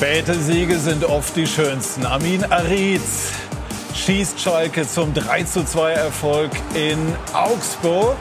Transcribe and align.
Späte 0.00 0.32
Siege 0.32 0.78
sind 0.78 1.04
oft 1.04 1.36
die 1.36 1.46
schönsten. 1.46 2.06
Amin 2.06 2.42
Ariz 2.50 3.32
schießt 3.94 4.40
Schalke 4.40 4.88
zum 4.88 5.12
3:2 5.12 5.90
Erfolg 5.90 6.50
in 6.74 6.98
Augsburg. 7.34 8.16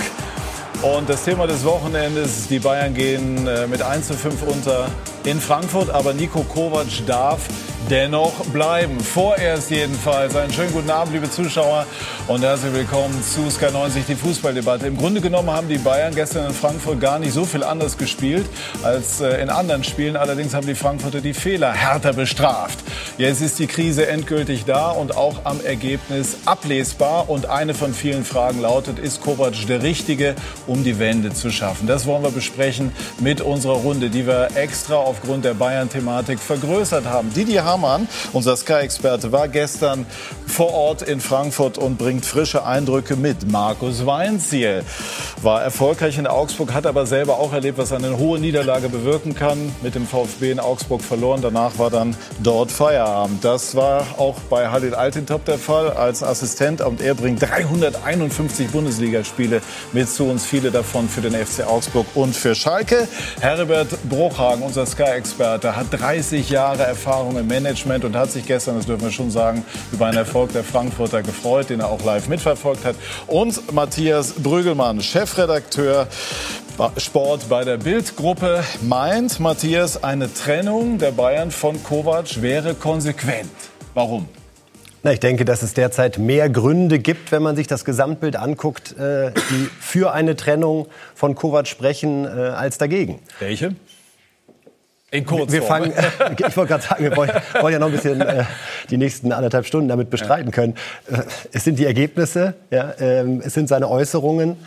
Und 0.82 1.08
das 1.08 1.24
Thema 1.24 1.48
des 1.48 1.64
Wochenendes, 1.64 2.50
die 2.50 2.60
Bayern 2.60 2.94
gehen 2.94 3.48
äh, 3.48 3.66
mit 3.66 3.82
1 3.82 4.08
zu 4.08 4.14
5 4.14 4.42
unter 4.42 4.90
in 5.24 5.40
Frankfurt, 5.40 5.90
aber 5.90 6.12
Nico 6.12 6.44
Kovac 6.44 6.88
darf 7.08 7.48
dennoch 7.90 8.34
bleiben. 8.48 9.00
Vorerst 9.00 9.72
jedenfalls. 9.72 10.36
Einen 10.36 10.52
schönen 10.52 10.74
guten 10.74 10.90
Abend, 10.90 11.14
liebe 11.14 11.30
Zuschauer, 11.30 11.86
und 12.28 12.44
herzlich 12.44 12.74
willkommen 12.74 13.24
zu 13.24 13.42
Sky90, 13.42 14.06
die 14.08 14.16
Fußballdebatte. 14.16 14.88
Im 14.88 14.98
Grunde 14.98 15.22
genommen 15.22 15.50
haben 15.50 15.68
die 15.68 15.78
Bayern 15.78 16.14
gestern 16.14 16.48
in 16.48 16.54
Frankfurt 16.54 17.00
gar 17.00 17.20
nicht 17.20 17.34
so 17.34 17.46
viel 17.46 17.64
anders 17.64 17.98
gespielt 17.98 18.46
als 18.84 19.22
äh, 19.22 19.42
in 19.42 19.50
anderen 19.50 19.84
Spielen. 19.84 20.16
Allerdings 20.16 20.54
haben 20.54 20.68
die 20.68 20.76
Frankfurter 20.76 21.22
die 21.22 21.34
Fehler 21.34 21.72
härter 21.72 22.14
bestraft. 22.14 22.80
Jetzt 23.18 23.42
ist 23.42 23.60
die 23.60 23.68
Krise 23.68 24.08
endgültig 24.08 24.66
da 24.66 24.90
und 24.92 25.16
auch 25.16 25.46
am 25.46 25.64
Ergebnis 25.64 26.38
ablesbar. 26.46 27.30
Und 27.30 27.48
eine 27.48 27.74
von 27.74 27.94
vielen 27.94 28.26
Fragen 28.26 28.62
lautet, 28.62 29.00
ist 29.00 29.22
Kovac 29.22 29.66
der 29.68 29.82
Richtige, 29.82 30.36
um 30.68 30.84
die 30.84 31.00
Wende 31.00 31.34
zu 31.34 31.52
schaffen? 31.52 31.88
Das 31.88 32.06
wollen 32.06 32.24
wir 32.24 32.32
besprechen 32.32 32.92
mit 33.20 33.42
unserer 33.42 33.74
Runde, 33.74 34.10
die 34.10 34.28
wir 34.28 34.50
extra 34.56 34.96
aufgrund 34.96 35.46
der 35.46 35.54
Bayern-Thematik 35.54 36.40
vergrößert 36.40 37.06
haben. 37.06 37.34
Didi 37.34 37.56
Hamann, 37.70 38.08
unser 38.34 38.56
Sky-Experte, 38.56 39.32
war 39.32 39.48
gestern 39.48 40.08
vor 40.48 40.74
Ort 40.74 41.04
in 41.04 41.22
Frankfurt 41.22 41.78
und 41.78 42.00
bringt 42.00 42.26
frische 42.26 42.66
Eindrücke 42.66 43.16
mit. 43.16 43.50
Markus 43.52 44.08
Weinziel 44.08 44.84
war 45.44 45.62
erfolgreich 45.62 46.18
in 46.18 46.26
Augsburg, 46.26 46.74
hat 46.74 46.88
aber 46.88 47.06
selber 47.06 47.38
auch 47.38 47.54
erlebt, 47.54 47.78
was 47.78 47.94
eine 47.94 48.18
hohe 48.18 48.40
Niederlage 48.40 48.90
bewirken 48.90 49.36
kann. 49.36 49.72
Mit 49.84 49.94
dem 49.94 50.08
VfB 50.08 50.52
in 50.52 50.60
Augsburg 50.60 51.04
verloren. 51.04 51.42
Danach 51.42 51.78
war 51.78 51.92
dann 51.92 52.16
dort 52.42 52.72
Feierabend. 52.72 53.46
Das 53.46 53.76
war 53.76 54.06
auch 54.18 54.40
bei 54.50 54.70
Halil 54.70 54.96
Altintop 54.96 55.46
der 55.46 55.60
Fall 55.60 55.92
als 55.92 56.24
Assistent. 56.24 56.82
Und 56.82 57.02
er 57.02 57.14
bringt 57.14 57.44
351 57.44 58.72
Bundesligaspiele 58.72 59.62
mit 59.94 60.10
zu 60.10 60.26
uns, 60.26 60.44
viele 60.44 60.72
davon 60.72 61.08
für 61.08 61.22
den 61.22 61.34
FC 61.34 61.68
Augsburg 61.68 62.08
und 62.16 62.36
für 62.36 62.56
Schalke. 62.56 63.08
Herbert 63.40 63.90
Bruchhagen, 64.10 64.64
unser 64.64 64.88
Sky-Experte, 64.88 65.76
hat 65.76 65.88
30 65.92 66.50
Jahre 66.50 66.84
Erfahrung 66.84 67.38
im 67.38 67.46
Management 67.46 67.59
und 67.66 68.16
hat 68.16 68.32
sich 68.32 68.46
gestern, 68.46 68.76
das 68.76 68.86
dürfen 68.86 69.04
wir 69.04 69.12
schon 69.12 69.32
sagen, 69.32 69.66
über 69.92 70.08
einen 70.08 70.18
Erfolg 70.18 70.54
der 70.54 70.64
Frankfurter 70.64 71.22
gefreut, 71.22 71.70
den 71.70 71.80
er 71.80 71.90
auch 71.90 72.04
live 72.04 72.28
mitverfolgt 72.28 72.86
hat. 72.86 72.96
Und 73.28 73.74
Matthias 73.74 74.34
Brügelmann, 74.34 75.02
Chefredakteur 75.02 76.08
Sport 76.98 77.50
bei 77.50 77.66
der 77.66 77.78
Bild-Gruppe, 77.78 78.64
meint, 78.82 79.40
Matthias, 79.42 80.02
eine 80.02 80.34
Trennung 80.34 80.98
der 80.98 81.12
Bayern 81.12 81.52
von 81.52 81.84
Kovac 81.84 82.42
wäre 82.42 82.74
konsequent. 82.74 83.52
Warum? 83.94 84.30
Na, 85.04 85.14
ich 85.14 85.20
denke, 85.20 85.46
dass 85.46 85.62
es 85.62 85.74
derzeit 85.74 86.18
mehr 86.18 86.50
Gründe 86.50 87.00
gibt, 87.00 87.32
wenn 87.32 87.42
man 87.42 87.56
sich 87.56 87.68
das 87.68 87.86
Gesamtbild 87.86 88.36
anguckt, 88.36 88.98
äh, 88.98 89.32
die 89.50 89.70
für 89.80 90.14
eine 90.14 90.36
Trennung 90.36 90.88
von 91.16 91.36
Kovac 91.36 91.68
sprechen, 91.68 92.26
äh, 92.26 92.28
als 92.28 92.78
dagegen. 92.78 93.20
Welche? 93.40 93.76
In 95.12 95.26
Kurzform. 95.26 95.52
Wir 95.52 95.64
fangen, 95.64 95.94
ich 96.38 96.58
wollte 96.58 96.74
gerade 96.74 96.84
sagen, 96.84 97.04
wir 97.04 97.16
wollen, 97.18 97.32
wollen, 97.62 97.74
ja 97.74 97.80
noch 97.80 97.88
ein 97.88 97.94
bisschen 97.94 98.22
äh, 98.22 98.44
die 98.90 98.98
nächsten 98.98 99.32
anderthalb 99.32 99.66
Stunden 99.66 99.88
damit 99.88 100.10
bestreiten 100.10 100.52
können. 100.52 100.76
Äh, 101.12 101.24
es 101.52 101.64
sind 101.64 101.80
die 101.80 101.86
Ergebnisse, 101.86 102.54
ja, 102.70 102.94
ähm, 103.00 103.42
es 103.44 103.56
sind 103.56 103.70
seine 103.70 103.90
Äußerungen, 103.90 104.58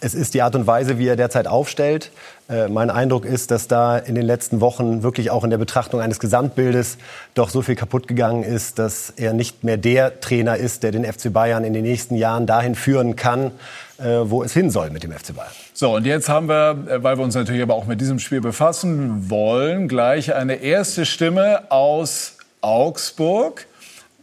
es 0.00 0.14
ist 0.14 0.34
die 0.34 0.42
Art 0.42 0.54
und 0.54 0.66
Weise, 0.66 0.98
wie 0.98 1.06
er 1.08 1.16
derzeit 1.16 1.46
aufstellt. 1.46 2.10
Äh, 2.48 2.68
mein 2.68 2.90
Eindruck 2.90 3.24
ist, 3.24 3.50
dass 3.50 3.66
da 3.66 3.98
in 3.98 4.14
den 4.14 4.24
letzten 4.24 4.60
Wochen 4.60 5.02
wirklich 5.02 5.30
auch 5.30 5.42
in 5.42 5.50
der 5.50 5.58
Betrachtung 5.58 6.00
eines 6.00 6.20
Gesamtbildes 6.20 6.96
doch 7.34 7.48
so 7.48 7.60
viel 7.60 7.74
kaputt 7.74 8.06
gegangen 8.06 8.44
ist, 8.44 8.78
dass 8.78 9.12
er 9.16 9.32
nicht 9.32 9.64
mehr 9.64 9.76
der 9.76 10.20
Trainer 10.20 10.56
ist, 10.56 10.82
der 10.82 10.92
den 10.92 11.04
FC 11.04 11.32
Bayern 11.32 11.64
in 11.64 11.72
den 11.72 11.82
nächsten 11.82 12.14
Jahren 12.14 12.46
dahin 12.46 12.74
führen 12.74 13.16
kann, 13.16 13.50
äh, 13.98 14.04
wo 14.24 14.42
es 14.42 14.52
hin 14.52 14.70
soll 14.70 14.90
mit 14.90 15.02
dem 15.02 15.12
FC 15.12 15.34
Bayern. 15.34 15.50
So, 15.74 15.96
und 15.96 16.06
jetzt 16.06 16.28
haben 16.28 16.48
wir, 16.48 16.86
äh, 16.88 17.02
weil 17.02 17.18
wir 17.18 17.24
uns 17.24 17.34
natürlich 17.34 17.62
aber 17.62 17.74
auch 17.74 17.86
mit 17.86 18.00
diesem 18.00 18.18
Spiel 18.20 18.40
befassen 18.40 19.28
wollen, 19.28 19.88
gleich 19.88 20.34
eine 20.34 20.56
erste 20.56 21.04
Stimme 21.04 21.70
aus 21.70 22.36
Augsburg. 22.60 23.66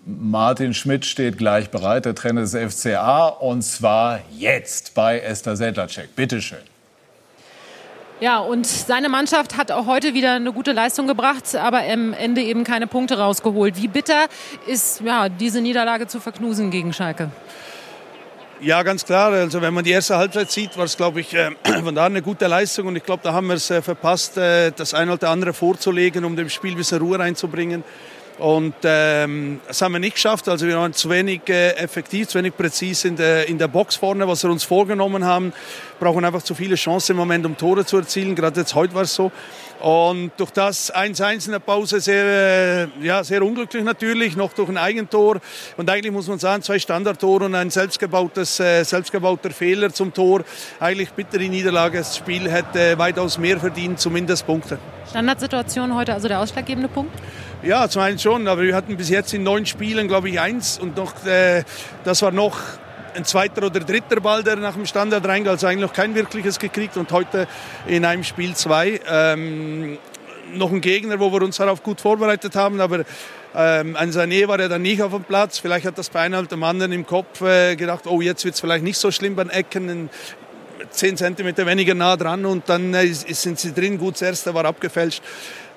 Martin 0.05 0.73
Schmidt 0.73 1.05
steht 1.05 1.37
gleich 1.37 1.69
bereit, 1.69 2.03
der 2.03 2.13
Trainer 2.13 2.41
des 2.41 2.55
FCA, 2.55 3.27
und 3.27 3.61
zwar 3.61 4.19
jetzt 4.37 4.93
bei 4.95 5.19
Esther 5.19 5.55
Sedlacek. 5.55 6.13
Bitte 6.15 6.41
schön. 6.41 6.59
Ja, 8.19 8.39
und 8.39 8.67
seine 8.67 9.07
Mannschaft 9.09 9.57
hat 9.57 9.71
auch 9.71 9.85
heute 9.87 10.13
wieder 10.13 10.33
eine 10.33 10.51
gute 10.51 10.73
Leistung 10.73 11.07
gebracht, 11.07 11.55
aber 11.55 11.79
am 11.89 12.13
Ende 12.13 12.41
eben 12.41 12.63
keine 12.63 12.87
Punkte 12.87 13.17
rausgeholt. 13.17 13.81
Wie 13.81 13.87
bitter 13.87 14.25
ist 14.67 15.01
ja, 15.01 15.29
diese 15.29 15.61
Niederlage 15.61 16.07
zu 16.07 16.19
verknusen 16.19 16.69
gegen 16.69 16.93
Schalke? 16.93 17.31
Ja, 18.61 18.83
ganz 18.83 19.05
klar. 19.05 19.31
Also 19.31 19.61
wenn 19.61 19.73
man 19.73 19.83
die 19.83 19.91
erste 19.91 20.17
Halbzeit 20.17 20.51
sieht, 20.51 20.77
war 20.77 20.85
es, 20.85 20.95
glaube 20.95 21.19
ich, 21.19 21.33
äh, 21.33 21.51
von 21.83 21.95
da 21.95 22.05
eine 22.05 22.21
gute 22.21 22.47
Leistung. 22.47 22.87
Und 22.87 22.95
ich 22.95 23.03
glaube, 23.03 23.21
da 23.23 23.33
haben 23.33 23.47
wir 23.47 23.55
es 23.55 23.69
äh, 23.69 23.81
verpasst, 23.81 24.37
äh, 24.37 24.71
das 24.71 24.93
eine 24.93 25.13
oder 25.13 25.29
andere 25.29 25.53
vorzulegen, 25.53 26.23
um 26.23 26.37
dem 26.37 26.49
Spiel 26.49 26.71
ein 26.71 26.77
bisschen 26.77 26.99
Ruhe 26.99 27.19
reinzubringen. 27.19 27.83
Und 28.39 28.73
ähm, 28.83 29.61
das 29.67 29.81
haben 29.81 29.93
wir 29.93 29.99
nicht 29.99 30.15
geschafft. 30.15 30.49
Also 30.49 30.67
wir 30.67 30.77
waren 30.77 30.93
zu 30.93 31.09
wenig 31.09 31.41
äh, 31.49 31.71
effektiv, 31.71 32.27
zu 32.27 32.39
wenig 32.39 32.55
präzise 32.57 33.07
in 33.07 33.15
der, 33.15 33.47
in 33.47 33.57
der 33.57 33.67
Box 33.67 33.95
vorne, 33.95 34.27
was 34.27 34.43
wir 34.43 34.49
uns 34.49 34.63
vorgenommen 34.63 35.25
haben. 35.25 35.53
Brauchen 36.03 36.25
einfach 36.25 36.41
zu 36.41 36.53
viele 36.53 36.75
Chancen 36.75 37.13
im 37.13 37.17
Moment, 37.17 37.45
um 37.45 37.55
Tore 37.55 37.85
zu 37.85 37.95
erzielen. 37.95 38.35
Gerade 38.35 38.59
jetzt 38.59 38.75
heute 38.75 38.93
war 38.93 39.03
es 39.03 39.15
so. 39.15 39.31
Und 39.79 40.31
durch 40.35 40.51
das 40.51 40.93
1-1 40.93 41.45
in 41.45 41.53
der 41.53 41.59
Pause 41.59 42.01
sehr, 42.01 42.89
äh, 42.99 43.05
ja, 43.05 43.23
sehr 43.23 43.41
unglücklich 43.41 43.85
natürlich, 43.85 44.35
noch 44.35 44.51
durch 44.51 44.67
ein 44.67 44.77
Eigentor. 44.77 45.39
Und 45.77 45.89
eigentlich 45.89 46.11
muss 46.11 46.27
man 46.27 46.39
sagen, 46.39 46.61
zwei 46.61 46.77
Standardtore 46.77 47.45
und 47.45 47.55
ein 47.55 47.69
selbstgebautes, 47.69 48.59
äh, 48.59 48.83
selbstgebauter 48.83 49.51
Fehler 49.51 49.93
zum 49.93 50.13
Tor. 50.13 50.43
Eigentlich 50.81 51.11
bitte 51.11 51.37
die 51.37 51.47
Niederlage. 51.47 51.99
Das 51.99 52.17
Spiel 52.17 52.51
hätte 52.51 52.97
weitaus 52.97 53.37
mehr 53.37 53.57
verdient, 53.57 53.97
zumindest 53.97 54.45
Punkte. 54.45 54.79
Standardsituation 55.09 55.95
heute 55.95 56.13
also 56.13 56.27
der 56.27 56.41
ausschlaggebende 56.41 56.89
Punkt? 56.89 57.13
Ja, 57.61 57.87
zum 57.87 58.01
einen 58.01 58.19
schon, 58.19 58.49
aber 58.49 58.63
wir 58.63 58.75
hatten 58.75 58.97
bis 58.97 59.07
jetzt 59.07 59.33
in 59.33 59.43
neun 59.43 59.65
Spielen, 59.65 60.09
glaube 60.09 60.29
ich, 60.29 60.39
eins. 60.39 60.79
Und 60.79 60.97
noch, 60.97 61.25
äh, 61.25 61.63
das 62.03 62.21
war 62.21 62.31
noch 62.31 62.57
ein 63.15 63.25
zweiter 63.25 63.65
oder 63.65 63.79
dritter 63.79 64.19
Ball, 64.19 64.43
der 64.43 64.55
nach 64.55 64.73
dem 64.73 64.85
Standard 64.85 65.25
reingeht, 65.25 65.51
also 65.51 65.67
eigentlich 65.67 65.87
noch 65.87 65.93
kein 65.93 66.15
wirkliches 66.15 66.59
gekriegt 66.59 66.97
und 66.97 67.11
heute 67.11 67.47
in 67.87 68.05
einem 68.05 68.23
Spiel 68.23 68.55
zwei. 68.55 68.99
Ähm, 69.07 69.97
noch 70.53 70.71
ein 70.71 70.81
Gegner, 70.81 71.19
wo 71.19 71.31
wir 71.31 71.41
uns 71.41 71.57
darauf 71.57 71.83
gut 71.83 72.01
vorbereitet 72.01 72.55
haben, 72.55 72.79
aber 72.79 73.05
ähm, 73.55 73.95
ein 73.95 74.11
Sané 74.11 74.47
war 74.47 74.59
ja 74.59 74.67
dann 74.67 74.81
nicht 74.81 75.01
auf 75.01 75.11
dem 75.11 75.23
Platz. 75.23 75.59
Vielleicht 75.59 75.85
hat 75.85 75.97
das 75.97 76.09
bei 76.09 76.19
einem 76.21 76.47
dem 76.47 76.63
anderen 76.63 76.91
im 76.91 77.05
Kopf 77.05 77.41
äh, 77.41 77.75
gedacht, 77.75 78.07
oh, 78.07 78.21
jetzt 78.21 78.45
wird 78.45 78.55
es 78.55 78.61
vielleicht 78.61 78.83
nicht 78.83 78.97
so 78.97 79.11
schlimm 79.11 79.35
beim 79.35 79.49
Ecken. 79.49 80.09
10 80.89 81.17
cm 81.17 81.57
weniger 81.65 81.95
nah 81.95 82.17
dran 82.17 82.45
und 82.45 82.67
dann 82.69 82.93
äh, 82.93 83.07
sind 83.07 83.59
sie 83.59 83.73
drin. 83.73 83.97
Gut, 83.97 84.15
das 84.15 84.23
erste 84.23 84.53
war 84.53 84.65
abgefälscht. 84.65 85.23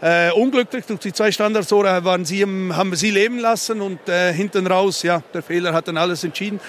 Äh, 0.03 0.31
unglücklich 0.33 0.85
durch 0.85 1.01
die 1.01 1.13
zwei 1.13 1.33
Standardtore 1.33 2.05
waren 2.05 2.27
sie, 2.27 2.43
haben 2.43 2.91
wir 2.91 2.97
sie 2.97 3.11
leben 3.11 3.39
lassen 3.39 3.81
und 3.81 4.07
äh, 4.11 4.31
hinten 4.31 4.67
raus, 4.67 5.03
ja, 5.03 5.23
der 5.33 5.43
Fehler 5.43 5.73
hat 5.73 5.89
dann 5.89 5.97
alles 5.97 6.23
entschieden 6.23 6.61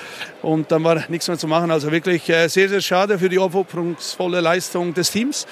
und 0.41 0.71
dann 0.71 0.81
war 0.85 1.03
nichts 1.09 1.27
mehr 1.27 1.37
zu 1.37 1.45
machen. 1.45 1.69
Also 1.69 1.91
wirklich 1.91 2.29
äh, 2.29 2.47
sehr, 2.47 2.69
sehr 2.69 2.79
schade 2.79 3.19
für 3.19 3.27
die 3.27 3.37
aufopferungsvolle 3.37 4.39
Leistung 4.39 4.93
des 4.93 5.11
Teams, 5.11 5.45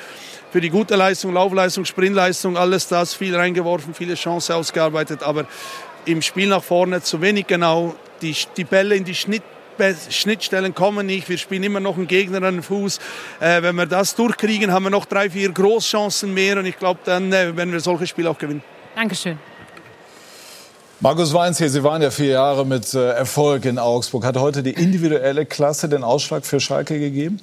für 0.54 0.62
die 0.62 0.70
gute 0.70 0.96
Leistung, 0.96 1.34
Laufleistung, 1.34 1.84
Sprintleistung, 1.84 2.56
alles 2.56 2.88
das, 2.88 3.14
viel 3.14 3.36
reingeworfen, 3.36 3.94
viele 3.94 4.16
Chancen 4.16 4.54
ausgearbeitet, 4.54 5.22
aber 5.22 5.46
im 6.06 6.22
Spiel 6.22 6.48
nach 6.48 6.64
vorne 6.64 7.02
zu 7.02 7.20
wenig 7.20 7.46
genau, 7.46 7.94
die, 8.22 8.34
die 8.56 8.64
Bälle 8.64 8.96
in 8.96 9.04
die 9.04 9.16
Schnitt 9.16 9.44
Schnittstellen 10.10 10.74
kommen 10.74 11.06
nicht. 11.06 11.30
Wir 11.30 11.38
spielen 11.38 11.64
immer 11.64 11.80
noch 11.80 11.98
einen 11.98 12.08
Gegner 12.08 12.38
an 12.44 12.56
den 12.56 12.64
Fuß. 12.64 13.00
Äh, 13.40 13.62
wenn 13.62 13.76
wir 13.76 13.86
das 13.86 14.16
durchkriegen, 14.16 14.72
haben 14.72 14.84
wir 14.84 14.90
noch 14.90 15.06
drei, 15.06 15.30
vier 15.30 15.52
Großchancen 15.52 16.34
mehr. 16.34 16.58
Und 16.58 16.66
ich 16.66 16.78
glaube, 16.78 17.00
dann 17.06 17.32
äh, 17.32 17.56
werden 17.56 17.72
wir 17.72 17.80
solche 17.80 18.08
Spiele 18.08 18.30
auch 18.30 18.38
gewinnen. 18.38 18.64
Dankeschön. 18.96 19.38
Markus 21.02 21.34
Weins 21.34 21.58
hier, 21.58 21.70
Sie 21.70 21.84
waren 21.84 22.02
ja 22.02 22.10
vier 22.10 22.32
Jahre 22.32 22.66
mit 22.66 22.94
äh, 22.94 23.12
Erfolg 23.12 23.66
in 23.66 23.78
Augsburg. 23.78 24.26
Hat 24.26 24.38
heute 24.38 24.64
die 24.64 24.72
individuelle 24.72 25.46
Klasse 25.46 25.90
den 25.90 26.04
Ausschlag 26.04 26.46
für 26.46 26.60
Schalke 26.60 27.00
gegeben? 27.00 27.42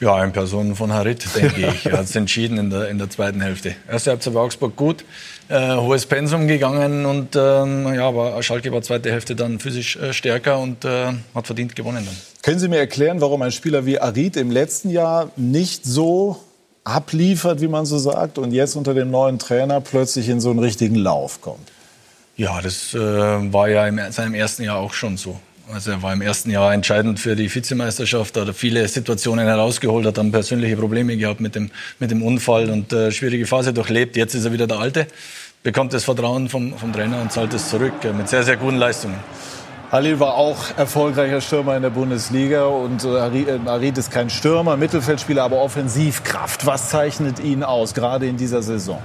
Ja, 0.00 0.22
in 0.22 0.32
Person 0.32 0.76
von 0.76 0.92
Harit, 0.92 1.26
denke 1.34 1.66
ich. 1.66 1.86
Er 1.86 1.98
hat 1.98 2.04
es 2.04 2.14
entschieden 2.16 2.56
in 2.56 2.70
der, 2.70 2.88
in 2.88 2.98
der 2.98 3.10
zweiten 3.10 3.40
Hälfte. 3.40 3.74
Erste 3.90 4.10
Halbzeit 4.10 4.32
war 4.32 4.42
Augsburg 4.42 4.76
gut, 4.76 5.04
äh, 5.48 5.74
hohes 5.74 6.06
Pensum 6.06 6.46
gegangen 6.46 7.04
und 7.04 7.34
ähm, 7.34 7.92
ja, 7.94 8.06
aber 8.06 8.40
Schalke 8.42 8.70
war 8.70 8.80
zweite 8.82 9.10
Hälfte 9.10 9.34
dann 9.34 9.58
physisch 9.58 9.96
äh, 9.96 10.12
stärker 10.12 10.60
und 10.60 10.84
äh, 10.84 11.12
hat 11.34 11.46
verdient 11.46 11.74
gewonnen 11.74 12.04
dann. 12.06 12.16
Können 12.42 12.60
Sie 12.60 12.68
mir 12.68 12.78
erklären, 12.78 13.20
warum 13.20 13.42
ein 13.42 13.50
Spieler 13.50 13.86
wie 13.86 13.98
Arid 13.98 14.36
im 14.36 14.52
letzten 14.52 14.90
Jahr 14.90 15.32
nicht 15.36 15.84
so 15.84 16.38
abliefert, 16.84 17.60
wie 17.60 17.68
man 17.68 17.84
so 17.84 17.98
sagt, 17.98 18.38
und 18.38 18.52
jetzt 18.52 18.76
unter 18.76 18.94
dem 18.94 19.10
neuen 19.10 19.40
Trainer 19.40 19.80
plötzlich 19.80 20.28
in 20.28 20.40
so 20.40 20.50
einen 20.50 20.60
richtigen 20.60 20.94
Lauf 20.94 21.40
kommt? 21.40 21.72
Ja, 22.36 22.60
das 22.60 22.94
äh, 22.94 22.98
war 22.98 23.68
ja 23.68 23.86
in 23.88 24.12
seinem 24.12 24.34
ersten 24.34 24.62
Jahr 24.62 24.78
auch 24.78 24.92
schon 24.92 25.16
so. 25.16 25.40
Also 25.72 25.90
er 25.90 26.02
war 26.02 26.12
im 26.14 26.22
ersten 26.22 26.50
Jahr 26.50 26.72
entscheidend 26.72 27.20
für 27.20 27.36
die 27.36 27.54
Vizemeisterschaft, 27.54 28.36
hat 28.38 28.54
viele 28.54 28.88
Situationen 28.88 29.46
herausgeholt, 29.46 30.06
hat 30.06 30.16
dann 30.16 30.32
persönliche 30.32 30.76
Probleme 30.76 31.16
gehabt 31.16 31.40
mit 31.40 31.54
dem, 31.54 31.70
mit 31.98 32.10
dem 32.10 32.22
Unfall 32.22 32.70
und 32.70 32.92
äh, 32.92 33.12
schwierige 33.12 33.46
Phase 33.46 33.74
durchlebt. 33.74 34.16
Jetzt 34.16 34.34
ist 34.34 34.46
er 34.46 34.52
wieder 34.52 34.66
der 34.66 34.78
Alte 34.78 35.06
bekommt 35.62 35.92
das 35.92 36.04
Vertrauen 36.04 36.48
vom, 36.48 36.76
vom 36.78 36.92
Trainer 36.92 37.20
und 37.20 37.32
zahlt 37.32 37.52
es 37.54 37.68
zurück 37.68 38.04
äh, 38.04 38.12
mit 38.12 38.28
sehr, 38.28 38.42
sehr 38.42 38.56
guten 38.56 38.76
Leistungen. 38.76 39.18
Halil 39.90 40.20
war 40.20 40.34
auch 40.34 40.56
erfolgreicher 40.76 41.40
Stürmer 41.40 41.76
in 41.76 41.82
der 41.82 41.90
Bundesliga 41.90 42.66
und 42.66 43.04
äh, 43.04 43.58
Arid 43.66 43.96
ist 43.96 44.10
kein 44.10 44.28
Stürmer, 44.28 44.76
Mittelfeldspieler, 44.76 45.42
aber 45.42 45.62
Offensivkraft. 45.62 46.66
Was 46.66 46.90
zeichnet 46.90 47.40
ihn 47.40 47.62
aus, 47.62 47.94
gerade 47.94 48.26
in 48.26 48.36
dieser 48.36 48.62
Saison? 48.62 49.02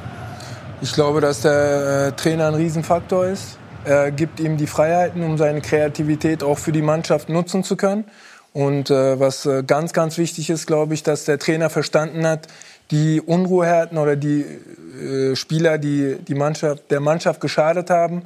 Ich 0.82 0.92
glaube, 0.94 1.22
dass 1.22 1.42
der 1.42 2.08
äh, 2.08 2.12
Trainer 2.14 2.48
ein 2.48 2.56
Riesenfaktor 2.56 3.28
ist. 3.28 3.58
Er 3.86 4.12
gibt 4.12 4.40
ihm 4.40 4.58
die 4.58 4.68
Freiheiten, 4.68 5.24
um 5.24 5.38
seine 5.38 5.62
Kreativität 5.62 6.44
auch 6.44 6.58
für 6.58 6.72
die 6.72 6.82
Mannschaft 6.82 7.30
nutzen 7.30 7.64
zu 7.64 7.76
können. 7.76 8.06
Und 8.54 8.92
äh, 8.92 9.20
was 9.20 9.46
äh, 9.46 9.64
ganz, 9.66 9.94
ganz 9.94 10.18
wichtig 10.18 10.50
ist, 10.50 10.68
glaube 10.68 10.94
ich, 10.94 11.04
dass 11.04 11.26
der 11.26 11.40
Trainer 11.40 11.70
verstanden 11.70 12.26
hat, 12.26 12.48
die 12.92 13.20
Unruhehärten 13.20 13.98
oder 13.98 14.16
die 14.16 14.42
äh, 14.42 15.36
Spieler, 15.36 15.78
die, 15.78 16.18
die 16.28 16.36
Mannschaft, 16.36 16.92
der 16.92 17.00
Mannschaft 17.00 17.42
geschadet 17.42 17.90
haben, 17.90 18.22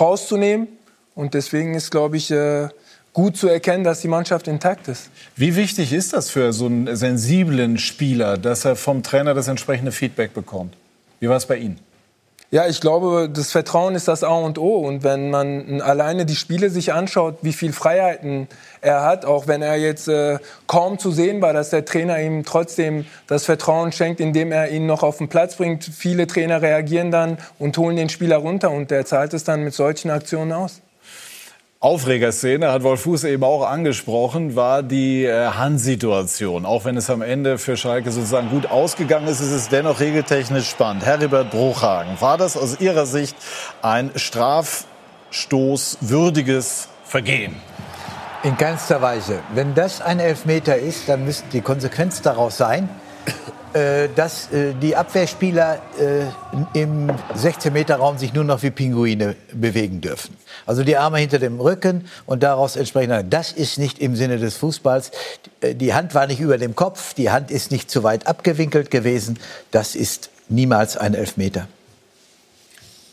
rauszunehmen 0.00 0.68
und 1.14 1.34
deswegen 1.34 1.74
ist, 1.74 1.90
glaube 1.90 2.16
ich, 2.16 2.30
äh, 2.32 2.68
gut 3.12 3.36
zu 3.36 3.48
erkennen, 3.48 3.84
dass 3.84 4.00
die 4.00 4.08
Mannschaft 4.08 4.48
intakt 4.48 4.88
ist. 4.88 5.08
Wie 5.36 5.54
wichtig 5.54 5.92
ist 5.92 6.12
das 6.12 6.30
für 6.30 6.52
so 6.52 6.66
einen 6.66 6.96
sensiblen 6.96 7.78
Spieler, 7.78 8.36
dass 8.36 8.64
er 8.64 8.74
vom 8.74 9.04
Trainer 9.04 9.34
das 9.34 9.46
entsprechende 9.46 9.92
Feedback 9.92 10.34
bekommt? 10.34 10.74
Wie 11.20 11.28
war 11.28 11.36
es 11.36 11.46
bei 11.46 11.56
Ihnen? 11.56 11.78
Ja, 12.50 12.68
ich 12.68 12.80
glaube, 12.80 13.28
das 13.28 13.50
Vertrauen 13.50 13.96
ist 13.96 14.06
das 14.06 14.22
A 14.22 14.34
und 14.34 14.58
O. 14.58 14.76
Und 14.76 15.02
wenn 15.02 15.30
man 15.30 15.80
alleine 15.80 16.24
die 16.24 16.36
Spiele 16.36 16.70
sich 16.70 16.92
anschaut, 16.92 17.38
wie 17.42 17.52
viel 17.52 17.72
Freiheiten 17.72 18.46
er 18.80 19.02
hat, 19.02 19.24
auch 19.24 19.48
wenn 19.48 19.60
er 19.60 19.76
jetzt 19.76 20.06
äh, 20.06 20.38
kaum 20.68 20.98
zu 20.98 21.10
sehen 21.10 21.42
war, 21.42 21.52
dass 21.52 21.70
der 21.70 21.84
Trainer 21.84 22.20
ihm 22.20 22.44
trotzdem 22.44 23.06
das 23.26 23.44
Vertrauen 23.44 23.90
schenkt, 23.90 24.20
indem 24.20 24.52
er 24.52 24.70
ihn 24.70 24.86
noch 24.86 25.02
auf 25.02 25.18
den 25.18 25.28
Platz 25.28 25.56
bringt. 25.56 25.82
Viele 25.84 26.28
Trainer 26.28 26.62
reagieren 26.62 27.10
dann 27.10 27.38
und 27.58 27.76
holen 27.76 27.96
den 27.96 28.08
Spieler 28.08 28.36
runter 28.36 28.70
und 28.70 28.90
der 28.92 29.04
zahlt 29.04 29.34
es 29.34 29.42
dann 29.42 29.64
mit 29.64 29.74
solchen 29.74 30.10
Aktionen 30.10 30.52
aus. 30.52 30.83
Aufregerszene, 31.84 32.72
hat 32.72 32.82
Wolf 32.82 33.02
Fuß 33.02 33.24
eben 33.24 33.44
auch 33.44 33.68
angesprochen, 33.68 34.56
war 34.56 34.82
die 34.82 35.26
äh, 35.26 35.48
Hand-Situation. 35.48 36.64
Auch 36.64 36.86
wenn 36.86 36.96
es 36.96 37.10
am 37.10 37.20
Ende 37.20 37.58
für 37.58 37.76
Schalke 37.76 38.10
sozusagen 38.10 38.48
gut 38.48 38.70
ausgegangen 38.70 39.28
ist, 39.28 39.42
ist 39.42 39.50
es 39.50 39.68
dennoch 39.68 40.00
regeltechnisch 40.00 40.70
spannend. 40.70 41.04
Heribert 41.04 41.50
Bruchhagen, 41.50 42.18
war 42.20 42.38
das 42.38 42.56
aus 42.56 42.80
Ihrer 42.80 43.04
Sicht 43.04 43.36
ein 43.82 44.10
strafstoßwürdiges 44.16 46.88
Vergehen? 47.04 47.54
In 48.44 48.56
keinster 48.56 49.02
Weise. 49.02 49.40
Wenn 49.52 49.74
das 49.74 50.00
ein 50.00 50.20
Elfmeter 50.20 50.78
ist, 50.78 51.10
dann 51.10 51.26
müsste 51.26 51.44
die 51.52 51.60
Konsequenz 51.60 52.22
daraus 52.22 52.56
sein, 52.56 52.88
dass 54.14 54.52
äh, 54.52 54.72
die 54.80 54.94
Abwehrspieler 54.94 55.82
äh, 55.98 56.78
im 56.78 57.10
16-Meter-Raum 57.36 58.18
sich 58.18 58.32
nur 58.32 58.44
noch 58.44 58.62
wie 58.62 58.70
Pinguine 58.70 59.34
bewegen 59.52 60.00
dürfen. 60.00 60.36
Also 60.64 60.84
die 60.84 60.96
Arme 60.96 61.18
hinter 61.18 61.38
dem 61.40 61.60
Rücken 61.60 62.08
und 62.26 62.42
daraus 62.42 62.76
entsprechend. 62.76 63.32
Das 63.32 63.52
ist 63.52 63.78
nicht 63.78 63.98
im 63.98 64.14
Sinne 64.14 64.38
des 64.38 64.56
Fußballs. 64.56 65.10
Die 65.62 65.92
Hand 65.92 66.14
war 66.14 66.26
nicht 66.26 66.40
über 66.40 66.56
dem 66.56 66.76
Kopf, 66.76 67.14
die 67.14 67.30
Hand 67.30 67.50
ist 67.50 67.70
nicht 67.72 67.90
zu 67.90 68.02
weit 68.02 68.26
abgewinkelt 68.26 68.90
gewesen. 68.90 69.38
Das 69.70 69.96
ist 69.96 70.30
niemals 70.48 70.96
ein 70.96 71.14
Elfmeter. 71.14 71.66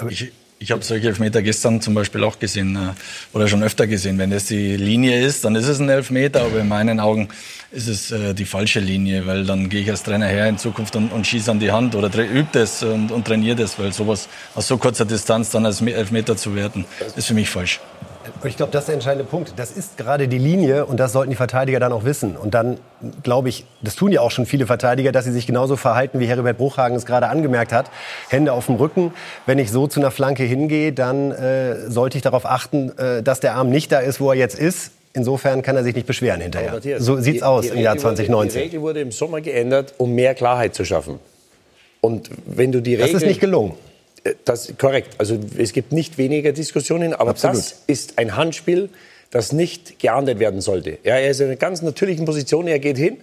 Ich, 0.10 0.32
ich 0.62 0.72
habe 0.72 0.84
solche 0.84 1.08
Elfmeter 1.08 1.42
gestern 1.42 1.82
zum 1.82 1.96
Beispiel 1.96 2.24
auch 2.24 2.38
gesehen 2.38 2.78
oder 3.34 3.48
schon 3.48 3.64
öfter 3.64 3.88
gesehen. 3.88 4.20
Wenn 4.20 4.30
das 4.30 4.46
die 4.46 4.78
Linie 4.78 5.20
ist, 5.20 5.44
dann 5.44 5.56
ist 5.56 5.68
es 5.68 5.80
ein 5.80 5.90
Elfmeter, 5.90 6.44
aber 6.44 6.60
in 6.60 6.68
meinen 6.68 7.00
Augen 7.00 7.30
ist 7.72 7.88
es 7.88 8.12
äh, 8.12 8.36
die 8.36 8.46
falsche 8.46 8.80
Linie, 8.80 9.26
weil 9.26 9.44
dann 9.44 9.70
gehe 9.70 9.82
ich 9.82 9.90
als 9.90 10.04
Trainer 10.04 10.28
her 10.28 10.48
in 10.48 10.60
Zukunft 10.60 10.96
und, 10.96 11.12
und 11.12 11.26
schieße 11.26 11.50
an 11.50 11.60
die 11.60 11.72
Hand 11.72 11.96
oder 11.96 12.16
übe 12.16 12.48
das 12.52 12.84
und, 12.84 13.12
und 13.12 13.26
trainiere 13.26 13.56
das, 13.56 13.80
weil 13.80 13.92
sowas 13.92 14.30
aus 14.54 14.68
so 14.68 14.78
kurzer 14.78 15.06
Distanz 15.06 15.50
dann 15.50 15.66
als 15.66 15.82
Elfmeter 15.82 16.38
zu 16.38 16.56
werten, 16.56 16.86
ist 17.16 17.26
für 17.26 17.34
mich 17.34 17.50
falsch. 17.50 17.80
Ich 18.44 18.58
glaube, 18.58 18.72
das 18.72 18.84
ist 18.84 18.88
der 18.88 18.96
entscheidende 18.96 19.26
Punkt. 19.26 19.54
Das 19.58 19.72
ist 19.72 19.98
gerade 19.98 20.28
die 20.28 20.38
Linie 20.38 20.86
und 20.86 21.00
das 21.00 21.12
sollten 21.12 21.30
die 21.30 21.36
Verteidiger 21.36 21.80
dann 21.80 21.92
auch 21.92 22.04
wissen. 22.04 22.36
Und 22.36 22.54
dann 22.54 22.78
glaube 23.24 23.50
ich, 23.50 23.66
das 23.82 23.96
tun 23.96 24.12
ja 24.12 24.22
auch 24.22 24.32
schon 24.32 24.46
viele 24.46 24.66
Verteidiger, 24.66 25.12
dass 25.12 25.26
sie 25.26 25.32
sich 25.32 25.48
genauso 25.48 25.76
verhalten, 25.76 26.20
wie 26.20 26.28
Heribert 26.28 26.58
Bruchhagen 26.58 26.98
es 26.98 27.06
gerade 27.06 27.28
angemerkt 27.28 27.72
hat. 27.72 27.90
Hände 28.30 28.54
auf 28.54 28.68
dem 28.68 28.76
Rücken. 28.76 29.14
Wenn 29.46 29.60
ich 29.60 29.72
so 29.72 29.88
zu 29.88 30.00
einer 30.00 30.12
Flanke 30.12 30.44
hingehe, 30.44 30.94
dann 30.94 31.32
äh, 31.32 31.90
sollte 31.90 32.18
ich 32.18 32.24
darauf 32.24 32.46
achten, 32.46 32.98
äh, 32.98 33.24
dass 33.24 33.40
der 33.40 33.56
Arm 33.56 33.70
nicht 33.70 33.92
da 33.92 34.00
ist, 34.00 34.20
wo 34.20 34.32
er 34.32 34.38
jetzt 34.38 34.58
ist 34.58 34.92
Insofern 35.14 35.62
kann 35.62 35.76
er 35.76 35.84
sich 35.84 35.94
nicht 35.94 36.08
beschweren 36.08 36.40
hinterher. 36.40 36.72
Matthias, 36.72 37.04
so 37.04 37.18
sieht's 37.18 37.40
die, 37.40 37.44
aus 37.44 37.66
die 37.66 37.70
im 37.70 37.80
Jahr 37.80 37.98
2019. 37.98 38.32
Wurde, 38.32 38.52
die 38.52 38.60
Regel 38.60 38.82
wurde 38.82 39.00
im 39.02 39.12
Sommer 39.12 39.42
geändert, 39.42 39.94
um 39.98 40.14
mehr 40.14 40.36
Klarheit 40.36 40.74
zu 40.74 40.86
schaffen. 40.86 41.20
Und 42.00 42.30
wenn 42.46 42.72
du 42.72 42.82
die 42.82 42.96
Regel, 42.96 43.12
das 43.12 43.22
ist 43.22 43.28
nicht 43.28 43.42
gelungen. 43.42 43.74
Äh, 44.24 44.36
das 44.46 44.70
ist 44.70 44.80
korrekt. 44.80 45.16
Also 45.18 45.40
es 45.58 45.74
gibt 45.74 45.92
nicht 45.92 46.18
weniger 46.18 46.52
Diskussionen, 46.52 47.14
aber 47.14 47.32
Absolut. 47.32 47.58
das 47.58 47.84
ist 47.88 48.18
ein 48.18 48.36
Handspiel, 48.36 48.90
das 49.30 49.52
nicht 49.52 50.00
geahndet 50.00 50.40
werden 50.40 50.62
sollte. 50.62 50.98
Ja, 51.04 51.16
er 51.16 51.32
ist 51.32 51.40
in 51.40 51.48
einer 51.48 51.56
ganz 51.56 51.82
natürlichen 51.82 52.26
Position. 52.26 52.68
Er 52.68 52.80
geht 52.80 52.98
hin, 52.98 53.18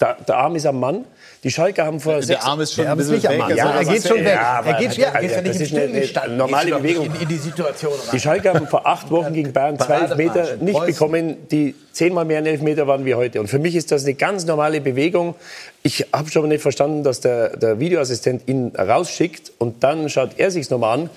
der, 0.00 0.16
der 0.26 0.36
Arm 0.36 0.56
ist 0.56 0.66
am 0.66 0.80
Mann 0.80 1.04
die 1.42 1.50
Schalke 1.50 1.84
haben 1.84 2.00
vor 2.00 2.14
Der 2.14 2.22
sechs... 2.22 2.44
Arm 2.44 2.60
ist 2.60 2.74
schon 2.74 2.86
ein 2.86 2.96
bisschen 2.98 3.22
weg. 3.22 3.56
Ja, 3.56 3.70
er 3.70 3.84
geht 3.84 4.06
schon 4.06 4.18
weg. 4.18 4.26
Ja, 4.26 4.60
er 4.60 4.74
geht, 4.74 4.96
ja, 4.98 5.08
er 5.08 5.20
geht 5.20 5.44
nicht 5.44 5.60
im 5.60 5.66
Stillstand. 5.66 6.36
Normale 6.36 6.76
Bewegung. 6.76 7.06
In, 7.06 7.14
in, 7.22 7.28
die 7.28 7.36
Situation 7.36 7.92
rein. 7.92 8.08
Die 8.12 8.20
Schalke 8.20 8.52
haben 8.52 8.66
vor 8.66 8.86
acht 8.86 9.10
Wochen 9.10 9.32
gegen 9.32 9.52
Bayern 9.52 9.78
zwölf 9.78 10.16
Meter 10.16 10.56
nicht 10.56 10.84
bekommen, 10.84 11.48
die 11.50 11.74
zehnmal 11.92 12.26
mehr 12.26 12.44
Elfmeter 12.44 12.86
waren 12.86 13.06
wie 13.06 13.14
heute. 13.14 13.40
Und 13.40 13.48
für 13.48 13.58
mich 13.58 13.74
ist 13.74 13.90
das 13.90 14.04
eine 14.04 14.14
ganz 14.14 14.44
normale 14.44 14.82
Bewegung. 14.82 15.34
Ich 15.82 16.06
habe 16.12 16.30
schon 16.30 16.46
nicht 16.48 16.60
verstanden, 16.60 17.04
dass 17.04 17.20
der, 17.20 17.56
der 17.56 17.80
Videoassistent 17.80 18.46
ihn 18.46 18.72
rausschickt 18.76 19.52
und 19.56 19.82
dann 19.82 20.10
schaut 20.10 20.32
er 20.36 20.50
sich's 20.50 20.68
nochmal 20.68 21.00
an. 21.00 21.10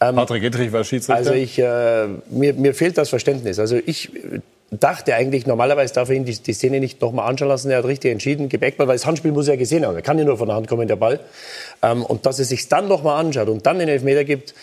Ähm, 0.00 0.16
Patrick 0.16 0.42
Ittrich 0.42 0.72
war 0.72 0.82
Schiedsrichter. 0.82 1.16
Also 1.16 1.32
ich, 1.32 1.58
äh, 1.58 2.06
mir, 2.30 2.54
mir 2.54 2.74
fehlt 2.74 2.98
das 2.98 3.08
Verständnis. 3.10 3.58
Also 3.58 3.78
ich 3.84 4.10
dachte 4.70 5.14
eigentlich, 5.14 5.46
normalerweise 5.46 5.94
darf 5.94 6.08
er 6.10 6.16
ihn 6.16 6.24
die, 6.24 6.38
die 6.38 6.52
Szene 6.52 6.80
nicht 6.80 7.00
nochmal 7.00 7.28
anschauen 7.28 7.48
lassen. 7.48 7.70
Er 7.70 7.78
hat 7.78 7.84
richtig 7.86 8.12
entschieden, 8.12 8.48
Gebäckball, 8.48 8.86
weil 8.86 8.96
das 8.96 9.06
Handspiel 9.06 9.32
muss 9.32 9.48
er 9.48 9.56
gesehen 9.56 9.84
haben. 9.84 9.96
Er 9.96 10.02
kann 10.02 10.18
ja 10.18 10.24
nur 10.24 10.38
von 10.38 10.46
der 10.46 10.56
Hand 10.56 10.68
kommen, 10.68 10.86
der 10.86 10.96
Ball. 10.96 11.20
Ähm, 11.82 12.04
und 12.04 12.26
dass 12.26 12.38
er 12.38 12.44
sich 12.44 12.68
dann 12.68 12.86
nochmal 12.88 13.24
anschaut 13.24 13.48
und 13.48 13.66
dann 13.66 13.78
den 13.78 13.88
Elfmeter 13.88 14.24
gibt, 14.24 14.54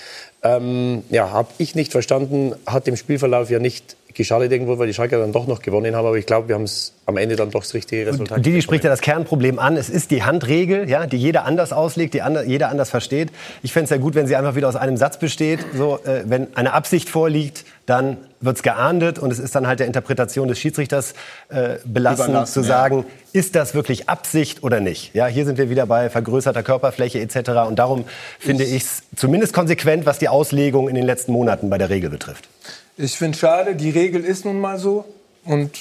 ähm, 0.44 1.04
ja, 1.10 1.32
habe 1.32 1.50
ich 1.58 1.76
nicht 1.76 1.92
verstanden, 1.92 2.54
hat 2.66 2.88
dem 2.88 2.96
Spielverlauf 2.96 3.50
ja 3.50 3.60
nicht 3.60 3.98
geschadet 4.14 4.52
irgendwo, 4.52 4.80
weil 4.80 4.88
die 4.88 4.94
Schalker 4.94 5.20
dann 5.20 5.32
doch 5.32 5.48
noch 5.48 5.62
gewonnen 5.62 5.96
haben. 5.96 6.06
Aber 6.06 6.18
ich 6.18 6.26
glaube, 6.26 6.48
wir 6.48 6.56
haben 6.56 6.64
es 6.64 6.94
am 7.06 7.18
Ende 7.18 7.36
dann 7.36 7.52
doch 7.52 7.62
das 7.62 7.74
richtige 7.74 8.08
Resultat. 8.08 8.38
Und 8.38 8.46
Didi 8.46 8.62
spricht 8.62 8.84
ja 8.84 8.90
das 8.90 9.02
Kernproblem 9.02 9.60
an. 9.60 9.78
Es 9.78 9.90
ist 9.90 10.12
die 10.12 10.24
Handregel, 10.24 10.90
ja, 10.90 11.06
die 11.06 11.18
jeder 11.18 11.46
anders 11.46 11.72
auslegt, 11.72 12.14
die 12.14 12.22
andre, 12.22 12.44
jeder 12.46 12.70
anders 12.70 12.90
versteht. 12.90 13.30
Ich 13.62 13.74
fände 13.74 13.86
es 13.86 13.90
ja 13.92 13.98
gut, 13.98 14.16
wenn 14.16 14.28
sie 14.28 14.36
einfach 14.36 14.56
wieder 14.56 14.68
aus 14.68 14.76
einem 14.76 14.98
Satz 14.98 15.18
besteht. 15.18 15.60
So, 15.76 16.00
äh, 16.04 16.24
wenn 16.26 16.48
eine 16.56 16.74
Absicht 16.74 17.10
vorliegt, 17.10 17.64
dann 17.88 18.18
wird 18.42 18.58
es 18.58 18.64
geahndet 18.64 19.18
und 19.18 19.32
es 19.32 19.40
ist 19.40 19.56
dann 19.56 19.66
halt 19.66 19.80
der 19.80 19.88
Interpretation 19.88 20.48
des 20.50 20.60
Schiedsrichters 20.60 21.14
äh, 21.50 21.78
belassen, 21.86 22.46
zu 22.46 22.62
sagen, 22.62 23.06
ja. 23.08 23.40
ist 23.40 23.56
das 23.56 23.74
wirklich 23.74 24.10
Absicht 24.10 24.62
oder 24.62 24.82
nicht? 24.82 25.16
Ja, 25.16 25.26
hier 25.26 25.46
sind 25.46 25.58
wir 25.58 25.70
wieder 25.70 25.86
bei 25.88 26.10
vergrößerter 26.10 26.64
Körperfläche 26.64 27.20
etc. 27.20 27.52
Und 27.66 27.80
darum 27.80 28.04
finde 28.40 28.66
ich 28.66 28.84
es 28.84 29.04
zumindest 29.16 29.54
konsequent, 29.54 30.06
was 30.06 30.20
die 30.20 30.28
Auslegung 30.28 30.90
in 30.90 30.96
den 30.96 31.06
letzten 31.06 31.32
Monaten 31.32 31.70
bei 31.70 31.78
der 31.78 31.90
Regel 31.90 32.10
betrifft. 32.10 32.50
Ich 32.98 33.18
finde 33.18 33.36
es 33.36 33.40
schade, 33.40 33.76
die 33.76 33.90
Regel 33.90 34.24
ist 34.24 34.44
nun 34.44 34.60
mal 34.60 34.78
so 34.78 35.06
und 35.46 35.72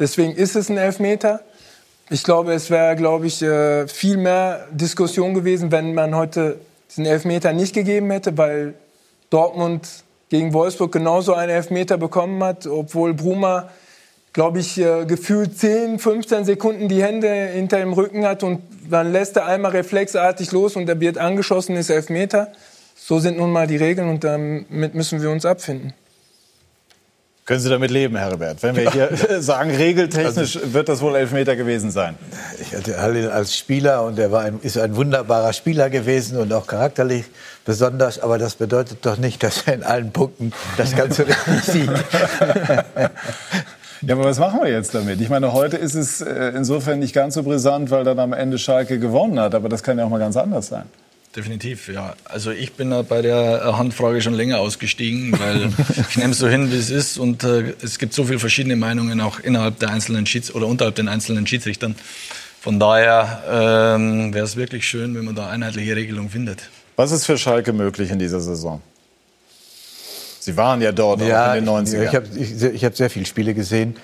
deswegen 0.00 0.34
ist 0.34 0.56
es 0.56 0.68
ein 0.68 0.76
Elfmeter. 0.76 1.40
Ich 2.10 2.24
glaube, 2.24 2.52
es 2.52 2.68
wäre, 2.68 2.96
glaube 2.96 3.28
ich, 3.28 3.40
äh, 3.42 3.86
viel 3.86 4.16
mehr 4.16 4.66
Diskussion 4.72 5.34
gewesen, 5.34 5.70
wenn 5.70 5.94
man 5.94 6.16
heute 6.16 6.58
diesen 6.90 7.06
Elfmeter 7.06 7.52
nicht 7.52 7.74
gegeben 7.74 8.10
hätte, 8.10 8.36
weil 8.36 8.74
Dortmund 9.30 10.03
gegen 10.34 10.52
Wolfsburg 10.52 10.90
genauso 10.90 11.32
einen 11.32 11.50
Elfmeter 11.50 11.96
bekommen 11.96 12.42
hat, 12.42 12.66
obwohl 12.66 13.14
Bruma, 13.14 13.70
glaube 14.32 14.58
ich, 14.58 14.78
äh, 14.78 15.04
gefühlt 15.06 15.56
10, 15.56 16.00
15 16.00 16.44
Sekunden 16.44 16.88
die 16.88 17.00
Hände 17.00 17.28
hinter 17.32 17.78
dem 17.78 17.92
Rücken 17.92 18.26
hat 18.26 18.42
und 18.42 18.60
dann 18.90 19.12
lässt 19.12 19.36
er 19.36 19.46
einmal 19.46 19.70
reflexartig 19.70 20.50
los 20.50 20.74
und 20.74 20.88
er 20.88 20.98
wird 20.98 21.18
angeschossen, 21.18 21.76
ist 21.76 21.88
Elfmeter. 21.88 22.50
So 22.96 23.20
sind 23.20 23.38
nun 23.38 23.52
mal 23.52 23.68
die 23.68 23.76
Regeln 23.76 24.08
und 24.08 24.24
damit 24.24 24.96
müssen 24.96 25.22
wir 25.22 25.30
uns 25.30 25.46
abfinden. 25.46 25.94
Können 27.44 27.60
Sie 27.60 27.68
damit 27.68 27.92
leben, 27.92 28.16
Herbert? 28.16 28.60
Wenn 28.64 28.74
wir 28.74 28.90
hier 28.90 29.10
sagen, 29.40 29.70
regeltechnisch 29.70 30.56
also, 30.56 30.74
wird 30.74 30.88
das 30.88 31.00
wohl 31.00 31.14
Elfmeter 31.14 31.54
gewesen 31.54 31.92
sein. 31.92 32.16
Ich 32.60 32.74
hatte 32.74 33.00
Halil 33.00 33.28
als 33.28 33.56
Spieler 33.56 34.02
und 34.02 34.18
er 34.18 34.32
war 34.32 34.42
ein, 34.42 34.58
ist 34.62 34.78
ein 34.78 34.96
wunderbarer 34.96 35.52
Spieler 35.52 35.90
gewesen 35.90 36.38
und 36.38 36.52
auch 36.52 36.66
charakterlich 36.66 37.26
besonders. 37.64 38.18
Aber 38.18 38.38
das 38.38 38.54
bedeutet 38.56 38.98
doch 39.02 39.16
nicht, 39.16 39.42
dass 39.42 39.62
er 39.66 39.74
in 39.74 39.82
allen 39.82 40.12
Punkten 40.12 40.52
das 40.76 40.94
Ganze 40.94 41.26
richtig 41.28 41.62
sieht. 41.62 41.90
Ja, 44.06 44.14
aber 44.14 44.24
was 44.24 44.38
machen 44.38 44.60
wir 44.62 44.70
jetzt 44.70 44.94
damit? 44.94 45.20
Ich 45.20 45.30
meine, 45.30 45.52
heute 45.52 45.76
ist 45.76 45.94
es 45.94 46.20
äh, 46.20 46.52
insofern 46.54 46.98
nicht 46.98 47.14
ganz 47.14 47.34
so 47.34 47.42
brisant, 47.42 47.90
weil 47.90 48.04
dann 48.04 48.18
am 48.18 48.32
Ende 48.32 48.58
Schalke 48.58 48.98
gewonnen 48.98 49.40
hat. 49.40 49.54
Aber 49.54 49.68
das 49.68 49.82
kann 49.82 49.98
ja 49.98 50.04
auch 50.04 50.10
mal 50.10 50.18
ganz 50.18 50.36
anders 50.36 50.68
sein. 50.68 50.84
Definitiv, 51.34 51.88
ja. 51.88 52.14
Also 52.24 52.52
ich 52.52 52.74
bin 52.74 52.94
bei 53.08 53.20
der 53.20 53.76
Handfrage 53.76 54.20
schon 54.20 54.34
länger 54.34 54.60
ausgestiegen, 54.60 55.32
weil 55.38 55.70
ich 56.08 56.16
nehme 56.16 56.30
es 56.30 56.38
so 56.38 56.48
hin, 56.48 56.70
wie 56.70 56.76
es 56.76 56.90
ist. 56.90 57.18
Und 57.18 57.44
äh, 57.44 57.74
es 57.82 57.98
gibt 57.98 58.14
so 58.14 58.24
viele 58.24 58.38
verschiedene 58.38 58.76
Meinungen 58.76 59.20
auch 59.20 59.40
innerhalb 59.40 59.78
der 59.78 59.90
einzelnen 59.90 60.26
Schieds 60.26 60.54
oder 60.54 60.66
unterhalb 60.66 60.94
den 60.96 61.08
einzelnen 61.08 61.46
Schiedsrichtern. 61.46 61.94
Von 62.60 62.78
daher 62.78 63.42
ähm, 63.96 64.32
wäre 64.32 64.44
es 64.44 64.56
wirklich 64.56 64.86
schön, 64.86 65.14
wenn 65.14 65.24
man 65.24 65.34
da 65.34 65.48
einheitliche 65.48 65.96
Regelungen 65.96 66.30
findet. 66.30 66.70
Was 66.96 67.10
ist 67.10 67.26
für 67.26 67.36
Schalke 67.36 67.72
möglich 67.72 68.10
in 68.10 68.18
dieser 68.18 68.40
Saison? 68.40 68.80
Sie 70.38 70.56
waren 70.56 70.82
ja 70.82 70.92
dort 70.92 71.22
ja, 71.22 71.54
in 71.54 71.64
den 71.64 71.74
90ern. 71.74 71.94
Ich, 71.94 72.08
ich 72.08 72.14
habe 72.14 72.26
ich, 72.36 72.62
ich 72.62 72.84
hab 72.84 72.96
sehr 72.96 73.10
viele 73.10 73.26
Spiele 73.26 73.54
gesehen. 73.54 73.96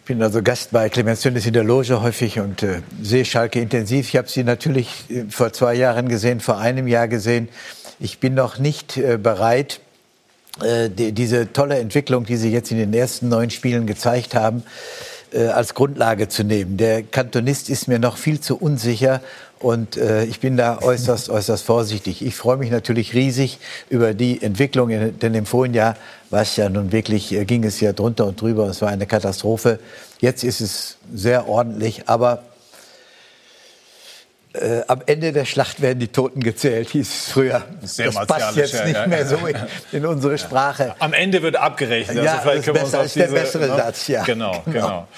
Ich 0.00 0.06
bin 0.06 0.22
also 0.22 0.42
Gast 0.42 0.72
bei 0.72 0.88
Clemens 0.90 1.22
Tönnies 1.22 1.46
in 1.46 1.54
der 1.54 1.64
Loge 1.64 2.02
häufig 2.02 2.38
und 2.38 2.62
äh, 2.62 2.82
sehe 3.00 3.24
Schalke 3.24 3.60
intensiv. 3.60 4.08
Ich 4.08 4.16
habe 4.16 4.28
sie 4.28 4.44
natürlich 4.44 5.08
äh, 5.08 5.24
vor 5.30 5.52
zwei 5.52 5.74
Jahren 5.74 6.08
gesehen, 6.08 6.40
vor 6.40 6.58
einem 6.58 6.86
Jahr 6.86 7.08
gesehen. 7.08 7.48
Ich 8.00 8.18
bin 8.18 8.34
noch 8.34 8.58
nicht 8.58 8.98
äh, 8.98 9.16
bereit, 9.16 9.80
äh, 10.62 10.90
die, 10.90 11.12
diese 11.12 11.52
tolle 11.52 11.78
Entwicklung, 11.78 12.26
die 12.26 12.36
sie 12.36 12.50
jetzt 12.50 12.70
in 12.70 12.76
den 12.76 12.92
ersten 12.92 13.28
neun 13.30 13.48
Spielen 13.48 13.86
gezeigt 13.86 14.34
haben, 14.34 14.64
äh, 15.32 15.46
als 15.46 15.74
Grundlage 15.74 16.28
zu 16.28 16.44
nehmen. 16.44 16.76
Der 16.76 17.02
Kantonist 17.02 17.70
ist 17.70 17.88
mir 17.88 17.98
noch 17.98 18.18
viel 18.18 18.40
zu 18.40 18.56
unsicher 18.56 19.22
und 19.64 19.96
äh, 19.96 20.24
ich 20.24 20.40
bin 20.40 20.58
da 20.58 20.78
äußerst, 20.82 21.30
äußerst 21.30 21.64
vorsichtig. 21.64 22.20
Ich 22.20 22.34
freue 22.34 22.58
mich 22.58 22.70
natürlich 22.70 23.14
riesig 23.14 23.58
über 23.88 24.12
die 24.12 24.42
Entwicklung, 24.42 24.90
denn 24.90 25.32
im 25.32 25.46
vorigen 25.46 25.72
Jahr 25.72 25.96
war 26.28 26.42
es 26.42 26.54
ja 26.56 26.68
nun 26.68 26.92
wirklich, 26.92 27.32
äh, 27.32 27.46
ging 27.46 27.64
es 27.64 27.80
ja 27.80 27.94
drunter 27.94 28.26
und 28.26 28.38
drüber. 28.38 28.66
Es 28.66 28.82
war 28.82 28.90
eine 28.90 29.06
Katastrophe. 29.06 29.78
Jetzt 30.20 30.44
ist 30.44 30.60
es 30.60 30.98
sehr 31.14 31.48
ordentlich, 31.48 32.10
aber 32.10 32.42
äh, 34.52 34.82
am 34.86 35.00
Ende 35.06 35.32
der 35.32 35.46
Schlacht 35.46 35.80
werden 35.80 35.98
die 35.98 36.08
Toten 36.08 36.40
gezählt, 36.40 36.90
hieß 36.90 37.08
es 37.08 37.32
früher. 37.32 37.62
Sehr 37.82 38.10
das 38.10 38.26
passt 38.26 38.56
jetzt 38.56 38.74
ja, 38.74 38.84
nicht 38.84 38.96
ja. 38.96 39.06
mehr 39.06 39.26
so 39.26 39.36
in, 39.46 39.56
in, 39.92 40.04
unsere 40.04 40.36
Sprache. 40.36 40.94
Am 40.98 41.14
Ende 41.14 41.40
wird 41.40 41.56
abgerechnet. 41.56 42.22
Ja, 42.22 42.34
also 42.34 42.50
vielleicht 42.50 42.68
das 42.68 42.76
ist, 42.76 42.82
besser, 42.82 43.04
ist 43.04 43.16
der 43.16 43.26
bessere 43.28 43.68
ne? 43.68 43.76
Satz, 43.76 44.08
ja. 44.08 44.24
Genau, 44.24 44.62
genau. 44.66 45.08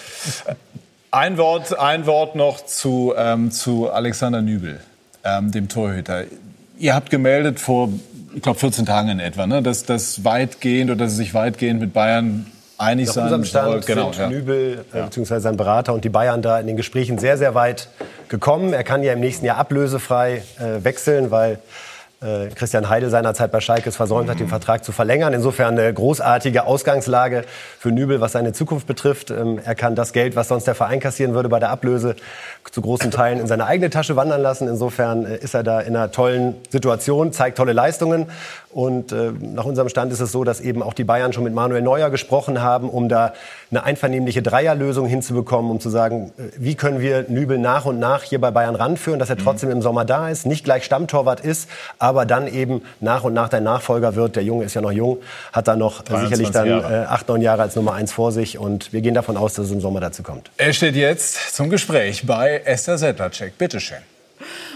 genau. 0.45 0.57
Ein 1.17 1.39
Wort, 1.39 1.79
ein 1.79 2.05
Wort 2.05 2.35
noch 2.35 2.63
zu, 2.67 3.15
ähm, 3.17 3.51
zu 3.51 3.91
Alexander 3.91 4.43
Nübel, 4.43 4.81
ähm, 5.25 5.51
dem 5.51 5.71
Torhüter. 5.71 6.25
Ihr 6.77 6.95
habt 6.95 7.09
gemeldet 7.09 7.59
vor, 7.59 7.89
ich 8.35 8.43
glaube, 8.43 8.59
14 8.59 8.85
Tagen 8.85 9.09
in 9.09 9.19
etwa, 9.19 9.47
ne, 9.47 9.63
dass 9.63 9.87
das 9.87 10.25
weitgehend 10.25 10.91
oder 10.91 11.05
dass 11.05 11.13
es 11.13 11.17
sich 11.17 11.33
weitgehend 11.33 11.81
mit 11.81 11.95
Bayern 11.95 12.45
einig 12.77 13.07
Nach 13.07 13.15
sein 13.15 13.25
unserem 13.25 13.45
Stand 13.47 13.67
soll. 13.67 13.81
Genau, 13.81 14.13
sind 14.13 14.21
ja. 14.21 14.29
Nübel 14.29 14.85
äh, 14.93 15.05
bzw. 15.05 15.39
sein 15.39 15.57
Berater 15.57 15.95
und 15.95 16.05
die 16.05 16.11
Bayern 16.11 16.43
da 16.43 16.61
in 16.61 16.67
den 16.67 16.77
Gesprächen 16.77 17.17
sehr, 17.17 17.39
sehr 17.39 17.55
weit 17.55 17.89
gekommen. 18.29 18.75
Er 18.75 18.85
kann 18.85 19.03
ja 19.03 19.15
im 19.15 19.21
nächsten 19.21 19.47
Jahr 19.47 19.57
ablösefrei 19.57 20.43
äh, 20.59 20.85
wechseln, 20.85 21.31
weil 21.31 21.61
Christian 22.55 22.89
Heidel 22.89 23.11
seinerzeit 23.11 23.53
bei 23.53 23.61
Schalke 23.61 23.91
es 23.91 23.97
versäumt 23.97 24.31
hat, 24.31 24.41
den 24.41 24.49
Vertrag 24.49 24.83
zu 24.83 24.91
verlängern. 24.91 25.35
Insofern 25.35 25.79
eine 25.79 25.93
großartige 25.93 26.65
Ausgangslage 26.65 27.45
für 27.79 27.91
Nübel, 27.91 28.23
was 28.23 28.33
seine 28.33 28.55
Zukunft 28.55 28.87
betrifft. 28.87 29.31
Ähm, 29.31 29.61
er 29.63 29.75
kann 29.75 29.95
das 29.95 30.15
Geld, 30.15 30.35
was 30.35 30.49
sonst 30.49 30.67
der 30.67 30.75
Verein 30.75 30.99
kassieren 30.99 31.35
würde 31.35 31.51
bei 31.51 31.59
der 31.61 31.69
Ablöse, 31.69 32.17
zu 32.71 32.81
großen 32.81 33.11
Teilen 33.11 33.39
in 33.39 33.47
seine 33.47 33.67
eigene 33.67 33.91
Tasche 33.91 34.17
wandern 34.17 34.41
lassen. 34.41 34.67
Insofern 34.67 35.27
äh, 35.27 35.37
ist 35.37 35.55
er 35.55 35.63
da 35.63 35.81
in 35.81 35.95
einer 35.95 36.11
tollen 36.11 36.55
Situation, 36.71 37.33
zeigt 37.33 37.59
tolle 37.59 37.75
Leistungen. 37.75 38.27
Und 38.77 39.11
äh, 39.11 39.33
nach 39.41 39.65
unserem 39.65 39.89
Stand 39.89 40.13
ist 40.13 40.21
es 40.21 40.33
so, 40.33 40.45
dass 40.45 40.61
eben 40.61 40.83
auch 40.83 40.93
die 40.93 41.05
Bayern 41.05 41.33
schon 41.33 41.45
mit 41.45 41.55
Manuel 41.55 41.81
Neuer 41.81 42.11
gesprochen 42.11 42.61
haben, 42.61 42.91
um 42.91 43.09
da 43.09 43.33
eine 43.71 43.85
einvernehmliche 43.85 44.43
Dreierlösung 44.43 45.07
hinzubekommen, 45.07 45.71
um 45.71 45.81
zu 45.81 45.89
sagen, 45.89 46.31
äh, 46.37 46.43
wie 46.59 46.75
können 46.75 47.01
wir 47.01 47.25
Nübel 47.27 47.57
nach 47.57 47.87
und 47.87 47.99
nach 47.99 48.23
hier 48.23 48.39
bei 48.39 48.51
Bayern 48.51 48.75
ranführen, 48.75 49.19
dass 49.19 49.31
er 49.31 49.37
mhm. 49.37 49.45
trotzdem 49.45 49.71
im 49.71 49.81
Sommer 49.81 50.05
da 50.05 50.29
ist, 50.29 50.45
nicht 50.45 50.63
gleich 50.63 50.85
Stammtorwart 50.85 51.41
ist, 51.41 51.71
aber 51.99 52.27
dann 52.27 52.47
eben 52.49 52.83
nach 53.01 53.25
und 53.25 53.33
nach 53.33 53.49
der 53.49 53.63
Nachfolger 53.63 54.15
wird. 54.15 54.37
Der 54.37 54.43
Junge 54.43 54.67
ist 54.67 54.75
ja 54.75 54.83
noch 54.83 54.93
jung, 54.93 55.21
hat 55.55 55.69
da 55.69 55.75
noch 55.75 56.05
sicherlich 56.05 56.51
dann 56.51 56.69
äh, 56.69 57.07
acht, 57.09 57.29
neun 57.29 57.41
Jahre 57.41 57.63
als 57.63 57.77
Nummer 57.77 57.95
eins 57.95 58.13
vor 58.13 58.31
sich 58.31 58.59
und 58.59 58.93
wir 58.93 59.01
gehen 59.01 59.15
davon 59.15 59.39
aus, 59.39 59.55
dass 59.55 59.65
es 59.65 59.73
im 59.73 59.81
Sommer 59.81 60.01
dazu 60.01 60.23
kommt. 60.23 60.51
Er 60.59 60.75
steht 60.75 60.97
jetzt 60.97 61.57
zum 61.57 61.71
Gespräch 61.71 62.27
bei 62.27 62.61
Esther 62.67 62.99
Sedlacek. 62.99 63.57
Bitte 63.57 63.81
schön. 63.81 64.03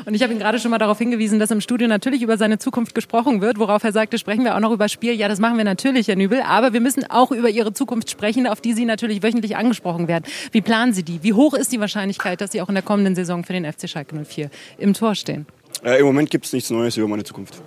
Und 0.06 0.14
ich 0.14 0.22
habe 0.22 0.32
ihn 0.32 0.38
gerade 0.38 0.58
schon 0.58 0.70
mal 0.70 0.78
darauf 0.78 0.98
hingewiesen, 0.98 1.38
dass 1.38 1.50
im 1.50 1.60
Studio 1.60 1.88
natürlich 1.88 2.22
über 2.22 2.36
seine 2.36 2.58
Zukunft 2.58 2.94
gesprochen 2.94 3.40
wird, 3.40 3.58
worauf 3.58 3.84
er 3.84 3.92
sagte, 3.92 4.18
sprechen 4.18 4.44
wir 4.44 4.56
auch 4.56 4.60
noch 4.60 4.72
über 4.72 4.88
Spiel. 4.88 5.12
Ja, 5.12 5.28
das 5.28 5.38
machen 5.38 5.56
wir 5.56 5.64
natürlich, 5.64 6.08
Herr 6.08 6.16
Nübel, 6.16 6.42
aber 6.42 6.72
wir 6.72 6.80
müssen 6.80 7.08
auch 7.10 7.30
über 7.30 7.48
Ihre 7.48 7.72
Zukunft 7.72 8.10
sprechen, 8.10 8.46
auf 8.46 8.60
die 8.60 8.72
Sie 8.72 8.84
natürlich 8.84 9.22
wöchentlich 9.22 9.56
angesprochen 9.56 10.08
werden. 10.08 10.24
Wie 10.52 10.60
planen 10.60 10.92
Sie 10.92 11.02
die? 11.02 11.22
Wie 11.22 11.32
hoch 11.32 11.54
ist 11.54 11.72
die 11.72 11.80
Wahrscheinlichkeit, 11.80 12.40
dass 12.40 12.52
Sie 12.52 12.60
auch 12.60 12.68
in 12.68 12.74
der 12.74 12.84
kommenden 12.84 13.14
Saison 13.14 13.44
für 13.44 13.52
den 13.52 13.70
FC 13.70 13.88
Schalke 13.88 14.14
04 14.16 14.50
im 14.78 14.94
Tor 14.94 15.14
stehen? 15.14 15.46
Äh, 15.84 16.00
Im 16.00 16.06
Moment 16.06 16.30
gibt 16.30 16.46
es 16.46 16.52
nichts 16.52 16.70
Neues 16.70 16.96
über 16.96 17.08
meine 17.08 17.24
Zukunft. 17.24 17.62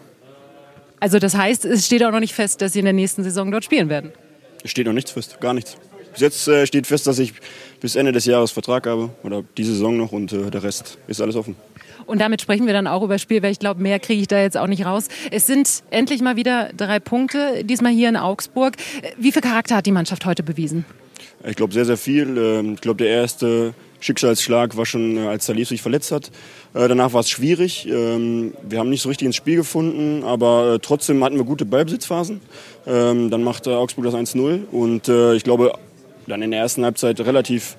Also 1.00 1.20
das 1.20 1.36
heißt, 1.36 1.66
es 1.66 1.86
steht 1.86 2.04
auch 2.04 2.12
noch 2.12 2.20
nicht 2.20 2.34
fest, 2.34 2.62
dass 2.62 2.74
Sie 2.74 2.80
in 2.80 2.86
der 2.86 2.94
nächsten 2.94 3.24
Saison 3.24 3.52
dort 3.52 3.66
spielen 3.66 3.90
werden? 3.90 4.12
Es 4.64 4.72
steht 4.72 4.86
noch 4.86 4.94
nichts 4.94 5.12
fest, 5.12 5.42
gar 5.42 5.54
nichts. 5.54 5.76
Bis 6.14 6.22
jetzt 6.22 6.48
äh, 6.48 6.66
steht 6.66 6.88
fest, 6.88 7.08
dass 7.08 7.20
ich 7.20 7.34
bis 7.82 7.96
Ende 7.96 8.12
des 8.12 8.26
Jahres 8.26 8.52
Vertrag 8.52 8.88
habe 8.88 9.10
oder 9.24 9.44
diese 9.58 9.74
Saison 9.74 9.98
noch 9.98 10.12
und 10.12 10.32
äh, 10.32 10.50
der 10.50 10.64
Rest 10.64 11.00
ist 11.08 11.20
alles 11.22 11.36
offen. 11.36 11.56
Und 12.06 12.20
damit 12.20 12.42
sprechen 12.42 12.66
wir 12.66 12.74
dann 12.74 12.88
auch 12.88 13.04
über 13.04 13.18
Spiel, 13.20 13.42
weil 13.44 13.52
ich 13.52 13.60
glaube, 13.60 13.82
mehr 13.82 14.00
kriege 14.00 14.22
ich 14.22 14.28
da 14.28 14.42
jetzt 14.42 14.58
auch 14.58 14.68
nicht 14.68 14.86
raus. 14.86 15.08
Es 15.32 15.48
sind 15.48 15.84
endlich 15.92 16.22
mal 16.22 16.36
wieder 16.36 16.70
drei 16.76 17.00
Punkte, 17.00 17.64
diesmal 17.64 17.92
hier 17.92 18.10
in 18.10 18.18
Augsburg. 18.18 18.76
Wie 19.18 19.32
viel 19.32 19.42
Charakter 19.42 19.76
hat 19.76 19.86
die 19.86 19.92
Mannschaft 19.92 20.26
heute 20.26 20.44
bewiesen? 20.44 20.86
Ich 21.46 21.56
glaube, 21.56 21.74
sehr, 21.74 21.86
sehr 21.86 21.98
viel. 21.98 22.38
Ähm, 22.38 22.74
ich 22.76 22.82
glaube, 22.82 23.04
der 23.04 23.10
erste 23.10 23.74
Schicksalsschlag 24.00 24.78
war 24.78 24.86
schon, 24.86 25.18
äh, 25.18 25.28
als 25.28 25.46
Salif 25.46 25.70
sich 25.70 25.82
verletzt 25.82 26.12
hat. 26.12 26.28
Äh, 26.74 26.88
danach 26.88 27.14
war 27.14 27.22
es 27.22 27.30
schwierig. 27.30 27.88
Ähm, 27.88 28.54
wir 28.68 28.80
haben 28.80 28.90
nicht 28.90 29.02
so 29.02 29.10
richtig 29.10 29.26
ins 29.26 29.36
Spiel 29.36 29.58
gefunden, 29.58 30.24
aber 30.24 30.76
äh, 30.76 30.80
trotzdem 30.80 31.24
hatten 31.24 31.38
wir 31.38 31.46
gute 31.46 31.66
Ballbesitzphasen. 31.66 32.42
Ähm, 32.86 33.30
dann 33.30 33.44
machte 33.44 33.78
Augsburg 33.78 34.06
das 34.06 34.14
1-0 34.14 34.68
und 34.72 35.08
ich 35.08 35.44
glaube, 35.44 35.74
dann 36.28 36.42
in 36.42 36.52
der 36.52 36.62
ersten 36.62 36.84
Halbzeit 36.84 37.20
relativ 37.22 37.76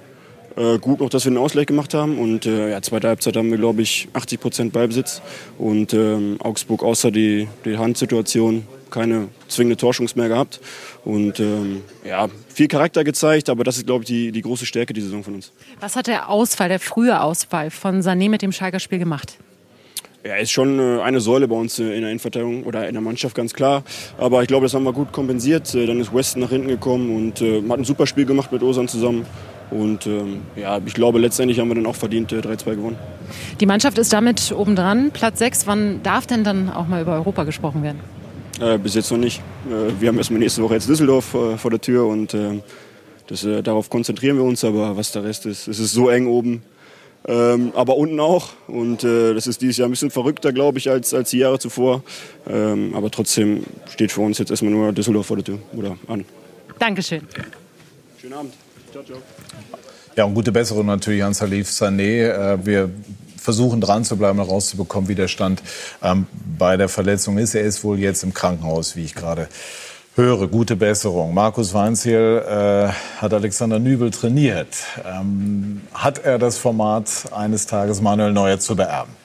äh, 0.56 0.78
gut 0.78 1.00
noch, 1.00 1.10
dass 1.10 1.24
wir 1.24 1.32
den 1.32 1.38
Ausgleich 1.38 1.66
gemacht 1.66 1.94
haben. 1.94 2.18
Und 2.18 2.46
äh, 2.46 2.70
ja, 2.70 2.82
zweite 2.82 3.08
Halbzeit 3.08 3.36
haben 3.36 3.50
wir, 3.50 3.58
glaube 3.58 3.82
ich, 3.82 4.08
80 4.12 4.40
Prozent 4.40 4.72
Ballbesitz. 4.72 5.20
Und 5.58 5.94
ähm, 5.94 6.36
Augsburg 6.40 6.82
außer 6.82 7.10
die, 7.10 7.48
die 7.64 7.76
Handsituation 7.76 8.66
keine 8.94 9.28
zwingende 9.48 9.76
Torschungs 9.76 10.14
mehr 10.14 10.28
gehabt. 10.28 10.60
Und 11.04 11.40
ähm, 11.40 11.82
ja, 12.06 12.28
viel 12.48 12.68
Charakter 12.68 13.02
gezeigt, 13.02 13.50
aber 13.50 13.64
das 13.64 13.76
ist, 13.76 13.86
glaube 13.86 14.04
ich, 14.04 14.06
die, 14.06 14.30
die 14.30 14.42
große 14.42 14.66
Stärke 14.66 14.92
dieser 14.92 15.08
Saison 15.08 15.24
von 15.24 15.34
uns. 15.34 15.52
Was 15.80 15.96
hat 15.96 16.06
der 16.06 16.28
Ausfall, 16.28 16.68
der 16.68 16.78
frühe 16.78 17.20
Ausfall 17.20 17.70
von 17.70 18.00
Sané 18.00 18.30
mit 18.30 18.42
dem 18.42 18.52
Schalker 18.52 18.78
Spiel 18.78 19.00
gemacht? 19.00 19.36
Er 20.22 20.38
ist 20.38 20.52
schon 20.52 20.78
äh, 20.78 21.02
eine 21.02 21.20
Säule 21.20 21.48
bei 21.48 21.56
uns 21.56 21.78
äh, 21.80 21.94
in 21.96 22.02
der 22.02 22.10
Innenverteidigung 22.10 22.62
oder 22.62 22.86
in 22.86 22.94
der 22.94 23.02
Mannschaft, 23.02 23.34
ganz 23.34 23.52
klar. 23.52 23.82
Aber 24.16 24.42
ich 24.42 24.48
glaube, 24.48 24.66
das 24.66 24.74
haben 24.74 24.84
wir 24.84 24.92
gut 24.92 25.12
kompensiert. 25.12 25.74
Dann 25.74 26.00
ist 26.00 26.14
Weston 26.14 26.42
nach 26.42 26.50
hinten 26.50 26.68
gekommen 26.68 27.14
und 27.14 27.40
hat 27.40 27.78
ein 27.78 27.84
super 27.84 28.06
Spiel 28.06 28.24
gemacht 28.24 28.52
mit 28.52 28.62
Osan 28.62 28.86
zusammen. 28.86 29.26
Und 29.74 30.06
ähm, 30.06 30.42
ja, 30.54 30.80
ich 30.86 30.94
glaube, 30.94 31.18
letztendlich 31.18 31.58
haben 31.58 31.66
wir 31.66 31.74
dann 31.74 31.86
auch 31.86 31.96
verdient 31.96 32.30
äh, 32.32 32.36
3-2 32.36 32.76
gewonnen. 32.76 32.98
Die 33.58 33.66
Mannschaft 33.66 33.98
ist 33.98 34.12
damit 34.12 34.52
obendran, 34.52 35.10
Platz 35.10 35.40
6. 35.40 35.66
Wann 35.66 36.00
darf 36.04 36.28
denn 36.28 36.44
dann 36.44 36.70
auch 36.70 36.86
mal 36.86 37.02
über 37.02 37.14
Europa 37.14 37.42
gesprochen 37.42 37.82
werden? 37.82 37.98
Äh, 38.60 38.78
bis 38.78 38.94
jetzt 38.94 39.10
noch 39.10 39.18
nicht. 39.18 39.42
Äh, 39.66 40.00
wir 40.00 40.08
haben 40.08 40.18
erstmal 40.18 40.38
nächste 40.38 40.62
Woche 40.62 40.74
jetzt 40.74 40.88
Düsseldorf 40.88 41.34
äh, 41.34 41.58
vor 41.58 41.72
der 41.72 41.80
Tür 41.80 42.06
und 42.06 42.34
äh, 42.34 42.60
das, 43.26 43.42
äh, 43.42 43.62
darauf 43.62 43.90
konzentrieren 43.90 44.36
wir 44.36 44.44
uns. 44.44 44.62
Aber 44.62 44.96
was 44.96 45.10
der 45.10 45.24
Rest 45.24 45.44
ist, 45.44 45.66
es 45.66 45.80
ist 45.80 45.92
so 45.92 46.08
eng 46.08 46.28
oben. 46.28 46.62
Ähm, 47.26 47.72
aber 47.74 47.96
unten 47.96 48.20
auch. 48.20 48.50
Und 48.68 49.02
das 49.02 49.46
ist 49.48 49.60
dieses 49.60 49.78
Jahr 49.78 49.88
ein 49.88 49.90
bisschen 49.90 50.10
verrückter, 50.10 50.52
glaube 50.52 50.78
ich, 50.78 50.88
als, 50.88 51.14
als 51.14 51.30
die 51.30 51.38
Jahre 51.38 51.58
zuvor. 51.58 52.04
Ähm, 52.46 52.94
aber 52.94 53.10
trotzdem 53.10 53.64
steht 53.90 54.12
für 54.12 54.20
uns 54.20 54.38
jetzt 54.38 54.50
erstmal 54.50 54.72
nur 54.72 54.92
Düsseldorf 54.92 55.26
vor 55.26 55.36
der 55.36 55.44
Tür 55.44 55.58
oder 55.74 55.96
an. 56.06 56.24
Dankeschön. 56.78 57.22
Schönen 58.20 58.34
Abend. 58.34 58.52
Ja, 60.16 60.24
und 60.24 60.34
gute 60.34 60.52
Besserung 60.52 60.86
natürlich 60.86 61.24
an 61.24 61.34
Salif 61.34 61.68
Sané. 61.68 62.28
Äh, 62.28 62.64
wir 62.64 62.90
versuchen 63.36 63.80
dran 63.80 64.04
zu 64.04 64.16
bleiben, 64.16 64.38
herauszubekommen, 64.38 65.08
wie 65.08 65.14
der 65.14 65.28
Stand 65.28 65.62
ähm, 66.02 66.26
bei 66.58 66.76
der 66.76 66.88
Verletzung 66.88 67.38
ist. 67.38 67.54
Er 67.54 67.62
ist 67.62 67.84
wohl 67.84 67.98
jetzt 67.98 68.22
im 68.22 68.32
Krankenhaus, 68.32 68.96
wie 68.96 69.04
ich 69.04 69.14
gerade 69.14 69.48
höre. 70.14 70.48
Gute 70.48 70.76
Besserung. 70.76 71.34
Markus 71.34 71.74
Weinziel 71.74 72.42
äh, 72.46 72.88
hat 73.20 73.34
Alexander 73.34 73.78
Nübel 73.78 74.10
trainiert. 74.10 74.68
Ähm, 75.04 75.82
hat 75.92 76.24
er 76.24 76.38
das 76.38 76.56
Format 76.56 77.32
eines 77.32 77.66
Tages 77.66 78.00
Manuel 78.00 78.32
Neuer 78.32 78.58
zu 78.58 78.76
beerben? 78.76 79.23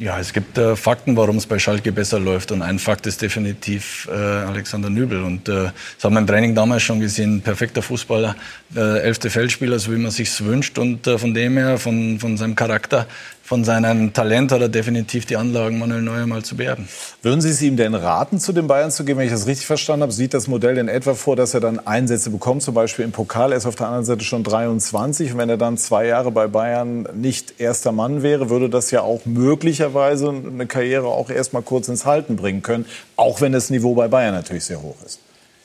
Ja, 0.00 0.18
es 0.18 0.32
gibt 0.32 0.58
äh, 0.58 0.74
Fakten, 0.74 1.16
warum 1.16 1.36
es 1.36 1.46
bei 1.46 1.60
Schalke 1.60 1.92
besser 1.92 2.18
läuft. 2.18 2.50
Und 2.50 2.62
ein 2.62 2.80
Fakt 2.80 3.06
ist 3.06 3.22
definitiv 3.22 4.08
äh, 4.10 4.16
Alexander 4.16 4.90
Nübel. 4.90 5.22
Und 5.22 5.48
äh, 5.48 5.70
das 5.94 6.02
haben 6.02 6.14
wir 6.14 6.18
im 6.18 6.26
Training 6.26 6.56
damals 6.56 6.82
schon 6.82 6.98
gesehen. 6.98 7.42
Perfekter 7.42 7.80
Fußballer, 7.80 8.34
äh, 8.74 8.98
elfte 9.02 9.30
Feldspieler, 9.30 9.78
so 9.78 9.92
wie 9.92 9.98
man 9.98 10.10
sich 10.10 10.44
wünscht. 10.44 10.78
Und 10.78 11.06
äh, 11.06 11.16
von 11.16 11.32
dem 11.32 11.56
her, 11.56 11.78
von, 11.78 12.18
von 12.18 12.36
seinem 12.36 12.56
Charakter, 12.56 13.06
von 13.44 13.62
seinem 13.62 14.14
Talent 14.14 14.52
hat 14.52 14.62
er 14.62 14.70
definitiv 14.70 15.26
die 15.26 15.36
Anlagen, 15.36 15.78
Manuel 15.78 16.00
Neuer 16.00 16.26
mal 16.26 16.42
zu 16.42 16.56
beerben. 16.56 16.88
Würden 17.20 17.42
Sie 17.42 17.50
es 17.50 17.60
ihm 17.60 17.76
denn 17.76 17.94
raten, 17.94 18.40
zu 18.40 18.54
den 18.54 18.66
Bayern 18.66 18.90
zu 18.90 19.04
gehen? 19.04 19.18
Wenn 19.18 19.26
ich 19.26 19.32
das 19.32 19.46
richtig 19.46 19.66
verstanden 19.66 20.02
habe, 20.02 20.12
sieht 20.12 20.32
das 20.32 20.48
Modell 20.48 20.78
in 20.78 20.88
etwa 20.88 21.12
vor, 21.12 21.36
dass 21.36 21.52
er 21.52 21.60
dann 21.60 21.78
Einsätze 21.78 22.30
bekommt, 22.30 22.62
zum 22.62 22.72
Beispiel 22.72 23.04
im 23.04 23.12
Pokal. 23.12 23.52
Er 23.52 23.58
ist 23.58 23.66
auf 23.66 23.74
der 23.76 23.88
anderen 23.88 24.06
Seite 24.06 24.24
schon 24.24 24.44
23. 24.44 25.32
Und 25.32 25.38
wenn 25.38 25.50
er 25.50 25.58
dann 25.58 25.76
zwei 25.76 26.06
Jahre 26.06 26.30
bei 26.30 26.46
Bayern 26.46 27.06
nicht 27.12 27.60
erster 27.60 27.92
Mann 27.92 28.22
wäre, 28.22 28.48
würde 28.48 28.70
das 28.70 28.90
ja 28.90 29.02
auch 29.02 29.26
möglicherweise 29.26 30.30
eine 30.30 30.66
Karriere 30.66 31.08
auch 31.08 31.28
erst 31.28 31.52
mal 31.52 31.62
kurz 31.62 31.88
ins 31.88 32.06
Halten 32.06 32.36
bringen 32.36 32.62
können. 32.62 32.86
Auch 33.16 33.42
wenn 33.42 33.52
das 33.52 33.68
Niveau 33.68 33.94
bei 33.94 34.08
Bayern 34.08 34.32
natürlich 34.32 34.64
sehr 34.64 34.80
hoch 34.80 34.96
ist. 35.04 35.20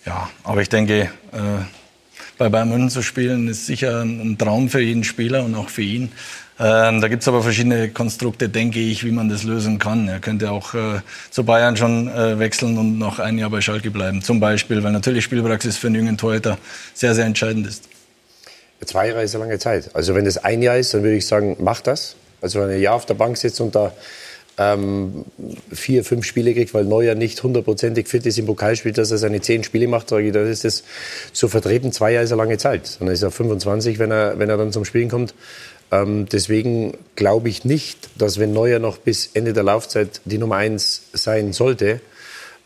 Ja, 0.06 0.30
aber 0.44 0.62
ich 0.62 0.70
denke, 0.70 1.04
äh 1.32 1.64
bei 2.40 2.48
Bayern 2.48 2.70
München 2.70 2.90
zu 2.90 3.02
spielen, 3.04 3.50
ist 3.50 3.66
sicher 3.66 4.02
ein 4.02 4.38
Traum 4.38 4.70
für 4.70 4.80
jeden 4.80 5.04
Spieler 5.04 5.44
und 5.44 5.56
auch 5.56 5.70
für 5.70 5.82
ihn. 5.82 6.12
Ähm, 6.62 7.00
da 7.00 7.08
gibt 7.08 7.22
es 7.22 7.28
aber 7.30 7.42
verschiedene 7.42 7.90
Konstrukte, 7.90 8.50
denke 8.50 8.80
ich, 8.80 9.06
wie 9.06 9.12
man 9.12 9.30
das 9.30 9.44
lösen 9.44 9.80
kann. 9.80 10.10
Er 10.10 10.20
könnte 10.20 10.52
auch 10.52 10.74
äh, 10.74 11.00
zu 11.32 11.46
Bayern 11.46 11.78
schon 11.78 12.10
äh, 12.10 12.38
wechseln 12.38 12.78
und 12.78 13.00
noch 13.00 13.20
ein 13.20 13.38
Jahr 13.38 13.50
bei 13.50 13.62
Schalke 13.62 13.92
bleiben. 13.92 14.22
Zum 14.22 14.42
Beispiel, 14.42 14.84
weil 14.84 14.92
natürlich 14.92 15.24
Spielpraxis 15.24 15.78
für 15.78 15.88
einen 15.88 15.96
jungen 15.96 16.18
Torhüter 16.18 16.58
sehr, 16.94 17.16
sehr 17.16 17.26
entscheidend 17.26 17.66
ist. 17.66 17.86
Zwei 18.86 19.08
Jahre 19.08 19.24
ist 19.24 19.36
eine 19.36 19.46
lange 19.46 19.60
Zeit. 19.60 19.90
Also 19.94 20.16
wenn 20.16 20.26
es 20.26 20.38
ein 20.38 20.62
Jahr 20.62 20.78
ist, 20.78 20.94
dann 20.94 21.04
würde 21.04 21.16
ich 21.16 21.26
sagen, 21.26 21.56
mach 21.60 21.80
das. 21.80 22.16
Also 22.42 22.60
wenn 22.60 22.70
er 22.70 22.76
ein 22.76 22.82
Jahr 22.82 22.96
auf 22.96 23.06
der 23.06 23.14
Bank 23.14 23.38
sitzt 23.38 23.62
und 23.62 23.76
da 23.76 23.94
ähm, 24.60 25.24
vier, 25.72 26.04
fünf 26.04 26.26
Spiele 26.26 26.54
kriegt, 26.54 26.74
weil 26.74 26.84
Neuer 26.84 27.16
nicht 27.16 27.42
hundertprozentig 27.42 28.10
fit 28.10 28.26
ist 28.26 28.38
im 28.38 28.46
Pokalspiel, 28.46 28.92
dass 28.92 29.10
er 29.10 29.18
seine 29.18 29.40
zehn 29.40 29.64
Spiele 29.64 29.88
macht, 29.88 30.10
sage 30.10 30.28
ich, 30.28 30.34
das 30.34 30.50
ist 30.50 30.66
das 30.66 30.84
zu 31.32 31.48
vertreten. 31.48 31.94
Zwei 31.94 32.12
Jahre 32.12 32.26
ist 32.26 32.34
eine 32.34 32.42
lange 32.42 32.58
Zeit. 32.58 32.98
Dann 33.00 33.08
ist 33.08 33.24
er 33.24 33.32
25, 33.32 34.00
wenn 34.00 34.12
er, 34.12 34.38
wenn 34.38 34.50
er 34.50 34.58
dann 34.58 34.74
zum 34.74 34.84
Spielen 34.84 35.08
kommt. 35.08 35.34
Ähm, 35.92 36.28
deswegen 36.32 36.98
glaube 37.16 37.50
ich 37.50 37.66
nicht, 37.66 38.10
dass 38.18 38.40
wenn 38.40 38.54
Neuer 38.54 38.80
noch 38.80 38.98
bis 38.98 39.32
Ende 39.34 39.54
der 39.54 39.64
Laufzeit 39.64 40.22
die 40.26 40.38
Nummer 40.38 40.58
eins 40.58 41.04
sein 41.14 41.54
sollte, 41.54 42.02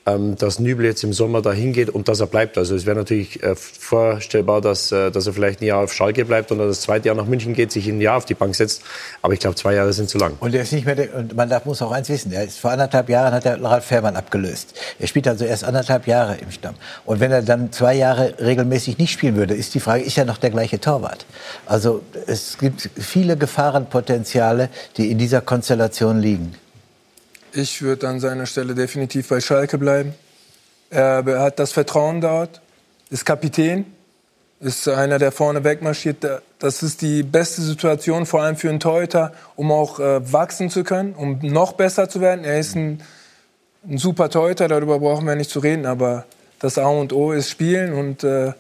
dass 0.06 0.60
Nübel 0.60 0.86
jetzt 0.86 1.04
im 1.04 1.14
Sommer 1.14 1.42
dahin 1.42 1.72
geht 1.72 1.90
und 1.90 2.10
dass 2.10 2.20
er 2.20 2.28
bleibt. 2.28 2.58
Also 2.58 2.76
es 2.76 2.86
wäre 2.86 2.98
natürlich 2.98 3.42
äh, 3.42 3.56
vorstellbar, 3.56 4.60
dass, 4.60 4.92
äh, 4.92 5.12
dass 5.12 5.28
er 5.28 5.34
vielleicht 5.34 5.62
ein 5.62 5.66
Jahr 5.66 5.84
auf 5.84 5.94
Schalke 5.94 6.26
bleibt 6.26 6.52
und 6.52 6.58
dann 6.58 6.68
das 6.68 6.82
zweite 6.82 7.08
Jahr 7.08 7.16
nach 7.16 7.26
München 7.26 7.54
geht, 7.54 7.72
sich 7.72 7.88
ein 7.88 8.02
Jahr 8.02 8.18
auf 8.18 8.26
die 8.26 8.34
Bank 8.34 8.54
setzt. 8.54 8.84
Aber 9.22 9.34
ich 9.34 9.40
glaube, 9.40 9.56
zwei 9.56 9.76
Jahre 9.76 9.94
sind 9.94 10.10
zu 10.10 10.18
lang. 10.18 10.36
Und 10.42 10.54
er 10.54 10.64
ist 10.64 10.74
nicht 10.74 10.86
mehr, 10.86 10.96
der, 10.96 11.16
und 11.16 11.36
man 11.36 11.50
darf, 11.50 11.64
muss 11.66 11.82
auch 11.82 11.92
eins 11.92 12.10
wissen, 12.10 12.34
er 12.34 12.44
ist 12.44 12.60
vor 12.60 12.72
anderthalb 12.72 13.08
Jahren 13.08 13.34
hat 13.34 13.46
er 13.46 13.62
Ralf 13.64 13.86
Fährmann 13.86 14.18
abgelöst. 14.18 14.74
Er 15.00 15.08
spielt 15.08 15.28
also 15.28 15.46
erst 15.46 15.64
anderthalb 15.64 16.06
Jahre 16.06 16.36
im 16.36 16.52
Stamm. 16.52 16.76
Und 17.06 17.22
wenn 17.22 17.32
er 17.32 17.42
dann 17.42 17.72
zwei 17.72 17.94
Jahre 17.96 18.36
regelmäßig 18.40 18.98
nicht 18.98 19.14
spielen 19.14 19.38
würde, 19.38 19.54
ist 19.54 19.74
die 19.74 19.80
Frage, 19.80 20.04
ist 20.04 20.18
er 20.18 20.26
noch 20.26 20.38
der 20.38 20.50
gleiche 20.50 20.82
Torwart? 20.82 21.26
Also 21.66 22.02
es 22.28 22.58
gibt 22.58 22.90
viele 22.98 23.38
Gefahrenpotenziale, 23.38 24.70
die 24.98 25.12
in 25.12 25.18
dieser 25.18 25.40
Konstellation 25.40 26.20
liegen. 26.20 26.56
Ich 27.56 27.84
würde 27.84 28.08
an 28.08 28.20
seiner 28.20 28.48
Stelle 28.48 28.74
definitiv 28.74 29.30
bei 29.30 29.40
Schalke 29.40 29.78
bleiben. 29.78 30.16
Er 30.90 31.24
hat 31.40 31.60
das 31.60 31.72
Vertrauen 31.72 32.20
dort, 32.20 32.62
ist 33.12 33.26
Kapitän, 33.26 33.86
ist 34.60 34.88
einer, 34.88 35.20
der 35.20 35.32
vorne 35.32 35.64
wegmarschiert. 35.64 36.26
Das 36.58 36.82
ist 36.82 37.04
die 37.04 37.22
beste 37.22 37.62
Situation, 37.62 38.26
vor 38.26 38.42
allem 38.42 38.56
für 38.56 38.70
einen 38.70 38.80
Torhüter, 38.80 39.34
um 39.56 39.72
auch 39.72 40.00
äh, 40.00 40.34
wachsen 40.34 40.72
zu 40.72 40.84
können, 40.84 41.14
um 41.14 41.40
noch 41.44 41.74
besser 41.74 42.10
zu 42.10 42.22
werden. 42.22 42.44
Er 42.44 42.60
ist 42.60 42.76
ein, 42.76 43.04
ein 43.88 44.00
super 44.00 44.32
Torhüter, 44.32 44.68
darüber 44.68 44.98
brauchen 44.98 45.28
wir 45.28 45.36
nicht 45.36 45.52
zu 45.52 45.60
reden, 45.60 45.86
aber 45.86 46.26
das 46.58 46.80
A 46.80 46.88
und 46.88 47.14
O 47.14 47.34
ist 47.34 47.52
Spielen 47.52 47.94
und 47.94 48.24
äh, 48.24 48.54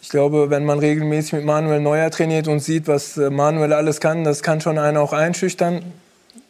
ich 0.00 0.08
glaube, 0.08 0.48
wenn 0.48 0.64
man 0.64 0.78
regelmäßig 0.78 1.34
mit 1.34 1.44
Manuel 1.44 1.80
Neuer 1.80 2.10
trainiert 2.10 2.48
und 2.48 2.60
sieht, 2.60 2.88
was 2.88 3.18
äh, 3.18 3.28
Manuel 3.28 3.74
alles 3.74 4.00
kann, 4.00 4.24
das 4.24 4.42
kann 4.42 4.62
schon 4.62 4.78
einen 4.78 4.96
auch 4.96 5.12
einschüchtern. 5.12 5.82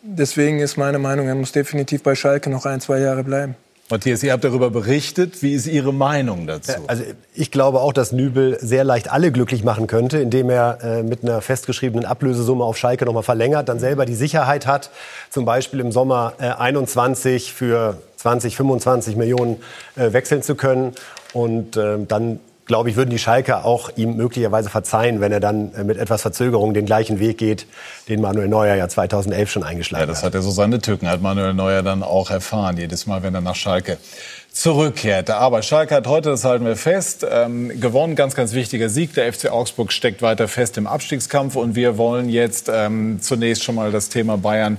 Deswegen 0.02 0.58
ist 0.58 0.76
meine 0.76 0.98
Meinung, 0.98 1.28
er 1.28 1.36
muss 1.36 1.52
definitiv 1.52 2.02
bei 2.02 2.14
Schalke 2.14 2.50
noch 2.50 2.66
ein, 2.66 2.80
zwei 2.80 2.98
Jahre 2.98 3.22
bleiben. 3.22 3.54
Matthias, 3.92 4.22
ihr 4.22 4.32
habt 4.32 4.42
darüber 4.42 4.70
berichtet. 4.70 5.42
Wie 5.42 5.52
ist 5.52 5.66
Ihre 5.66 5.92
Meinung 5.92 6.46
dazu? 6.46 6.72
Also 6.86 7.04
ich 7.34 7.50
glaube 7.50 7.80
auch, 7.80 7.92
dass 7.92 8.10
Nübel 8.10 8.58
sehr 8.58 8.84
leicht 8.84 9.12
alle 9.12 9.30
glücklich 9.30 9.64
machen 9.64 9.86
könnte, 9.86 10.18
indem 10.18 10.48
er 10.50 10.78
äh, 10.82 11.02
mit 11.02 11.22
einer 11.22 11.42
festgeschriebenen 11.42 12.06
Ablösesumme 12.06 12.64
auf 12.64 12.78
Schalke 12.78 13.04
nochmal 13.04 13.22
verlängert, 13.22 13.68
dann 13.68 13.78
selber 13.78 14.06
die 14.06 14.14
Sicherheit 14.14 14.66
hat, 14.66 14.90
zum 15.28 15.44
Beispiel 15.44 15.80
im 15.80 15.92
Sommer 15.92 16.32
äh, 16.40 16.48
21 16.48 17.52
für 17.52 17.98
20, 18.16 18.56
25 18.56 19.16
Millionen 19.16 19.62
äh, 19.94 20.12
wechseln 20.12 20.42
zu 20.42 20.54
können 20.54 20.94
und 21.34 21.76
äh, 21.76 21.98
dann 22.08 22.40
glaube 22.66 22.90
ich, 22.90 22.96
würden 22.96 23.10
die 23.10 23.18
Schalker 23.18 23.64
auch 23.64 23.90
ihm 23.96 24.16
möglicherweise 24.16 24.70
verzeihen, 24.70 25.20
wenn 25.20 25.32
er 25.32 25.40
dann 25.40 25.74
äh, 25.74 25.84
mit 25.84 25.98
etwas 25.98 26.22
Verzögerung 26.22 26.74
den 26.74 26.86
gleichen 26.86 27.18
Weg 27.18 27.38
geht, 27.38 27.66
den 28.08 28.20
Manuel 28.20 28.48
Neuer 28.48 28.74
ja 28.74 28.88
2011 28.88 29.50
schon 29.50 29.62
eingeschlagen 29.62 30.02
hat. 30.02 30.08
Ja, 30.08 30.14
das 30.14 30.22
hat 30.22 30.34
ja 30.34 30.40
so 30.40 30.50
seine 30.50 30.80
Tücken, 30.80 31.08
hat 31.08 31.20
Manuel 31.20 31.54
Neuer 31.54 31.82
dann 31.82 32.02
auch 32.02 32.30
erfahren, 32.30 32.76
jedes 32.76 33.06
Mal, 33.06 33.22
wenn 33.22 33.34
er 33.34 33.40
nach 33.40 33.56
Schalke 33.56 33.98
zurückkehrte. 34.52 35.36
Aber 35.36 35.62
Schalke 35.62 35.94
hat 35.94 36.06
heute, 36.06 36.30
das 36.30 36.44
halten 36.44 36.64
wir 36.64 36.76
fest, 36.76 37.26
ähm, 37.28 37.80
gewonnen. 37.80 38.14
Ganz, 38.14 38.34
ganz 38.34 38.52
wichtiger 38.52 38.88
Sieg. 38.88 39.14
Der 39.14 39.32
FC 39.32 39.50
Augsburg 39.50 39.92
steckt 39.92 40.22
weiter 40.22 40.46
fest 40.46 40.76
im 40.76 40.86
Abstiegskampf. 40.86 41.56
Und 41.56 41.74
wir 41.74 41.96
wollen 41.96 42.28
jetzt 42.28 42.70
ähm, 42.72 43.18
zunächst 43.20 43.64
schon 43.64 43.74
mal 43.74 43.90
das 43.90 44.08
Thema 44.10 44.36
Bayern 44.36 44.78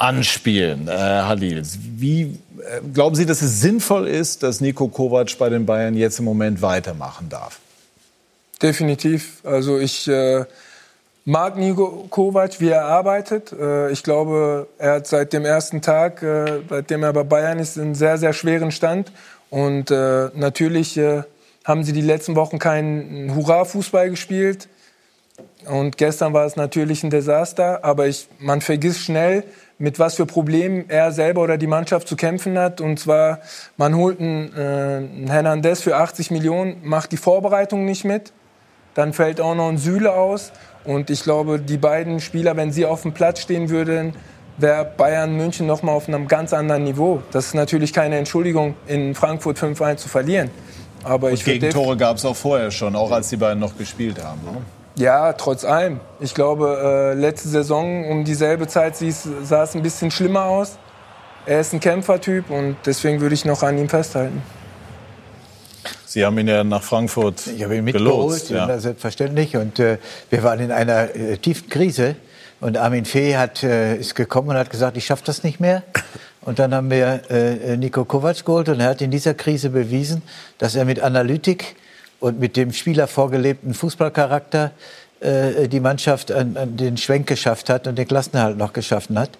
anspielen. 0.00 0.88
Äh, 0.88 0.92
Halil, 0.92 1.62
wie 1.96 2.22
äh, 2.22 2.80
glauben 2.92 3.14
Sie, 3.14 3.26
dass 3.26 3.42
es 3.42 3.60
sinnvoll 3.60 4.08
ist, 4.08 4.42
dass 4.42 4.60
Nico 4.60 4.88
Kovac 4.88 5.36
bei 5.38 5.48
den 5.50 5.66
Bayern 5.66 5.94
jetzt 5.94 6.18
im 6.18 6.24
Moment 6.24 6.62
weitermachen 6.62 7.28
darf? 7.28 7.60
Definitiv. 8.62 9.44
Also 9.44 9.78
ich 9.78 10.08
äh, 10.08 10.44
mag 11.26 11.56
Nico 11.58 12.06
Kovac, 12.08 12.60
wie 12.60 12.68
er 12.68 12.86
arbeitet. 12.86 13.52
Äh, 13.52 13.90
ich 13.90 14.02
glaube, 14.02 14.68
er 14.78 14.94
hat 14.94 15.06
seit 15.06 15.34
dem 15.34 15.44
ersten 15.44 15.82
Tag, 15.82 16.22
äh, 16.22 16.60
seitdem 16.68 17.02
er 17.02 17.12
bei 17.12 17.24
Bayern 17.24 17.58
ist, 17.58 17.78
einen 17.78 17.94
sehr, 17.94 18.16
sehr 18.16 18.32
schweren 18.32 18.72
Stand. 18.72 19.12
Und 19.50 19.90
äh, 19.90 20.28
natürlich 20.34 20.98
haben 21.64 21.84
sie 21.84 21.92
die 21.92 22.00
letzten 22.00 22.36
Wochen 22.36 22.58
keinen 22.58 23.34
Hurra-Fußball 23.34 24.10
gespielt. 24.10 24.68
Und 25.66 25.98
gestern 25.98 26.32
war 26.32 26.46
es 26.46 26.56
natürlich 26.56 27.02
ein 27.02 27.10
Desaster. 27.10 27.84
Aber 27.84 28.06
ich, 28.06 28.28
man 28.38 28.60
vergisst 28.60 29.00
schnell, 29.00 29.44
mit 29.80 29.98
was 29.98 30.14
für 30.14 30.26
Problemen 30.26 30.84
er 30.88 31.10
selber 31.10 31.40
oder 31.40 31.56
die 31.56 31.66
Mannschaft 31.66 32.06
zu 32.06 32.14
kämpfen 32.14 32.58
hat. 32.58 32.80
Und 32.82 33.00
zwar, 33.00 33.40
man 33.78 33.96
holt 33.96 34.20
einen, 34.20 34.52
äh, 34.54 34.60
einen 34.60 35.30
Hernandez 35.30 35.80
für 35.80 35.96
80 35.96 36.30
Millionen, 36.30 36.76
macht 36.84 37.12
die 37.12 37.16
Vorbereitung 37.16 37.86
nicht 37.86 38.04
mit. 38.04 38.32
Dann 38.94 39.14
fällt 39.14 39.40
auch 39.40 39.54
noch 39.54 39.68
ein 39.68 39.78
Süle 39.78 40.12
aus. 40.12 40.52
Und 40.84 41.08
ich 41.08 41.22
glaube, 41.22 41.58
die 41.58 41.78
beiden 41.78 42.20
Spieler, 42.20 42.56
wenn 42.56 42.72
sie 42.72 42.84
auf 42.84 43.02
dem 43.02 43.14
Platz 43.14 43.40
stehen 43.40 43.70
würden, 43.70 44.12
wäre 44.58 44.84
Bayern 44.84 45.34
München 45.34 45.66
noch 45.66 45.82
mal 45.82 45.92
auf 45.92 46.08
einem 46.08 46.28
ganz 46.28 46.52
anderen 46.52 46.84
Niveau. 46.84 47.22
Das 47.32 47.46
ist 47.46 47.54
natürlich 47.54 47.94
keine 47.94 48.18
Entschuldigung, 48.18 48.74
in 48.86 49.14
Frankfurt 49.14 49.58
5-1 49.58 49.96
zu 49.96 50.08
verlieren. 50.10 50.50
Aber 51.04 51.30
Und 51.30 51.42
Gegentore 51.42 51.96
gab 51.96 52.18
es 52.18 52.26
auch 52.26 52.36
vorher 52.36 52.70
schon, 52.70 52.94
auch 52.94 53.10
als 53.10 53.30
die 53.30 53.36
beiden 53.36 53.58
noch 53.58 53.78
gespielt 53.78 54.22
haben. 54.22 54.40
Ne? 54.44 54.60
Ja, 55.00 55.32
trotz 55.32 55.64
allem. 55.64 55.98
Ich 56.20 56.34
glaube, 56.34 57.14
äh, 57.16 57.18
letzte 57.18 57.48
Saison 57.48 58.04
um 58.10 58.22
dieselbe 58.22 58.68
Zeit 58.68 58.96
sah 58.96 59.62
es 59.62 59.74
ein 59.74 59.82
bisschen 59.82 60.10
schlimmer 60.10 60.44
aus. 60.44 60.76
Er 61.46 61.60
ist 61.62 61.72
ein 61.72 61.80
Kämpfertyp 61.80 62.50
und 62.50 62.76
deswegen 62.84 63.22
würde 63.22 63.34
ich 63.34 63.46
noch 63.46 63.62
an 63.62 63.78
ihm 63.78 63.88
festhalten. 63.88 64.42
Sie 66.04 66.22
haben 66.22 66.36
ihn 66.38 66.48
ja 66.48 66.64
nach 66.64 66.82
Frankfurt 66.82 67.46
Ich 67.46 67.64
habe 67.64 67.76
ihn 67.76 67.84
mitgeholt, 67.84 68.50
ja. 68.50 68.78
selbstverständlich. 68.78 69.56
Und 69.56 69.78
äh, 69.78 69.96
wir 70.28 70.42
waren 70.42 70.60
in 70.60 70.70
einer 70.70 71.16
äh, 71.16 71.38
tiefen 71.38 71.70
Krise. 71.70 72.16
Und 72.60 72.76
Armin 72.76 73.06
Fee 73.06 73.38
hat, 73.38 73.62
äh, 73.62 73.96
ist 73.96 74.14
gekommen 74.14 74.50
und 74.50 74.56
hat 74.56 74.68
gesagt, 74.68 74.98
ich 74.98 75.06
schaffe 75.06 75.22
das 75.24 75.44
nicht 75.44 75.60
mehr. 75.60 75.82
Und 76.42 76.58
dann 76.58 76.74
haben 76.74 76.90
wir 76.90 77.22
äh, 77.30 77.78
Nico 77.78 78.04
Kovac 78.04 78.44
geholt 78.44 78.68
und 78.68 78.80
er 78.80 78.90
hat 78.90 79.00
in 79.00 79.10
dieser 79.10 79.32
Krise 79.32 79.70
bewiesen, 79.70 80.20
dass 80.58 80.74
er 80.74 80.84
mit 80.84 81.00
Analytik 81.00 81.76
und 82.20 82.38
mit 82.38 82.56
dem 82.56 82.72
Spieler 82.72 83.06
vorgelebten 83.06 83.74
Fußballcharakter 83.74 84.70
äh, 85.20 85.68
die 85.68 85.80
Mannschaft 85.80 86.30
an, 86.30 86.56
an, 86.56 86.76
den 86.76 86.96
Schwenk 86.96 87.26
geschafft 87.26 87.68
hat 87.68 87.86
und 87.86 87.96
den 87.96 88.06
Klassenerhalt 88.06 88.56
noch 88.56 88.72
geschaffen 88.72 89.18
hat. 89.18 89.30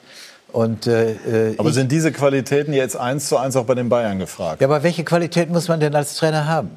Und, 0.53 0.87
äh, 0.87 1.13
äh 1.13 1.55
aber 1.59 1.73
sind 1.73 1.93
diese 1.93 2.11
Qualitäten 2.11 2.73
jetzt 2.73 2.97
eins 2.97 3.29
zu 3.29 3.37
eins 3.37 3.55
auch 3.55 3.67
bei 3.67 3.75
den 3.75 3.89
Bayern 3.89 4.19
gefragt? 4.19 4.61
Ja, 4.61 4.67
aber 4.67 4.83
welche 4.83 5.05
Qualität 5.05 5.49
muss 5.49 5.69
man 5.69 5.79
denn 5.79 5.95
als 5.95 6.17
Trainer 6.17 6.47
haben? 6.47 6.71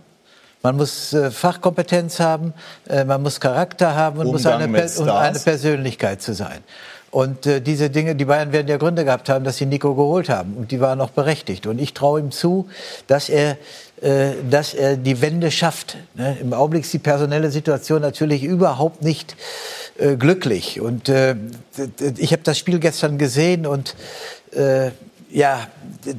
Man 0.61 0.77
muss 0.77 1.11
äh, 1.13 1.31
Fachkompetenz 1.31 2.19
haben, 2.19 2.53
äh, 2.87 3.03
man 3.03 3.21
muss 3.21 3.39
Charakter 3.39 3.95
haben 3.95 4.19
und 4.19 4.27
muss 4.27 4.45
eine, 4.45 4.69
per 4.69 4.89
und 4.99 5.09
eine 5.09 5.39
Persönlichkeit 5.39 6.21
zu 6.21 6.33
sein. 6.33 6.59
Und 7.11 7.45
äh, 7.45 7.61
diese 7.61 7.89
Dinge, 7.89 8.15
die 8.15 8.25
Bayern 8.25 8.51
werden 8.53 8.67
ja 8.67 8.77
Gründe 8.77 9.05
gehabt 9.05 9.29
haben, 9.29 9.43
dass 9.43 9.57
sie 9.57 9.65
Nico 9.65 9.93
geholt 9.93 10.29
haben. 10.29 10.53
Und 10.53 10.71
die 10.71 10.79
waren 10.79 11.01
auch 11.01 11.11
berechtigt. 11.11 11.67
Und 11.67 11.79
ich 11.79 11.93
traue 11.93 12.19
ihm 12.19 12.31
zu, 12.31 12.69
dass 13.07 13.29
er 13.29 13.57
dass 14.49 14.73
er 14.73 14.97
die 14.97 15.21
Wende 15.21 15.49
schafft. 15.49 15.97
Ne? 16.15 16.37
Im 16.41 16.51
Augenblick 16.51 16.83
ist 16.83 16.91
die 16.91 16.99
personelle 16.99 17.49
Situation 17.51 18.01
natürlich 18.01 18.43
überhaupt 18.43 19.01
nicht 19.01 19.37
äh, 19.97 20.15
glücklich. 20.15 20.81
Und 20.81 21.07
äh, 21.07 21.35
ich 22.17 22.33
habe 22.33 22.43
das 22.43 22.57
Spiel 22.57 22.79
gestern 22.79 23.17
gesehen 23.17 23.65
und 23.65 23.95
äh, 24.51 24.91
ja, 25.29 25.67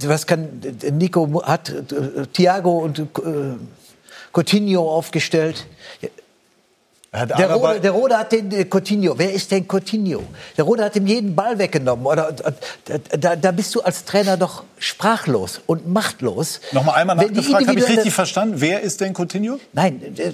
was 0.06 0.26
kann 0.26 0.60
Nico 0.92 1.42
hat 1.44 1.70
äh, 1.70 2.26
Thiago 2.32 2.78
und 2.78 3.00
äh, 3.00 3.04
Coutinho 4.32 4.90
aufgestellt. 4.90 5.66
Der 7.14 7.52
Rode, 7.52 7.80
der 7.80 7.92
Rode, 7.92 8.18
hat 8.18 8.32
den 8.32 8.50
äh, 8.50 8.64
Coutinho. 8.64 9.16
Wer 9.16 9.32
ist 9.32 9.52
denn 9.52 9.66
Coutinho? 9.68 10.24
Der 10.56 10.64
Rode 10.64 10.82
hat 10.84 10.96
ihm 10.96 11.06
jeden 11.06 11.36
Ball 11.36 11.56
weggenommen. 11.58 12.04
Oder, 12.04 12.34
da, 13.16 13.36
da, 13.36 13.52
bist 13.52 13.72
du 13.76 13.82
als 13.82 14.04
Trainer 14.04 14.36
doch 14.36 14.64
sprachlos 14.78 15.60
und 15.66 15.86
machtlos. 15.88 16.60
Nochmal 16.72 16.96
einmal 16.96 17.14
nachgefragt, 17.14 17.68
habe 17.68 17.78
ich 17.78 17.88
richtig 17.88 18.12
verstanden? 18.12 18.56
Wer 18.58 18.80
ist 18.80 19.00
denn 19.00 19.14
Coutinho? 19.14 19.60
Nein, 19.72 20.02
äh, 20.16 20.32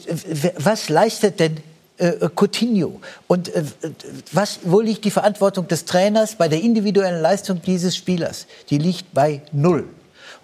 was 0.57 0.89
leistet 0.89 1.39
denn 1.39 1.59
äh, 1.99 2.13
Coutinho? 2.35 2.99
Und 3.27 3.55
äh, 3.55 3.63
was, 4.33 4.61
wo 4.63 4.81
liegt 4.81 5.05
die 5.05 5.11
Verantwortung 5.11 5.69
des 5.69 5.85
Trainers 5.85 6.37
bei 6.37 6.49
der 6.49 6.63
individuellen 6.63 7.21
Leistung 7.21 7.61
dieses 7.61 7.95
Spielers? 7.95 8.47
Die 8.71 8.79
liegt 8.79 9.13
bei 9.13 9.43
null. 9.53 9.87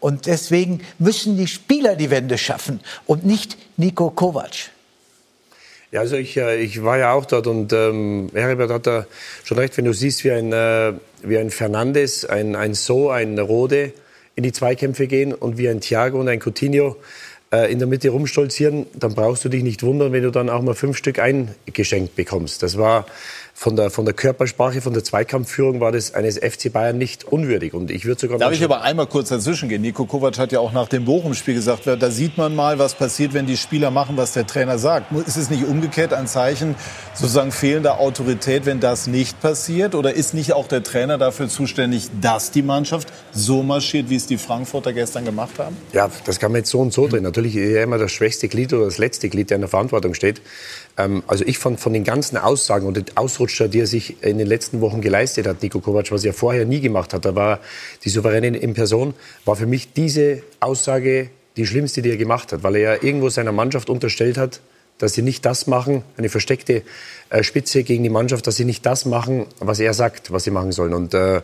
Und 0.01 0.27
deswegen 0.27 0.83
müssen 0.99 1.39
die 1.39 1.47
Spieler 1.47 1.97
die 1.97 2.11
Wende 2.11 2.37
schaffen 2.37 2.81
und 3.07 3.25
nicht 3.25 3.57
Nico 3.79 4.11
Kovac. 4.11 4.76
Ja, 5.97 6.03
also 6.03 6.17
ich, 6.17 6.37
äh, 6.37 6.61
ich 6.61 6.85
war 6.85 6.99
ja 6.99 7.13
auch 7.15 7.25
dort 7.25 7.47
und 7.47 7.73
ähm, 7.73 8.29
Herbert 8.35 8.71
hat 8.71 8.87
da 8.87 9.07
schon 9.45 9.57
recht, 9.57 9.79
wenn 9.79 9.87
du 9.87 9.95
siehst, 9.95 10.25
wie 10.25 10.31
ein, 10.31 10.53
äh, 10.53 10.93
wie 11.23 11.39
ein 11.39 11.49
Fernandes, 11.49 12.27
ein, 12.27 12.55
ein 12.55 12.75
So, 12.75 13.09
ein 13.09 13.39
Rode 13.39 13.95
in 14.35 14.43
die 14.43 14.53
Zweikämpfe 14.53 15.07
gehen 15.07 15.33
und 15.33 15.57
wie 15.57 15.71
ein 15.71 15.81
Thiago 15.81 16.21
und 16.21 16.29
ein 16.29 16.39
Coutinho 16.39 16.97
äh, 17.51 17.73
in 17.73 17.79
der 17.79 17.89
Mitte 17.89 18.11
rumstolzieren, 18.11 18.85
dann 18.93 19.15
brauchst 19.15 19.47
du 19.47 19.49
dich 19.49 19.63
nicht 19.63 19.83
wundern, 19.83 20.13
wenn 20.13 20.23
du 20.23 20.31
dann 20.31 20.51
auch 20.51 20.61
mal 20.61 20.75
fünf 20.75 20.99
Stück 20.99 21.19
eingeschenkt 21.19 22.15
bekommst. 22.15 22.63
Das 22.63 22.77
war 22.77 23.07
von 23.59 23.75
der, 23.75 23.89
von 23.89 24.05
der 24.05 24.13
Körpersprache, 24.13 24.83
von 24.83 24.93
der 24.93 25.03
Zweikampfführung 25.03 25.81
war 25.81 25.91
das 25.91 26.13
eines 26.13 26.37
FC 26.37 26.71
Bayern 26.71 26.99
nicht 26.99 27.25
unwürdig. 27.25 27.73
Und 27.73 27.91
ich 27.91 28.05
würde 28.05 28.21
sogar 28.21 28.39
Darf 28.39 28.53
ich 28.53 28.63
aber 28.63 28.83
einmal 28.83 29.07
kurz 29.07 29.31
dazwischen 29.31 29.71
gehen? 29.71 29.81
Nico 29.81 30.05
Kovac 30.05 30.39
hat 30.39 30.53
ja 30.53 30.61
auch 30.61 30.73
nach 30.73 30.89
dem 30.89 31.07
Bochum-Spiel 31.07 31.55
gesagt, 31.55 31.87
da 31.87 32.11
sieht 32.11 32.37
man 32.37 32.55
mal, 32.55 32.79
was 32.79 32.95
passiert, 32.95 33.33
wenn 33.33 33.47
die 33.47 33.57
Spieler 33.57 33.91
machen, 33.91 34.19
was 34.19 34.35
der 34.35 34.47
Trainer 34.47 34.77
sagt. 34.79 35.11
Ist 35.27 35.39
es 35.39 35.49
nicht 35.49 35.65
umgekehrt 35.65 36.13
ein 36.13 36.27
Zeichen 36.27 36.75
sozusagen 37.15 37.51
fehlender 37.51 37.99
Autorität, 37.99 38.67
wenn 38.67 38.79
das 38.79 39.07
nicht 39.07 39.41
passiert? 39.41 39.95
Oder 39.95 40.13
ist 40.13 40.35
nicht 40.35 40.53
auch 40.53 40.69
der 40.69 40.83
Trainer 40.83 41.17
dafür 41.17 41.49
zuständig, 41.49 42.11
dass 42.21 42.51
die 42.51 42.63
Mannschaft 42.63 43.11
so 43.33 43.63
marschiert, 43.63 44.11
wie 44.11 44.17
es 44.17 44.27
die 44.27 44.37
Frankfurter 44.37 44.93
gestern 44.93 45.25
gemacht 45.25 45.59
haben? 45.59 45.79
Ja, 45.95 46.11
das 46.27 46.39
kann 46.39 46.53
man 46.53 46.59
jetzt 46.59 46.71
so 46.71 46.81
und 46.81 46.93
so 46.93 47.09
drehen. 47.09 47.23
Natürlich 47.23 47.57
ist 47.57 47.73
er 47.73 47.85
immer 47.85 47.97
das 47.97 48.13
schwächste 48.13 48.49
Glied 48.49 48.75
oder 48.75 48.85
das 48.85 48.99
letzte 48.99 49.31
Glied, 49.31 49.49
der 49.49 49.55
in 49.55 49.63
der 49.63 49.71
Verantwortung 49.71 50.13
steht. 50.13 50.43
Ähm, 50.97 51.23
also 51.27 51.45
ich 51.47 51.59
fand 51.59 51.81
von 51.81 51.93
den 51.93 52.05
ganzen 52.05 52.37
Aussagen 52.37 52.87
und 52.87 52.97
den 52.97 53.17
Ausrutscher, 53.17 53.69
die 53.69 53.81
er 53.81 53.87
sich 53.87 54.23
in 54.23 54.39
den 54.39 54.47
letzten 54.47 54.81
Wochen 54.81 55.01
geleistet 55.01 55.47
hat, 55.47 55.63
Nico 55.63 55.81
Kovac, 55.81 56.11
was 56.11 56.25
er 56.25 56.33
vorher 56.33 56.65
nie 56.65 56.81
gemacht 56.81 57.13
hat, 57.15 57.25
da 57.25 57.35
war 57.35 57.61
die 58.05 58.09
Souveräne 58.09 58.57
in 58.57 58.75
Person, 58.75 59.15
war 59.45 59.57
für 59.57 59.67
mich 59.67 59.93
diese 59.93 60.43
Aussage 60.61 61.31
die 61.57 61.67
schlimmste, 61.67 62.03
die 62.03 62.11
er 62.11 62.17
gemacht 62.17 62.53
hat, 62.53 62.63
weil 62.63 62.77
er 62.77 62.95
ja 62.95 63.03
irgendwo 63.03 63.29
seiner 63.29 63.53
Mannschaft 63.53 63.89
unterstellt 63.89 64.37
hat, 64.37 64.61
dass 64.99 65.13
sie 65.13 65.23
nicht 65.23 65.45
das 65.45 65.67
machen, 65.67 66.03
eine 66.17 66.29
versteckte 66.29 66.83
äh, 67.29 67.43
Spitze 67.43 67.83
gegen 67.83 68.03
die 68.03 68.09
Mannschaft, 68.09 68.47
dass 68.47 68.57
sie 68.57 68.65
nicht 68.65 68.85
das 68.87 69.05
machen, 69.05 69.47
was 69.59 69.79
er 69.79 69.93
sagt, 69.93 70.33
was 70.33 70.45
sie 70.45 70.51
machen 70.51 70.73
sollen. 70.73 70.95
Und 70.95 71.13
äh, 71.13 71.43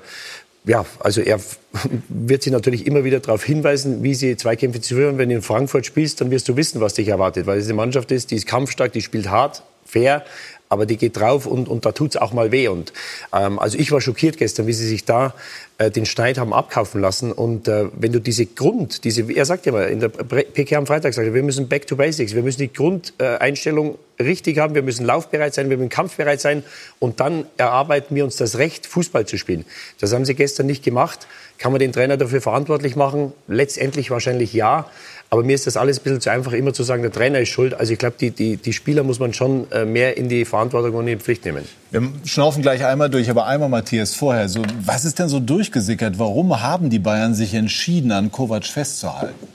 ja, 0.65 0.87
also 1.01 1.21
er 1.21 1.41
wird 2.09 2.43
sie 2.43 2.51
natürlich 2.51 2.87
immer 2.87 3.05
wieder 3.05 3.21
darauf 3.21 3.45
hinweisen, 3.45 4.03
wie 4.03 4.15
sie 4.15 4.37
Zweikämpfe 4.37 4.81
zu 4.81 4.95
führen. 4.95 5.19
Wenn 5.19 5.29
du 5.29 5.37
in 5.37 5.43
Frankfurt 5.43 5.87
spielst, 5.87 6.21
dann 6.21 6.31
wirst 6.31 6.49
du 6.49 6.57
wissen, 6.57 6.81
was 6.81 6.95
dich 6.95 7.09
erwartet, 7.09 7.47
weil 7.47 7.59
es 7.59 7.67
eine 7.67 7.75
Mannschaft 7.75 8.13
ist, 8.13 8.31
die 8.31 8.37
ist 8.37 8.47
kampfstark, 8.47 8.93
die 8.93 9.03
spielt 9.03 9.29
hart, 9.29 9.63
fair, 9.85 10.25
aber 10.73 10.87
die 10.87 10.97
geht 10.97 11.19
drauf 11.19 11.45
und, 11.45 11.69
und 11.69 11.85
da 11.85 11.93
tut's 11.93 12.17
auch 12.17 12.33
mal 12.33 12.51
weh. 12.51 12.69
Und 12.69 12.95
ähm, 13.35 13.59
also 13.59 13.77
ich 13.77 13.93
war 13.93 14.01
schockiert 14.01 14.39
gestern, 14.39 14.67
wie 14.67 14.73
sie 14.73 14.89
sich 14.89 15.05
da 15.05 15.35
äh, 15.77 15.91
den 15.91 16.07
Schneid 16.07 16.39
haben 16.39 16.55
abkaufen 16.55 16.99
lassen. 16.99 17.31
Und 17.31 17.69
äh, 17.69 17.89
wenn 17.93 18.11
du 18.11 18.21
diese 18.21 18.47
Grund, 18.47 19.05
diese, 19.05 19.31
er 19.31 19.45
sagt 19.45 19.67
ja 19.67 19.73
mal, 19.73 19.89
in 19.89 20.01
der 20.01 20.09
PK 20.09 20.77
am 20.77 20.87
Freitag 20.87 21.13
sagt 21.13 21.27
er, 21.27 21.35
wir 21.35 21.43
müssen 21.43 21.69
back 21.69 21.87
to 21.87 21.95
basics, 21.95 22.35
wir 22.35 22.43
müssen 22.43 22.61
die 22.61 22.73
Grundeinstellung 22.73 23.99
äh, 24.17 24.23
richtig 24.23 24.57
haben, 24.57 24.75
wir 24.75 24.83
müssen 24.83 25.05
laufbereit 25.05 25.53
sein, 25.53 25.69
wir 25.69 25.77
müssen 25.77 25.91
kampfbereit 25.91 26.41
sein 26.41 26.63
und 26.99 27.21
dann 27.21 27.45
erarbeiten 27.59 28.17
wir 28.17 28.25
uns 28.25 28.37
das 28.37 28.57
Recht, 28.57 28.87
Fußball 28.87 29.27
zu 29.27 29.37
spielen. 29.37 29.67
Das 30.01 30.15
haben 30.15 30.25
sie 30.25 30.35
gestern 30.35 30.67
nicht 30.67 30.83
gemacht. 30.83 31.27
Kann 31.59 31.73
man 31.73 31.81
den 31.81 31.93
Trainer 31.93 32.17
dafür 32.17 32.41
verantwortlich 32.41 32.97
machen? 32.97 33.35
Letztendlich 33.47 34.11
wahrscheinlich 34.11 34.55
ja. 34.55 34.87
Aber 35.33 35.43
mir 35.45 35.55
ist 35.55 35.67
das 35.67 35.79
alles 35.79 35.99
ein 35.99 36.03
bisschen 36.03 36.21
zu 36.21 36.31
einfach, 36.31 36.53
immer 36.53 36.75
zu 36.75 36.83
sagen, 36.83 37.01
der 37.01 37.11
Trainer 37.11 37.41
ist 37.41 37.49
schuld. 37.49 37.73
Also 37.73 37.95
ich 37.95 37.99
glaube, 37.99 38.17
die, 38.21 38.33
die, 38.33 38.59
die 38.59 38.75
Spieler 38.75 39.03
muss 39.03 39.19
man 39.19 39.33
schon 39.33 39.67
äh, 39.73 39.87
mehr 39.87 40.19
in 40.19 40.29
die 40.29 40.45
Verantwortung 40.45 40.93
und 40.93 41.09
in 41.09 41.19
die 41.19 41.25
Pflicht 41.25 41.47
nehmen. 41.47 41.65
Wir 41.91 42.03
schnaufen 42.27 42.61
gleich 42.61 42.85
einmal 42.85 43.09
durch, 43.09 43.31
aber 43.31 43.47
einmal, 43.47 43.71
Matthias, 43.71 44.15
vorher. 44.15 44.51
So, 44.51 44.61
was 44.85 45.07
ist 45.07 45.19
denn 45.19 45.31
so 45.31 45.41
durchgesickert? 45.41 46.19
Warum 46.19 46.61
haben 46.61 46.91
die 46.91 46.99
Bayern 46.99 47.35
sich 47.35 47.55
entschieden, 47.55 48.13
an 48.13 48.31
Kovac 48.31 48.67
festzuhalten? 48.67 49.49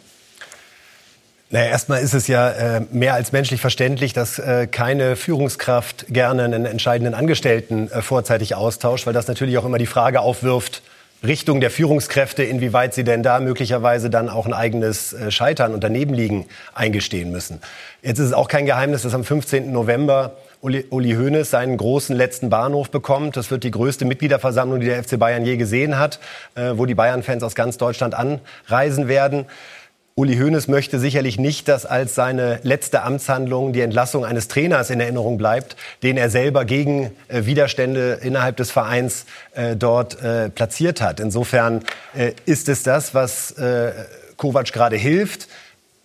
Naja, 1.52 1.70
erstmal 1.70 2.02
ist 2.02 2.16
es 2.16 2.26
ja 2.26 2.50
äh, 2.50 2.82
mehr 2.92 3.14
als 3.14 3.32
menschlich 3.32 3.62
verständlich, 3.62 4.14
dass 4.14 4.40
äh, 4.40 4.66
keine 4.66 5.16
Führungskraft 5.16 6.08
gerne 6.10 6.44
einen 6.44 6.66
entscheidenden 6.66 7.14
Angestellten 7.14 7.88
äh, 7.92 8.02
vorzeitig 8.02 8.56
austauscht, 8.56 9.06
weil 9.06 9.14
das 9.14 9.28
natürlich 9.28 9.60
auch 9.60 9.66
immer 9.66 9.78
die 9.78 9.86
Frage 9.86 10.22
aufwirft, 10.22 10.82
Richtung 11.24 11.62
der 11.62 11.72
Führungskräfte, 11.72 12.44
inwieweit 12.44 12.94
sie 12.94 13.04
denn 13.04 13.24
da 13.24 13.40
möglicherweise 13.40 14.10
dann 14.10 14.30
auch 14.30 14.46
ein 14.46 14.54
eigenes 14.54 15.14
äh, 15.14 15.32
Scheitern 15.32 15.74
und 15.74 15.84
Danebenliegen 15.84 16.46
eingestehen 16.76 17.32
müssen. 17.32 17.60
Jetzt 18.04 18.20
ist 18.20 18.28
es 18.28 18.34
auch 18.34 18.48
kein 18.48 18.66
Geheimnis, 18.66 19.02
dass 19.02 19.16
am 19.16 19.24
15. 19.24 19.72
November 19.72 20.38
Uli, 20.62 20.86
Uli 20.90 21.14
Hoeneß 21.14 21.52
seinen 21.52 21.78
großen 21.78 22.16
letzten 22.16 22.50
Bahnhof 22.50 22.90
bekommt. 22.90 23.38
Das 23.38 23.52
wird 23.52 23.64
die 23.64 23.72
größte 23.72 24.06
Mitgliederversammlung, 24.06 24.80
die 24.80 24.88
der 24.88 25.04
FC 25.04 25.18
Bayern 25.20 25.46
je 25.46 25.58
gesehen 25.58 25.98
hat, 25.98 26.20
äh, 26.56 26.74
wo 26.76 26.86
die 26.86 26.96
Bayern-Fans 26.96 27.44
aus 27.44 27.56
ganz 27.56 27.78
Deutschland 27.78 28.16
anreisen 28.16 29.08
werden. 29.08 29.46
Uli 30.20 30.36
Hoeneß 30.36 30.68
möchte 30.68 30.98
sicherlich 30.98 31.38
nicht, 31.38 31.68
dass 31.68 31.86
als 31.86 32.16
seine 32.16 32.60
letzte 32.64 33.04
Amtshandlung 33.04 33.72
die 33.72 33.82
Entlassung 33.82 34.26
eines 34.26 34.48
Trainers 34.48 34.90
in 34.90 35.00
Erinnerung 35.00 35.38
bleibt, 35.38 35.76
den 36.02 36.18
er 36.18 36.32
selber 36.32 36.66
gegen 36.66 37.12
äh, 37.28 37.46
Widerstände 37.46 38.18
innerhalb 38.24 38.58
des 38.58 38.72
Vereins 38.72 39.28
äh, 39.54 39.76
dort 39.76 40.20
äh, 40.24 40.50
platziert 40.50 41.02
hat. 41.02 41.20
Insofern 41.20 41.84
äh, 42.16 42.32
ist 42.48 42.68
es 42.68 42.82
das, 42.82 43.14
was 43.14 43.52
äh, 43.60 43.92
Kovac 44.38 44.74
gerade 44.74 44.96
hilft 44.96 45.50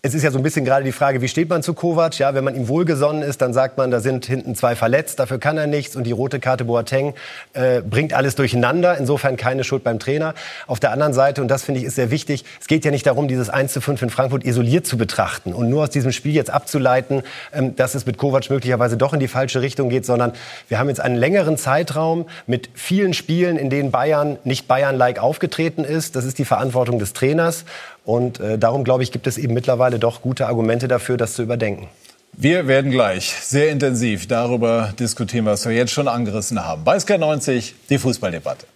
es 0.04 0.14
ist 0.14 0.24
ja 0.24 0.32
so 0.32 0.38
ein 0.38 0.42
bisschen 0.42 0.64
gerade 0.64 0.84
die 0.84 0.90
Frage, 0.90 1.22
wie 1.22 1.28
steht 1.28 1.48
man 1.48 1.62
zu 1.62 1.74
Kovac? 1.74 2.18
Ja, 2.18 2.34
wenn 2.34 2.42
man 2.42 2.56
ihm 2.56 2.66
wohlgesonnen 2.66 3.22
ist, 3.22 3.40
dann 3.40 3.52
sagt 3.52 3.78
man, 3.78 3.92
da 3.92 4.00
sind 4.00 4.26
hinten 4.26 4.56
zwei 4.56 4.74
verletzt, 4.74 5.20
dafür 5.20 5.38
kann 5.38 5.56
er 5.56 5.68
nichts 5.68 5.94
und 5.94 6.02
die 6.02 6.10
rote 6.10 6.40
Karte 6.40 6.64
Boateng 6.64 7.14
äh, 7.52 7.82
bringt 7.82 8.12
alles 8.12 8.34
durcheinander. 8.34 8.98
Insofern 8.98 9.36
keine 9.36 9.62
Schuld 9.62 9.84
beim 9.84 10.00
Trainer. 10.00 10.34
Auf 10.66 10.80
der 10.80 10.90
anderen 10.90 11.12
Seite, 11.12 11.40
und 11.40 11.46
das 11.46 11.62
finde 11.62 11.78
ich 11.78 11.86
ist 11.86 11.94
sehr 11.94 12.10
wichtig, 12.10 12.44
es 12.60 12.66
geht 12.66 12.84
ja 12.84 12.90
nicht 12.90 13.06
darum, 13.06 13.28
dieses 13.28 13.48
1 13.48 13.72
zu 13.72 13.80
5 13.80 14.02
in 14.02 14.10
Frankfurt 14.10 14.44
isoliert 14.44 14.88
zu 14.88 14.96
betrachten 14.96 15.52
und 15.52 15.70
nur 15.70 15.84
aus 15.84 15.90
diesem 15.90 16.10
Spiel 16.10 16.34
jetzt 16.34 16.50
abzuleiten, 16.50 17.22
ähm, 17.52 17.76
dass 17.76 17.94
es 17.94 18.04
mit 18.04 18.18
Kovac 18.18 18.50
möglicherweise 18.50 18.96
doch 18.96 19.12
in 19.12 19.20
die 19.20 19.28
falsche 19.28 19.60
Richtung 19.60 19.88
geht, 19.88 20.04
sondern 20.04 20.32
wir 20.66 20.80
haben 20.80 20.88
jetzt 20.88 21.00
einen 21.00 21.14
längeren 21.14 21.56
Zeitraum 21.56 22.26
mit 22.48 22.70
vielen 22.74 23.14
Spielen, 23.14 23.56
in 23.56 23.70
denen 23.70 23.92
Bayern 23.92 24.38
nicht 24.42 24.66
Bayern-like 24.66 25.20
aufgetreten 25.20 25.84
ist. 25.84 26.16
Das 26.16 26.24
ist 26.24 26.38
die 26.38 26.44
Verantwortung 26.44 26.98
des 26.98 27.12
Trainers. 27.12 27.64
Und 28.04 28.40
äh, 28.40 28.58
darum, 28.58 28.84
glaube 28.84 29.02
ich, 29.02 29.12
gibt 29.12 29.26
es 29.26 29.38
eben 29.38 29.54
mittlerweile 29.54 29.98
doch 29.98 30.22
gute 30.22 30.46
Argumente 30.46 30.88
dafür, 30.88 31.16
das 31.16 31.34
zu 31.34 31.42
überdenken. 31.42 31.88
Wir 32.34 32.66
werden 32.66 32.90
gleich 32.90 33.30
sehr 33.42 33.70
intensiv 33.70 34.26
darüber 34.26 34.94
diskutieren, 34.98 35.44
was 35.44 35.66
wir 35.66 35.72
jetzt 35.72 35.92
schon 35.92 36.08
angerissen 36.08 36.64
haben. 36.64 36.82
Bei 36.82 36.96
SK90 36.96 37.72
die 37.90 37.98
Fußballdebatte. 37.98 38.66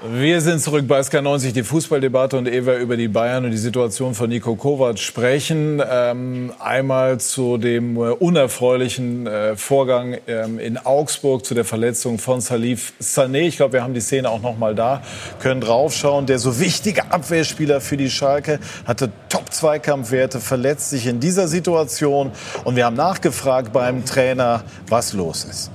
Wir 0.00 0.40
sind 0.40 0.60
zurück 0.60 0.86
bei 0.86 1.00
SK90, 1.00 1.54
die 1.54 1.64
Fußballdebatte 1.64 2.38
und 2.38 2.44
wir 2.44 2.76
über 2.76 2.96
die 2.96 3.08
Bayern 3.08 3.44
und 3.44 3.50
die 3.50 3.56
Situation 3.56 4.14
von 4.14 4.28
Nico 4.28 4.54
Kovac 4.54 4.96
sprechen, 5.00 5.82
ähm, 5.90 6.52
einmal 6.60 7.18
zu 7.18 7.56
dem 7.56 7.96
äh, 7.96 8.10
unerfreulichen 8.10 9.26
äh, 9.26 9.56
Vorgang 9.56 10.18
ähm, 10.28 10.60
in 10.60 10.78
Augsburg, 10.78 11.44
zu 11.44 11.52
der 11.52 11.64
Verletzung 11.64 12.20
von 12.20 12.40
Salif 12.40 12.92
Sané. 13.02 13.48
Ich 13.48 13.56
glaube, 13.56 13.72
wir 13.72 13.82
haben 13.82 13.92
die 13.92 14.00
Szene 14.00 14.30
auch 14.30 14.40
noch 14.40 14.56
mal 14.56 14.76
da, 14.76 15.02
können 15.40 15.60
draufschauen. 15.60 16.26
Der 16.26 16.38
so 16.38 16.60
wichtige 16.60 17.10
Abwehrspieler 17.10 17.80
für 17.80 17.96
die 17.96 18.08
Schalke 18.08 18.60
hatte 18.86 19.10
Top-Zweikampfwerte, 19.28 20.38
verletzt 20.38 20.90
sich 20.90 21.08
in 21.08 21.18
dieser 21.18 21.48
Situation 21.48 22.30
und 22.62 22.76
wir 22.76 22.84
haben 22.84 22.94
nachgefragt 22.94 23.72
beim 23.72 24.04
Trainer, 24.04 24.62
was 24.86 25.12
los 25.12 25.42
ist. 25.42 25.72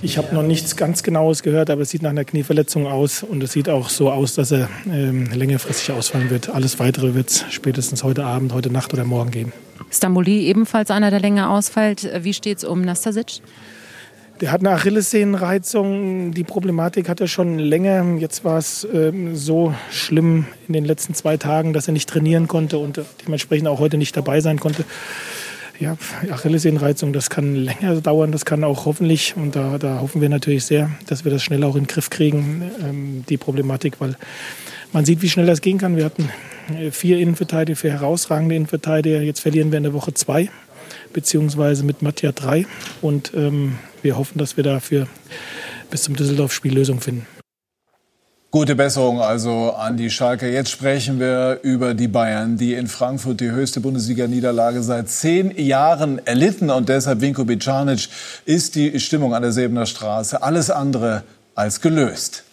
Ich 0.00 0.16
habe 0.16 0.32
noch 0.32 0.44
nichts 0.44 0.76
ganz 0.76 1.02
Genaues 1.02 1.42
gehört, 1.42 1.70
aber 1.70 1.82
es 1.82 1.90
sieht 1.90 2.02
nach 2.02 2.10
einer 2.10 2.24
Knieverletzung 2.24 2.86
aus 2.86 3.24
und 3.24 3.42
es 3.42 3.52
sieht 3.52 3.68
auch 3.68 3.88
so 3.88 4.12
aus, 4.12 4.34
dass 4.34 4.52
er 4.52 4.68
ähm, 4.88 5.28
längerfristig 5.32 5.92
ausfallen 5.92 6.30
wird. 6.30 6.50
Alles 6.50 6.78
Weitere 6.78 7.14
wird 7.14 7.30
es 7.30 7.44
spätestens 7.50 8.04
heute 8.04 8.24
Abend, 8.24 8.52
heute 8.52 8.70
Nacht 8.70 8.92
oder 8.92 9.04
morgen 9.04 9.32
geben. 9.32 9.52
Stamboli 9.90 10.46
ebenfalls 10.46 10.92
einer, 10.92 11.10
der 11.10 11.18
länger 11.18 11.50
ausfällt. 11.50 12.08
Wie 12.22 12.32
steht 12.32 12.58
es 12.58 12.64
um 12.64 12.82
Nastasic? 12.82 13.40
Der 14.40 14.52
hat 14.52 14.60
eine 14.60 14.70
Achillessehnenreizung. 14.70 16.30
Die 16.30 16.44
Problematik 16.44 17.08
hat 17.08 17.20
er 17.20 17.26
schon 17.26 17.58
länger. 17.58 18.18
Jetzt 18.18 18.44
war 18.44 18.58
es 18.58 18.86
ähm, 18.94 19.34
so 19.34 19.74
schlimm 19.90 20.46
in 20.68 20.74
den 20.74 20.84
letzten 20.84 21.14
zwei 21.14 21.36
Tagen, 21.38 21.72
dass 21.72 21.88
er 21.88 21.92
nicht 21.92 22.08
trainieren 22.08 22.46
konnte 22.46 22.78
und 22.78 23.00
dementsprechend 23.26 23.66
auch 23.66 23.80
heute 23.80 23.96
nicht 23.96 24.16
dabei 24.16 24.40
sein 24.40 24.60
konnte 24.60 24.84
ja, 25.78 25.96
Achillessehnenreizung, 26.30 27.12
das 27.12 27.30
kann 27.30 27.54
länger 27.54 28.00
dauern, 28.00 28.32
das 28.32 28.44
kann 28.44 28.64
auch 28.64 28.86
hoffentlich, 28.86 29.34
und 29.36 29.54
da, 29.54 29.78
da 29.78 30.00
hoffen 30.00 30.20
wir 30.20 30.28
natürlich 30.28 30.64
sehr, 30.64 30.90
dass 31.06 31.24
wir 31.24 31.32
das 31.32 31.42
schnell 31.42 31.62
auch 31.64 31.76
in 31.76 31.84
den 31.84 31.86
Griff 31.86 32.10
kriegen, 32.10 32.70
ähm, 32.82 33.24
die 33.28 33.36
Problematik, 33.36 34.00
weil 34.00 34.16
man 34.92 35.04
sieht, 35.04 35.22
wie 35.22 35.28
schnell 35.28 35.46
das 35.46 35.60
gehen 35.60 35.78
kann. 35.78 35.96
Wir 35.96 36.04
hatten 36.04 36.30
äh, 36.76 36.90
vier 36.90 37.18
Innenverteidiger, 37.18 37.76
vier 37.76 37.92
herausragende 37.92 38.54
Innenverteidiger, 38.56 39.20
jetzt 39.20 39.40
verlieren 39.40 39.70
wir 39.70 39.78
in 39.78 39.84
der 39.84 39.94
Woche 39.94 40.14
zwei, 40.14 40.50
beziehungsweise 41.12 41.84
mit 41.84 42.02
Matja 42.02 42.32
drei 42.32 42.66
und 43.00 43.32
ähm, 43.34 43.78
wir 44.02 44.16
hoffen, 44.16 44.38
dass 44.38 44.56
wir 44.56 44.64
dafür 44.64 45.06
bis 45.90 46.02
zum 46.02 46.16
Düsseldorf-Spiel 46.16 46.74
Lösung 46.74 47.00
finden. 47.00 47.26
Gute 48.50 48.76
Besserung 48.76 49.20
also 49.20 49.74
an 49.74 49.98
die 49.98 50.08
Schalke. 50.08 50.50
Jetzt 50.50 50.70
sprechen 50.70 51.20
wir 51.20 51.60
über 51.62 51.92
die 51.92 52.08
Bayern, 52.08 52.56
die 52.56 52.72
in 52.72 52.86
Frankfurt 52.86 53.40
die 53.40 53.50
höchste 53.50 53.80
Bundesliga-Niederlage 53.80 54.82
seit 54.82 55.10
zehn 55.10 55.54
Jahren 55.58 56.18
erlitten. 56.26 56.70
Und 56.70 56.88
deshalb, 56.88 57.20
Vinko 57.20 57.44
Bicanic, 57.44 58.08
ist 58.46 58.74
die 58.74 58.98
Stimmung 59.00 59.34
an 59.34 59.42
der 59.42 59.52
Säbener 59.52 59.84
Straße 59.84 60.42
alles 60.42 60.70
andere 60.70 61.24
als 61.54 61.82
gelöst. 61.82 62.44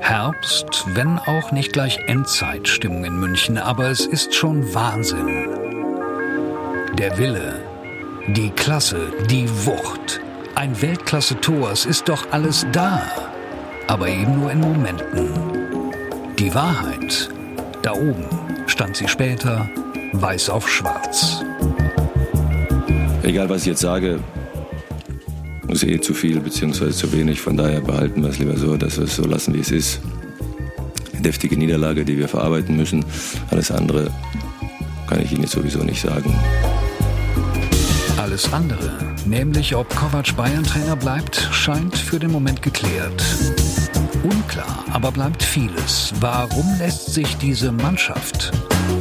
Herbst, 0.00 0.86
wenn 0.94 1.18
auch 1.18 1.52
nicht 1.52 1.74
gleich 1.74 1.98
Endzeitstimmung 2.06 3.04
in 3.04 3.20
München, 3.20 3.58
aber 3.58 3.90
es 3.90 4.06
ist 4.06 4.34
schon 4.34 4.72
Wahnsinn. 4.72 5.50
Der 6.98 7.18
Wille, 7.18 7.56
die 8.28 8.48
Klasse, 8.56 9.12
die 9.30 9.46
Wucht, 9.66 10.20
ein 10.54 10.80
Weltklasse-Tor, 10.80 11.70
es 11.70 11.84
ist 11.84 12.08
doch 12.08 12.32
alles 12.32 12.66
da, 12.72 13.02
aber 13.92 14.08
eben 14.08 14.40
nur 14.40 14.50
in 14.50 14.58
Momenten. 14.58 15.28
Die 16.38 16.54
Wahrheit, 16.54 17.28
da 17.82 17.92
oben 17.92 18.24
stand 18.66 18.96
sie 18.96 19.06
später 19.06 19.68
weiß 20.14 20.48
auf 20.48 20.66
schwarz. 20.66 21.44
Egal, 23.22 23.50
was 23.50 23.62
ich 23.62 23.66
jetzt 23.66 23.82
sage, 23.82 24.18
ist 25.68 25.84
eh 25.84 26.00
zu 26.00 26.14
viel 26.14 26.40
bzw. 26.40 26.90
zu 26.90 27.12
wenig. 27.12 27.42
Von 27.42 27.58
daher 27.58 27.82
behalten 27.82 28.22
wir 28.22 28.30
es 28.30 28.38
lieber 28.38 28.56
so, 28.56 28.78
dass 28.78 28.96
wir 28.96 29.04
es 29.04 29.14
so 29.14 29.24
lassen, 29.24 29.52
wie 29.52 29.60
es 29.60 29.70
ist. 29.70 30.00
Deftige 31.20 31.58
Niederlage, 31.58 32.06
die 32.06 32.16
wir 32.16 32.28
verarbeiten 32.28 32.78
müssen. 32.78 33.04
Alles 33.50 33.70
andere 33.70 34.10
kann 35.06 35.20
ich 35.20 35.32
Ihnen 35.32 35.42
jetzt 35.42 35.52
sowieso 35.52 35.80
nicht 35.80 36.00
sagen. 36.00 36.34
Alles 38.32 38.50
andere, 38.54 38.90
nämlich 39.26 39.76
ob 39.76 39.94
Kovac 39.94 40.34
Bayern-Trainer 40.34 40.96
bleibt, 40.96 41.36
scheint 41.52 41.94
für 41.94 42.18
den 42.18 42.32
Moment 42.32 42.62
geklärt. 42.62 43.22
Unklar, 44.22 44.86
aber 44.90 45.12
bleibt 45.12 45.42
vieles. 45.42 46.14
Warum 46.18 46.64
lässt 46.78 47.12
sich 47.12 47.36
diese 47.36 47.72
Mannschaft? 47.72 48.50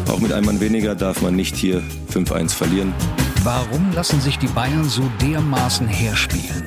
Auch 0.09 0.19
mit 0.19 0.33
einem 0.33 0.47
Mann 0.47 0.59
weniger 0.59 0.95
darf 0.95 1.21
man 1.21 1.37
nicht 1.37 1.55
hier 1.55 1.81
5-1 2.13 2.49
verlieren. 2.49 2.93
Warum 3.41 3.93
lassen 3.93 4.19
sich 4.19 4.37
die 4.37 4.47
Bayern 4.47 4.89
so 4.89 5.09
dermaßen 5.21 5.87
herspielen? 5.87 6.65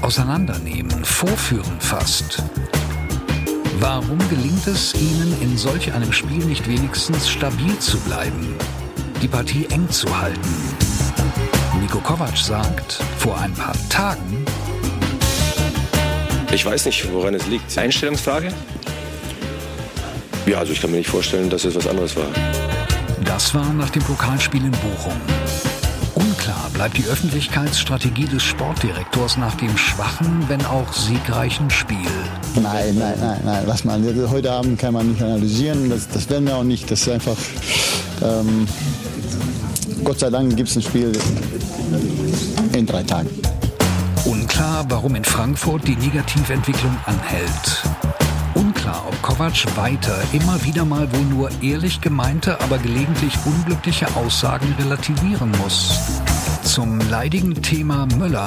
Auseinandernehmen, 0.00 1.04
vorführen 1.04 1.78
fast. 1.78 2.42
Warum 3.80 4.18
gelingt 4.30 4.66
es 4.66 4.94
ihnen 4.94 5.36
in 5.42 5.58
solch 5.58 5.92
einem 5.92 6.14
Spiel 6.14 6.42
nicht 6.46 6.66
wenigstens 6.66 7.28
stabil 7.28 7.78
zu 7.80 7.98
bleiben, 7.98 8.54
die 9.20 9.28
Partie 9.28 9.66
eng 9.66 9.90
zu 9.90 10.08
halten? 10.18 11.57
Niko 11.80 11.98
Kovac 12.00 12.36
sagt, 12.36 13.00
vor 13.18 13.38
ein 13.38 13.52
paar 13.54 13.74
Tagen 13.88 14.44
ich 16.50 16.64
weiß 16.64 16.86
nicht, 16.86 17.12
woran 17.12 17.34
es 17.34 17.46
liegt. 17.46 17.76
Einstellungsfrage? 17.76 18.48
Ja, 20.46 20.58
also 20.58 20.72
ich 20.72 20.80
kann 20.80 20.90
mir 20.90 20.96
nicht 20.96 21.10
vorstellen, 21.10 21.50
dass 21.50 21.64
es 21.64 21.74
was 21.74 21.86
anderes 21.86 22.16
war. 22.16 22.26
Das 23.24 23.54
war 23.54 23.72
nach 23.74 23.90
dem 23.90 24.02
Pokalspiel 24.02 24.64
in 24.64 24.70
Bochum. 24.70 25.12
Unklar 26.14 26.70
bleibt 26.72 26.96
die 26.96 27.04
Öffentlichkeitsstrategie 27.04 28.24
des 28.24 28.42
Sportdirektors 28.42 29.36
nach 29.36 29.54
dem 29.56 29.76
schwachen, 29.76 30.46
wenn 30.48 30.64
auch 30.64 30.92
siegreichen 30.92 31.70
Spiel. 31.70 31.98
Nein, 32.54 32.96
nein, 32.98 33.14
nein, 33.20 33.40
nein, 33.44 33.64
lass 33.66 33.84
mal. 33.84 34.00
Heute 34.30 34.50
Abend 34.50 34.80
kann 34.80 34.94
man 34.94 35.10
nicht 35.12 35.22
analysieren. 35.22 35.90
Das, 35.90 36.08
das 36.08 36.30
werden 36.30 36.46
wir 36.46 36.56
auch 36.56 36.64
nicht. 36.64 36.90
Das 36.90 37.02
ist 37.02 37.08
einfach. 37.10 37.36
Ähm, 38.22 38.66
Gott 40.02 40.18
sei 40.18 40.30
Dank 40.30 40.56
gibt 40.56 40.70
es 40.70 40.76
ein 40.76 40.82
Spiel 40.82 41.12
drei 42.88 43.02
Tagen. 43.02 43.30
Unklar, 44.24 44.84
warum 44.88 45.14
in 45.14 45.24
Frankfurt 45.24 45.86
die 45.86 45.96
Negativentwicklung 45.96 46.96
anhält. 47.06 47.82
Unklar, 48.54 49.04
ob 49.06 49.22
Kovac 49.22 49.64
weiter 49.76 50.16
immer 50.32 50.62
wieder 50.64 50.84
mal 50.84 51.10
wohl 51.12 51.24
nur 51.26 51.50
ehrlich 51.62 52.00
gemeinte, 52.00 52.60
aber 52.60 52.78
gelegentlich 52.78 53.34
unglückliche 53.44 54.06
Aussagen 54.16 54.74
relativieren 54.78 55.52
muss. 55.62 55.98
Zum 56.64 56.98
leidigen 57.10 57.54
Thema 57.62 58.06
Müller. 58.16 58.46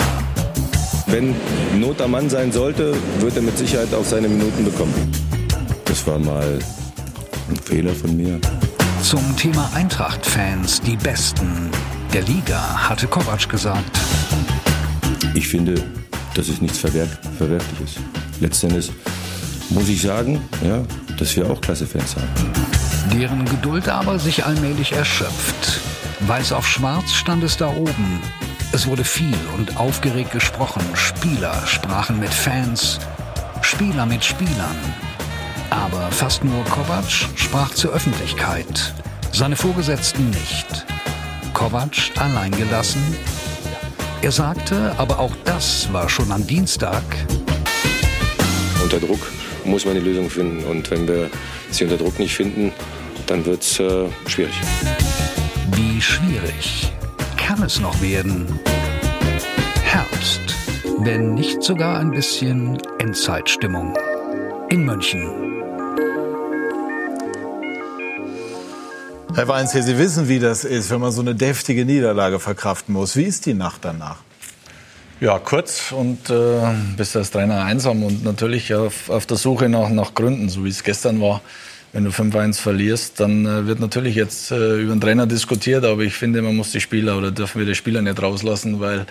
Wenn 1.08 1.36
Not 1.80 2.02
am 2.02 2.12
Mann 2.12 2.30
sein 2.30 2.52
sollte, 2.52 2.96
wird 3.20 3.36
er 3.36 3.42
mit 3.42 3.58
Sicherheit 3.58 3.94
auch 3.94 4.06
seine 4.06 4.28
Minuten 4.28 4.66
bekommen. 4.66 5.12
Das 5.86 6.06
war 6.08 6.20
mal 6.20 6.60
ein 7.50 7.56
Fehler 7.58 7.94
von 7.94 8.16
mir. 8.16 8.40
Zum 9.04 9.36
Thema 9.36 9.70
Eintracht-Fans, 9.74 10.82
die 10.82 10.96
Besten 10.96 11.70
der 12.14 12.24
Liga, 12.24 12.90
hatte 12.90 13.08
Kovac 13.08 13.50
gesagt. 13.50 14.00
Ich 15.34 15.48
finde, 15.48 15.76
das 16.36 16.50
ist 16.50 16.62
nichts 16.62 16.78
Verwerf 16.78 17.10
Verwerfliches. 17.38 17.96
Letztendlich 18.40 18.92
muss 19.70 19.90
ich 19.90 20.02
sagen, 20.02 20.42
ja, 20.64 20.84
dass 21.18 21.36
wir 21.36 21.50
auch 21.50 21.62
klasse 21.62 21.86
Fans 21.86 22.16
haben. 22.16 22.28
Deren 23.14 23.46
Geduld 23.46 23.90
aber 23.90 24.20
sich 24.20 24.46
allmählich 24.46 24.94
erschöpft. 24.94 25.82
Weiß 26.22 26.52
auf 26.54 26.68
schwarz 26.68 27.12
stand 27.14 27.44
es 27.44 27.58
da 27.58 27.68
oben. 27.70 28.22
Es 28.74 28.88
wurde 28.88 29.04
viel 29.04 29.36
und 29.58 29.78
aufgeregt 29.78 30.32
gesprochen. 30.32 30.82
Spieler 30.94 31.66
sprachen 31.66 32.20
mit 32.20 32.34
Fans, 32.34 33.00
Spieler 33.62 34.06
mit 34.06 34.24
Spielern. 34.24 34.78
Aber 35.70 36.12
fast 36.12 36.44
nur 36.44 36.64
Kovac 36.66 37.10
sprach 37.36 37.72
zur 37.72 37.92
Öffentlichkeit. 37.92 38.94
Seine 39.34 39.56
Vorgesetzten 39.56 40.30
nicht. 40.30 40.86
Kovac 41.54 42.12
allein 42.18 42.52
gelassen. 42.52 43.02
Er 44.24 44.32
sagte, 44.32 44.94
aber 44.98 45.18
auch 45.18 45.36
das 45.46 45.92
war 45.92 46.08
schon 46.08 46.32
am 46.32 46.46
Dienstag. 46.46 47.04
Unter 48.84 49.00
Druck 49.00 49.20
muss 49.66 49.84
man 49.84 49.96
die 49.96 50.02
Lösung 50.02 50.30
finden. 50.30 50.64
Und 50.66 50.92
wenn 50.92 51.08
wir 51.08 51.30
sie 51.72 51.86
unter 51.86 51.98
Druck 51.98 52.20
nicht 52.20 52.36
finden, 52.36 52.72
dann 53.26 53.44
wird 53.46 53.64
es 53.64 53.80
äh, 53.80 54.06
schwierig. 54.28 54.54
Wie 55.72 56.00
schwierig 56.00 56.92
kann 57.36 57.64
es 57.64 57.80
noch 57.80 58.00
werden? 58.00 58.60
Herbst, 59.84 60.42
wenn 61.00 61.34
nicht 61.34 61.64
sogar 61.64 62.00
ein 62.00 62.12
bisschen 62.12 62.78
Endzeitstimmung. 63.00 63.98
In 64.70 64.86
München. 64.86 65.51
Herr 69.34 69.48
Weinz, 69.48 69.72
Sie 69.72 69.98
wissen, 69.98 70.28
wie 70.28 70.40
das 70.40 70.66
ist, 70.66 70.90
wenn 70.90 71.00
man 71.00 71.12
so 71.12 71.22
eine 71.22 71.34
deftige 71.34 71.86
Niederlage 71.86 72.40
verkraften 72.40 72.94
muss. 72.94 73.16
Wie 73.16 73.24
ist 73.24 73.46
die 73.46 73.54
Nacht 73.54 73.86
danach? 73.86 74.18
Ja, 75.22 75.40
kurz 75.40 75.94
und 75.94 76.30
äh, 76.30 76.34
bist 76.98 77.16
als 77.16 77.32
Trainer 77.32 77.64
einsam 77.64 78.04
und 78.04 78.26
natürlich 78.26 78.74
auf, 78.74 79.10
auf 79.10 79.26
der 79.26 79.38
Suche 79.38 79.70
nach, 79.70 79.90
nach 79.90 80.16
Gründen, 80.16 80.50
so 80.50 80.66
wie 80.66 80.70
es 80.70 80.84
gestern 80.84 81.22
war 81.22 81.42
wenn 81.94 82.06
du 82.06 82.12
5-1 82.12 82.60
verlierst, 82.60 83.20
dann 83.20 83.46
äh, 83.46 83.68
wird 83.68 83.80
natürlich 83.80 84.16
jetzt 84.16 84.52
äh, 84.52 84.80
über 84.80 84.94
den 84.96 85.02
Trainer 85.02 85.28
diskutiert, 85.28 85.84
aber 85.84 86.04
ich 86.04 86.14
finde, 86.14 86.42
man 86.42 86.56
muss 86.56 86.72
die 86.72 86.80
Spieler 86.80 87.18
oder 87.18 87.32
dürfen 87.32 87.60
wir 87.60 87.66
die 87.66 87.76
Spieler 87.76 88.02
nicht 88.02 88.22
rauslassen, 88.22 88.80
weil 88.80 89.06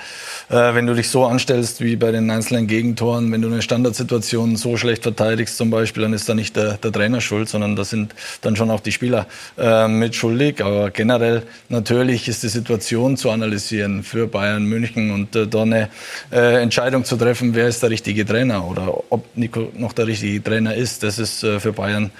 äh, 0.49 0.75
wenn 0.75 0.87
du 0.87 0.95
dich 0.95 1.11
so 1.11 1.27
anstellst 1.27 1.83
wie 1.83 1.97
bei 1.97 2.11
den 2.11 2.31
einzelnen 2.31 2.67
Gegentoren, 2.67 3.31
wenn 3.33 3.43
du 3.43 3.49
eine 3.49 3.61
Standardsituation 3.61 4.57
so 4.57 4.79
schlecht 4.79 5.03
verteidigst 5.03 5.59
zum 5.59 5.69
Beispiel, 5.71 6.03
dann 6.05 6.15
ist 6.15 6.29
da 6.29 6.35
nicht 6.35 6.57
der, 6.57 6.79
der 6.79 6.91
Trainer 6.91 7.21
schuld, 7.21 7.51
sondern 7.51 7.77
da 7.77 7.85
sind 7.85 8.15
dann 8.41 8.57
schon 8.57 8.71
auch 8.71 8.81
die 8.81 8.93
Spieler 8.93 9.27
äh, 9.59 9.87
mit 9.87 10.15
schuldig. 10.15 10.65
Aber 10.65 10.91
generell 10.91 11.43
natürlich 11.69 12.29
ist 12.29 12.43
die 12.43 12.49
Situation 12.49 13.19
zu 13.19 13.31
analysieren 13.31 14.03
für 14.03 14.27
Bayern 14.27 14.65
München 14.65 15.11
und 15.11 15.37
äh, 15.37 15.47
da 15.47 15.63
eine 15.63 15.91
äh, 16.33 16.63
Entscheidung 16.63 17.05
zu 17.05 17.17
treffen, 17.17 17.55
wer 17.55 17.69
ist 17.69 17.83
der 17.83 17.91
richtige 17.91 18.25
Trainer 18.25 18.67
oder 18.67 19.05
ob 19.11 19.37
Nico 19.37 19.71
noch 19.77 19.93
der 19.93 20.07
richtige 20.07 20.43
Trainer 20.43 20.75
ist, 20.75 21.03
das 21.03 21.19
ist 21.19 21.41
für 21.41 21.73
Bayern 21.73 22.11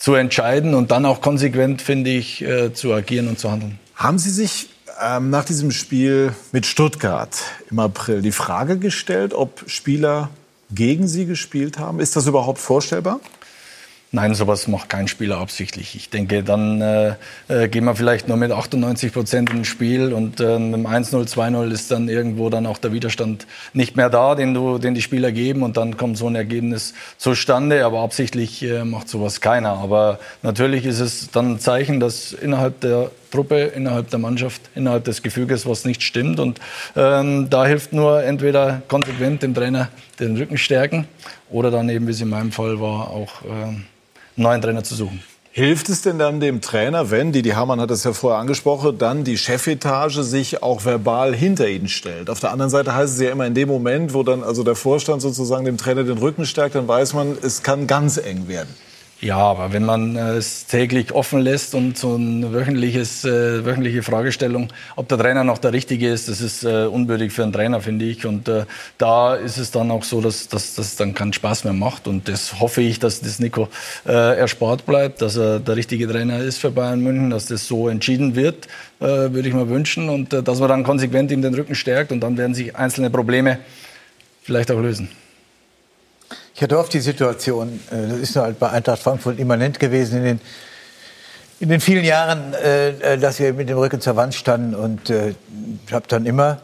zu 0.00 0.14
entscheiden 0.14 0.74
und 0.74 0.90
dann 0.90 1.04
auch 1.04 1.20
konsequent, 1.20 1.82
finde 1.82 2.10
ich, 2.10 2.42
äh, 2.42 2.72
zu 2.72 2.92
agieren 2.92 3.28
und 3.28 3.38
zu 3.38 3.52
handeln. 3.52 3.78
Haben 3.94 4.18
Sie 4.18 4.30
sich 4.30 4.70
ähm, 5.00 5.28
nach 5.28 5.44
diesem 5.44 5.70
Spiel 5.70 6.32
mit 6.52 6.64
Stuttgart 6.64 7.36
im 7.70 7.78
April 7.78 8.22
die 8.22 8.32
Frage 8.32 8.78
gestellt, 8.78 9.34
ob 9.34 9.62
Spieler 9.66 10.30
gegen 10.70 11.06
Sie 11.06 11.26
gespielt 11.26 11.78
haben? 11.78 12.00
Ist 12.00 12.16
das 12.16 12.26
überhaupt 12.26 12.58
vorstellbar? 12.58 13.20
Nein, 14.12 14.34
sowas 14.34 14.66
macht 14.66 14.88
kein 14.88 15.06
Spieler 15.06 15.38
absichtlich. 15.38 15.94
Ich 15.94 16.10
denke, 16.10 16.42
dann 16.42 16.80
äh, 16.80 17.14
äh, 17.46 17.68
gehen 17.68 17.84
wir 17.84 17.94
vielleicht 17.94 18.26
nur 18.26 18.36
mit 18.36 18.50
98 18.50 19.12
Prozent 19.12 19.50
ins 19.50 19.68
Spiel 19.68 20.12
und 20.12 20.40
äh, 20.40 20.58
mit 20.58 20.84
1-0, 20.84 21.32
2-0 21.32 21.70
ist 21.70 21.92
dann 21.92 22.08
irgendwo 22.08 22.50
dann 22.50 22.66
auch 22.66 22.78
der 22.78 22.92
Widerstand 22.92 23.46
nicht 23.72 23.96
mehr 23.96 24.10
da, 24.10 24.34
den, 24.34 24.52
du, 24.52 24.78
den 24.78 24.94
die 24.94 25.02
Spieler 25.02 25.30
geben 25.30 25.62
und 25.62 25.76
dann 25.76 25.96
kommt 25.96 26.18
so 26.18 26.26
ein 26.26 26.34
Ergebnis 26.34 26.92
zustande. 27.18 27.84
Aber 27.84 28.00
absichtlich 28.00 28.64
äh, 28.64 28.82
macht 28.84 29.08
sowas 29.08 29.40
keiner. 29.40 29.74
Aber 29.74 30.18
natürlich 30.42 30.86
ist 30.86 30.98
es 30.98 31.30
dann 31.30 31.52
ein 31.52 31.60
Zeichen, 31.60 32.00
dass 32.00 32.32
innerhalb 32.32 32.80
der 32.80 33.12
Truppe, 33.30 33.60
innerhalb 33.60 34.10
der 34.10 34.18
Mannschaft, 34.18 34.60
innerhalb 34.74 35.04
des 35.04 35.22
Gefüges 35.22 35.66
was 35.66 35.84
nicht 35.84 36.02
stimmt. 36.02 36.40
Und 36.40 36.58
ähm, 36.96 37.48
da 37.48 37.64
hilft 37.64 37.92
nur 37.92 38.24
entweder 38.24 38.82
konsequent 38.88 39.44
dem 39.44 39.54
Trainer 39.54 39.88
den 40.18 40.36
Rücken 40.36 40.58
stärken 40.58 41.06
oder 41.48 41.70
dann 41.70 41.88
eben, 41.88 42.08
wie 42.08 42.10
es 42.10 42.20
in 42.20 42.28
meinem 42.28 42.50
Fall 42.50 42.80
war, 42.80 43.10
auch 43.10 43.42
ähm, 43.48 43.84
neuen 44.40 44.60
Trainer 44.60 44.82
zu 44.82 44.94
suchen. 44.94 45.22
Hilft 45.52 45.88
es 45.88 46.02
denn 46.02 46.18
dann 46.18 46.38
dem 46.38 46.60
Trainer, 46.60 47.10
wenn, 47.10 47.32
Didi 47.32 47.50
Hamann 47.50 47.80
hat 47.80 47.90
es 47.90 48.04
ja 48.04 48.12
vorher 48.12 48.38
angesprochen, 48.38 48.98
dann 48.98 49.24
die 49.24 49.36
Chefetage 49.36 50.22
sich 50.22 50.62
auch 50.62 50.84
verbal 50.84 51.34
hinter 51.34 51.68
ihn 51.68 51.88
stellt? 51.88 52.30
Auf 52.30 52.38
der 52.38 52.52
anderen 52.52 52.70
Seite 52.70 52.94
heißt 52.94 53.14
es 53.14 53.20
ja 53.20 53.30
immer 53.30 53.46
in 53.46 53.54
dem 53.54 53.68
Moment, 53.68 54.14
wo 54.14 54.22
dann 54.22 54.44
also 54.44 54.62
der 54.62 54.76
Vorstand 54.76 55.22
sozusagen 55.22 55.64
dem 55.64 55.76
Trainer 55.76 56.04
den 56.04 56.18
Rücken 56.18 56.46
stärkt, 56.46 56.76
dann 56.76 56.86
weiß 56.86 57.14
man, 57.14 57.36
es 57.42 57.64
kann 57.64 57.88
ganz 57.88 58.16
eng 58.16 58.46
werden. 58.46 58.68
Ja, 59.22 59.36
aber 59.36 59.74
wenn 59.74 59.84
man 59.84 60.16
äh, 60.16 60.36
es 60.36 60.64
täglich 60.64 61.12
offen 61.12 61.42
lässt 61.42 61.74
und 61.74 61.98
so 61.98 62.14
eine 62.14 62.54
wöchentliches, 62.54 63.22
äh, 63.26 63.66
wöchentliche 63.66 64.02
Fragestellung, 64.02 64.72
ob 64.96 65.08
der 65.08 65.18
Trainer 65.18 65.44
noch 65.44 65.58
der 65.58 65.74
Richtige 65.74 66.08
ist, 66.08 66.30
das 66.30 66.40
ist 66.40 66.64
äh, 66.64 66.86
unwürdig 66.86 67.30
für 67.30 67.42
einen 67.42 67.52
Trainer, 67.52 67.82
finde 67.82 68.06
ich. 68.06 68.24
Und 68.24 68.48
äh, 68.48 68.64
da 68.96 69.34
ist 69.34 69.58
es 69.58 69.70
dann 69.72 69.90
auch 69.90 70.04
so, 70.04 70.22
dass, 70.22 70.48
dass 70.48 70.74
das 70.74 70.96
dann 70.96 71.12
keinen 71.12 71.34
Spaß 71.34 71.64
mehr 71.64 71.74
macht. 71.74 72.08
Und 72.08 72.28
das 72.28 72.60
hoffe 72.60 72.80
ich, 72.80 72.98
dass 72.98 73.20
das 73.20 73.40
Nico 73.40 73.68
äh, 74.06 74.38
erspart 74.38 74.86
bleibt, 74.86 75.20
dass 75.20 75.36
er 75.36 75.60
der 75.60 75.76
richtige 75.76 76.08
Trainer 76.08 76.38
ist 76.38 76.56
für 76.56 76.70
Bayern 76.70 77.00
München, 77.00 77.28
dass 77.28 77.44
das 77.44 77.66
so 77.66 77.90
entschieden 77.90 78.36
wird, 78.36 78.68
äh, 79.00 79.04
würde 79.04 79.46
ich 79.46 79.54
mir 79.54 79.68
wünschen. 79.68 80.08
Und 80.08 80.32
äh, 80.32 80.42
dass 80.42 80.60
man 80.60 80.70
dann 80.70 80.82
konsequent 80.82 81.30
ihm 81.30 81.42
den 81.42 81.54
Rücken 81.54 81.74
stärkt 81.74 82.10
und 82.10 82.20
dann 82.20 82.38
werden 82.38 82.54
sich 82.54 82.74
einzelne 82.74 83.10
Probleme 83.10 83.58
vielleicht 84.42 84.70
auch 84.70 84.80
lösen. 84.80 85.10
Ich 86.60 86.64
hatte 86.64 86.78
oft 86.78 86.92
die 86.92 87.00
Situation, 87.00 87.80
äh, 87.90 88.06
das 88.06 88.18
ist 88.18 88.36
halt 88.36 88.58
bei 88.58 88.68
Eintracht 88.68 89.00
Frankfurt 89.00 89.38
immanent 89.38 89.80
gewesen 89.80 90.18
in 90.18 90.24
den, 90.24 90.40
in 91.58 91.70
den 91.70 91.80
vielen 91.80 92.04
Jahren, 92.04 92.52
äh, 92.52 92.90
äh, 92.90 93.18
dass 93.18 93.38
wir 93.38 93.54
mit 93.54 93.70
dem 93.70 93.78
Rücken 93.78 94.02
zur 94.02 94.14
Wand 94.16 94.34
standen. 94.34 94.74
Und 94.74 95.08
ich 95.08 95.90
habe 95.90 96.06
dann 96.06 96.26
immer 96.26 96.58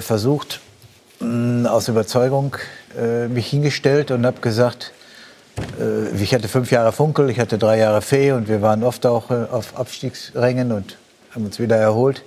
versucht, 0.00 0.58
aus 1.20 1.86
Überzeugung 1.86 2.56
mich 3.28 3.46
hingestellt 3.46 4.10
und 4.10 4.26
habe 4.26 4.40
gesagt, 4.40 4.92
ich 6.20 6.34
hatte 6.34 6.48
fünf 6.48 6.72
Jahre 6.72 6.90
Funkel, 6.90 7.30
ich 7.30 7.38
hatte 7.38 7.58
drei 7.58 7.78
Jahre 7.78 8.02
Fee 8.02 8.32
und 8.32 8.48
wir 8.48 8.60
waren 8.60 8.82
oft 8.82 9.06
auch 9.06 9.30
auf 9.30 9.78
Abstiegsrängen 9.78 10.72
und 10.72 10.96
haben 11.30 11.44
uns 11.44 11.60
wieder 11.60 11.76
erholt 11.76 12.24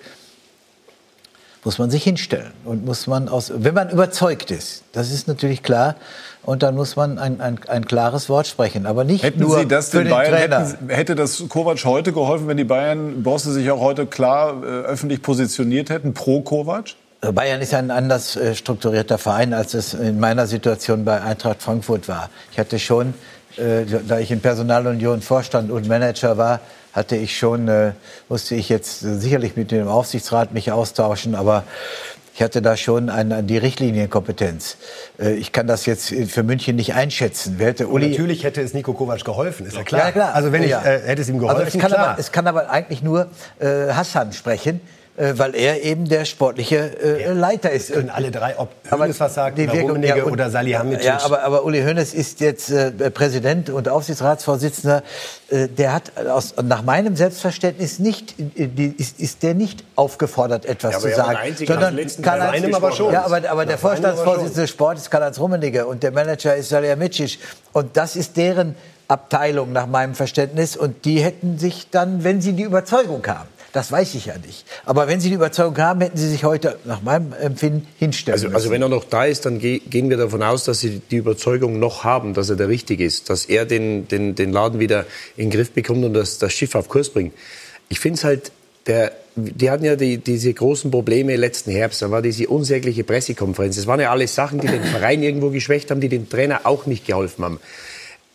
muss 1.64 1.78
man 1.78 1.92
sich 1.92 2.04
hinstellen 2.04 2.52
und 2.66 2.86
muss 2.86 3.08
man 3.08 3.30
aus, 3.30 3.52
wenn 3.56 3.74
man 3.74 3.90
überzeugt 3.90 4.52
ist, 4.52 4.84
das 4.94 5.12
ist 5.12 5.28
natürlich 5.28 5.62
klar, 5.64 5.96
und 6.44 6.64
dann 6.64 6.76
muss 6.76 6.96
man 6.96 7.20
ein, 7.20 7.40
ein, 7.40 7.60
ein 7.68 7.86
klares 7.86 8.28
Wort 8.28 8.48
sprechen, 8.48 8.88
aber 8.88 9.04
nicht 9.04 9.24
hätten 9.24 9.42
nur 9.42 9.60
Sie 9.60 9.68
das 9.68 9.90
für 9.90 9.98
den, 9.98 10.08
den 10.08 10.12
Bayern. 10.12 10.34
Hätten, 10.34 10.90
hätte 10.90 11.16
das 11.16 11.44
Kovac 11.48 11.86
heute 11.86 12.14
geholfen, 12.14 12.48
wenn 12.48 12.58
die 12.58 12.64
Bayern-Bosse 12.64 13.52
sich 13.52 13.70
auch 13.70 13.80
heute 13.80 14.08
klar 14.08 14.64
äh, 14.64 14.66
öffentlich 14.66 15.22
positioniert 15.22 15.92
hätten 15.92 16.14
pro 16.14 16.42
Kovac? 16.42 16.96
Bayern 17.22 17.62
ist 17.62 17.76
ein 17.76 17.92
anders 17.92 18.36
äh, 18.36 18.56
strukturierter 18.56 19.20
Verein, 19.20 19.54
als 19.54 19.76
es 19.76 19.94
in 19.94 20.20
meiner 20.20 20.48
Situation 20.48 21.06
bei 21.06 21.22
Eintracht 21.22 21.62
Frankfurt 21.62 22.08
war. 22.08 22.32
Ich 22.52 22.58
hatte 22.58 22.80
schon, 22.80 23.14
äh, 23.58 23.86
da 24.08 24.18
ich 24.18 24.32
in 24.32 24.42
Personalunion 24.42 25.22
Vorstand 25.22 25.70
und 25.70 25.88
Manager 25.88 26.38
war, 26.38 26.60
hatte 26.94 27.16
ich 27.16 27.38
schon, 27.38 27.68
äh, 27.68 27.92
musste 28.30 28.56
ich 28.56 28.70
jetzt 28.70 29.00
sicherlich 29.00 29.56
mit 29.56 29.72
dem 29.72 29.88
Aufsichtsrat 29.88 30.54
mich 30.54 30.72
austauschen, 30.72 31.36
aber 31.36 31.64
ich 32.34 32.42
hatte 32.42 32.62
da 32.62 32.78
schon 32.78 33.10
eine, 33.10 33.44
die 33.44 33.58
Richtlinienkompetenz. 33.58 34.78
Äh, 35.20 35.34
ich 35.34 35.52
kann 35.52 35.68
das 35.68 35.86
jetzt 35.86 36.14
für 36.28 36.44
München 36.44 36.76
nicht 36.76 36.94
einschätzen. 36.94 37.56
Wer 37.58 37.68
hätte 37.68 37.88
Uli 37.88 38.10
Natürlich 38.10 38.44
hätte 38.44 38.62
es 38.62 38.74
Nico 38.74 38.94
Kovac 38.94 39.24
geholfen, 39.24 39.66
ist 39.66 39.76
ja 39.76 39.84
klar. 39.84 40.06
Ja, 40.06 40.12
klar. 40.12 40.36
Also 40.36 40.52
wenn 40.52 40.64
ich, 40.64 40.70
ja. 40.70 40.82
äh, 40.82 41.02
hätte 41.02 41.22
es 41.22 41.30
ihm 41.30 41.40
geholfen, 41.40 41.66
also 41.66 41.78
es 41.78 41.82
kann 41.82 41.92
klar. 41.92 42.08
Aber, 42.10 42.20
es 42.20 42.32
kann 42.32 42.48
aber 42.48 42.70
eigentlich 42.70 43.04
nur 43.04 43.28
äh, 43.60 43.94
Hassan 43.94 44.34
sprechen, 44.34 44.82
äh, 45.22 45.38
weil 45.38 45.56
er 45.56 45.84
eben 45.84 46.10
der 46.10 46.26
sportliche 46.26 46.78
äh, 47.00 47.24
ja. 47.26 47.34
Leiter 47.34 47.70
ist. 47.70 47.94
Können 47.94 48.10
alle 48.10 48.32
drei, 48.32 48.58
ob 48.58 48.70
Hönes 48.90 49.20
was 49.20 49.36
sagt, 49.36 49.56
die 49.60 49.70
oder 49.70 49.82
Rummenigge 49.82 50.18
ja, 50.18 50.24
und, 50.24 50.32
oder 50.32 50.50
Salihamidzic. 50.50 51.06
Ja, 51.06 51.22
aber, 51.24 51.44
aber 51.44 51.64
Uli 51.64 51.84
Hoeneß 51.84 52.16
ist 52.16 52.40
jetzt 52.40 52.72
äh, 52.72 52.92
Präsident 53.12 53.70
und 53.70 53.88
Aufsichtsratsvorsitzender. 53.88 55.04
Äh, 55.50 55.68
der 55.68 55.94
hat 55.94 56.12
aus, 56.28 56.56
nach 56.64 56.82
meinem 56.82 57.16
Selbstverständnis 57.16 58.00
nicht, 58.00 58.34
die, 58.40 58.96
ist, 58.98 59.20
ist 59.20 59.44
der 59.44 59.54
nicht 59.54 59.84
aufgefordert, 59.96 60.66
etwas 60.66 60.94
Ja, 60.94 61.00
zu 61.00 61.16
sagen. 61.16 61.30
der 61.30 61.40
Einzige, 61.40 61.72
sondern 61.72 61.96
Karl-Heinz- 61.98 62.64
einem 62.64 62.74
aber 62.74 62.92
schon. 62.92 63.14
Ja, 63.14 63.24
aber, 63.24 63.48
aber 63.48 63.68
der 63.68 63.78
Vorstandsvorsitzende 63.78 64.68
Sport 64.68 64.98
ist 64.98 65.12
Karl-Heinz 65.12 65.40
Rummenigge 65.40 65.86
und 65.86 66.02
der 66.02 66.12
Manager 66.12 66.56
ist 66.56 66.70
Salihamidzic. 66.70 67.38
Und 67.74 67.96
das 67.96 68.16
ist 68.16 68.38
deren 68.38 68.76
Abteilung 69.08 69.72
nach 69.72 69.86
meinem 69.86 70.16
Verständnis. 70.16 70.76
Und 70.76 71.06
die 71.06 71.20
hätten 71.20 71.60
sich 71.60 71.90
dann, 71.92 72.24
wenn 72.24 72.42
sie 72.42 72.54
die 72.54 72.64
Überzeugung 72.64 73.22
haben, 73.28 73.50
das 73.74 73.92
weiß 73.92 74.16
ich 74.16 74.26
ja 74.26 74.38
nicht. 74.38 74.66
Aber 74.86 75.08
wenn 75.08 75.20
Sie 75.20 75.30
die 75.30 75.36
Überzeugung 75.36 75.78
haben, 75.78 76.02
hätten 76.02 76.18
Sie 76.18 76.30
sich 76.30 76.44
heute 76.44 76.78
nach 76.86 77.02
meinem 77.02 77.34
Empfinden 77.34 77.88
hinstellen 77.98 78.34
Also, 78.34 78.48
müssen. 78.48 78.56
also 78.56 78.70
wenn 78.70 78.82
er 78.82 78.90
noch 78.90 79.06
da 79.06 79.26
ist, 79.26 79.46
dann 79.46 79.60
ge 79.60 79.80
gehen 79.80 80.10
wir 80.10 80.18
davon 80.18 80.44
aus, 80.44 80.64
dass 80.66 80.80
Sie 80.80 81.02
die 81.12 81.18
Überzeugung 81.18 81.80
noch 81.80 82.04
haben, 82.04 82.34
dass 82.34 82.50
er 82.50 82.56
der 82.56 82.68
Richtige 82.68 83.06
ist, 83.06 83.30
dass 83.30 83.46
er 83.46 83.66
den, 83.66 84.08
den, 84.08 84.36
den 84.36 84.52
Laden 84.52 84.80
wieder 84.80 85.06
in 85.38 85.50
den 85.50 85.52
Griff 85.52 85.72
bekommt 85.72 86.04
und 86.04 86.14
das, 86.14 86.38
das 86.38 86.52
Schiff 86.54 86.76
auf 86.76 86.90
Kurs 86.90 87.10
bringt. 87.10 87.34
Ich 87.90 88.00
finde 88.00 88.18
es 88.18 88.24
halt, 88.24 88.52
der, 88.88 89.12
die 89.36 89.70
hatten 89.70 89.86
ja 89.86 89.96
die, 89.96 90.18
diese 90.18 90.54
großen 90.54 90.92
Probleme 90.92 91.36
letzten 91.36 91.72
Herbst. 91.72 92.02
Da 92.02 92.12
war 92.12 92.22
diese 92.22 92.48
unsägliche 92.48 93.04
Pressekonferenz. 93.04 93.76
Das 93.76 93.88
waren 93.88 94.00
ja 94.00 94.12
alles 94.12 94.36
Sachen, 94.36 94.60
die 94.60 94.68
den 94.68 94.84
Verein 94.84 95.24
irgendwo 95.24 95.50
geschwächt 95.50 95.92
haben, 95.92 96.02
die 96.02 96.10
dem 96.10 96.28
Trainer 96.30 96.62
auch 96.66 96.86
nicht 96.88 97.06
geholfen 97.06 97.46
haben. 97.46 97.60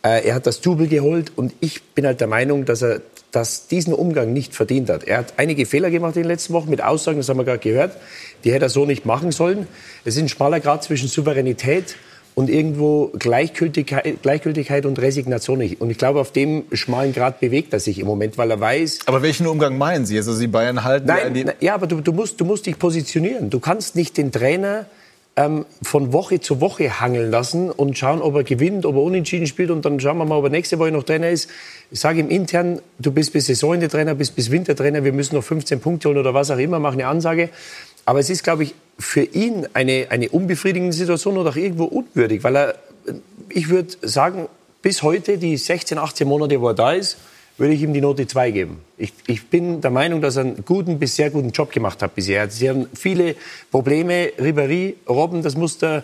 Äh, 0.03 0.27
er 0.27 0.35
hat 0.35 0.47
das 0.47 0.61
Double 0.61 0.87
geholt 0.87 1.31
und 1.35 1.53
ich 1.59 1.83
bin 1.83 2.05
halt 2.05 2.21
der 2.21 2.27
Meinung, 2.27 2.65
dass 2.65 2.81
er 2.81 3.01
das 3.31 3.67
diesen 3.67 3.93
Umgang 3.93 4.33
nicht 4.33 4.55
verdient 4.55 4.89
hat. 4.89 5.03
Er 5.03 5.19
hat 5.19 5.33
einige 5.37 5.65
Fehler 5.65 5.89
gemacht 5.89 6.15
in 6.15 6.23
den 6.23 6.29
letzten 6.29 6.53
Wochen 6.53 6.69
mit 6.69 6.81
Aussagen, 6.81 7.17
das 7.17 7.29
haben 7.29 7.37
wir 7.37 7.43
gerade 7.43 7.59
gehört, 7.59 7.97
die 8.43 8.51
hätte 8.51 8.65
er 8.65 8.69
so 8.69 8.85
nicht 8.85 9.05
machen 9.05 9.31
sollen. 9.31 9.67
Es 10.05 10.15
ist 10.15 10.21
ein 10.21 10.29
schmaler 10.29 10.59
Grad 10.59 10.83
zwischen 10.83 11.07
Souveränität 11.07 11.95
und 12.37 12.51
irgendwo 12.51 13.07
Gleichgültigkeit, 13.17 14.21
Gleichgültigkeit 14.21 14.85
und 14.85 14.99
Resignation. 14.99 15.59
Und 15.79 15.89
ich 15.89 15.97
glaube, 15.97 16.19
auf 16.19 16.31
dem 16.31 16.65
schmalen 16.71 17.11
Grad 17.11 17.39
bewegt 17.39 17.73
er 17.73 17.79
sich 17.79 17.97
im 17.97 18.05
Moment, 18.05 18.37
weil 18.37 18.51
er 18.51 18.59
weiß. 18.59 18.99
Aber 19.07 19.23
welchen 19.23 19.47
Umgang 19.47 19.77
meinen 19.77 20.05
Sie? 20.05 20.17
Also 20.17 20.39
die 20.39 20.45
Bayern 20.45 20.83
halten 20.83 21.07
Nein, 21.07 21.33
die 21.33 21.45
ja, 21.59 21.73
aber 21.73 21.87
du, 21.87 21.99
du, 21.99 22.13
musst, 22.13 22.39
du 22.39 22.45
musst 22.45 22.67
dich 22.67 22.77
positionieren. 22.77 23.49
Du 23.49 23.59
kannst 23.59 23.95
nicht 23.95 24.17
den 24.17 24.31
Trainer 24.31 24.85
ähm, 25.37 25.65
von 25.83 26.11
Woche 26.11 26.41
zu 26.41 26.59
Woche 26.59 26.99
hangeln 26.99 27.29
lassen 27.29 27.69
und 27.69 27.97
schauen, 27.97 28.21
ob 28.21 28.35
er 28.35 28.43
gewinnt, 28.43 28.85
ob 28.85 28.95
er 28.95 29.03
unentschieden 29.03 29.45
spielt 29.45 29.69
und 29.69 29.85
dann 29.85 29.99
schauen 29.99 30.17
wir 30.17 30.25
mal, 30.25 30.39
ob 30.39 30.45
er 30.45 30.49
nächste 30.49 30.79
Woche 30.79 30.91
noch 30.91 31.03
Trainer 31.03 31.29
ist. 31.29 31.49
Ich 31.91 31.99
sage 31.99 32.19
ihm 32.19 32.29
intern, 32.29 32.81
du 32.97 33.11
bist 33.11 33.33
bis 33.33 33.45
Saisonende 33.45 33.87
Trainer, 33.87 34.15
bist 34.15 34.35
bis 34.35 34.49
Wintertrainer, 34.49 35.03
wir 35.03 35.13
müssen 35.13 35.35
noch 35.35 35.43
15 35.43 35.79
Punkte 35.79 36.09
holen 36.09 36.17
oder 36.17 36.33
was 36.33 36.49
auch 36.49 36.57
immer, 36.57 36.79
mach 36.79 36.93
eine 36.93 37.07
Ansage. 37.07 37.49
Aber 38.03 38.19
es 38.19 38.31
ist, 38.31 38.43
glaube 38.43 38.63
ich, 38.63 38.73
für 38.97 39.21
ihn 39.21 39.67
eine, 39.73 40.07
eine 40.09 40.29
unbefriedigende 40.29 40.95
Situation 40.95 41.37
oder 41.37 41.51
auch 41.51 41.55
irgendwo 41.55 41.85
unwürdig, 41.85 42.43
weil 42.43 42.55
er, 42.55 42.75
ich 43.49 43.69
würde 43.69 43.95
sagen, 44.01 44.47
bis 44.81 45.03
heute, 45.03 45.37
die 45.37 45.55
16, 45.55 45.99
18 45.99 46.27
Monate, 46.27 46.59
wo 46.59 46.69
er 46.69 46.73
da 46.73 46.93
ist, 46.93 47.17
würde 47.57 47.73
ich 47.73 47.81
ihm 47.81 47.93
die 47.93 48.01
Note 48.01 48.27
2 48.27 48.51
geben. 48.51 48.81
Ich, 48.97 49.13
ich 49.27 49.47
bin 49.47 49.81
der 49.81 49.91
Meinung, 49.91 50.21
dass 50.21 50.35
er 50.35 50.43
einen 50.43 50.65
guten 50.65 50.99
bis 50.99 51.15
sehr 51.15 51.29
guten 51.29 51.51
Job 51.51 51.71
gemacht 51.71 52.01
hat 52.01 52.15
bisher. 52.15 52.49
Sie 52.49 52.69
haben 52.69 52.87
viele 52.93 53.35
Probleme, 53.71 54.31
Ribéry, 54.39 54.95
Robben, 55.07 55.41
das 55.41 55.55
musste 55.55 56.03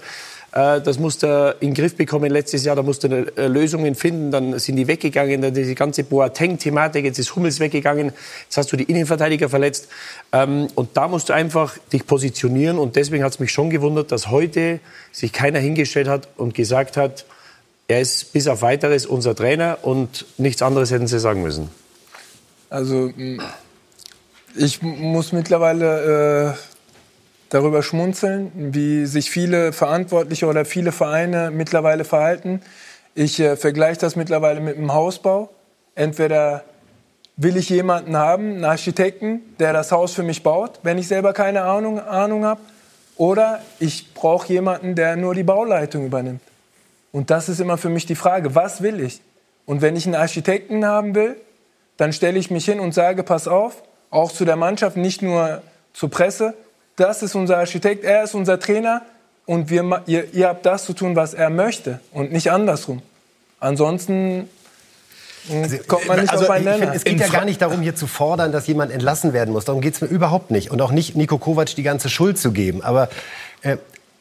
äh, 0.53 0.81
das 0.81 0.99
musste 0.99 1.55
in 1.59 1.69
den 1.69 1.73
Griff 1.73 1.95
bekommen 1.95 2.31
letztes 2.31 2.63
Jahr. 2.63 2.75
Da 2.75 2.83
musste 2.83 3.07
er 3.37 3.43
äh, 3.43 3.47
Lösungen 3.47 3.95
finden. 3.95 4.31
Dann 4.31 4.59
sind 4.59 4.75
die 4.75 4.87
weggegangen. 4.87 5.41
Dann 5.41 5.53
diese 5.53 5.75
ganze 5.75 6.03
Boateng-Thematik. 6.03 7.05
Jetzt 7.05 7.19
ist 7.19 7.35
Hummels 7.35 7.59
weggegangen. 7.59 8.13
Jetzt 8.43 8.57
hast 8.57 8.71
du 8.71 8.77
die 8.77 8.83
Innenverteidiger 8.83 9.49
verletzt. 9.49 9.87
Ähm, 10.31 10.67
und 10.75 10.95
da 10.95 11.07
musst 11.07 11.29
du 11.29 11.33
einfach 11.33 11.77
dich 11.91 12.05
positionieren. 12.05 12.77
Und 12.77 12.95
deswegen 12.95 13.23
hat 13.23 13.33
es 13.33 13.39
mich 13.39 13.51
schon 13.51 13.69
gewundert, 13.69 14.11
dass 14.11 14.29
heute 14.29 14.79
sich 15.11 15.33
keiner 15.33 15.59
hingestellt 15.59 16.07
hat 16.07 16.27
und 16.37 16.53
gesagt 16.53 16.97
hat, 16.97 17.25
er 17.87 18.01
ist 18.01 18.33
bis 18.33 18.47
auf 18.47 18.61
weiteres 18.61 19.05
unser 19.05 19.35
Trainer 19.35 19.79
und 19.81 20.25
nichts 20.37 20.61
anderes 20.61 20.91
hätten 20.91 21.07
sie 21.07 21.19
sagen 21.19 21.41
müssen. 21.41 21.69
Also 22.69 23.11
ich 24.55 24.81
muss 24.81 25.31
mittlerweile 25.31 26.55
äh, 26.55 26.57
darüber 27.49 27.83
schmunzeln, 27.83 28.51
wie 28.55 29.05
sich 29.05 29.29
viele 29.29 29.73
Verantwortliche 29.73 30.47
oder 30.47 30.65
viele 30.65 30.91
Vereine 30.91 31.51
mittlerweile 31.51 32.03
verhalten. 32.03 32.61
Ich 33.15 33.39
äh, 33.39 33.55
vergleiche 33.57 33.99
das 33.99 34.15
mittlerweile 34.15 34.59
mit 34.59 34.77
dem 34.77 34.93
Hausbau. 34.93 35.49
Entweder 35.93 36.63
will 37.35 37.57
ich 37.57 37.69
jemanden 37.69 38.15
haben, 38.17 38.55
einen 38.55 38.65
Architekten, 38.65 39.41
der 39.59 39.73
das 39.73 39.91
Haus 39.91 40.13
für 40.13 40.23
mich 40.23 40.41
baut, 40.41 40.79
wenn 40.83 40.97
ich 40.97 41.07
selber 41.07 41.33
keine 41.33 41.63
Ahnung, 41.63 41.99
Ahnung 41.99 42.45
habe, 42.45 42.61
oder 43.17 43.61
ich 43.79 44.13
brauche 44.13 44.51
jemanden, 44.51 44.95
der 44.95 45.15
nur 45.15 45.35
die 45.35 45.43
Bauleitung 45.43 46.05
übernimmt. 46.05 46.41
Und 47.13 47.29
das 47.29 47.47
ist 47.47 47.61
immer 47.61 47.77
für 47.77 47.89
mich 47.89 48.05
die 48.05 48.15
Frage, 48.15 48.55
was 48.55 48.81
will 48.81 48.99
ich? 48.99 49.21
Und 49.65 49.81
wenn 49.81 49.95
ich 49.95 50.05
einen 50.05 50.15
Architekten 50.15 50.83
haben 50.83 51.15
will, 51.15 51.37
dann 51.95 52.11
stelle 52.11 52.37
ich 52.37 52.51
mich 52.51 52.65
hin 52.65 52.81
und 52.81 52.93
sage, 52.93 53.23
pass 53.23 53.47
auf, 53.47 53.83
auch 54.09 54.31
zu 54.31 54.43
der 54.43 54.57
Mannschaft, 54.57 54.97
nicht 54.97 55.21
nur 55.21 55.61
zur 55.93 56.09
Presse, 56.09 56.55
das 56.95 57.23
ist 57.23 57.35
unser 57.35 57.57
Architekt, 57.59 58.03
er 58.03 58.23
ist 58.23 58.33
unser 58.33 58.59
Trainer 58.59 59.03
und 59.45 59.69
wir, 59.69 60.03
ihr, 60.07 60.33
ihr 60.33 60.47
habt 60.47 60.65
das 60.65 60.85
zu 60.85 60.93
tun, 60.93 61.15
was 61.15 61.33
er 61.33 61.49
möchte 61.49 61.99
und 62.11 62.31
nicht 62.31 62.51
andersrum. 62.51 63.01
Ansonsten 63.59 64.49
also, 65.51 65.77
kommt 65.87 66.07
man 66.07 66.19
nicht 66.19 66.31
also, 66.31 66.45
auf 66.45 66.49
einen 66.49 66.65
Nenner. 66.65 66.77
Find, 66.79 66.95
es 66.95 67.03
geht 67.03 67.19
ja 67.19 67.27
gar 67.27 67.45
nicht 67.45 67.61
darum, 67.61 67.81
hier 67.81 67.95
zu 67.95 68.07
fordern, 68.07 68.51
dass 68.51 68.65
jemand 68.67 68.91
entlassen 68.91 69.33
werden 69.33 69.51
muss. 69.53 69.65
Darum 69.65 69.81
geht 69.81 69.93
es 69.93 70.01
mir 70.01 70.07
überhaupt 70.07 70.51
nicht. 70.51 70.71
Und 70.71 70.81
auch 70.81 70.91
nicht 70.91 71.15
Nico 71.15 71.37
Kovac 71.37 71.75
die 71.75 71.83
ganze 71.83 72.09
Schuld 72.09 72.37
zu 72.37 72.51
geben. 72.51 72.81
Aber 72.81 73.09
äh, 73.61 73.77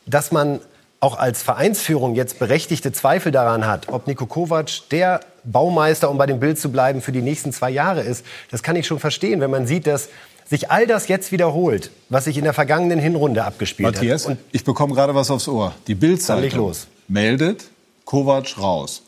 dass 0.07 0.33
man 0.33 0.61
auch 1.03 1.19
als 1.19 1.43
Vereinsführung 1.43 2.15
jetzt 2.15 2.39
berechtigte 2.39 2.93
Zweifel 2.93 3.33
daran 3.33 3.67
hat, 3.67 3.89
ob 3.89 4.07
Nico 4.07 4.25
Kovac 4.25 4.89
der 4.93 5.21
Baumeister, 5.43 6.09
um 6.09 6.17
bei 6.17 6.27
dem 6.27 6.39
Bild 6.39 6.61
zu 6.61 6.71
bleiben, 6.71 7.03
für 7.03 7.11
die 7.11 7.23
nächsten 7.23 7.53
zwei 7.53 7.71
Jahre 7.71 8.03
ist, 8.03 8.25
das 8.53 8.63
kann 8.63 8.77
ich 8.77 8.87
schon 8.87 9.01
verstehen, 9.01 9.41
wenn 9.41 9.51
man 9.51 9.67
sieht, 9.67 9.89
dass 9.89 10.11
sich 10.49 10.71
all 10.71 10.87
das 10.87 11.09
jetzt 11.09 11.33
wiederholt, 11.33 11.91
was 12.09 12.27
sich 12.27 12.39
in 12.39 12.45
der 12.45 12.53
vergangenen 12.53 13.01
Hinrunde 13.01 13.43
abgespielt 13.43 13.95
Matthias, 13.95 14.25
hat. 14.25 14.33
Und 14.33 14.39
ich 14.53 14.63
bekomme 14.63 14.95
gerade 14.95 15.13
was 15.13 15.29
aufs 15.29 15.49
Ohr. 15.49 15.75
Die 15.89 15.97
Bildzeitung 15.97 16.73
meldet 17.09 17.65
Kovac 18.05 18.57
raus. 18.59 19.03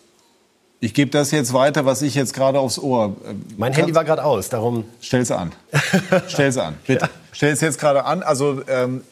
Ich 0.81 0.95
gebe 0.95 1.13
das 1.13 1.31
jetzt 1.31 1.53
weiter, 1.53 1.87
was 1.87 2.03
ich 2.03 2.17
jetzt 2.17 2.35
gerade 2.35 2.59
aufs 2.59 2.79
Ohr. 2.79 3.17
Äh, 3.25 3.35
mein 3.57 3.73
Handy 3.73 3.95
war 3.95 4.05
gerade 4.05 4.25
aus, 4.25 4.49
darum. 4.49 4.85
Stell's 5.01 5.31
an. 5.31 5.53
Stell's 6.27 6.59
an, 6.59 6.75
bitte. 6.87 7.05
Ja. 7.05 7.11
Stell's 7.31 7.61
jetzt 7.61 7.79
gerade 7.79 8.05
an. 8.05 8.25
Also 8.25 8.63
ähm, 8.67 9.03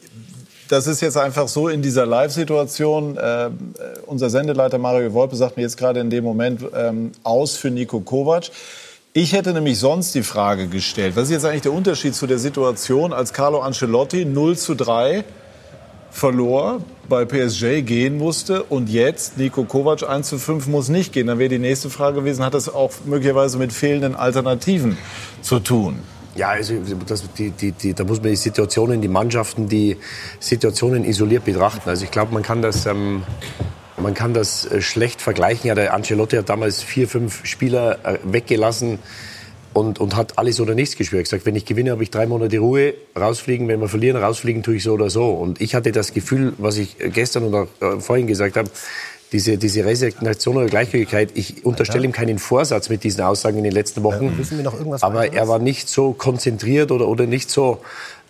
das 0.69 0.87
ist 0.87 1.01
jetzt 1.01 1.17
einfach 1.17 1.47
so 1.47 1.67
in 1.67 1.81
dieser 1.81 2.05
Live-Situation. 2.05 3.17
Äh, 3.17 3.49
unser 4.05 4.29
Sendeleiter 4.29 4.77
Mario 4.77 5.13
Wolpe 5.13 5.35
sagt 5.35 5.57
mir 5.57 5.63
jetzt 5.63 5.77
gerade 5.77 5.99
in 5.99 6.09
dem 6.09 6.23
Moment 6.23 6.61
ähm, 6.75 7.11
aus 7.23 7.55
für 7.55 7.69
Nico 7.69 7.99
Kovac. 7.99 8.49
Ich 9.13 9.33
hätte 9.33 9.53
nämlich 9.53 9.77
sonst 9.77 10.15
die 10.15 10.23
Frage 10.23 10.67
gestellt, 10.67 11.15
was 11.15 11.25
ist 11.25 11.31
jetzt 11.31 11.45
eigentlich 11.45 11.61
der 11.61 11.73
Unterschied 11.73 12.15
zu 12.15 12.25
der 12.25 12.39
Situation, 12.39 13.13
als 13.13 13.31
Carlo 13.31 13.59
Ancelotti 13.59 14.25
0 14.25 14.57
zu 14.57 14.73
3 14.73 15.23
verlor, 16.09 16.81
bei 17.09 17.25
PSG 17.25 17.81
gehen 17.81 18.17
musste 18.17 18.63
und 18.63 18.89
jetzt 18.89 19.37
Nico 19.37 19.65
Kovac 19.65 20.07
1 20.07 20.29
zu 20.29 20.39
5 20.39 20.67
muss 20.67 20.89
nicht 20.89 21.11
gehen. 21.11 21.27
Dann 21.27 21.37
wäre 21.37 21.49
die 21.49 21.59
nächste 21.59 21.89
Frage 21.89 22.21
gewesen, 22.21 22.43
hat 22.45 22.53
das 22.53 22.73
auch 22.73 22.91
möglicherweise 23.05 23.57
mit 23.57 23.73
fehlenden 23.73 24.15
Alternativen 24.15 24.97
zu 25.41 25.59
tun? 25.59 25.99
Ja, 26.35 26.49
also 26.49 26.73
das, 27.07 27.31
die, 27.33 27.51
die, 27.51 27.71
die, 27.73 27.93
da 27.93 28.03
muss 28.03 28.19
man 28.19 28.31
die 28.31 28.35
Situationen, 28.35 29.01
die 29.01 29.07
Mannschaften, 29.07 29.69
die 29.69 29.97
Situationen 30.39 31.05
isoliert 31.05 31.45
betrachten. 31.45 31.87
Also 31.87 32.05
ich 32.05 32.11
glaube, 32.11 32.33
man 32.33 32.41
kann 32.41 32.63
das, 32.63 32.87
ähm, 32.87 33.23
man 33.97 34.15
kann 34.15 34.33
das 34.33 34.65
äh, 34.65 34.81
schlecht 34.81 35.21
vergleichen. 35.21 35.67
Ja, 35.67 35.75
der 35.75 35.93
Ancelotti 35.93 36.35
hat 36.37 36.49
damals 36.49 36.81
vier, 36.81 37.07
fünf 37.07 37.45
Spieler 37.45 37.99
äh, 38.03 38.17
weggelassen 38.23 38.97
und, 39.73 39.99
und 39.99 40.15
hat 40.15 40.39
alles 40.39 40.59
oder 40.59 40.73
nichts 40.73 40.95
gespielt. 40.95 41.19
Er 41.19 41.21
hat 41.21 41.25
gesagt, 41.25 41.45
wenn 41.45 41.55
ich 41.55 41.65
gewinne, 41.65 41.91
habe 41.91 42.01
ich 42.01 42.09
drei 42.09 42.25
Monate 42.25 42.57
Ruhe, 42.57 42.95
rausfliegen, 43.15 43.67
wenn 43.67 43.79
wir 43.79 43.89
verlieren, 43.89 44.21
rausfliegen 44.21 44.63
tue 44.63 44.75
ich 44.75 44.83
so 44.83 44.93
oder 44.93 45.11
so. 45.11 45.29
Und 45.29 45.61
ich 45.61 45.75
hatte 45.75 45.91
das 45.91 46.13
Gefühl, 46.13 46.53
was 46.57 46.77
ich 46.77 46.97
gestern 46.97 47.43
und 47.43 47.55
auch 47.55 47.67
äh, 47.79 47.99
vorhin 47.99 48.25
gesagt 48.25 48.57
habe, 48.57 48.69
diese, 49.33 49.57
diese 49.57 49.83
Resignation 49.83 50.57
oder 50.57 50.67
Gleichgültigkeit, 50.67 51.31
ich 51.33 51.65
unterstelle 51.65 52.05
ihm 52.05 52.11
keinen 52.11 52.39
Vorsatz 52.39 52.89
mit 52.89 53.03
diesen 53.03 53.21
Aussagen 53.21 53.57
in 53.57 53.63
den 53.63 53.73
letzten 53.73 54.03
Wochen. 54.03 54.37
Wissen 54.37 54.57
wir 54.57 54.63
noch 54.63 54.75
irgendwas 54.75 55.03
aber 55.03 55.33
er 55.33 55.47
war 55.47 55.59
nicht 55.59 55.89
so 55.89 56.13
konzentriert 56.13 56.91
oder, 56.91 57.07
oder 57.07 57.25
nicht 57.25 57.49
so, 57.49 57.79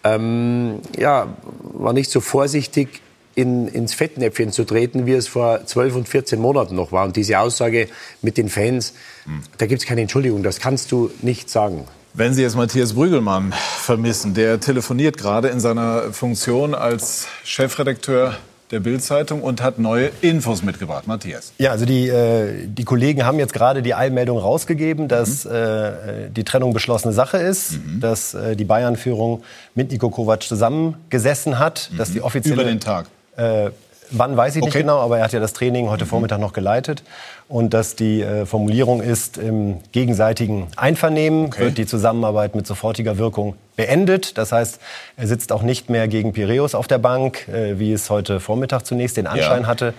ähm, 0.03 0.79
ja, 0.97 1.27
war 1.73 1.93
nicht 1.93 2.09
so 2.09 2.21
vorsichtig, 2.21 3.01
in, 3.35 3.67
ins 3.67 3.93
Fettnäpfchen 3.93 4.51
zu 4.51 4.63
treten, 4.63 5.05
wie 5.05 5.13
es 5.13 5.27
vor 5.27 5.65
12 5.65 5.95
und 5.95 6.07
14 6.07 6.39
Monaten 6.39 6.75
noch 6.75 6.91
war. 6.91 7.05
Und 7.05 7.15
diese 7.15 7.39
Aussage 7.39 7.87
mit 8.21 8.37
den 8.37 8.47
Fans, 8.47 8.93
hm. 9.25 9.41
da 9.57 9.65
gibt 9.65 9.81
es 9.81 9.87
keine 9.87 10.01
Entschuldigung, 10.01 10.43
das 10.43 10.59
kannst 10.59 10.91
du 10.91 11.09
nicht 11.21 11.49
sagen. 11.49 11.85
Wenn 12.13 12.35
Sie 12.35 12.43
jetzt 12.43 12.55
Matthias 12.55 12.93
Brügelmann 12.93 13.51
vermissen, 13.79 14.35
der 14.35 14.59
telefoniert 14.59 15.17
gerade 15.17 15.47
in 15.47 15.59
seiner 15.59 16.13
Funktion 16.13 16.75
als 16.75 17.25
Chefredakteur 17.43 18.37
der 18.73 18.81
Bildzeitung 18.81 19.41
und 19.41 19.61
hat 19.61 19.79
neue 19.79 20.11
Infos 20.21 20.63
mitgebracht. 20.63 21.07
Matthias. 21.07 21.53
Ja, 21.57 21.71
also 21.71 21.85
die, 21.85 22.09
äh, 22.09 22.67
die 22.67 22.83
Kollegen 22.83 23.25
haben 23.25 23.39
jetzt 23.39 23.53
gerade 23.53 23.81
die 23.81 23.93
Eilmeldung 23.93 24.37
rausgegeben, 24.37 25.07
dass 25.07 25.45
mhm. 25.45 25.51
äh, 25.51 25.91
die 26.29 26.43
Trennung 26.43 26.73
beschlossene 26.73 27.13
Sache 27.13 27.37
ist, 27.37 27.73
mhm. 27.73 27.99
dass 28.01 28.33
äh, 28.33 28.55
die 28.55 28.65
Bayern-Führung 28.65 29.43
mit 29.75 29.91
Nico 29.91 30.09
Kovac 30.09 30.43
zusammengesessen 30.43 31.59
hat, 31.59 31.89
mhm. 31.91 31.97
dass 31.97 32.11
die 32.11 32.21
offizielle 32.21 32.55
über 32.55 32.63
den 32.65 32.79
Tag 32.79 33.05
äh, 33.37 33.69
wann 34.13 34.37
weiß 34.37 34.55
ich 34.55 34.61
okay. 34.61 34.69
nicht 34.69 34.77
genau, 34.77 34.99
aber 34.99 35.17
er 35.17 35.25
hat 35.25 35.33
ja 35.33 35.39
das 35.39 35.53
Training 35.53 35.89
heute 35.89 36.05
mhm. 36.05 36.09
Vormittag 36.09 36.39
noch 36.39 36.53
geleitet. 36.53 37.03
Und 37.49 37.73
dass 37.73 37.95
die 37.95 38.21
äh, 38.21 38.45
Formulierung 38.45 39.01
ist, 39.01 39.37
im 39.37 39.79
gegenseitigen 39.91 40.67
Einvernehmen 40.77 41.47
okay. 41.47 41.65
wird 41.65 41.77
die 41.77 41.85
Zusammenarbeit 41.85 42.55
mit 42.55 42.65
sofortiger 42.65 43.17
Wirkung 43.17 43.55
beendet. 43.75 44.37
Das 44.37 44.51
heißt, 44.51 44.79
er 45.17 45.27
sitzt 45.27 45.51
auch 45.51 45.61
nicht 45.61 45.89
mehr 45.89 46.07
gegen 46.07 46.31
Piräus 46.33 46.73
auf 46.73 46.87
der 46.87 46.99
Bank, 46.99 47.47
äh, 47.49 47.79
wie 47.79 47.91
es 47.91 48.09
heute 48.09 48.39
Vormittag 48.39 48.85
zunächst 48.85 49.17
den 49.17 49.27
Anschein 49.27 49.63
ja. 49.63 49.67
hatte, 49.67 49.93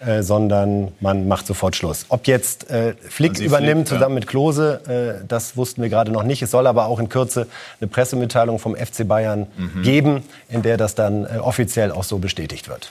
äh, 0.00 0.22
sondern 0.22 0.92
man 1.00 1.28
macht 1.28 1.46
sofort 1.46 1.76
Schluss. 1.76 2.06
Ob 2.08 2.26
jetzt 2.26 2.70
äh, 2.70 2.94
Flick 3.08 3.38
übernimmt 3.38 3.88
Flick, 3.88 3.98
zusammen 3.98 4.16
ja. 4.16 4.20
mit 4.20 4.26
Klose, 4.26 5.18
äh, 5.20 5.24
das 5.26 5.56
wussten 5.56 5.82
wir 5.82 5.88
gerade 5.88 6.10
noch 6.10 6.22
nicht. 6.22 6.42
Es 6.42 6.50
soll 6.50 6.66
aber 6.66 6.86
auch 6.86 6.98
in 6.98 7.08
Kürze 7.08 7.46
eine 7.80 7.88
Pressemitteilung 7.88 8.58
vom 8.58 8.76
FC 8.76 9.06
Bayern 9.06 9.46
mhm. 9.56 9.82
geben, 9.82 10.22
in 10.48 10.62
der 10.62 10.76
das 10.76 10.94
dann 10.94 11.24
äh, 11.24 11.38
offiziell 11.38 11.92
auch 11.92 12.04
so 12.04 12.18
bestätigt 12.18 12.68
wird. 12.68 12.90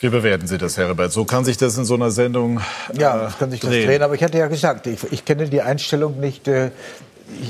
Wie 0.00 0.08
bewerten 0.08 0.46
Sie 0.46 0.58
das, 0.58 0.76
Herbert? 0.76 1.12
So 1.12 1.24
kann 1.24 1.44
sich 1.44 1.56
das 1.56 1.78
in 1.78 1.84
so 1.84 1.94
einer 1.94 2.10
Sendung 2.10 2.58
äh, 2.92 3.00
Ja, 3.00 3.16
das 3.16 3.38
kann 3.38 3.50
sich 3.50 3.60
drehen. 3.60 3.72
das 3.72 3.84
drehen. 3.86 4.02
Aber 4.02 4.14
ich 4.14 4.22
hatte 4.22 4.38
ja 4.38 4.48
gesagt, 4.48 4.86
ich, 4.86 5.00
ich 5.12 5.24
kenne 5.24 5.48
die 5.48 5.62
Einstellung 5.62 6.18
nicht. 6.20 6.48
Äh, 6.48 6.70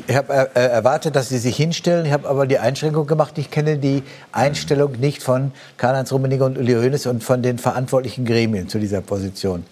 ich 0.07 0.15
habe 0.15 0.51
äh, 0.55 0.61
erwartet, 0.61 1.17
dass 1.17 1.31
sie 1.31 1.39
sich 1.39 1.57
hinstellen. 1.57 2.07
Ich 2.07 2.13
habe 2.13 2.29
aber 2.29 2.47
die 2.47 2.59
Einschränkung 2.59 3.07
gemacht. 3.07 3.37
Ich 3.39 3.51
kenne 3.51 3.79
die 3.79 4.03
Einstellung 4.31 4.93
nicht 5.01 5.23
von 5.23 5.53
Karl-Heinz 5.79 6.13
Rummenigge 6.13 6.45
und 6.45 6.59
Uli 6.59 6.75
Hoeneß 6.75 7.07
und 7.07 7.25
von 7.25 7.43
den 7.43 7.59
verantwortlichen 7.59 8.25
Gremien 8.25 8.69
zu 8.69 8.79
dieser 8.79 9.01
Position. 9.01 9.65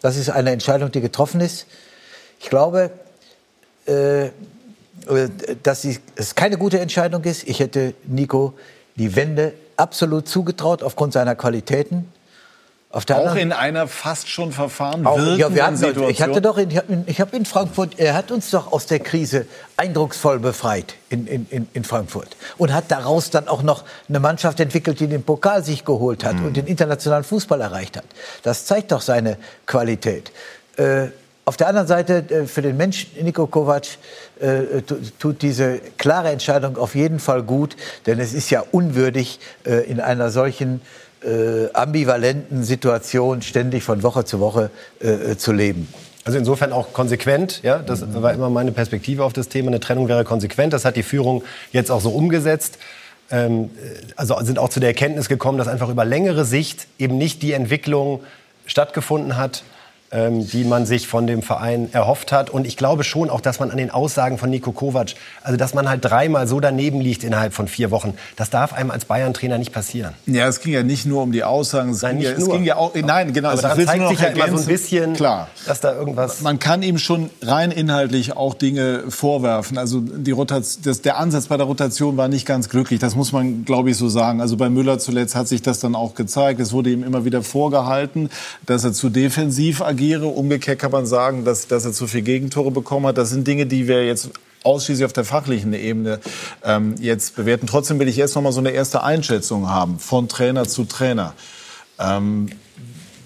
Das 0.00 0.16
ist 0.16 0.28
eine 0.28 0.50
Entscheidung, 0.50 0.90
die 0.90 1.00
getroffen 1.00 1.40
ist. 1.40 1.66
Ich 2.40 2.50
glaube, 2.50 2.90
äh, 3.86 4.30
dass 5.62 5.86
es 6.16 6.34
keine 6.34 6.56
gute 6.58 6.80
Entscheidung 6.80 7.22
ist. 7.24 7.46
Ich 7.46 7.60
hätte 7.60 7.94
Nico 8.06 8.54
die 8.96 9.14
Wende 9.14 9.52
absolut 9.76 10.28
zugetraut 10.28 10.82
aufgrund 10.82 11.12
seiner 11.12 11.34
Qualitäten 11.34 12.12
auch 12.94 13.04
anderen, 13.10 13.38
in 13.38 13.52
einer 13.52 13.88
fast 13.88 14.28
schon 14.28 14.52
verfahren 14.52 15.04
auch, 15.04 15.18
ja, 15.18 15.52
wir 15.52 15.66
hatten, 15.66 15.76
Situation. 15.76 16.10
Ich 16.10 16.22
hatte 16.22 16.40
doch, 16.40 16.58
in, 16.58 17.04
ich 17.06 17.20
habe 17.20 17.36
in 17.36 17.44
Frankfurt, 17.44 17.98
er 17.98 18.14
hat 18.14 18.30
uns 18.30 18.50
doch 18.50 18.70
aus 18.70 18.86
der 18.86 19.00
Krise 19.00 19.46
eindrucksvoll 19.76 20.38
befreit 20.38 20.94
in, 21.08 21.26
in, 21.26 21.68
in 21.72 21.84
Frankfurt 21.84 22.36
und 22.56 22.72
hat 22.72 22.84
daraus 22.92 23.30
dann 23.30 23.48
auch 23.48 23.62
noch 23.62 23.82
eine 24.08 24.20
Mannschaft 24.20 24.60
entwickelt, 24.60 25.00
die 25.00 25.08
den 25.08 25.24
Pokal 25.24 25.64
sich 25.64 25.84
geholt 25.84 26.24
hat 26.24 26.36
mhm. 26.36 26.46
und 26.46 26.56
den 26.56 26.66
internationalen 26.68 27.24
Fußball 27.24 27.60
erreicht 27.60 27.96
hat. 27.96 28.04
Das 28.44 28.64
zeigt 28.66 28.92
doch 28.92 29.00
seine 29.00 29.38
Qualität. 29.66 30.30
Äh, 30.76 31.08
auf 31.44 31.56
der 31.56 31.68
anderen 31.68 31.86
Seite, 31.86 32.24
äh, 32.30 32.46
für 32.46 32.62
den 32.62 32.76
Mensch 32.76 33.08
Niko 33.20 33.46
Kovac 33.46 33.86
äh, 34.40 34.82
tut 35.18 35.42
diese 35.42 35.80
klare 35.98 36.30
Entscheidung 36.30 36.76
auf 36.76 36.94
jeden 36.94 37.18
Fall 37.18 37.42
gut, 37.42 37.76
denn 38.06 38.18
es 38.18 38.32
ist 38.32 38.50
ja 38.50 38.62
unwürdig, 38.72 39.40
äh, 39.64 39.84
in 39.90 40.00
einer 40.00 40.30
solchen 40.30 40.80
äh, 41.24 41.72
ambivalenten 41.72 42.64
Situation 42.64 43.42
ständig 43.42 43.82
von 43.82 44.02
Woche 44.02 44.24
zu 44.24 44.40
Woche 44.40 44.70
äh, 45.00 45.08
äh, 45.08 45.36
zu 45.38 45.52
leben. 45.52 45.88
Also 46.24 46.38
insofern 46.38 46.72
auch 46.72 46.92
konsequent, 46.94 47.62
ja, 47.62 47.78
das 47.78 48.02
war 48.14 48.32
immer 48.32 48.48
meine 48.48 48.72
Perspektive 48.72 49.24
auf 49.24 49.34
das 49.34 49.48
Thema. 49.48 49.68
Eine 49.68 49.80
Trennung 49.80 50.08
wäre 50.08 50.24
konsequent. 50.24 50.72
Das 50.72 50.86
hat 50.86 50.96
die 50.96 51.02
Führung 51.02 51.44
jetzt 51.70 51.90
auch 51.90 52.00
so 52.00 52.10
umgesetzt. 52.10 52.78
Ähm, 53.30 53.70
also 54.16 54.38
sind 54.42 54.58
auch 54.58 54.70
zu 54.70 54.80
der 54.80 54.90
Erkenntnis 54.90 55.28
gekommen, 55.28 55.58
dass 55.58 55.68
einfach 55.68 55.90
über 55.90 56.06
längere 56.06 56.46
Sicht 56.46 56.86
eben 56.98 57.18
nicht 57.18 57.42
die 57.42 57.52
Entwicklung 57.52 58.22
stattgefunden 58.66 59.36
hat, 59.36 59.64
ähm, 60.14 60.46
die 60.46 60.64
man 60.64 60.86
sich 60.86 61.08
von 61.08 61.26
dem 61.26 61.42
Verein 61.42 61.88
erhofft 61.92 62.32
hat. 62.32 62.48
Und 62.48 62.66
ich 62.66 62.76
glaube 62.76 63.04
schon 63.04 63.28
auch, 63.28 63.40
dass 63.40 63.58
man 63.58 63.70
an 63.70 63.76
den 63.76 63.90
Aussagen 63.90 64.38
von 64.38 64.48
Nico 64.48 64.72
Kovac, 64.72 65.14
also 65.42 65.56
dass 65.56 65.74
man 65.74 65.88
halt 65.88 66.04
dreimal 66.04 66.46
so 66.46 66.60
daneben 66.60 67.00
liegt 67.00 67.24
innerhalb 67.24 67.52
von 67.52 67.68
vier 67.68 67.90
Wochen, 67.90 68.14
das 68.36 68.48
darf 68.48 68.72
einem 68.72 68.90
als 68.90 69.04
Bayern-Trainer 69.06 69.58
nicht 69.58 69.72
passieren. 69.72 70.14
Ja, 70.26 70.46
es 70.46 70.60
ging 70.60 70.72
ja 70.72 70.82
nicht 70.82 71.04
nur 71.04 71.22
um 71.22 71.32
die 71.32 71.42
Aussagen, 71.42 71.90
es, 71.90 72.02
nein, 72.02 72.18
ging, 72.18 72.26
ja, 72.26 72.32
es 72.32 72.48
ging 72.48 72.64
ja 72.64 72.76
auch, 72.76 72.94
nein, 72.94 73.32
genau, 73.32 73.50
aber 73.50 73.62
da 73.62 73.74
zeigt 73.76 74.08
sich 74.08 74.20
ja 74.20 74.28
immer 74.28 74.48
so 74.48 74.62
ein 74.62 74.66
bisschen, 74.66 75.14
klar, 75.14 75.48
dass 75.66 75.80
da 75.80 75.94
irgendwas. 75.94 76.40
Man 76.42 76.58
kann 76.58 76.82
ihm 76.82 76.98
schon 76.98 77.30
rein 77.42 77.70
inhaltlich 77.72 78.36
auch 78.36 78.54
Dinge 78.54 79.04
vorwerfen. 79.08 79.78
Also 79.78 80.00
die 80.00 80.30
Rotation, 80.30 80.82
das, 80.84 81.02
der 81.02 81.18
Ansatz 81.18 81.48
bei 81.48 81.56
der 81.56 81.66
Rotation 81.66 82.16
war 82.16 82.28
nicht 82.28 82.46
ganz 82.46 82.68
glücklich. 82.68 83.00
Das 83.00 83.16
muss 83.16 83.32
man, 83.32 83.64
glaube 83.64 83.90
ich, 83.90 83.96
so 83.96 84.08
sagen. 84.08 84.40
Also 84.40 84.56
bei 84.56 84.70
Müller 84.70 84.98
zuletzt 84.98 85.34
hat 85.34 85.48
sich 85.48 85.62
das 85.62 85.80
dann 85.80 85.94
auch 85.94 86.14
gezeigt. 86.14 86.60
Es 86.60 86.72
wurde 86.72 86.90
ihm 86.90 87.02
immer 87.02 87.24
wieder 87.24 87.42
vorgehalten, 87.42 88.30
dass 88.66 88.84
er 88.84 88.92
zu 88.92 89.08
defensiv 89.08 89.82
agiere. 90.04 90.26
Umgekehrt 90.26 90.78
kann 90.78 90.90
man 90.90 91.06
sagen, 91.06 91.44
dass, 91.44 91.66
dass 91.66 91.84
er 91.84 91.92
zu 91.92 92.06
viele 92.06 92.22
Gegentore 92.22 92.70
bekommen 92.70 93.06
hat. 93.06 93.18
Das 93.18 93.30
sind 93.30 93.46
Dinge, 93.46 93.66
die 93.66 93.88
wir 93.88 94.06
jetzt 94.06 94.30
ausschließlich 94.62 95.04
auf 95.04 95.12
der 95.12 95.24
fachlichen 95.24 95.72
Ebene 95.72 96.20
ähm, 96.62 96.94
jetzt 97.00 97.36
bewerten. 97.36 97.66
Trotzdem 97.66 97.98
will 97.98 98.08
ich 98.08 98.16
jetzt 98.16 98.34
noch 98.34 98.42
mal 98.42 98.52
so 98.52 98.60
eine 98.60 98.70
erste 98.70 99.02
Einschätzung 99.02 99.68
haben 99.68 99.98
von 99.98 100.28
Trainer 100.28 100.66
zu 100.66 100.84
Trainer. 100.84 101.34
Ähm, 101.98 102.50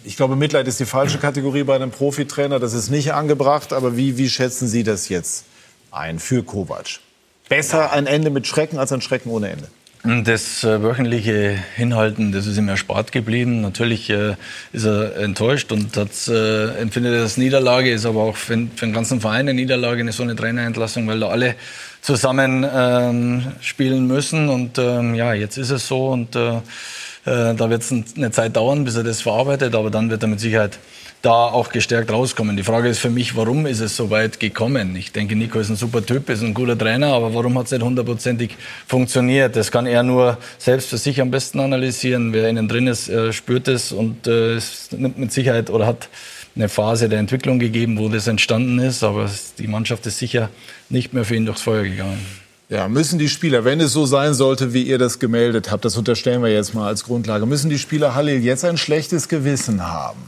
ich 0.04 0.16
glaube, 0.16 0.36
Mitleid 0.36 0.66
ist 0.68 0.80
die 0.80 0.86
falsche 0.86 1.18
Kategorie 1.18 1.64
bei 1.64 1.74
einem 1.74 1.90
Profitrainer. 1.90 2.58
Das 2.58 2.72
ist 2.72 2.90
nicht 2.90 3.12
angebracht. 3.12 3.72
Aber 3.72 3.96
wie, 3.96 4.16
wie 4.16 4.30
schätzen 4.30 4.68
Sie 4.68 4.82
das 4.82 5.08
jetzt 5.08 5.44
ein 5.90 6.18
für 6.18 6.42
Kovac? 6.42 7.00
Besser 7.48 7.92
ein 7.92 8.06
Ende 8.06 8.30
mit 8.30 8.46
Schrecken 8.46 8.78
als 8.78 8.92
ein 8.92 9.00
Schrecken 9.00 9.30
ohne 9.30 9.50
Ende. 9.50 9.68
Das 10.08 10.64
äh, 10.64 10.82
wöchentliche 10.82 11.58
Hinhalten, 11.76 12.32
das 12.32 12.46
ist 12.46 12.56
ihm 12.56 12.66
erspart 12.66 13.12
geblieben. 13.12 13.60
Natürlich 13.60 14.08
äh, 14.08 14.36
ist 14.72 14.86
er 14.86 15.16
enttäuscht 15.16 15.70
und 15.70 15.94
hat, 15.98 16.08
äh, 16.28 16.80
empfindet 16.80 17.12
er 17.12 17.20
das 17.20 17.36
Niederlage, 17.36 17.92
ist 17.92 18.06
aber 18.06 18.22
auch 18.22 18.36
für, 18.36 18.56
für, 18.74 18.86
den 18.86 18.94
ganzen 18.94 19.20
Verein 19.20 19.40
eine 19.40 19.52
Niederlage, 19.52 20.00
eine 20.00 20.12
so 20.12 20.22
eine 20.22 20.34
Trainerentlassung, 20.34 21.06
weil 21.08 21.20
da 21.20 21.28
alle 21.28 21.56
zusammen 22.00 22.66
ähm, 22.74 23.42
spielen 23.60 24.06
müssen. 24.06 24.48
Und 24.48 24.78
ähm, 24.78 25.14
ja, 25.14 25.34
jetzt 25.34 25.58
ist 25.58 25.68
es 25.68 25.86
so 25.86 26.08
und 26.08 26.34
äh, 26.34 26.56
äh, 26.56 27.54
da 27.54 27.68
wird 27.68 27.82
es 27.82 27.92
eine 28.16 28.30
Zeit 28.30 28.56
dauern, 28.56 28.84
bis 28.84 28.96
er 28.96 29.04
das 29.04 29.20
verarbeitet, 29.20 29.74
aber 29.74 29.90
dann 29.90 30.08
wird 30.08 30.22
er 30.22 30.28
mit 30.28 30.40
Sicherheit 30.40 30.78
da 31.22 31.32
auch 31.32 31.70
gestärkt 31.70 32.12
rauskommen. 32.12 32.56
Die 32.56 32.62
Frage 32.62 32.88
ist 32.88 32.98
für 32.98 33.10
mich, 33.10 33.36
warum 33.36 33.66
ist 33.66 33.80
es 33.80 33.96
so 33.96 34.10
weit 34.10 34.38
gekommen? 34.38 34.94
Ich 34.96 35.12
denke, 35.12 35.34
Nico 35.34 35.58
ist 35.58 35.68
ein 35.68 35.76
super 35.76 36.04
Typ, 36.04 36.30
ist 36.30 36.42
ein 36.42 36.54
guter 36.54 36.78
Trainer, 36.78 37.08
aber 37.08 37.34
warum 37.34 37.58
hat 37.58 37.66
es 37.66 37.72
nicht 37.72 37.82
hundertprozentig 37.82 38.56
funktioniert? 38.86 39.56
Das 39.56 39.72
kann 39.72 39.86
er 39.86 40.02
nur 40.02 40.38
selbst 40.58 40.88
für 40.88 40.98
sich 40.98 41.20
am 41.20 41.30
besten 41.30 41.60
analysieren. 41.60 42.32
Wer 42.32 42.48
innen 42.48 42.68
drin 42.68 42.86
ist, 42.86 43.10
spürt 43.32 43.66
es 43.68 43.90
und 43.90 44.26
äh, 44.26 44.54
es 44.54 44.90
nimmt 44.92 45.18
mit 45.18 45.32
Sicherheit 45.32 45.70
oder 45.70 45.86
hat 45.86 46.08
eine 46.54 46.68
Phase 46.68 47.08
der 47.08 47.18
Entwicklung 47.18 47.58
gegeben, 47.58 47.98
wo 47.98 48.08
das 48.08 48.26
entstanden 48.26 48.78
ist. 48.78 49.02
Aber 49.02 49.30
die 49.58 49.66
Mannschaft 49.66 50.06
ist 50.06 50.18
sicher 50.18 50.50
nicht 50.88 51.12
mehr 51.12 51.24
für 51.24 51.36
ihn 51.36 51.46
durchs 51.46 51.62
Feuer 51.62 51.82
gegangen. 51.84 52.24
Ja, 52.68 52.86
müssen 52.86 53.18
die 53.18 53.28
Spieler, 53.28 53.64
wenn 53.64 53.80
es 53.80 53.92
so 53.92 54.04
sein 54.04 54.34
sollte, 54.34 54.74
wie 54.74 54.82
ihr 54.82 54.98
das 54.98 55.18
gemeldet 55.18 55.70
habt, 55.70 55.84
das 55.84 55.96
unterstellen 55.96 56.42
wir 56.42 56.50
jetzt 56.50 56.74
mal 56.74 56.86
als 56.86 57.04
Grundlage, 57.04 57.46
müssen 57.46 57.70
die 57.70 57.78
Spieler 57.78 58.14
Halil 58.14 58.44
jetzt 58.44 58.64
ein 58.64 58.76
schlechtes 58.76 59.28
Gewissen 59.28 59.86
haben? 59.86 60.18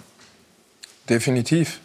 Definitiv. 1.10 1.80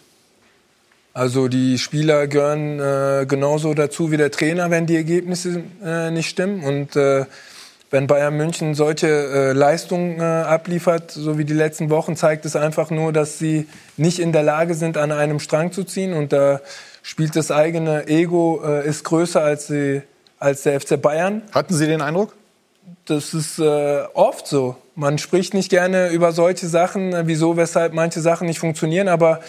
Also 1.16 1.48
die 1.48 1.80
Spieler 1.80 2.28
gehören 2.28 2.80
äh, 2.80 3.26
genauso 3.26 3.74
dazu 3.74 4.12
wie 4.12 4.18
der 4.18 4.30
Trainer, 4.30 4.70
wenn 4.70 4.86
die 4.86 4.96
Ergebnisse 4.96 5.64
äh, 5.84 6.12
nicht 6.12 6.30
stimmen. 6.30 6.64
Und 6.64 6.96
äh, 6.96 7.26
wenn 7.90 8.06
Bayern 8.06 8.38
München 8.38 8.76
solche 8.76 9.08
äh, 9.08 9.54
Leistungen 9.54 10.20
äh, 10.20 10.24
abliefert, 10.24 11.10
so 11.12 11.38
wie 11.40 11.46
die 11.46 11.54
letzten 11.54 11.90
Wochen, 11.90 12.16
zeigt 12.16 12.46
es 12.46 12.56
einfach 12.56 12.92
nur, 12.92 13.14
dass 13.14 13.40
sie 13.40 13.68
nicht 13.98 14.20
in 14.20 14.32
der 14.32 14.44
Lage 14.44 14.76
sind, 14.76 14.98
an 14.98 15.12
einem 15.12 15.40
Strang 15.40 15.72
zu 15.72 15.86
ziehen. 15.86 16.14
Und 16.14 16.32
da 16.32 16.62
spielt 17.02 17.36
das 17.36 17.50
eigene 17.50 18.08
Ego 18.08 18.62
äh, 18.64 18.88
ist 18.88 19.06
größer 19.06 19.42
als 19.42 19.68
sie 19.68 20.04
als 20.38 20.64
der 20.64 20.80
FC 20.80 21.02
Bayern. 21.02 21.42
Hatten 21.52 21.74
Sie 21.74 21.88
den 21.88 22.02
Eindruck? 22.02 22.36
Das 23.06 23.34
ist 23.34 23.60
oft 23.60 24.46
so. 24.46 24.76
Man 24.96 25.18
spricht 25.18 25.54
nicht 25.54 25.70
gerne 25.70 26.10
über 26.10 26.32
solche 26.32 26.68
Sachen, 26.68 27.14
äh, 27.14 27.24
wieso, 27.26 27.58
weshalb 27.58 27.94
manche 27.94 28.22
Sachen 28.22 28.48
nicht 28.48 28.60
funktionieren, 28.60 29.08
aber 29.08 29.42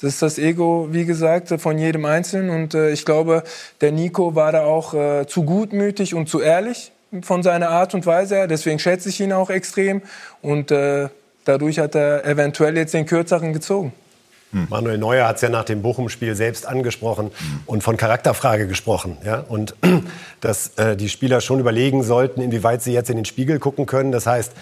das 0.00 0.14
ist 0.14 0.22
das 0.22 0.38
Ego, 0.38 0.88
wie 0.90 1.04
gesagt, 1.04 1.48
von 1.60 1.78
jedem 1.78 2.06
Einzelnen. 2.06 2.50
Und 2.50 2.74
äh, 2.74 2.90
ich 2.90 3.04
glaube, 3.04 3.42
der 3.82 3.92
Nico 3.92 4.34
war 4.34 4.50
da 4.52 4.64
auch 4.64 4.94
äh, 4.94 5.26
zu 5.26 5.44
gutmütig 5.44 6.14
und 6.14 6.28
zu 6.28 6.40
ehrlich 6.40 6.92
von 7.22 7.42
seiner 7.42 7.68
Art 7.68 7.94
und 7.94 8.06
Weise 8.06 8.36
her. 8.36 8.46
Deswegen 8.46 8.78
schätze 8.78 9.10
ich 9.10 9.20
ihn 9.20 9.32
auch 9.32 9.50
extrem. 9.50 10.00
Und 10.40 10.70
äh, 10.70 11.08
dadurch 11.44 11.78
hat 11.78 11.94
er 11.94 12.24
eventuell 12.24 12.76
jetzt 12.76 12.94
den 12.94 13.04
Kürzeren 13.04 13.52
gezogen. 13.52 13.92
Hm. 14.52 14.66
Manuel 14.70 14.98
Neuer 14.98 15.28
hat 15.28 15.36
es 15.36 15.42
ja 15.42 15.48
nach 15.48 15.64
dem 15.64 15.82
Bochum-Spiel 15.82 16.34
selbst 16.34 16.66
angesprochen 16.66 17.26
hm. 17.36 17.60
und 17.66 17.82
von 17.82 17.96
Charakterfrage 17.96 18.66
gesprochen. 18.66 19.18
Ja? 19.24 19.44
Und 19.48 19.74
dass 20.40 20.78
äh, 20.78 20.96
die 20.96 21.08
Spieler 21.08 21.40
schon 21.40 21.60
überlegen 21.60 22.02
sollten, 22.02 22.40
inwieweit 22.40 22.82
sie 22.82 22.92
jetzt 22.92 23.10
in 23.10 23.16
den 23.16 23.26
Spiegel 23.26 23.58
gucken 23.58 23.86
können. 23.86 24.12
Das 24.12 24.26
heißt, 24.26 24.52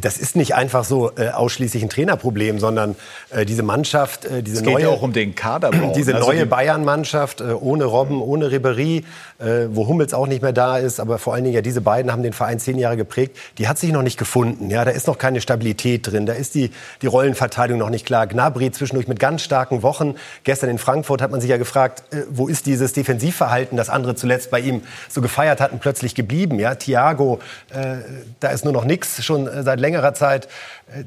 das 0.00 0.16
ist 0.16 0.36
nicht 0.36 0.54
einfach 0.54 0.84
so 0.84 1.12
äh, 1.16 1.28
ausschließlich 1.30 1.82
ein 1.82 1.90
Trainerproblem, 1.90 2.58
sondern 2.58 2.96
äh, 3.30 3.44
diese 3.44 3.62
Mannschaft, 3.62 4.24
äh, 4.24 4.42
diese 4.42 4.58
es 4.58 4.62
geht 4.62 4.72
neue, 4.72 4.82
ja 4.84 4.88
auch 4.88 5.02
um 5.02 5.12
den 5.12 5.34
Kaderbau. 5.34 5.92
diese 5.96 6.14
also 6.14 6.28
neue 6.28 6.40
die 6.40 6.44
Bayern-Mannschaft 6.46 7.40
äh, 7.40 7.52
ohne 7.52 7.84
Robben, 7.84 8.22
ohne 8.22 8.50
Ribery, 8.50 9.04
äh, 9.42 9.74
wo 9.74 9.88
Hummels 9.88 10.14
auch 10.14 10.26
nicht 10.26 10.42
mehr 10.42 10.52
da 10.52 10.78
ist, 10.78 11.00
aber 11.00 11.18
vor 11.18 11.34
allen 11.34 11.44
Dingen 11.44 11.54
ja 11.54 11.62
diese 11.62 11.80
beiden 11.80 12.12
haben 12.12 12.22
den 12.22 12.32
Verein 12.32 12.58
zehn 12.58 12.78
Jahre 12.78 12.96
geprägt. 12.96 13.36
Die 13.58 13.68
hat 13.68 13.78
sich 13.78 13.90
noch 13.92 14.02
nicht 14.02 14.18
gefunden. 14.18 14.70
Ja, 14.70 14.84
da 14.84 14.92
ist 14.92 15.06
noch 15.06 15.18
keine 15.18 15.40
Stabilität 15.40 16.06
drin. 16.06 16.26
Da 16.26 16.34
ist 16.34 16.54
die 16.54 16.70
die 17.02 17.06
Rollenverteilung 17.06 17.78
noch 17.78 17.90
nicht 17.90 18.06
klar. 18.06 18.26
Gnabry 18.26 18.70
zwischendurch 18.70 19.08
mit 19.08 19.18
ganz 19.18 19.42
starken 19.42 19.82
Wochen. 19.82 20.14
Gestern 20.44 20.70
in 20.70 20.78
Frankfurt 20.78 21.20
hat 21.20 21.30
man 21.30 21.40
sich 21.40 21.50
ja 21.50 21.56
gefragt, 21.56 22.04
äh, 22.12 22.22
wo 22.30 22.48
ist 22.48 22.66
dieses 22.66 22.92
Defensivverhalten, 22.92 23.76
das 23.76 23.90
andere 23.90 24.14
zuletzt 24.14 24.50
bei 24.50 24.60
ihm 24.60 24.82
so 25.08 25.20
gefeiert 25.20 25.60
hatten, 25.60 25.78
plötzlich 25.78 26.14
geblieben. 26.14 26.58
Ja, 26.58 26.74
Thiago, 26.74 27.40
äh, 27.70 27.96
da 28.40 28.48
ist 28.50 28.64
nur 28.64 28.72
noch 28.72 28.84
nichts 28.84 29.24
schon 29.24 29.46
äh, 29.46 29.62
seit 29.62 29.80
längerer 29.80 30.14
Zeit. 30.14 30.46
Äh, 30.94 31.04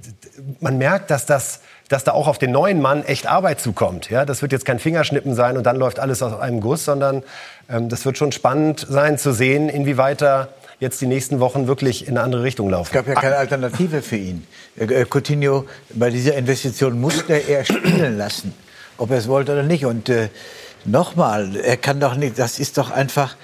man 0.60 0.78
merkt, 0.78 1.12
dass 1.12 1.26
das 1.26 1.62
dass 1.90 2.04
da 2.04 2.14
auch 2.14 2.28
auf 2.28 2.38
den 2.38 2.52
neuen 2.52 2.82
Mann 2.82 3.04
echt 3.04 3.28
Arbeit 3.28 3.60
zukommt. 3.60 4.10
Ja, 4.10 4.26
das 4.26 4.42
wird 4.42 4.52
jetzt 4.52 4.66
kein 4.66 4.80
Fingerschnippen 4.80 5.36
sein 5.36 5.58
und 5.58 5.64
dann 5.64 5.76
läuft 5.76 6.00
alles 6.00 6.24
aus 6.24 6.40
einem 6.40 6.62
Guss, 6.62 6.86
sondern 6.86 7.24
ähm, 7.70 7.90
das 7.90 8.06
wird 8.06 8.18
schon 8.18 8.32
spannend 8.32 8.86
sein 8.90 9.18
zu 9.18 9.34
sehen, 9.34 9.70
inwieweit 9.70 10.22
er 10.22 10.50
jetzt 10.80 11.00
die 11.02 11.06
nächsten 11.06 11.40
Wochen 11.40 11.68
wirklich 11.68 12.08
in 12.08 12.18
eine 12.18 12.22
andere 12.22 12.44
Richtung 12.44 12.70
laufen. 12.70 12.88
Es 12.88 12.94
gab 12.94 13.08
ja 13.08 13.14
keine 13.14 13.38
Alternative 13.38 14.02
für 14.02 14.18
ihn. 14.18 14.46
Äh, 14.78 15.06
Coutinho 15.10 15.66
bei 15.94 16.10
dieser 16.10 16.36
Investition 16.36 17.00
musste 17.00 17.34
er 17.34 17.66
spielen 17.66 18.18
lassen, 18.18 18.54
ob 18.98 19.12
er 19.12 19.18
es 19.18 19.28
wollte 19.28 19.54
oder 19.54 19.64
nicht. 19.64 19.86
Und 19.86 20.10
äh, 20.10 20.30
nochmal, 20.86 21.56
er 21.56 21.78
kann 21.78 22.00
doch 22.00 22.16
nicht, 22.16 22.40
das 22.40 22.60
ist 22.60 22.78
doch 22.78 22.92
einfach, 22.92 23.36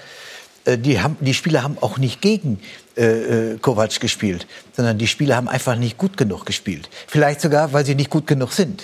äh, 0.64 0.76
die, 0.78 1.00
haben, 1.00 1.16
die 1.20 1.34
Spieler 1.34 1.62
haben 1.62 1.78
auch 1.80 1.98
nicht 1.98 2.20
gegen 2.20 2.60
äh, 2.96 3.52
äh, 3.52 3.58
Kovac 3.58 4.00
gespielt, 4.00 4.46
sondern 4.74 4.98
die 4.98 5.06
Spieler 5.06 5.36
haben 5.36 5.48
einfach 5.48 5.76
nicht 5.76 5.96
gut 5.96 6.16
genug 6.16 6.44
gespielt. 6.44 6.90
Vielleicht 7.06 7.40
sogar, 7.40 7.72
weil 7.72 7.86
sie 7.86 7.94
nicht 7.94 8.10
gut 8.10 8.26
genug 8.26 8.52
sind. 8.52 8.82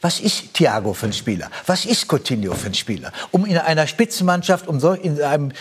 Was 0.00 0.20
ist 0.20 0.52
Thiago 0.54 0.92
für 0.92 1.06
ein 1.06 1.12
Spieler? 1.12 1.50
Was 1.66 1.86
ist 1.86 2.08
Coutinho 2.08 2.54
für 2.54 2.66
ein 2.66 2.74
Spieler? 2.74 3.12
Um 3.30 3.46
in 3.46 3.56
einer 3.56 3.86
Spitzenmannschaft, 3.86 4.68
um 4.68 4.78
so 4.78 4.92
in 4.92 5.22
einem 5.22 5.52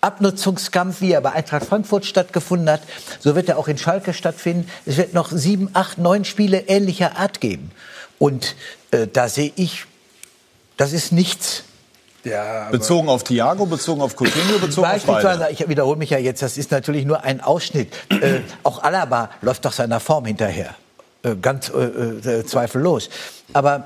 Abnutzungskampf, 0.00 1.00
wie 1.00 1.12
er 1.12 1.20
bei 1.20 1.32
Eintracht 1.32 1.66
Frankfurt 1.66 2.06
stattgefunden 2.06 2.70
hat, 2.70 2.82
so 3.18 3.34
wird 3.34 3.48
er 3.48 3.58
auch 3.58 3.68
in 3.68 3.76
Schalke 3.76 4.14
stattfinden. 4.14 4.70
Es 4.86 4.96
wird 4.96 5.12
noch 5.12 5.30
sieben, 5.30 5.68
acht, 5.74 5.98
neun 5.98 6.24
Spiele 6.24 6.60
ähnlicher 6.68 7.18
Art 7.18 7.40
geben. 7.40 7.70
Und 8.18 8.54
äh, 8.90 9.06
da 9.06 9.28
sehe 9.28 9.52
ich, 9.56 9.84
das 10.76 10.92
ist 10.92 11.12
nichts 11.12 11.64
ja, 12.24 12.68
bezogen 12.70 13.08
auf 13.08 13.24
Thiago, 13.24 13.66
bezogen 13.66 14.02
auf 14.02 14.14
Coutinho, 14.14 14.58
bezogen 14.60 14.86
auf 14.86 15.04
beide. 15.04 15.48
Ich 15.50 15.68
wiederhole 15.68 15.96
mich 15.96 16.10
ja 16.10 16.18
jetzt, 16.18 16.42
das 16.42 16.58
ist 16.58 16.70
natürlich 16.70 17.04
nur 17.04 17.24
ein 17.24 17.40
Ausschnitt. 17.40 17.92
äh, 18.10 18.40
auch 18.62 18.82
Alaba 18.82 19.30
läuft 19.40 19.64
doch 19.64 19.72
seiner 19.72 20.00
Form 20.00 20.26
hinterher. 20.26 20.74
Äh, 21.22 21.36
ganz 21.36 21.70
äh, 21.70 21.80
äh 21.80 22.46
zweifellos. 22.46 23.08
Aber 23.52 23.84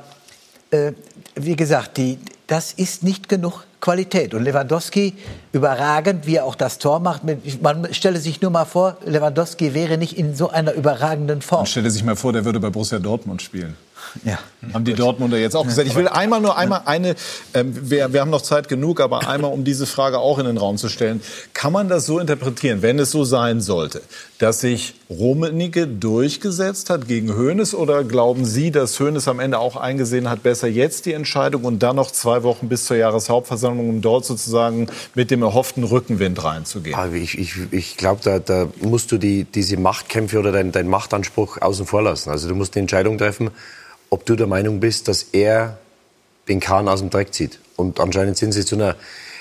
äh, 0.71 0.93
wie 1.37 1.57
gesagt, 1.57 1.97
die, 1.97 2.19
das 2.47 2.73
ist 2.73 3.03
nicht 3.03 3.29
genug 3.29 3.65
Qualität. 3.81 4.35
Und 4.35 4.45
Lewandowski, 4.45 5.15
überragend, 5.53 6.27
wie 6.27 6.37
er 6.37 6.45
auch 6.45 6.55
das 6.55 6.79
Tor 6.79 7.01
macht. 7.01 7.23
Man 7.61 7.93
stelle 7.93 8.19
sich 8.19 8.41
nur 8.41 8.51
mal 8.51 8.65
vor, 8.65 8.97
Lewandowski 9.05 9.75
wäre 9.75 9.99
nicht 9.99 10.17
in 10.17 10.35
so 10.35 10.49
einer 10.49 10.73
überragenden 10.73 11.43
Form. 11.43 11.61
Man 11.61 11.67
stelle 11.67 11.91
sich 11.91 12.03
mal 12.03 12.17
vor, 12.17 12.33
der 12.33 12.45
würde 12.45 12.61
bei 12.61 12.71
Borussia 12.71 12.99
Dortmund 12.99 13.43
spielen. 13.43 13.77
Ja. 14.25 14.39
Haben 14.73 14.85
die 14.85 14.95
Dortmunder 14.95 15.37
jetzt 15.39 15.57
auch 15.57 15.65
gesagt. 15.65 15.87
Ich 15.87 15.95
will 15.95 16.09
einmal 16.09 16.41
nur 16.41 16.57
einmal 16.57 16.83
eine, 16.87 17.17
ähm, 17.53 17.91
wir, 17.91 18.13
wir 18.13 18.21
haben 18.21 18.31
noch 18.31 18.43
Zeit 18.43 18.69
genug, 18.69 19.01
aber 19.01 19.29
einmal, 19.29 19.53
um 19.53 19.65
diese 19.65 19.87
Frage 19.87 20.19
auch 20.19 20.39
in 20.39 20.47
den 20.47 20.57
Raum 20.57 20.77
zu 20.77 20.89
stellen. 20.89 21.21
Kann 21.53 21.73
man 21.73 21.89
das 21.89 22.07
so 22.07 22.19
interpretieren, 22.19 22.83
wenn 22.83 22.99
es 22.99 23.11
so 23.11 23.25
sein 23.25 23.61
sollte, 23.61 24.03
dass 24.39 24.61
sich 24.61 24.95
Rummenigge 25.11 25.87
durchgesetzt 25.87 26.91
hat 26.91 27.09
gegen 27.09 27.37
Hoeneß 27.37 27.75
oder 27.75 28.05
glauben 28.05 28.45
Sie, 28.45 28.71
dass 28.71 28.99
Hoeneß 28.99 29.29
am 29.29 29.41
Ende 29.41 29.59
auch 29.59 29.77
eingesehen 29.77 30.31
hat, 30.31 30.43
besser 30.43 30.69
jetzt 30.69 31.07
die 31.07 31.13
Entscheidung 31.13 31.65
und 31.65 31.83
dann 31.83 31.97
noch 31.97 32.11
zwei 32.11 32.43
Wochen 32.43 32.69
bis 32.69 32.87
zur 32.87 32.97
Jahreshauptversammlung, 32.97 33.89
um 33.89 34.01
dort 34.01 34.25
sozusagen 34.25 34.89
mit 35.15 35.31
dem 35.31 35.43
erhofften 35.43 35.85
Rückenwind 35.85 36.43
reinzugehen? 36.43 36.97
Also 36.97 37.15
ich 37.17 37.39
ich, 37.39 37.55
ich 37.71 37.97
glaube, 37.97 38.21
da, 38.25 38.39
da 38.39 38.69
musst 38.81 39.13
du 39.13 39.19
die, 39.19 39.45
diese 39.45 39.77
Machtkämpfe 39.77 40.39
oder 40.39 40.53
deinen 40.53 40.73
dein 40.73 40.89
Machtanspruch 40.89 41.61
außen 41.61 41.87
vor 41.87 42.03
lassen. 42.03 42.31
Also 42.31 42.49
du 42.49 42.55
musst 42.55 42.75
eine 42.75 42.83
Entscheidung 42.83 43.19
treffen, 43.19 43.51
ob 44.11 44.27
du 44.27 44.37
der 44.37 44.47
Meinung 44.47 44.81
bist, 44.81 45.09
dass 45.09 45.23
er 45.33 45.79
den 46.49 46.61
Kahn 46.61 46.89
aus 46.89 47.01
dem 47.01 47.11
Dreck 47.11 47.35
zieht. 47.35 47.59
Und 47.77 48.01
anscheinend 48.01 48.37
sind 48.37 48.53
sie 48.53 48.65
zu 48.65 48.77
einer 48.77 48.97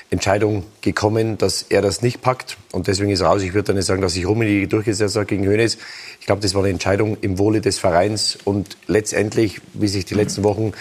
Entscheidung 0.10 0.64
gekommen, 0.82 1.38
dass 1.38 1.64
er 1.64 1.82
das 1.82 2.02
nicht 2.02 2.22
packt. 2.22 2.58
Und 2.72 2.88
deswegen 2.88 3.10
ist 3.10 3.22
er 3.22 3.28
raus. 3.28 3.42
Ich 3.42 3.54
würde 3.54 3.68
dann 3.68 3.76
nicht 3.76 3.86
sagen, 3.86 4.02
dass 4.02 4.14
sich 4.14 4.26
Rummenigge 4.26 4.68
durchgesetzt 4.68 5.16
hat 5.16 5.28
gegen 5.28 5.46
Hönes. 5.46 5.78
Ich 6.20 6.26
glaube, 6.26 6.42
das 6.42 6.54
war 6.54 6.62
eine 6.62 6.70
Entscheidung 6.70 7.18
im 7.22 7.40
Wohle 7.40 7.62
des 7.62 7.80
Vereins. 7.80 8.38
Und 8.46 8.78
letztendlich, 8.88 9.60
wie 9.74 9.88
sich 9.88 10.06
die 10.06 10.14
letzten 10.14 10.44
Wochen 10.44 10.74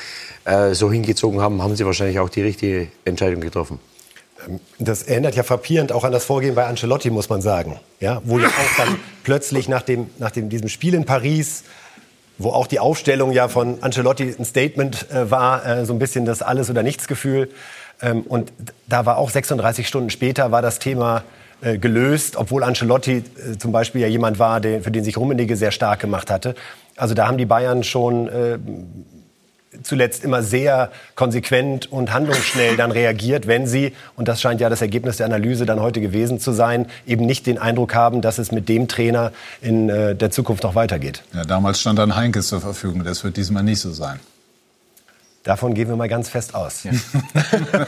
äh, 0.45 0.75
so 0.75 0.93
hingezogen 0.93 1.41
haben, 1.41 1.63
haben 1.63 1.77
sie 1.77 1.87
wahrscheinlich 1.87 2.19
auch 2.19 2.29
die 2.29 2.43
richtige 2.43 2.89
Entscheidung 3.05 3.41
getroffen. 3.41 3.81
Ähm, 4.47 4.61
das 4.79 5.03
erinnert 5.03 5.35
ja 5.35 5.43
frappierend 5.43 5.93
auch 5.93 6.05
an 6.05 6.13
das 6.13 6.25
Vorgehen 6.25 6.55
bei 6.55 6.67
Ancelotti, 6.67 7.11
muss 7.11 7.29
man 7.29 7.41
sagen. 7.41 7.81
Ja, 8.01 8.21
wo 8.25 8.39
ja 8.39 8.49
auch 8.49 8.77
dann 8.77 8.99
plötzlich 9.25 9.69
nach, 9.69 9.83
dem, 9.83 10.11
nach 10.19 10.31
dem, 10.31 10.51
diesem 10.51 10.69
Spiel 10.69 10.95
in 10.95 11.05
Paris 11.05 11.65
wo 12.43 12.51
auch 12.51 12.67
die 12.67 12.79
Aufstellung 12.79 13.33
ja 13.33 13.49
von 13.49 13.83
Ancelotti 13.83 14.35
ein 14.39 14.45
Statement 14.45 15.11
äh, 15.11 15.31
war, 15.31 15.67
äh, 15.67 15.85
so 15.85 15.93
ein 15.93 15.99
bisschen 15.99 16.25
das 16.25 16.43
Alles- 16.43 16.71
oder 16.71 16.83
Nichts-Gefühl. 16.83 17.51
Ähm, 18.01 18.23
und 18.23 18.53
da 18.87 19.07
war 19.07 19.19
auch 19.19 19.31
36 19.31 19.87
Stunden 19.87 20.11
später 20.11 20.51
war 20.51 20.63
das 20.63 20.79
Thema 20.79 21.23
äh, 21.63 21.79
gelöst, 21.79 22.37
obwohl 22.37 22.65
Ancelotti 22.65 23.19
äh, 23.19 23.59
zum 23.59 23.73
Beispiel 23.73 24.01
ja 24.01 24.09
jemand 24.09 24.39
war, 24.39 24.61
der, 24.61 24.83
für 24.83 24.91
den 24.91 25.05
sich 25.05 25.17
Rummenigge 25.17 25.57
sehr 25.57 25.71
stark 25.71 26.01
gemacht 26.01 26.31
hatte. 26.31 26.55
Also 26.97 27.15
da 27.15 27.27
haben 27.27 27.39
die 27.39 27.47
Bayern 27.47 27.85
schon 27.85 28.29
äh, 28.29 28.59
zuletzt 29.83 30.25
immer 30.25 30.43
sehr 30.43 30.91
konsequent 31.15 31.91
und 31.91 32.13
handlungsschnell 32.13 32.77
dann 32.77 32.91
reagiert, 32.91 33.47
wenn 33.47 33.67
sie, 33.67 33.93
und 34.17 34.29
das 34.29 34.41
scheint 34.41 34.61
ja 34.61 34.69
das 34.69 34.83
Ergebnis 34.83 35.17
der 35.17 35.27
Analyse 35.27 35.67
dann 35.67 35.81
heute 35.81 36.01
gewesen 36.01 36.39
zu 36.39 36.53
sein, 36.53 36.87
eben 37.07 37.27
nicht 37.27 37.47
den 37.47 37.59
Eindruck 37.59 37.95
haben, 37.95 38.21
dass 38.21 38.39
es 38.39 38.53
mit 38.53 38.69
dem 38.69 38.89
Trainer 38.89 39.33
in 39.61 39.89
äh, 39.89 40.15
der 40.15 40.31
Zukunft 40.31 40.63
noch 40.63 40.75
weitergeht. 40.75 41.23
Ja, 41.33 41.45
damals 41.45 41.81
stand 41.81 41.99
dann 41.99 42.15
Heinkes 42.15 42.49
zur 42.49 42.61
Verfügung. 42.61 43.05
Das 43.05 43.25
wird 43.25 43.37
diesmal 43.37 43.63
nicht 43.63 43.81
so 43.81 43.93
sein. 43.93 44.21
Davon 45.43 45.75
gehen 45.75 45.89
wir 45.89 45.97
mal 45.97 46.09
ganz 46.09 46.29
fest 46.29 46.55
aus. 46.55 46.85
Ja. 46.85 46.93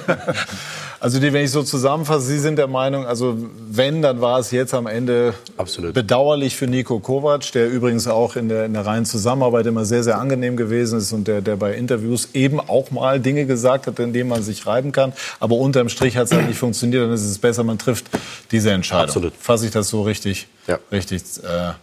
also 1.00 1.20
die, 1.20 1.32
wenn 1.32 1.44
ich 1.44 1.52
so 1.52 1.62
zusammenfasse, 1.62 2.26
Sie 2.26 2.40
sind 2.40 2.56
der 2.56 2.66
Meinung, 2.66 3.06
also 3.06 3.38
wenn, 3.70 4.02
dann 4.02 4.20
war 4.20 4.40
es 4.40 4.50
jetzt 4.50 4.74
am 4.74 4.88
Ende 4.88 5.34
Absolut. 5.56 5.94
bedauerlich 5.94 6.56
für 6.56 6.66
Nico 6.66 6.98
Kovac, 6.98 7.52
der 7.52 7.70
übrigens 7.70 8.08
auch 8.08 8.34
in 8.34 8.48
der, 8.48 8.64
in 8.64 8.72
der 8.72 8.84
reinen 8.84 9.06
Zusammenarbeit 9.06 9.66
immer 9.66 9.84
sehr, 9.84 10.02
sehr 10.02 10.18
angenehm 10.18 10.56
gewesen 10.56 10.98
ist 10.98 11.12
und 11.12 11.28
der, 11.28 11.42
der 11.42 11.54
bei 11.54 11.74
Interviews 11.74 12.30
eben 12.34 12.58
auch 12.58 12.90
mal 12.90 13.20
Dinge 13.20 13.46
gesagt 13.46 13.86
hat, 13.86 14.00
in 14.00 14.12
denen 14.12 14.28
man 14.28 14.42
sich 14.42 14.66
reiben 14.66 14.90
kann. 14.90 15.12
Aber 15.38 15.54
unterm 15.54 15.88
Strich 15.88 16.16
hat 16.16 16.26
es 16.26 16.32
halt 16.32 16.48
nicht 16.48 16.58
funktioniert, 16.58 17.04
dann 17.04 17.12
ist 17.12 17.22
es 17.22 17.38
besser, 17.38 17.62
man 17.62 17.78
trifft 17.78 18.06
diese 18.50 18.72
Entscheidung. 18.72 19.04
Absolut. 19.04 19.32
Fasse 19.38 19.66
ich 19.66 19.70
das 19.70 19.88
so 19.88 20.02
richtig, 20.02 20.48
ja. 20.66 20.80
richtig 20.90 21.22
äh, 21.44 21.74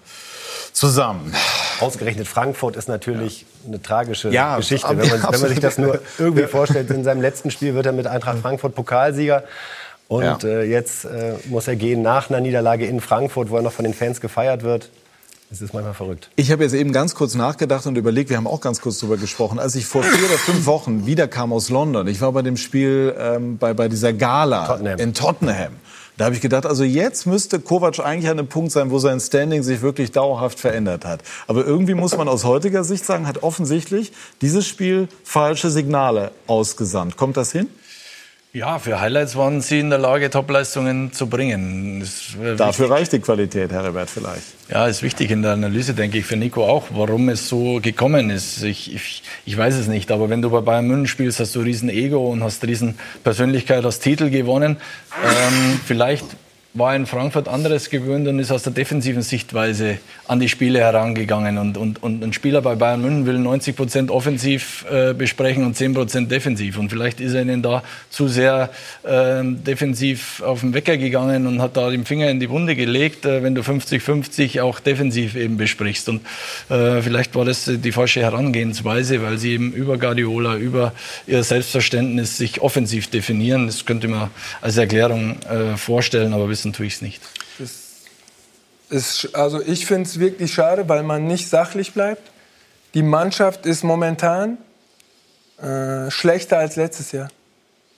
zusammen. 0.73 1.33
Ausgerechnet 1.79 2.27
Frankfurt 2.27 2.75
ist 2.75 2.87
natürlich 2.87 3.41
ja. 3.41 3.67
eine 3.67 3.81
tragische 3.81 4.29
ja, 4.29 4.57
Geschichte. 4.57 4.89
Wenn 4.89 4.97
man, 4.97 5.23
wenn 5.23 5.39
man, 5.39 5.49
sich 5.49 5.59
das 5.59 5.77
nur 5.77 5.99
irgendwie 6.17 6.43
vorstellt, 6.43 6.89
in 6.91 7.03
seinem 7.03 7.21
letzten 7.21 7.51
Spiel 7.51 7.73
wird 7.73 7.85
er 7.85 7.91
mit 7.91 8.07
Eintracht 8.07 8.39
Frankfurt 8.39 8.75
Pokalsieger. 8.75 9.43
Und 10.07 10.23
ja. 10.23 10.37
äh, 10.43 10.63
jetzt 10.69 11.05
äh, 11.05 11.35
muss 11.45 11.67
er 11.67 11.77
gehen 11.77 12.01
nach 12.01 12.29
einer 12.29 12.41
Niederlage 12.41 12.85
in 12.85 12.99
Frankfurt, 12.99 13.49
wo 13.49 13.55
er 13.55 13.61
noch 13.61 13.71
von 13.71 13.85
den 13.85 13.93
Fans 13.93 14.19
gefeiert 14.19 14.61
wird. 14.63 14.89
Es 15.51 15.61
ist 15.61 15.73
manchmal 15.73 15.93
verrückt. 15.93 16.29
Ich 16.37 16.49
habe 16.49 16.63
jetzt 16.63 16.73
eben 16.73 16.93
ganz 16.93 17.13
kurz 17.13 17.35
nachgedacht 17.35 17.85
und 17.85 17.97
überlegt, 17.97 18.29
wir 18.29 18.37
haben 18.37 18.47
auch 18.47 18.61
ganz 18.61 18.79
kurz 18.79 18.99
darüber 18.99 19.17
gesprochen, 19.17 19.59
als 19.59 19.75
ich 19.75 19.85
vor 19.85 20.01
vier 20.01 20.25
oder 20.25 20.37
fünf 20.37 20.65
Wochen 20.65 21.05
wiederkam 21.05 21.51
aus 21.51 21.69
London. 21.69 22.07
Ich 22.07 22.21
war 22.21 22.31
bei 22.31 22.41
dem 22.41 22.55
Spiel 22.55 23.13
ähm, 23.19 23.57
bei, 23.57 23.73
bei 23.73 23.89
dieser 23.89 24.13
Gala 24.13 24.65
Tottenham. 24.65 24.99
in 24.99 25.13
Tottenham. 25.13 25.73
Da 26.17 26.25
habe 26.25 26.35
ich 26.35 26.41
gedacht, 26.41 26.65
also 26.65 26.83
jetzt 26.83 27.25
müsste 27.25 27.59
Kovac 27.59 27.99
eigentlich 27.99 28.29
an 28.29 28.37
einem 28.37 28.47
Punkt 28.47 28.71
sein, 28.71 28.91
wo 28.91 28.99
sein 28.99 29.19
Standing 29.19 29.63
sich 29.63 29.81
wirklich 29.81 30.11
dauerhaft 30.11 30.59
verändert 30.59 31.05
hat. 31.05 31.21
Aber 31.47 31.65
irgendwie 31.65 31.95
muss 31.95 32.15
man 32.15 32.27
aus 32.27 32.43
heutiger 32.43 32.83
Sicht 32.83 33.05
sagen, 33.05 33.27
hat 33.27 33.43
offensichtlich 33.43 34.11
dieses 34.41 34.67
Spiel 34.67 35.07
falsche 35.23 35.71
Signale 35.71 36.31
ausgesandt. 36.47 37.17
Kommt 37.17 37.37
das 37.37 37.51
hin? 37.51 37.67
Ja, 38.53 38.79
für 38.79 38.99
Highlights 38.99 39.37
waren 39.37 39.61
sie 39.61 39.79
in 39.79 39.89
der 39.89 39.99
Lage, 39.99 40.29
Topleistungen 40.29 41.13
zu 41.13 41.27
bringen. 41.27 42.05
Dafür 42.57 42.89
reicht 42.89 43.13
die 43.13 43.19
Qualität, 43.19 43.71
Herbert, 43.71 44.09
vielleicht. 44.09 44.43
Ja, 44.69 44.87
ist 44.87 45.03
wichtig 45.03 45.31
in 45.31 45.41
der 45.41 45.53
Analyse, 45.53 45.93
denke 45.93 46.17
ich, 46.17 46.25
für 46.25 46.35
Nico 46.35 46.65
auch, 46.65 46.87
warum 46.89 47.29
es 47.29 47.47
so 47.47 47.79
gekommen 47.81 48.29
ist. 48.29 48.61
Ich, 48.63 48.93
ich, 48.93 49.23
ich 49.45 49.57
weiß 49.57 49.75
es 49.75 49.87
nicht, 49.87 50.11
aber 50.11 50.29
wenn 50.29 50.41
du 50.41 50.49
bei 50.49 50.59
Bayern 50.59 50.85
München 50.85 51.07
spielst, 51.07 51.39
hast 51.39 51.55
du 51.55 51.61
riesen 51.61 51.87
Ego 51.87 52.29
und 52.29 52.43
hast 52.43 52.61
riesen 52.65 52.99
Persönlichkeit, 53.23 53.85
hast 53.85 54.01
Titel 54.01 54.29
gewonnen. 54.29 54.75
Ähm, 55.23 55.79
vielleicht 55.85 56.25
war 56.73 56.95
in 56.95 57.05
Frankfurt 57.05 57.49
anderes 57.49 57.89
gewöhnt 57.89 58.27
und 58.29 58.39
ist 58.39 58.51
aus 58.51 58.63
der 58.63 58.71
defensiven 58.71 59.21
Sichtweise 59.21 59.97
an 60.27 60.39
die 60.39 60.47
Spiele 60.47 60.79
herangegangen. 60.79 61.57
Und, 61.57 61.75
und, 61.75 62.01
und 62.01 62.23
ein 62.23 62.31
Spieler 62.31 62.61
bei 62.61 62.75
Bayern 62.75 63.01
München 63.01 63.25
will 63.25 63.39
90 63.39 63.75
Prozent 63.75 64.11
offensiv 64.11 64.85
äh, 64.89 65.13
besprechen 65.13 65.65
und 65.65 65.75
10 65.75 65.93
Prozent 65.93 66.31
defensiv. 66.31 66.77
Und 66.77 66.89
vielleicht 66.89 67.19
ist 67.19 67.33
er 67.33 67.41
ihnen 67.41 67.61
da 67.61 67.83
zu 68.09 68.29
sehr 68.29 68.69
äh, 69.03 69.43
defensiv 69.43 70.41
auf 70.41 70.61
den 70.61 70.73
Wecker 70.73 70.95
gegangen 70.95 71.45
und 71.45 71.61
hat 71.61 71.75
da 71.75 71.89
den 71.89 72.05
Finger 72.05 72.29
in 72.29 72.39
die 72.39 72.49
Wunde 72.49 72.77
gelegt, 72.77 73.25
äh, 73.25 73.43
wenn 73.43 73.53
du 73.53 73.61
50-50 73.61 74.61
auch 74.61 74.79
defensiv 74.79 75.35
eben 75.35 75.57
besprichst. 75.57 76.07
Und 76.07 76.21
äh, 76.69 77.01
vielleicht 77.01 77.35
war 77.35 77.43
das 77.43 77.65
die 77.65 77.91
falsche 77.91 78.21
Herangehensweise, 78.21 79.21
weil 79.21 79.37
sie 79.37 79.51
eben 79.51 79.73
über 79.73 79.97
Guardiola, 79.97 80.55
über 80.55 80.93
ihr 81.27 81.43
Selbstverständnis 81.43 82.37
sich 82.37 82.61
offensiv 82.61 83.09
definieren. 83.09 83.65
Das 83.65 83.85
könnte 83.85 84.07
man 84.07 84.29
als 84.61 84.77
Erklärung 84.77 85.35
äh, 85.41 85.75
vorstellen, 85.75 86.31
aber 86.31 86.47
wissen 86.61 86.73
tue 86.73 86.85
ich 86.85 86.95
es 86.95 87.01
nicht. 87.01 87.21
Ist, 88.89 89.33
also 89.33 89.61
ich 89.61 89.87
finde 89.87 90.07
es 90.07 90.19
wirklich 90.19 90.53
schade, 90.53 90.87
weil 90.89 91.01
man 91.01 91.25
nicht 91.25 91.49
sachlich 91.49 91.93
bleibt. 91.93 92.29
Die 92.93 93.01
Mannschaft 93.01 93.65
ist 93.65 93.83
momentan 93.83 94.57
äh, 95.59 96.11
schlechter 96.11 96.59
als 96.59 96.75
letztes 96.75 97.11
Jahr. 97.11 97.29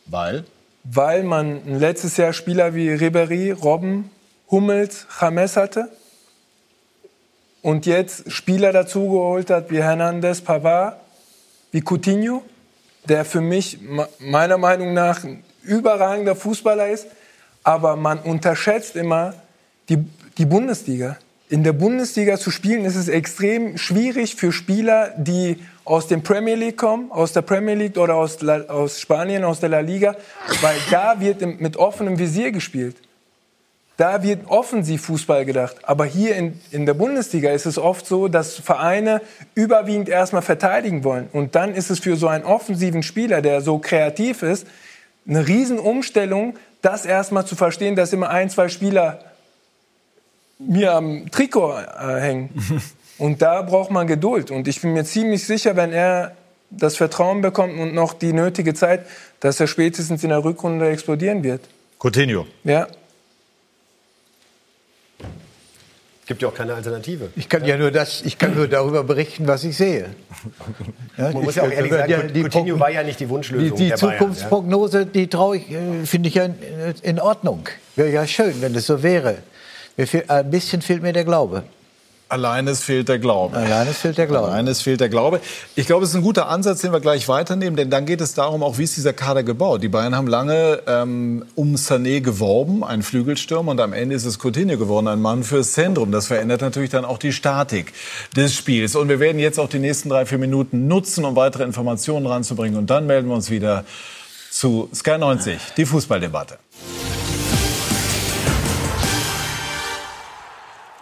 Weil? 0.06 0.46
Weil 0.86 1.24
man 1.24 1.80
letztes 1.80 2.16
Jahr 2.16 2.32
Spieler 2.32 2.74
wie 2.74 2.90
Ribéry, 2.90 3.54
Robben, 3.54 4.12
Hummels, 4.50 5.08
James 5.20 5.58
hatte 5.58 5.90
und 7.62 7.86
jetzt 7.86 8.32
Spieler 8.32 8.72
dazugeholt 8.72 9.50
hat 9.50 9.72
wie 9.72 9.82
Hernandez, 9.82 10.42
Pavard, 10.42 11.00
wie 11.72 11.82
Coutinho, 11.82 12.44
der 13.10 13.26
für 13.26 13.42
mich 13.42 13.80
meiner 14.20 14.58
Meinung 14.58 14.94
nach 14.94 15.24
ein 15.24 15.44
überragender 15.64 16.36
Fußballer 16.36 16.90
ist, 16.90 17.08
aber 17.64 17.96
man 17.96 18.20
unterschätzt 18.20 18.96
immer 18.96 19.34
die, 19.90 20.06
die 20.38 20.46
Bundesliga. 20.46 21.18
In 21.50 21.64
der 21.64 21.74
Bundesliga 21.74 22.38
zu 22.38 22.52
spielen 22.52 22.86
ist 22.86 22.96
es 22.96 23.08
extrem 23.08 23.78
schwierig 23.78 24.36
für 24.36 24.52
Spieler, 24.52 25.14
die 25.18 25.58
aus 25.86 26.08
dem 26.08 26.24
Premier 26.24 26.56
League 26.56 26.78
kommen, 26.78 27.12
aus 27.12 27.34
der 27.34 27.42
Premier 27.42 27.76
League 27.76 27.98
oder 27.98 28.16
aus, 28.16 28.42
La, 28.42 28.62
aus 28.62 29.00
Spanien, 29.00 29.44
aus 29.44 29.60
der 29.60 29.70
La 29.70 29.80
Liga, 29.80 30.16
weil 30.62 30.78
da 30.90 31.20
wird 31.20 31.42
mit 31.60 31.78
offenem 31.78 32.18
Visier 32.18 32.52
gespielt. 32.52 32.96
Da 33.98 34.24
wird 34.24 34.48
offensiv 34.48 35.04
Fußball 35.04 35.46
gedacht. 35.46 35.76
Aber 35.84 36.06
hier 36.06 36.36
in, 36.36 36.60
in 36.72 36.88
der 36.88 36.96
Bundesliga 36.96 37.52
ist 37.52 37.68
es 37.68 37.78
oft 37.78 38.08
so, 38.08 38.28
dass 38.28 38.56
Vereine 38.56 39.22
überwiegend 39.54 40.10
erstmal 40.10 40.42
verteidigen 40.42 41.04
wollen. 41.04 41.30
Und 41.32 41.54
dann 41.54 41.76
ist 41.76 41.92
es 41.92 42.00
für 42.00 42.16
so 42.16 42.28
einen 42.28 42.44
offensiven 42.44 43.04
Spieler, 43.04 43.44
der 43.44 43.62
so 43.62 43.78
kreativ 43.78 44.42
ist, 44.42 44.66
eine 45.28 45.48
Riesenumstellung, 45.48 46.56
das 46.84 47.06
erstmal 47.06 47.46
zu 47.48 47.56
verstehen, 47.56 47.96
dass 47.96 48.14
immer 48.14 48.30
ein, 48.30 48.52
zwei 48.52 48.70
Spieler 48.70 49.20
mir 50.60 50.94
am 50.94 51.32
Trikot 51.32 51.74
äh, 51.74 52.20
hängen. 52.20 52.50
Und 53.18 53.42
da 53.42 53.62
braucht 53.62 53.90
man 53.90 54.06
Geduld. 54.06 54.52
Und 54.52 54.68
ich 54.68 54.82
bin 54.82 54.94
mir 54.94 55.06
ziemlich 55.06 55.46
sicher, 55.46 55.76
wenn 55.76 55.92
er 55.92 56.36
das 56.70 56.98
Vertrauen 56.98 57.42
bekommt 57.42 57.78
und 57.80 57.94
noch 57.94 58.14
die 58.14 58.34
nötige 58.34 58.74
Zeit, 58.74 59.06
dass 59.40 59.60
er 59.60 59.68
spätestens 59.68 60.24
in 60.24 60.30
der 60.30 60.44
Rückrunde 60.44 60.90
explodieren 60.90 61.44
wird. 61.44 61.62
Coutinho. 62.00 62.48
Ja. 62.64 62.88
Gibt 66.26 66.42
ja 66.42 66.48
auch 66.48 66.54
keine 66.54 66.74
Alternative. 66.74 67.30
Ich 67.36 67.50
kann 67.50 67.66
ja 67.66 67.78
nur 67.78 67.92
das, 67.92 68.22
ich 68.22 68.38
kann 68.38 68.56
nur 68.56 68.68
darüber 68.68 69.04
berichten, 69.04 69.48
was 69.48 69.64
ich 69.64 69.76
sehe. 69.76 70.08
Ja, 71.18 71.32
Man 71.32 71.44
muss 71.44 71.56
ja 71.56 71.64
auch 71.64 71.72
ehrlich 71.72 71.92
sagen, 71.92 72.12
ja, 72.12 72.24
die 72.24 72.44
Coutinho 72.44 72.80
war 72.80 72.90
ja 72.90 73.04
nicht 73.04 73.20
die 73.20 73.30
Wunschlösung. 73.30 73.78
Die, 73.78 73.90
die 73.90 73.96
Zukunftsprognose, 73.96 75.00
ja. 75.00 75.06
die 75.06 75.28
traue 75.28 75.58
ich, 75.58 75.72
äh, 75.72 76.06
finde 76.06 76.30
ich 76.30 76.36
ja 76.36 76.46
in, 76.46 76.56
in 77.02 77.20
Ordnung. 77.20 77.68
Wäre 77.96 78.10
ja 78.10 78.26
schön, 78.26 78.62
wenn 78.62 78.74
es 78.76 78.88
so 78.88 79.04
wäre. 79.04 79.38
ein 80.28 80.50
bisschen 80.50 80.82
fehlt 80.82 81.04
mir 81.04 81.14
der 81.14 81.26
Glaube. 81.26 81.64
Allein 82.34 82.68
es 82.68 82.84
fehlt 82.84 83.10
der 83.10 83.20
Glaube. 83.20 83.56
Allein 83.56 83.88
es 83.88 84.00
fehlt 84.00 84.18
der 84.18 84.26
Glaube. 84.26 84.48
Allein 84.48 84.66
es 84.66 84.82
fehlt 84.82 85.00
der 85.02 85.10
Glaube. 85.10 85.40
Ich 85.76 85.86
glaube, 85.86 86.04
es 86.04 86.10
ist 86.10 86.16
ein 86.16 86.24
guter 86.24 86.50
Ansatz, 86.50 86.82
den 86.82 86.92
wir 86.92 87.00
gleich 87.00 87.28
weiternehmen, 87.30 87.76
denn 87.76 87.92
dann 87.92 88.08
geht 88.08 88.22
es 88.22 88.34
darum, 88.34 88.64
auch 88.64 88.80
wie 88.80 88.86
ist 88.86 88.98
dieser 88.98 89.14
Kader 89.14 89.44
gebaut. 89.44 89.84
Die 89.84 89.88
Bayern 89.88 90.16
haben 90.16 90.26
lange 90.26 90.82
ähm, 90.88 91.46
um 91.54 91.76
Sané 91.76 92.22
geworben, 92.22 92.84
ein 92.84 93.04
Flügelstürmer, 93.04 93.70
und 93.70 93.80
am 93.80 93.94
Ende 93.94 94.16
ist 94.16 94.26
es 94.26 94.40
Coutinho 94.40 94.80
geworden, 94.80 95.08
ein 95.10 95.22
Mann 95.22 95.44
fürs 95.44 95.74
Zentrum. 95.74 96.12
Das 96.12 96.26
verändert 96.26 96.62
natürlich 96.62 96.90
dann 96.90 97.06
auch 97.06 97.20
die 97.20 97.34
Statik 97.34 97.94
des 98.36 98.56
Spiels. 98.56 98.96
Und 98.96 99.10
wir 99.10 99.20
werden 99.20 99.38
jetzt 99.38 99.60
auch 99.60 99.70
die 99.70 99.78
nächsten 99.78 100.10
drei, 100.10 100.26
vier 100.26 100.40
Minuten 100.40 100.88
nutzen, 100.88 101.26
um 101.26 101.36
weitere 101.36 101.66
Informationen 101.66 102.26
ranzubringen. 102.26 102.80
Und 102.80 102.90
dann 102.90 103.06
melden 103.06 103.28
wir 103.28 103.36
uns 103.36 103.52
wieder 103.52 103.86
zu 104.50 104.90
Sky 104.92 105.20
90, 105.20 105.60
die 105.78 105.86
Fußballdebatte. 105.86 106.58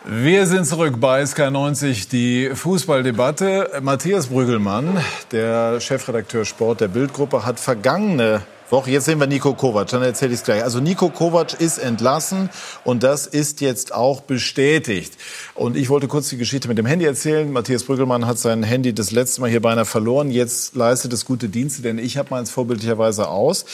Wir 0.03 0.47
sind 0.47 0.65
zurück 0.65 0.95
bei 0.99 1.21
SK90, 1.21 2.09
die 2.09 2.55
Fußballdebatte. 2.55 3.81
Matthias 3.83 4.29
Brügelmann, 4.29 4.97
der 5.31 5.79
Chefredakteur 5.79 6.43
Sport 6.43 6.81
der 6.81 6.87
Bildgruppe, 6.87 7.45
hat 7.45 7.59
vergangene 7.59 8.41
Woche. 8.71 8.91
Jetzt 8.91 9.05
sehen 9.05 9.19
wir 9.19 9.27
Nico 9.27 9.53
Kovac, 9.53 9.87
dann 9.87 10.01
erzähle 10.01 10.33
ich 10.33 10.39
es 10.39 10.45
gleich. 10.45 10.63
Also 10.63 10.79
Nico 10.79 11.09
Kovac 11.09 11.59
ist 11.59 11.77
entlassen 11.77 12.49
und 12.83 13.03
das 13.03 13.27
ist 13.27 13.61
jetzt 13.61 13.93
auch 13.93 14.21
bestätigt. 14.21 15.13
Und 15.55 15.75
ich 15.75 15.89
wollte 15.89 16.07
kurz 16.07 16.29
die 16.29 16.37
Geschichte 16.37 16.67
mit 16.67 16.77
dem 16.77 16.85
Handy 16.85 17.05
erzählen. 17.05 17.51
Matthias 17.51 17.83
Brüggelmann 17.83 18.25
hat 18.25 18.37
sein 18.37 18.63
Handy 18.63 18.93
das 18.93 19.11
letzte 19.11 19.41
Mal 19.41 19.49
hier 19.49 19.61
beinahe 19.61 19.85
verloren. 19.85 20.31
Jetzt 20.31 20.75
leistet 20.75 21.11
es 21.13 21.25
gute 21.25 21.49
Dienste, 21.49 21.81
denn 21.81 21.97
ich 21.97 22.17
habe 22.17 22.29
meins 22.31 22.49
vorbildlicherweise 22.49 23.27
aus. 23.27 23.65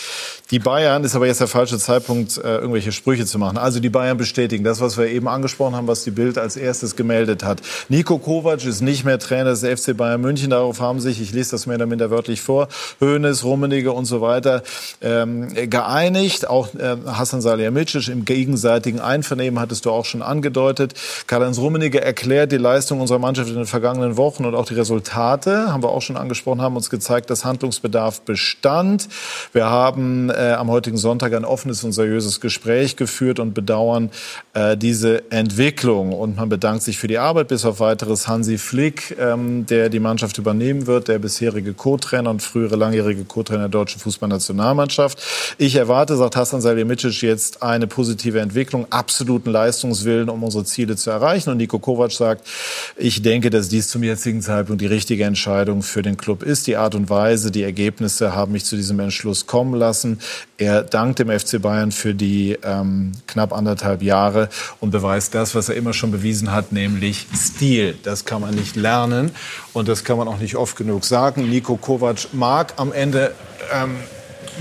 Die 0.52 0.60
Bayern, 0.60 1.04
ist 1.04 1.16
aber 1.16 1.28
jetzt 1.28 1.42
der 1.42 1.48
falsche 1.48 1.78
Zeitpunkt, 1.78 2.38
äh, 2.38 2.58
irgendwelche 2.58 2.92
Sprüche 2.92 3.26
zu 3.26 3.38
machen. 3.38 3.58
Also 3.58 3.80
die 3.80 3.90
Bayern 3.90 4.18
bestätigen 4.18 4.64
das, 4.64 4.82
was 4.82 4.98
wir 4.98 5.08
eben 5.08 5.28
angesprochen 5.28 5.76
haben, 5.76 5.88
was 5.88 6.04
die 6.04 6.12
Bild 6.12 6.38
als 6.38 6.56
erstes 6.56 6.96
gemeldet 6.96 7.44
hat. 7.44 7.62
Nico 7.90 8.18
Kovac 8.18 8.66
ist 8.66 8.82
nicht 8.82 9.06
mehr 9.06 9.20
Trainer 9.20 9.52
des 9.52 9.64
FC 9.64 9.96
Bayern 9.96 10.22
München. 10.22 10.50
Darauf 10.50 10.80
haben 10.80 11.00
sich, 11.00 11.22
ich 11.22 11.32
lese 11.34 11.52
das 11.52 11.68
mehr 11.68 11.76
oder 11.76 11.86
minder 11.86 12.10
wörtlich 12.10 12.42
vor, 12.42 12.68
Hoeneß, 13.00 13.44
Rummenigge 13.44 13.92
und 13.92 14.06
so 14.06 14.22
weiter 14.22 14.64
ähm, 15.02 15.54
geeinigt. 15.70 16.50
Auch 16.50 16.74
äh, 16.76 16.98
Hassan 17.06 17.42
Salihamidzic 17.42 18.08
im 18.10 18.26
gegenseitigen 18.26 19.00
Einvernehmen 19.00 19.60
hattest 19.60 19.86
du 19.86 19.92
auch 19.92 20.06
schon 20.06 20.22
angedeutet. 20.22 20.94
Karl-Heinz 21.28 21.58
Rummenigge 21.58 22.02
erklärt 22.02 22.52
die 22.52 22.58
Leistung 22.58 23.02
unserer 23.02 23.20
Mannschaft 23.20 23.50
in 23.50 23.56
den 23.56 23.66
vergangenen 23.66 24.18
Wochen 24.18 24.46
und 24.46 24.56
auch 24.56 24.66
die 24.66 24.74
Resultate, 24.74 25.72
haben 25.72 25.84
wir 25.84 25.90
auch 25.90 26.02
schon 26.02 26.18
angesprochen, 26.18 26.62
haben 26.62 26.76
uns 26.76 26.90
gezeigt, 26.90 27.30
dass 27.30 27.46
Handlungsbedarf 27.46 28.22
bestand. 28.22 29.08
Wir 29.54 29.70
haben 29.70 30.30
äh, 30.30 30.54
am 30.54 30.70
heutigen 30.70 30.98
Sonntag 30.98 31.34
ein 31.34 31.46
offenes 31.46 31.84
und 31.84 31.92
seriöses 31.92 32.42
Gespräch 32.42 32.96
geführt 32.96 33.40
und 33.40 33.54
bedauern 33.54 34.10
äh, 34.54 34.78
diese 34.78 35.32
Entwicklung. 35.32 36.14
Und 36.14 36.38
man 36.38 36.50
bedankt 36.50 36.84
sich 36.84 36.98
für 36.98 37.08
die 37.08 37.18
Arbeit 37.18 37.50
bis 37.50 37.66
auf 37.66 37.80
weiteres 37.80 38.28
Hansi 38.28 38.58
Flick, 38.58 39.16
ähm, 39.20 39.66
der 39.66 39.90
die 39.90 40.00
Mannschaft 40.00 40.38
übernehmen 40.38 40.88
wird, 40.88 41.08
der 41.08 41.20
bisherige 41.20 41.74
Co-Trainer 41.74 42.30
und 42.30 42.42
frühere 42.42 42.76
langjährige 42.76 43.26
Co-Trainer 43.26 43.64
der 43.64 43.70
deutschen 43.70 44.00
Fußballnationalmannschaft. 44.00 44.77
Trainermannschaft. 44.78 45.22
Ich 45.58 45.76
erwarte, 45.76 46.16
sagt 46.16 46.36
Hassan 46.36 46.62
Salihamidzic, 46.62 47.22
jetzt 47.22 47.64
eine 47.64 47.88
positive 47.88 48.40
Entwicklung, 48.40 48.86
absoluten 48.92 49.50
Leistungswillen, 49.50 50.30
um 50.30 50.44
unsere 50.44 50.64
Ziele 50.66 50.96
zu 50.96 51.10
erreichen. 51.10 51.50
Und 51.50 51.58
Niko 51.58 51.80
Kovac 51.80 52.12
sagt, 52.12 52.48
ich 52.96 53.22
denke, 53.22 53.50
dass 53.50 53.70
dies 53.70 53.90
zum 53.90 54.04
jetzigen 54.04 54.42
Zeitpunkt 54.42 54.82
die 54.82 54.88
richtige 54.88 55.24
Entscheidung 55.24 55.82
für 55.82 56.02
den 56.02 56.18
Club 56.18 56.44
ist. 56.44 56.68
Die 56.68 56.78
Art 56.78 56.96
und 56.96 57.10
Weise, 57.10 57.52
die 57.52 57.64
Ergebnisse 57.64 58.36
haben 58.36 58.52
mich 58.52 58.66
zu 58.66 58.76
diesem 58.76 59.00
Entschluss 59.00 59.48
kommen 59.48 59.74
lassen. 59.74 60.20
Er 60.58 60.84
dankt 60.84 61.20
dem 61.20 61.30
FC 61.30 61.62
Bayern 61.62 61.92
für 61.92 62.14
die 62.14 62.58
ähm, 62.64 63.14
knapp 63.28 63.54
anderthalb 63.54 64.02
Jahre 64.02 64.50
und 64.80 64.92
beweist 64.92 65.34
das, 65.36 65.56
was 65.56 65.70
er 65.70 65.76
immer 65.76 65.94
schon 65.94 66.12
bewiesen 66.12 66.52
hat, 66.52 66.72
nämlich 66.72 67.28
Stil. 67.36 67.96
Das 68.04 68.26
kann 68.26 68.42
man 68.42 68.56
nicht 68.56 68.76
lernen 68.76 69.32
und 69.74 69.88
das 69.88 70.04
kann 70.04 70.18
man 70.18 70.28
auch 70.28 70.40
nicht 70.40 70.56
oft 70.56 70.76
genug 70.76 71.06
sagen. 71.06 71.50
Nico 71.50 71.78
Kovac 71.78 72.34
mag 72.34 72.74
am 72.78 72.92
Ende 72.92 73.34
ähm, 73.72 73.98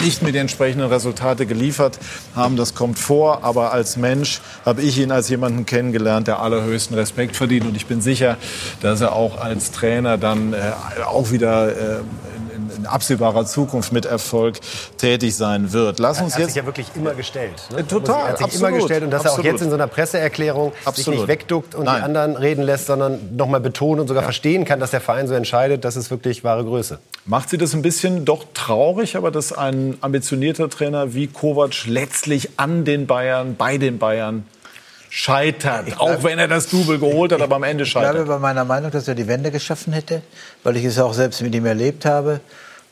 nicht 0.02 0.22
mit 0.22 0.34
den 0.34 0.42
entsprechenden 0.42 0.88
Resultate 0.88 1.46
geliefert 1.46 1.98
haben. 2.34 2.56
Das 2.56 2.74
kommt 2.74 2.98
vor. 2.98 3.44
Aber 3.44 3.72
als 3.72 3.96
Mensch 3.96 4.40
habe 4.64 4.82
ich 4.82 4.98
ihn 4.98 5.10
als 5.10 5.28
jemanden 5.28 5.66
kennengelernt, 5.66 6.26
der 6.26 6.40
allerhöchsten 6.40 6.96
Respekt 6.96 7.36
verdient. 7.36 7.66
Und 7.66 7.76
ich 7.76 7.86
bin 7.86 8.00
sicher, 8.00 8.36
dass 8.80 9.00
er 9.00 9.12
auch 9.12 9.40
als 9.40 9.72
Trainer 9.72 10.18
dann 10.18 10.52
äh, 10.52 10.56
auch 11.04 11.30
wieder 11.30 11.68
äh, 11.68 12.00
in 12.86 12.92
absehbarer 12.92 13.44
Zukunft 13.46 13.92
mit 13.92 14.06
Erfolg 14.06 14.58
tätig 14.98 15.34
sein 15.36 15.72
wird. 15.72 15.98
Lass 15.98 16.20
uns 16.20 16.32
er 16.32 16.34
hat 16.34 16.40
jetzt 16.40 16.48
sich 16.50 16.56
ja 16.56 16.66
wirklich 16.66 16.86
immer 16.94 17.14
gestellt. 17.14 17.54
Ne? 17.74 17.86
Total, 17.86 18.20
Er 18.20 18.28
hat 18.28 18.38
sich 18.38 18.44
absolut, 18.46 18.68
immer 18.68 18.78
gestellt 18.78 19.02
und 19.04 19.10
dass 19.10 19.24
er 19.24 19.30
auch 19.32 19.38
absolut. 19.38 19.52
jetzt 19.52 19.62
in 19.62 19.68
so 19.70 19.74
einer 19.74 19.86
Presseerklärung 19.86 20.72
sich 20.72 20.86
Absolut. 20.86 21.20
nicht 21.20 21.28
wegduckt 21.28 21.74
und 21.74 21.84
Nein. 21.84 21.96
die 21.98 22.02
anderen 22.04 22.36
reden 22.36 22.62
lässt, 22.62 22.86
sondern 22.86 23.36
nochmal 23.36 23.60
betont 23.60 24.00
und 24.00 24.08
sogar 24.08 24.22
verstehen 24.22 24.64
kann, 24.64 24.80
dass 24.80 24.90
der 24.92 25.00
Verein 25.00 25.26
so 25.28 25.34
entscheidet, 25.34 25.84
das 25.84 25.96
ist 25.96 26.10
wirklich 26.10 26.44
wahre 26.44 26.64
Größe. 26.64 26.98
Macht 27.24 27.50
Sie 27.50 27.58
das 27.58 27.74
ein 27.74 27.82
bisschen 27.82 28.24
doch 28.24 28.44
traurig, 28.54 29.16
aber 29.16 29.30
dass 29.30 29.52
ein 29.52 29.96
ambitionierter 30.00 30.70
Trainer 30.70 31.14
wie 31.14 31.26
Kovac 31.26 31.86
letztlich 31.86 32.50
an 32.56 32.84
den 32.84 33.06
Bayern, 33.06 33.56
bei 33.56 33.78
den 33.78 33.98
Bayern 33.98 34.44
scheitert, 35.08 35.98
auch 35.98 36.22
wenn 36.24 36.38
er 36.38 36.48
das 36.48 36.68
Double 36.68 36.98
geholt 36.98 37.32
hat, 37.32 37.40
aber 37.40 37.56
am 37.56 37.62
Ende 37.62 37.84
Ich 37.84 37.92
bleibe 37.92 38.08
scheitert. 38.08 38.28
bei 38.28 38.38
meiner 38.38 38.64
Meinung, 38.64 38.90
dass 38.90 39.08
er 39.08 39.14
die 39.14 39.26
Wende 39.26 39.50
geschaffen 39.50 39.92
hätte, 39.92 40.22
weil 40.62 40.76
ich 40.76 40.84
es 40.84 40.98
auch 40.98 41.14
selbst 41.14 41.40
mit 41.42 41.54
ihm 41.54 41.64
erlebt 41.64 42.04
habe. 42.04 42.40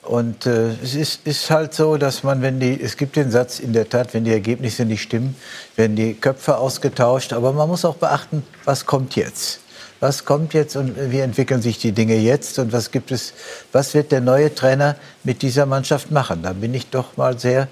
Und 0.06 0.44
äh, 0.44 0.72
es 0.82 0.94
ist, 0.94 1.26
ist 1.26 1.50
halt 1.50 1.72
so, 1.72 1.96
dass 1.96 2.22
man, 2.22 2.42
wenn 2.42 2.60
die, 2.60 2.78
es 2.80 2.96
gibt 2.96 3.16
den 3.16 3.30
Satz 3.30 3.58
in 3.58 3.72
der 3.72 3.88
Tat, 3.88 4.12
wenn 4.12 4.24
die 4.24 4.32
Ergebnisse 4.32 4.84
nicht 4.84 5.02
stimmen, 5.02 5.34
werden 5.76 5.96
die 5.96 6.14
Köpfe 6.14 6.58
ausgetauscht. 6.58 7.32
Aber 7.32 7.52
man 7.52 7.68
muss 7.68 7.84
auch 7.84 7.96
beachten, 7.96 8.42
was 8.64 8.84
kommt 8.84 9.16
jetzt? 9.16 9.60
Was 10.00 10.26
kommt 10.26 10.52
jetzt 10.52 10.76
und 10.76 10.94
wie 11.10 11.20
entwickeln 11.20 11.62
sich 11.62 11.78
die 11.78 11.92
Dinge 11.92 12.16
jetzt? 12.16 12.58
Und 12.58 12.72
was 12.72 12.90
gibt 12.90 13.10
es, 13.10 13.32
was 13.72 13.94
wird 13.94 14.12
der 14.12 14.20
neue 14.20 14.54
Trainer 14.54 14.96
mit 15.22 15.40
dieser 15.40 15.64
Mannschaft 15.64 16.10
machen? 16.10 16.42
Da 16.42 16.52
bin 16.52 16.74
ich 16.74 16.90
doch 16.90 17.16
mal 17.16 17.38
sehr 17.38 17.68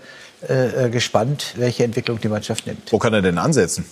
äh, 0.49 0.87
äh, 0.87 0.91
gespannt, 0.91 1.53
welche 1.57 1.85
Entwicklung 1.85 2.19
die 2.21 2.29
Mannschaft 2.29 2.67
nimmt. 2.67 2.91
Wo 2.91 2.99
kann 2.99 3.13
er 3.13 3.21
denn 3.21 3.37
ansetzen? 3.37 3.85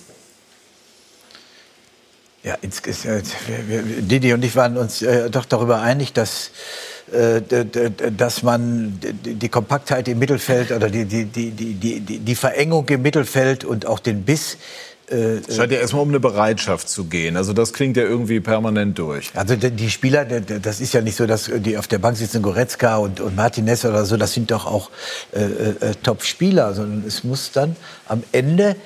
Ja, 2.43 2.57
insgesamt, 2.61 3.27
wir, 3.67 3.83
Didi 3.83 4.33
und 4.33 4.43
ich 4.43 4.55
waren 4.55 4.75
uns 4.75 5.03
äh, 5.03 5.29
doch 5.29 5.45
darüber 5.45 5.81
einig, 5.81 6.11
dass, 6.11 6.47
äh, 6.47 6.51
dass 8.17 8.43
man 8.43 8.99
die, 9.01 9.49
Kompaktheit 9.49 10.07
im 10.07 10.19
Mittelfeld 10.19 10.71
oder 10.71 10.89
die, 10.89 11.05
die, 11.05 11.25
die, 11.25 11.51
die, 11.51 11.99
die, 11.99 12.35
Verengung 12.35 12.87
im 12.89 13.01
Mittelfeld 13.01 13.65
und 13.65 13.85
auch 13.85 13.99
den 13.99 14.23
Biss. 14.23 14.57
Äh, 15.09 15.39
Es 15.45 15.57
scheint 15.57 15.73
ja 15.73 15.79
erstmal 15.79 16.03
um 16.03 16.09
eine 16.09 16.21
Bereitschaft 16.21 16.87
zu 16.87 17.05
gehen. 17.05 17.35
Also 17.35 17.51
das 17.51 17.73
klingt 17.73 17.97
ja 17.97 18.03
irgendwie 18.03 18.39
permanent 18.39 18.97
durch. 18.97 19.31
also 19.35 19.55
die- 19.57 19.89
Spieler, 19.89 20.23
das 20.25 20.79
ist 20.79 20.93
ja 20.93 21.01
nicht 21.01 21.17
so, 21.17 21.25
dass 21.27 21.51
die 21.53 21.77
auf 21.77 21.87
der 21.87 21.97
Bank 21.99 22.15
sitzen, 22.15 22.41
Goretzka 22.41 22.97
und, 22.97 23.19
und 23.19 23.35
Martinez 23.35 23.83
oder 23.83 24.05
so, 24.05 24.15
das 24.15 24.33
sind 24.33 24.49
doch 24.51 24.65
auch 24.65 24.89
äh, 25.33 25.41
äh, 25.43 25.95
Top-Spieler, 26.01 26.73
sondern 26.73 27.03
es 27.05 27.25
muss 27.25 27.51
dann 27.51 27.75
am 28.07 28.23
Ende 28.31 28.77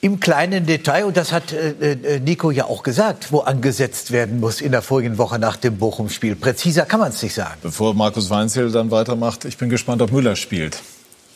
im 0.00 0.20
kleinen 0.20 0.64
Detail, 0.66 1.04
und 1.04 1.16
das 1.16 1.32
hat 1.32 1.52
äh, 1.52 1.92
äh, 1.92 2.20
Nico 2.20 2.50
ja 2.50 2.64
auch 2.66 2.82
gesagt, 2.82 3.32
wo 3.32 3.40
angesetzt 3.40 4.12
werden 4.12 4.38
muss 4.38 4.60
in 4.60 4.70
der 4.70 4.82
vorigen 4.82 5.18
Woche 5.18 5.38
nach 5.38 5.56
dem 5.56 5.76
Bochum-Spiel. 5.76 6.36
Präziser 6.36 6.84
kann 6.84 7.00
man 7.00 7.10
es 7.10 7.22
nicht 7.22 7.34
sagen. 7.34 7.56
Bevor 7.62 7.94
Markus 7.94 8.30
Weinzel 8.30 8.70
dann 8.70 8.90
weitermacht, 8.90 9.44
ich 9.44 9.56
bin 9.56 9.68
gespannt, 9.68 10.00
ob 10.02 10.12
Müller 10.12 10.36
spielt 10.36 10.80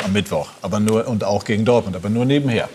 am 0.04 0.12
Mittwoch, 0.12 0.48
aber 0.62 0.80
nur 0.80 1.06
und 1.08 1.24
auch 1.24 1.44
gegen 1.44 1.64
Dortmund, 1.64 1.96
aber 1.96 2.08
nur 2.08 2.24
nebenher. 2.24 2.68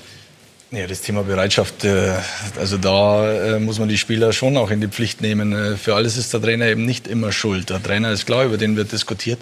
Ja, 0.72 0.86
das 0.86 1.00
Thema 1.00 1.24
Bereitschaft, 1.24 1.86
äh, 1.86 2.12
also 2.60 2.78
da 2.78 3.56
äh, 3.56 3.60
muss 3.60 3.80
man 3.80 3.88
die 3.88 3.98
Spieler 3.98 4.34
schon 4.34 4.58
auch 4.58 4.70
in 4.70 4.82
die 4.82 4.90
Pflicht 4.90 5.22
nehmen. 5.22 5.78
Für 5.78 5.96
alles 5.96 6.18
ist 6.18 6.34
der 6.34 6.42
Trainer 6.42 6.66
eben 6.66 6.86
nicht 6.86 7.08
immer 7.08 7.32
schuld. 7.32 7.70
Der 7.70 7.82
Trainer 7.82 8.12
ist 8.12 8.26
klar, 8.26 8.44
über 8.44 8.58
den 8.58 8.76
wird 8.76 8.92
diskutiert. 8.92 9.40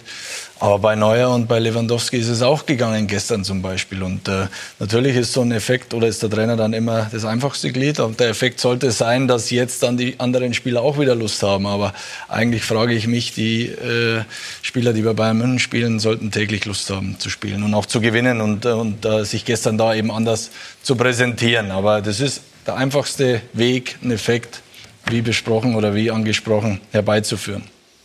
Aber 0.58 0.78
bei 0.78 0.94
Neuer 0.94 1.34
und 1.34 1.48
bei 1.48 1.58
Lewandowski 1.58 2.16
ist 2.16 2.28
es 2.28 2.40
auch 2.40 2.64
gegangen, 2.64 3.06
gestern 3.06 3.44
zum 3.44 3.60
Beispiel. 3.60 4.02
Und 4.02 4.26
äh, 4.26 4.46
natürlich 4.78 5.14
ist 5.14 5.34
so 5.34 5.42
ein 5.42 5.52
Effekt, 5.52 5.92
oder 5.92 6.06
ist 6.08 6.22
der 6.22 6.30
Trainer 6.30 6.56
dann 6.56 6.72
immer 6.72 7.10
das 7.12 7.26
einfachste 7.26 7.70
Glied. 7.72 8.00
Und 8.00 8.20
der 8.20 8.30
Effekt 8.30 8.60
sollte 8.60 8.90
sein, 8.90 9.28
dass 9.28 9.50
jetzt 9.50 9.82
dann 9.82 9.98
die 9.98 10.18
anderen 10.18 10.54
Spieler 10.54 10.80
auch 10.80 10.98
wieder 10.98 11.14
Lust 11.14 11.42
haben. 11.42 11.66
Aber 11.66 11.92
eigentlich 12.28 12.64
frage 12.64 12.94
ich 12.94 13.06
mich, 13.06 13.34
die 13.34 13.66
äh, 13.66 14.24
Spieler, 14.62 14.94
die 14.94 15.02
bei 15.02 15.12
Bayern 15.12 15.36
München 15.36 15.58
spielen, 15.58 16.00
sollten 16.00 16.30
täglich 16.30 16.64
Lust 16.64 16.88
haben 16.88 17.18
zu 17.18 17.28
spielen 17.28 17.62
und 17.62 17.74
auch 17.74 17.84
zu 17.84 18.00
gewinnen 18.00 18.40
und, 18.40 18.64
äh, 18.64 18.70
und 18.70 19.04
äh, 19.04 19.24
sich 19.24 19.44
gestern 19.44 19.76
da 19.76 19.94
eben 19.94 20.10
anders 20.10 20.50
zu 20.82 20.96
präsentieren. 20.96 21.70
Aber 21.70 22.00
das 22.00 22.18
ist 22.20 22.40
der 22.66 22.76
einfachste 22.76 23.42
Weg, 23.52 23.98
einen 24.00 24.12
Effekt, 24.12 24.62
wie 25.10 25.20
besprochen 25.20 25.74
oder 25.74 25.94
wie 25.94 26.10
angesprochen, 26.10 26.80
herbeizuführen. 26.92 27.64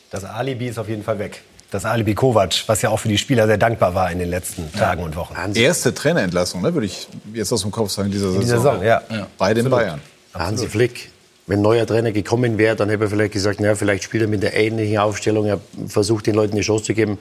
Das 0.09 0.25
Alibi 0.25 0.67
ist 0.67 0.77
auf 0.77 0.89
jeden 0.89 1.03
Fall 1.03 1.17
weg. 1.17 1.41
Das 1.71 1.85
Alibi 1.85 2.15
Kovac, 2.15 2.63
was 2.67 2.81
ja 2.81 2.89
auch 2.89 2.97
für 2.97 3.07
die 3.07 3.17
Spieler 3.17 3.47
sehr 3.47 3.57
dankbar 3.57 3.95
war 3.95 4.11
in 4.11 4.19
den 4.19 4.29
letzten 4.29 4.71
Tagen 4.73 5.03
und 5.03 5.15
Wochen. 5.15 5.33
Erste 5.55 5.93
Trainerentlassung, 5.93 6.61
ne, 6.61 6.73
würde 6.73 6.85
ich 6.85 7.07
jetzt 7.33 7.51
aus 7.53 7.61
dem 7.61 7.71
Kopf 7.71 7.89
sagen, 7.89 8.11
dieser 8.11 8.27
Saison. 8.27 8.41
dieser 8.41 8.57
Saison, 8.57 8.83
ja. 8.83 9.01
Bei 9.37 9.53
den 9.53 9.65
Absolut. 9.65 9.85
Bayern. 9.85 10.01
Hansi 10.33 10.67
Flick, 10.67 11.11
wenn 11.47 11.59
ein 11.59 11.61
neuer 11.63 11.87
Trainer 11.87 12.11
gekommen 12.11 12.57
wäre, 12.57 12.75
dann 12.75 12.89
hätte 12.89 13.05
er 13.05 13.09
vielleicht 13.09 13.31
gesagt, 13.31 13.61
naja, 13.61 13.75
vielleicht 13.75 14.03
spielt 14.03 14.23
er 14.23 14.27
mit 14.27 14.43
der 14.43 14.53
ähnlichen 14.53 14.97
Aufstellung, 14.97 15.45
er 15.45 15.61
versucht 15.87 16.27
den 16.27 16.35
Leuten 16.35 16.53
eine 16.53 16.61
Chance 16.61 16.83
zu 16.83 16.93
geben. 16.93 17.17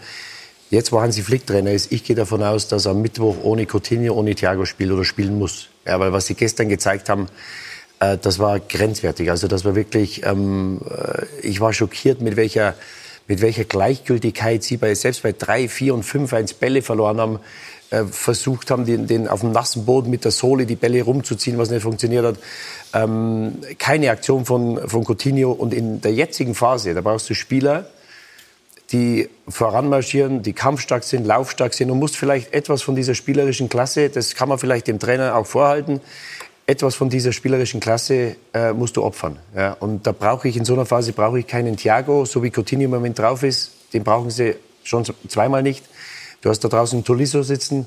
Jetzt, 0.69 0.91
wo 0.93 1.01
Hansi 1.01 1.23
Flick 1.23 1.47
Trainer 1.47 1.71
ist, 1.71 1.91
ich 1.91 2.05
gehe 2.05 2.17
davon 2.17 2.43
aus, 2.43 2.67
dass 2.69 2.87
er 2.87 2.93
am 2.93 3.03
Mittwoch 3.03 3.37
ohne 3.43 3.67
Coutinho, 3.67 4.15
ohne 4.15 4.35
Thiago 4.35 4.65
spielt 4.65 4.91
oder 4.91 5.05
spielen 5.05 5.39
muss. 5.39 5.69
Ja, 5.87 5.99
weil 5.99 6.13
was 6.13 6.27
sie 6.27 6.35
gestern 6.35 6.69
gezeigt 6.69 7.09
haben, 7.09 7.27
äh, 8.01 8.19
das 8.19 8.39
war 8.39 8.61
grenzwertig. 8.61 9.31
Also 9.31 9.49
das 9.49 9.65
war 9.65 9.75
wirklich, 9.75 10.25
ähm, 10.25 10.81
äh, 10.89 11.25
ich 11.43 11.61
war 11.61 11.73
schockiert, 11.73 12.21
mit 12.21 12.37
welcher, 12.37 12.75
mit 13.31 13.43
welcher 13.43 13.63
Gleichgültigkeit 13.63 14.65
sie 14.65 14.77
bei, 14.77 14.93
selbst 14.97 15.23
bei 15.23 15.31
drei, 15.31 15.69
vier 15.69 15.95
und 15.95 16.03
fünf 16.03 16.33
eins 16.33 16.53
Bälle 16.53 16.83
verloren 16.83 17.21
haben, 17.21 17.39
äh, 17.91 18.03
versucht 18.03 18.73
haben, 18.73 18.87
den, 18.87 19.07
den 19.07 19.29
auf 19.29 19.43
dem 19.43 19.53
nassen 19.53 19.87
Boden 19.87 20.11
mit 20.11 20.25
der 20.25 20.33
Sohle 20.33 20.67
die 20.67 20.75
Bälle 20.75 21.01
rumzuziehen, 21.05 21.57
was 21.57 21.71
nicht 21.71 21.85
funktioniert 21.85 22.25
hat. 22.27 22.39
Ähm, 22.93 23.59
keine 23.79 24.11
Aktion 24.11 24.45
von, 24.47 24.81
von 24.89 25.05
Coutinho. 25.05 25.53
Und 25.53 25.73
in 25.73 26.01
der 26.01 26.13
jetzigen 26.13 26.57
Phase, 26.57 26.93
da 26.93 27.03
brauchst 27.03 27.31
du 27.31 27.35
Spieler, 27.35 27.89
die 28.91 29.29
voranmarschieren, 29.47 30.43
die 30.43 30.53
kampfstark 30.53 31.05
sind, 31.05 31.25
laufstark 31.25 31.73
sind 31.73 31.93
und 31.93 32.01
musst 32.01 32.17
vielleicht 32.17 32.53
etwas 32.53 32.83
von 32.83 32.97
dieser 32.97 33.15
spielerischen 33.15 33.69
Klasse, 33.69 34.11
das 34.11 34.35
kann 34.35 34.49
man 34.49 34.59
vielleicht 34.59 34.89
dem 34.89 34.99
Trainer 34.99 35.37
auch 35.37 35.47
vorhalten, 35.47 36.01
etwas 36.71 36.95
von 36.95 37.09
dieser 37.09 37.33
spielerischen 37.33 37.81
Klasse 37.81 38.37
äh, 38.55 38.73
musst 38.73 38.97
du 38.97 39.03
opfern. 39.03 39.41
Ja, 39.57 39.73
und 39.73 40.07
da 40.07 40.13
brauche 40.13 40.47
ich 40.47 40.57
in 40.57 40.65
so 40.65 40.75
einer 40.75 40.87
Phase 40.87 41.13
brauche 41.13 41.41
ich 41.41 41.49
keinen 41.49 41.77
Thiago, 41.77 42.25
so 42.25 42.45
wie 42.45 42.51
Coutinho 42.51 42.85
im 42.85 42.91
Moment 42.91 43.19
drauf 43.19 43.43
ist. 43.43 43.73
Den 43.93 44.05
brauchen 44.05 44.31
sie 44.31 44.55
schon 44.85 45.05
zweimal 45.27 45.65
nicht. 45.65 45.85
Du 46.43 46.49
hast 46.49 46.61
da 46.61 46.69
draußen 46.69 47.03
Tolisso 47.03 47.43
sitzen. 47.43 47.87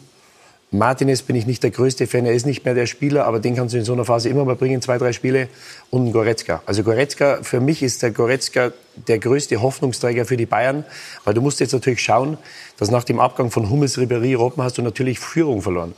Martinez 0.72 1.22
bin 1.22 1.36
ich 1.36 1.46
nicht 1.46 1.64
der 1.64 1.70
größte 1.70 2.08
Fan, 2.08 2.26
er 2.26 2.34
ist 2.34 2.48
nicht 2.48 2.66
mehr 2.66 2.74
der 2.74 2.88
Spieler, 2.88 3.26
aber 3.26 3.40
den 3.40 3.56
kannst 3.56 3.74
du 3.74 3.78
in 3.78 3.86
so 3.86 3.94
einer 3.94 4.06
Phase 4.06 4.28
immer 4.28 4.44
mal 4.44 4.56
bringen, 4.56 4.82
zwei, 4.82 4.98
drei 4.98 5.14
Spiele. 5.14 5.48
Und 5.90 6.12
Goretzka. 6.12 6.62
Also 6.66 6.84
Goretzka, 6.84 7.40
für 7.44 7.62
mich 7.62 7.84
ist 7.84 8.02
der 8.02 8.12
Goretzka 8.12 8.74
der 9.08 9.20
größte 9.20 9.62
Hoffnungsträger 9.62 10.26
für 10.26 10.36
die 10.36 10.48
Bayern, 10.48 10.84
weil 11.24 11.36
du 11.36 11.42
musst 11.42 11.60
jetzt 11.60 11.74
natürlich 11.74 12.02
schauen, 12.02 12.38
dass 12.80 12.92
nach 12.92 13.04
dem 13.04 13.20
Abgang 13.20 13.50
von 13.50 13.70
Hummels, 13.70 13.98
Ribéry, 13.98 14.36
Robben 14.36 14.62
hast 14.62 14.78
du 14.78 14.82
natürlich 14.82 15.20
Führung 15.20 15.62
verloren. 15.62 15.94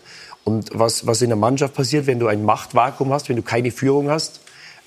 Und 0.46 0.70
was, 0.74 1.06
was 1.08 1.22
in 1.22 1.30
der 1.30 1.38
Mannschaft 1.38 1.74
passiert, 1.74 2.06
wenn 2.06 2.20
du 2.20 2.28
ein 2.28 2.46
Machtvakuum 2.46 3.12
hast, 3.12 3.28
wenn 3.28 3.36
du 3.36 3.42
keine 3.42 3.72
Führung 3.72 4.10
hast, 4.10 4.42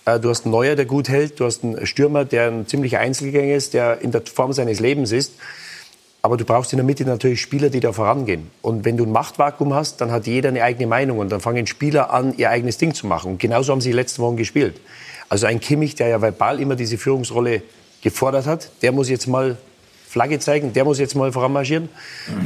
äh, 0.06 0.18
du 0.18 0.30
hast 0.30 0.44
einen 0.44 0.52
Neuer, 0.52 0.76
der 0.76 0.86
gut 0.86 1.08
hält, 1.08 1.38
du 1.40 1.44
hast 1.44 1.64
einen 1.64 1.84
Stürmer, 1.84 2.24
der 2.24 2.50
ein 2.50 2.66
ziemlicher 2.66 3.00
Einzelgänger 3.00 3.54
ist, 3.54 3.74
der 3.74 4.00
in 4.00 4.12
der 4.12 4.22
Form 4.22 4.52
seines 4.52 4.78
Lebens 4.78 5.10
ist, 5.10 5.32
aber 6.22 6.36
du 6.36 6.44
brauchst 6.44 6.72
in 6.72 6.76
der 6.76 6.86
Mitte 6.86 7.04
natürlich 7.04 7.40
Spieler, 7.40 7.70
die 7.70 7.80
da 7.80 7.92
vorangehen. 7.92 8.50
Und 8.62 8.84
wenn 8.84 8.96
du 8.96 9.04
ein 9.04 9.10
Machtvakuum 9.10 9.74
hast, 9.74 10.00
dann 10.00 10.12
hat 10.12 10.28
jeder 10.28 10.48
eine 10.48 10.62
eigene 10.62 10.86
Meinung 10.86 11.18
und 11.18 11.30
dann 11.30 11.40
fangen 11.40 11.66
Spieler 11.66 12.12
an, 12.12 12.34
ihr 12.36 12.50
eigenes 12.50 12.78
Ding 12.78 12.94
zu 12.94 13.08
machen. 13.08 13.32
Und 13.32 13.40
genauso 13.40 13.72
haben 13.72 13.80
sie 13.80 13.90
die 13.90 13.96
letzten 13.96 14.22
Wochen 14.22 14.36
gespielt. 14.36 14.80
Also 15.28 15.46
ein 15.46 15.58
Kimmich, 15.58 15.96
der 15.96 16.08
ja 16.08 16.22
verbal 16.22 16.60
immer 16.60 16.76
diese 16.76 16.98
Führungsrolle 16.98 17.62
gefordert 18.02 18.46
hat, 18.46 18.70
der 18.82 18.92
muss 18.92 19.08
jetzt 19.08 19.26
mal 19.26 19.58
Flagge 20.08 20.38
zeigen, 20.38 20.72
der 20.72 20.84
muss 20.84 20.98
jetzt 20.98 21.14
mal 21.14 21.32
voranmarschieren. 21.32 21.88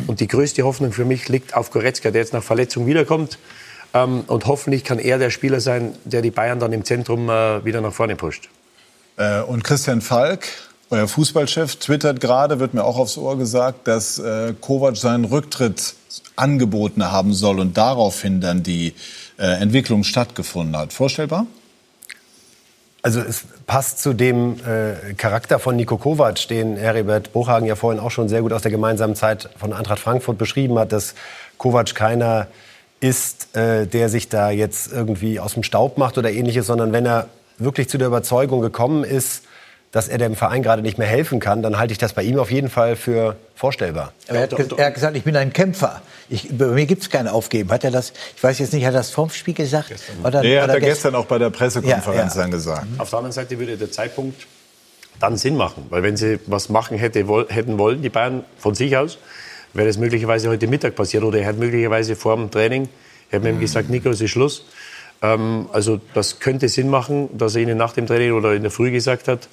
Und 0.07 0.21
die 0.21 0.29
größte 0.29 0.65
Hoffnung 0.65 0.93
für 0.93 1.05
mich 1.05 1.29
liegt 1.29 1.55
auf 1.55 1.71
Goretzka, 1.71 2.11
der 2.11 2.23
jetzt 2.23 2.33
nach 2.33 2.43
Verletzung 2.43 2.87
wiederkommt. 2.87 3.39
Ähm, 3.95 4.25
und 4.27 4.47
hoffentlich 4.47 4.85
kann 4.85 4.99
er 4.99 5.19
der 5.19 5.31
Spieler 5.31 5.61
sein, 5.61 5.95
der 6.05 6.23
die 6.23 6.31
Bayern 6.31 6.59
dann 6.59 6.73
im 6.73 6.85
Zentrum 6.85 7.29
äh, 7.29 7.65
wieder 7.65 7.81
nach 7.81 7.93
vorne 7.93 8.17
pusht. 8.17 8.49
Äh, 9.17 9.43
und 9.43 9.65
Christian 9.65 10.01
Falk 10.01 10.47
Euer 10.91 11.09
Fußballchef 11.09 11.77
twittert 11.77 12.21
gerade, 12.21 12.61
wird 12.61 12.75
mir 12.75 12.85
auch 12.85 12.99
aufs 12.99 13.17
Ohr 13.17 13.39
gesagt, 13.39 13.89
dass 13.89 14.19
äh, 14.19 14.53
Kovac 14.61 14.99
seinen 14.99 15.25
Rücktritt 15.25 15.95
angeboten 16.37 17.11
haben 17.11 17.33
soll 17.33 17.61
und 17.61 17.79
daraufhin 17.79 18.43
dann 18.43 18.63
die 18.63 18.93
Entwicklung 19.39 20.05
stattgefunden 20.05 20.77
hat. 20.77 20.93
Vorstellbar? 20.93 21.47
Also 23.05 23.21
es 23.21 23.45
passt 23.67 24.01
zu 24.01 24.13
dem 24.13 24.61
äh, 24.65 25.15
Charakter 25.15 25.59
von 25.59 25.75
Nico 25.75 25.97
Kovac, 25.97 26.47
den 26.47 26.77
Heribert 26.77 27.33
Buchhagen 27.33 27.67
ja 27.67 27.75
vorhin 27.75 28.01
auch 28.01 28.13
schon 28.13 28.29
sehr 28.29 28.43
gut 28.43 28.53
aus 28.53 28.63
der 28.63 28.71
gemeinsamen 28.71 29.17
Zeit 29.17 29.51
von 29.59 29.73
Eintracht 29.73 29.99
Frankfurt 29.99 30.39
beschrieben 30.39 30.79
hat, 30.79 30.93
dass 30.93 31.17
Kovac 31.59 31.97
keiner 31.97 32.47
ist, 33.01 33.57
äh, 33.57 33.89
der 33.89 34.09
sich 34.09 34.29
da 34.29 34.51
jetzt 34.51 34.93
irgendwie 34.93 35.41
aus 35.41 35.55
dem 35.55 35.65
Staub 35.65 35.99
macht 35.99 36.17
oder 36.17 36.31
ähnliches, 36.31 36.69
sondern 36.69 36.93
wenn 36.93 37.05
er 37.05 37.27
wirklich 37.59 37.89
zu 37.89 37.99
der 37.99 38.07
Überzeugung 38.07 38.61
gekommen 38.61 39.03
ist, 39.03 39.43
dass 39.93 40.09
er 40.09 40.17
dem 40.17 40.35
Verein 40.35 40.63
gerade 40.63 40.81
nicht 40.81 40.97
mehr 40.97 41.07
helfen 41.07 41.39
kann, 41.39 41.63
dann 41.63 41.79
halte 41.79 41.93
ich 41.93 41.99
das 41.99 42.15
bei 42.15 42.23
ihm 42.23 42.39
auf 42.39 42.51
jeden 42.51 42.71
Fall 42.71 42.97
für 42.97 43.37
vorstellbar. 43.55 44.13
Er 44.27 44.43
hat, 44.43 44.53
er 44.53 44.87
hat 44.87 44.95
gesagt, 44.95 45.17
ich 45.17 45.23
bin 45.23 45.37
ein 45.37 45.53
Kämpfer. 45.53 46.01
Ich, 46.31 46.49
bei 46.51 46.67
mir 46.69 46.87
gibt 46.87 47.03
es 47.03 47.11
kein 47.11 47.29
Aufgeben. 47.29 47.71
Hat 47.71 47.85
er 47.85 47.91
das, 47.91 48.15
ich 48.35 48.43
weiß 48.43 48.59
jetzt 48.59 48.73
nicht, 48.73 48.87
hat 48.87 48.95
er 48.95 49.01
das 49.01 49.11
vorm 49.11 49.29
Spiel 49.29 49.53
gesagt? 49.53 49.89
Gestern. 49.89 50.17
Oder, 50.25 50.41
nee, 50.41 50.59
hat 50.59 50.71
er 50.71 50.81
gestern, 50.81 50.89
gestern 50.89 51.15
auch 51.15 51.27
bei 51.27 51.39
der 51.39 51.51
Pressekonferenz 51.51 52.35
ja, 52.35 52.41
ja. 52.41 52.43
dann 52.43 52.51
gesagt. 52.51 52.87
Auf 52.97 53.11
der 53.11 53.19
anderen 53.19 53.33
Seite 53.33 53.59
würde 53.59 53.77
der 53.77 53.93
Zeitpunkt 53.93 54.47
dann 55.21 55.37
Sinn 55.37 55.57
machen. 55.57 55.87
Weil 55.91 56.03
wenn 56.03 56.17
sie 56.17 56.41
was 56.47 56.71
machen 56.71 56.97
hätte, 56.97 57.27
hätten 57.51 57.77
wollen, 57.77 58.01
die 58.01 58.09
Bayern 58.09 58.45
von 58.59 58.75
sich 58.75 58.97
aus, 58.97 59.19
wäre 59.75 59.87
das 59.87 59.99
möglicherweise 59.99 60.49
heute 60.49 60.69
Mittag 60.69 60.95
passiert. 60.95 61.23
Oder 61.23 61.41
er 61.41 61.49
hat 61.49 61.59
möglicherweise 61.59 62.17
vor 62.17 62.35
dem 62.37 62.51
Training, 62.51 62.89
er 63.31 63.41
hat 63.41 63.45
mir 63.45 63.53
gesagt, 63.53 63.91
Nico, 63.91 64.09
es 64.09 64.23
ist 64.23 64.31
Schluss. 64.31 64.65
Ähm, 65.21 65.69
also 65.71 66.01
das 66.15 66.41
könnte 66.41 66.71
Sinn 66.71 66.89
machen, 66.89 67.29
dass 67.37 67.55
er 67.55 67.61
ihnen 67.61 67.77
nach 67.77 67.93
dem 67.93 68.07
Training 68.07 68.33
oder 68.33 68.55
in 68.55 68.63
der 68.63 68.71
Früh 68.71 68.91
gesagt 68.91 69.29
hat, 69.29 69.49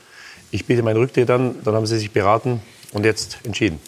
ich 0.51 0.65
biete 0.65 0.83
meinen 0.83 0.97
Rücktritt 0.97 1.29
an, 1.29 1.55
dann 1.63 1.75
haben 1.75 1.85
sie 1.85 1.97
sich 1.97 2.11
beraten 2.11 2.61
und 2.93 3.05
jetzt 3.05 3.39
entschieden. 3.43 3.79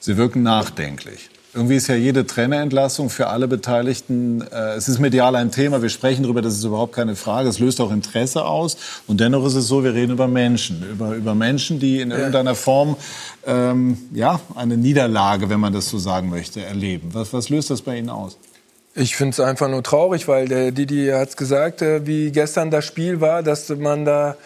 Sie 0.00 0.16
wirken 0.16 0.42
nachdenklich. 0.42 1.30
Irgendwie 1.56 1.76
ist 1.76 1.86
ja 1.86 1.94
jede 1.94 2.26
Trainerentlassung 2.26 3.08
für 3.08 3.28
alle 3.28 3.48
Beteiligten, 3.48 4.42
äh, 4.42 4.74
es 4.74 4.88
ist 4.88 4.98
medial 4.98 5.34
ein 5.36 5.50
Thema, 5.50 5.80
wir 5.80 5.88
sprechen 5.88 6.22
darüber, 6.22 6.42
das 6.42 6.52
ist 6.52 6.64
überhaupt 6.64 6.94
keine 6.94 7.16
Frage, 7.16 7.48
es 7.48 7.58
löst 7.58 7.80
auch 7.80 7.90
Interesse 7.90 8.44
aus. 8.44 8.76
Und 9.06 9.20
dennoch 9.20 9.44
ist 9.46 9.54
es 9.54 9.66
so, 9.66 9.82
wir 9.82 9.94
reden 9.94 10.12
über 10.12 10.28
Menschen, 10.28 10.84
über, 10.88 11.14
über 11.14 11.34
Menschen, 11.34 11.80
die 11.80 12.02
in 12.02 12.10
irgendeiner 12.10 12.54
Form 12.54 12.96
ähm, 13.46 13.96
ja, 14.12 14.38
eine 14.54 14.76
Niederlage, 14.76 15.48
wenn 15.48 15.58
man 15.58 15.72
das 15.72 15.88
so 15.88 15.96
sagen 15.98 16.28
möchte, 16.28 16.62
erleben. 16.62 17.08
Was, 17.14 17.32
was 17.32 17.48
löst 17.48 17.70
das 17.70 17.80
bei 17.80 17.96
Ihnen 17.96 18.10
aus? 18.10 18.36
Ich 18.94 19.16
finde 19.16 19.30
es 19.30 19.40
einfach 19.40 19.68
nur 19.68 19.82
traurig, 19.82 20.28
weil 20.28 20.48
der 20.48 20.72
Didi 20.72 21.08
hat 21.08 21.30
es 21.30 21.36
gesagt, 21.38 21.80
äh, 21.80 22.06
wie 22.06 22.32
gestern 22.32 22.70
das 22.70 22.84
Spiel 22.84 23.22
war, 23.22 23.42
dass 23.42 23.70
man 23.70 24.04
da 24.04 24.36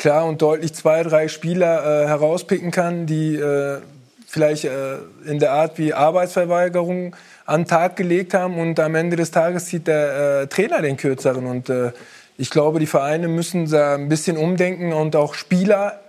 klar 0.00 0.24
und 0.24 0.40
deutlich 0.40 0.72
zwei, 0.72 1.02
drei 1.02 1.28
Spieler 1.28 2.04
äh, 2.04 2.08
herauspicken 2.08 2.70
kann, 2.70 3.04
die 3.04 3.36
äh, 3.36 3.78
vielleicht 4.26 4.64
äh, 4.64 4.96
in 5.26 5.38
der 5.38 5.52
Art 5.52 5.78
wie 5.78 5.92
Arbeitsverweigerung 5.92 7.14
an 7.44 7.62
den 7.62 7.66
Tag 7.68 7.96
gelegt 7.96 8.32
haben 8.32 8.58
und 8.58 8.80
am 8.80 8.94
Ende 8.94 9.16
des 9.16 9.30
Tages 9.30 9.66
zieht 9.66 9.86
der 9.86 10.40
äh, 10.42 10.46
Trainer 10.46 10.80
den 10.80 10.96
kürzeren. 10.96 11.44
Und 11.44 11.68
äh, 11.68 11.92
ich 12.38 12.48
glaube, 12.48 12.80
die 12.80 12.86
Vereine 12.86 13.28
müssen 13.28 13.70
da 13.70 13.94
ein 13.94 14.08
bisschen 14.08 14.38
umdenken 14.38 14.94
und 14.94 15.14
auch 15.16 15.34
Spieler 15.34 16.00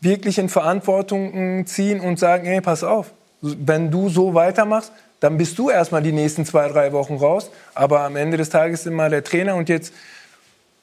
wirklich 0.00 0.38
in 0.38 0.48
Verantwortung 0.48 1.66
ziehen 1.66 1.98
und 1.98 2.20
sagen, 2.20 2.46
hey, 2.46 2.60
pass 2.60 2.84
auf, 2.84 3.10
wenn 3.40 3.90
du 3.90 4.08
so 4.08 4.34
weitermachst, 4.34 4.92
dann 5.18 5.36
bist 5.36 5.58
du 5.58 5.70
erstmal 5.70 6.02
die 6.02 6.12
nächsten 6.12 6.44
zwei, 6.44 6.68
drei 6.68 6.92
Wochen 6.92 7.16
raus. 7.16 7.50
Aber 7.74 8.02
am 8.02 8.14
Ende 8.14 8.36
des 8.36 8.50
Tages 8.50 8.86
immer 8.86 9.10
der 9.10 9.24
Trainer 9.24 9.56
und 9.56 9.68
jetzt 9.68 9.92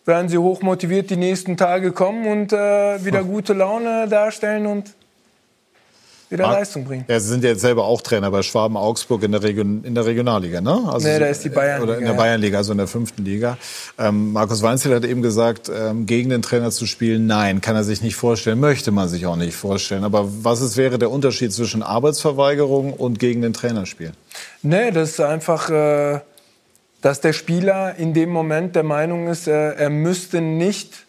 werden 0.05 0.29
sie 0.29 0.37
hochmotiviert 0.37 1.09
die 1.09 1.17
nächsten 1.17 1.57
Tage 1.57 1.91
kommen 1.91 2.27
und 2.27 2.53
äh, 2.53 3.03
wieder 3.03 3.23
gute 3.23 3.53
Laune 3.53 4.07
darstellen 4.07 4.67
und 4.67 4.93
wieder 6.29 6.47
Marc, 6.47 6.59
Leistung 6.59 6.85
bringen. 6.85 7.05
Ja, 7.07 7.19
Sie 7.19 7.27
sind 7.29 7.43
ja 7.43 7.51
jetzt 7.51 7.61
selber 7.61 7.85
auch 7.85 8.01
Trainer 8.01 8.31
bei 8.31 8.41
Schwaben 8.41 8.77
Augsburg 8.77 9.23
in 9.23 9.31
der, 9.31 9.43
Region, 9.43 9.83
in 9.83 9.93
der 9.93 10.05
Regionalliga, 10.05 10.59
ne? 10.59 10.81
Also, 10.87 11.07
nee, 11.07 11.19
da 11.19 11.27
ist 11.27 11.43
die 11.43 11.49
Bayernliga. 11.49 11.83
Oder 11.83 11.99
in 11.99 12.05
der 12.05 12.13
Bayernliga, 12.13 12.57
also 12.57 12.71
in 12.71 12.79
der 12.79 12.87
fünften 12.87 13.23
Liga. 13.23 13.57
Ähm, 13.99 14.33
Markus 14.33 14.61
Weinzel 14.63 14.95
hat 14.95 15.05
eben 15.05 15.21
gesagt, 15.21 15.69
ähm, 15.69 16.05
gegen 16.07 16.29
den 16.31 16.41
Trainer 16.41 16.71
zu 16.71 16.87
spielen, 16.87 17.27
nein, 17.27 17.61
kann 17.61 17.75
er 17.75 17.83
sich 17.83 18.01
nicht 18.01 18.15
vorstellen, 18.15 18.59
möchte 18.59 18.91
man 18.91 19.07
sich 19.07 19.27
auch 19.27 19.35
nicht 19.35 19.55
vorstellen. 19.55 20.03
Aber 20.03 20.27
was 20.43 20.61
ist, 20.61 20.77
wäre 20.77 20.97
der 20.97 21.11
Unterschied 21.11 21.53
zwischen 21.53 21.83
Arbeitsverweigerung 21.83 22.93
und 22.93 23.19
gegen 23.19 23.41
den 23.41 23.53
Trainer 23.53 23.85
spielen? 23.85 24.13
Nee, 24.61 24.91
das 24.91 25.11
ist 25.11 25.21
einfach... 25.21 25.69
Äh 25.69 26.19
dass 27.05 27.21
der 27.21 27.33
Spieler 27.33 27.97
in 27.99 28.15
dem 28.15 28.31
Moment 28.31 28.75
der 28.75 28.81
Meinung 28.81 29.27
ist, 29.27 29.47
er 29.47 29.91
müsste 29.91 30.41
nicht 30.41 31.05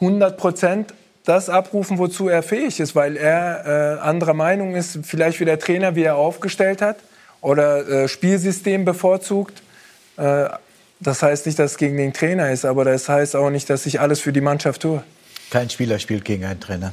100 0.00 0.36
Prozent 0.36 0.92
das 1.24 1.48
abrufen, 1.48 1.98
wozu 1.98 2.28
er 2.28 2.42
fähig 2.42 2.80
ist, 2.80 2.96
weil 2.96 3.16
er 3.16 3.98
äh, 4.00 4.00
anderer 4.00 4.34
Meinung 4.34 4.74
ist, 4.74 4.98
vielleicht 5.04 5.38
wie 5.38 5.44
der 5.44 5.60
Trainer, 5.60 5.94
wie 5.94 6.02
er 6.02 6.16
aufgestellt 6.16 6.82
hat 6.82 6.96
oder 7.40 7.88
äh, 7.88 8.08
Spielsystem 8.08 8.84
bevorzugt. 8.84 9.62
Äh, 10.16 10.48
das 10.98 11.22
heißt 11.22 11.46
nicht, 11.46 11.60
dass 11.60 11.70
es 11.72 11.76
gegen 11.78 11.96
den 11.96 12.12
Trainer 12.12 12.50
ist, 12.50 12.64
aber 12.64 12.84
das 12.84 13.08
heißt 13.08 13.36
auch 13.36 13.50
nicht, 13.50 13.70
dass 13.70 13.86
ich 13.86 14.00
alles 14.00 14.18
für 14.18 14.32
die 14.32 14.40
Mannschaft 14.40 14.82
tue. 14.82 15.04
Kein 15.48 15.70
Spieler 15.70 16.00
spielt 16.00 16.24
gegen 16.24 16.44
einen 16.44 16.58
Trainer. 16.58 16.92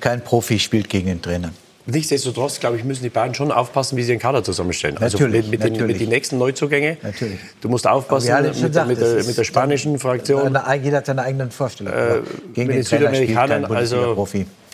Kein 0.00 0.22
Profi 0.22 0.58
spielt 0.58 0.90
gegen 0.90 1.06
den 1.06 1.22
Trainer. 1.22 1.52
Nichtsdestotrotz, 1.86 2.58
glaube 2.58 2.76
ich, 2.76 2.84
müssen 2.84 3.04
die 3.04 3.10
Bayern 3.10 3.34
schon 3.34 3.52
aufpassen, 3.52 3.96
wie 3.96 4.02
sie 4.02 4.12
den 4.12 4.18
Kader 4.18 4.42
zusammenstellen. 4.42 4.98
Also 4.98 5.18
natürlich, 5.18 5.42
also 5.42 5.50
mit, 5.50 5.60
mit, 5.60 5.78
den, 5.78 5.86
mit 5.86 6.00
den 6.00 6.08
nächsten 6.08 6.36
Neuzugängen. 6.36 6.96
Natürlich. 7.00 7.38
Du 7.60 7.68
musst 7.68 7.86
aufpassen 7.86 8.34
mit, 8.42 8.52
gesagt, 8.54 8.88
mit, 8.88 9.00
der, 9.00 9.24
mit, 9.24 9.38
der, 9.38 9.44
spanischen 9.44 9.98
Fraktion. 10.00 10.58
Jeder 10.82 10.96
hat 10.96 11.06
seine 11.06 11.22
eigenen 11.22 11.52
Vorstellungen. 11.52 11.96
Äh, 11.96 12.20
Gegen 12.54 12.68
den, 12.68 12.76
den 12.78 12.82
Südamerikanern. 12.82 13.66
Also, 13.66 14.26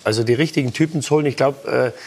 also 0.04 0.24
die 0.24 0.34
richtigen 0.34 0.72
Typen 0.72 1.02
zu 1.02 1.16
holen. 1.16 1.26
Ich 1.26 1.36
glaube, 1.36 1.92
äh, 1.92 1.98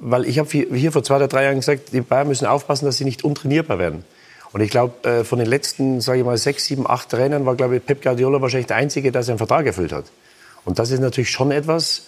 weil 0.00 0.26
ich 0.26 0.38
habe 0.38 0.48
hier 0.50 0.92
vor 0.92 1.04
zwei 1.04 1.16
oder 1.16 1.28
drei 1.28 1.44
Jahren 1.44 1.56
gesagt, 1.56 1.92
die 1.92 2.00
Bayern 2.00 2.26
müssen 2.26 2.46
aufpassen, 2.46 2.86
dass 2.86 2.96
sie 2.96 3.04
nicht 3.04 3.22
untrainierbar 3.22 3.78
werden. 3.78 4.04
Und 4.52 4.62
ich 4.62 4.70
glaube, 4.70 5.08
äh, 5.08 5.24
von 5.24 5.38
den 5.38 5.46
letzten, 5.46 6.00
sage 6.00 6.20
ich 6.20 6.24
mal, 6.24 6.36
sechs, 6.36 6.64
sieben, 6.64 6.88
acht 6.88 7.08
Trainern 7.08 7.46
war, 7.46 7.54
glaube 7.54 7.76
ich, 7.76 7.86
Pep 7.86 8.02
Guardiola 8.02 8.42
wahrscheinlich 8.42 8.66
der 8.66 8.76
Einzige, 8.76 9.12
der 9.12 9.22
seinen 9.22 9.38
Vertrag 9.38 9.64
erfüllt 9.66 9.92
hat. 9.92 10.06
Und 10.64 10.78
das 10.78 10.90
ist 10.90 11.00
natürlich 11.00 11.30
schon 11.30 11.52
etwas, 11.52 12.06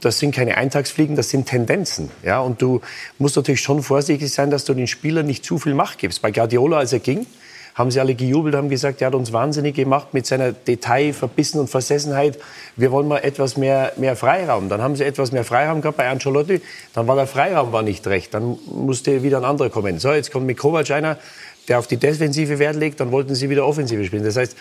das 0.00 0.18
sind 0.18 0.34
keine 0.34 0.56
Eintagsfliegen, 0.56 1.16
das 1.16 1.30
sind 1.30 1.46
Tendenzen. 1.46 2.10
Ja? 2.22 2.40
Und 2.40 2.62
du 2.62 2.80
musst 3.18 3.36
natürlich 3.36 3.60
schon 3.60 3.82
vorsichtig 3.82 4.32
sein, 4.32 4.50
dass 4.50 4.64
du 4.64 4.74
den 4.74 4.86
Spielern 4.86 5.26
nicht 5.26 5.44
zu 5.44 5.58
viel 5.58 5.74
Macht 5.74 5.98
gibst. 5.98 6.22
Bei 6.22 6.30
Guardiola, 6.30 6.78
als 6.78 6.92
er 6.92 7.00
ging, 7.00 7.26
haben 7.74 7.90
sie 7.90 7.98
alle 7.98 8.14
gejubelt, 8.14 8.54
haben 8.54 8.68
gesagt, 8.68 9.00
er 9.00 9.08
hat 9.08 9.14
uns 9.14 9.32
wahnsinnig 9.32 9.74
gemacht 9.74 10.14
mit 10.14 10.26
seiner 10.26 10.52
Detailverbissen 10.52 11.58
und 11.58 11.68
Versessenheit. 11.68 12.38
Wir 12.76 12.92
wollen 12.92 13.08
mal 13.08 13.18
etwas 13.18 13.56
mehr, 13.56 13.92
mehr 13.96 14.14
Freiraum. 14.14 14.68
Dann 14.68 14.80
haben 14.80 14.94
sie 14.94 15.04
etwas 15.04 15.32
mehr 15.32 15.44
Freiraum 15.44 15.80
gehabt 15.80 15.96
bei 15.96 16.08
Ancelotti. 16.08 16.60
Dann 16.92 17.08
war 17.08 17.16
der 17.16 17.26
Freiraum 17.26 17.72
war 17.72 17.82
nicht 17.82 18.06
recht. 18.06 18.32
Dann 18.32 18.58
musste 18.66 19.24
wieder 19.24 19.38
ein 19.38 19.44
anderer 19.44 19.70
kommen. 19.70 19.98
So, 19.98 20.12
jetzt 20.12 20.30
kommt 20.30 20.46
mit 20.46 20.56
Kovac 20.56 20.88
einer, 20.92 21.18
der 21.66 21.80
auf 21.80 21.88
die 21.88 21.96
Defensive 21.96 22.60
Wert 22.60 22.76
legt. 22.76 23.00
Dann 23.00 23.10
wollten 23.10 23.34
sie 23.34 23.50
wieder 23.50 23.66
Offensive 23.66 24.04
spielen. 24.04 24.22
Das 24.24 24.36
heißt, 24.36 24.56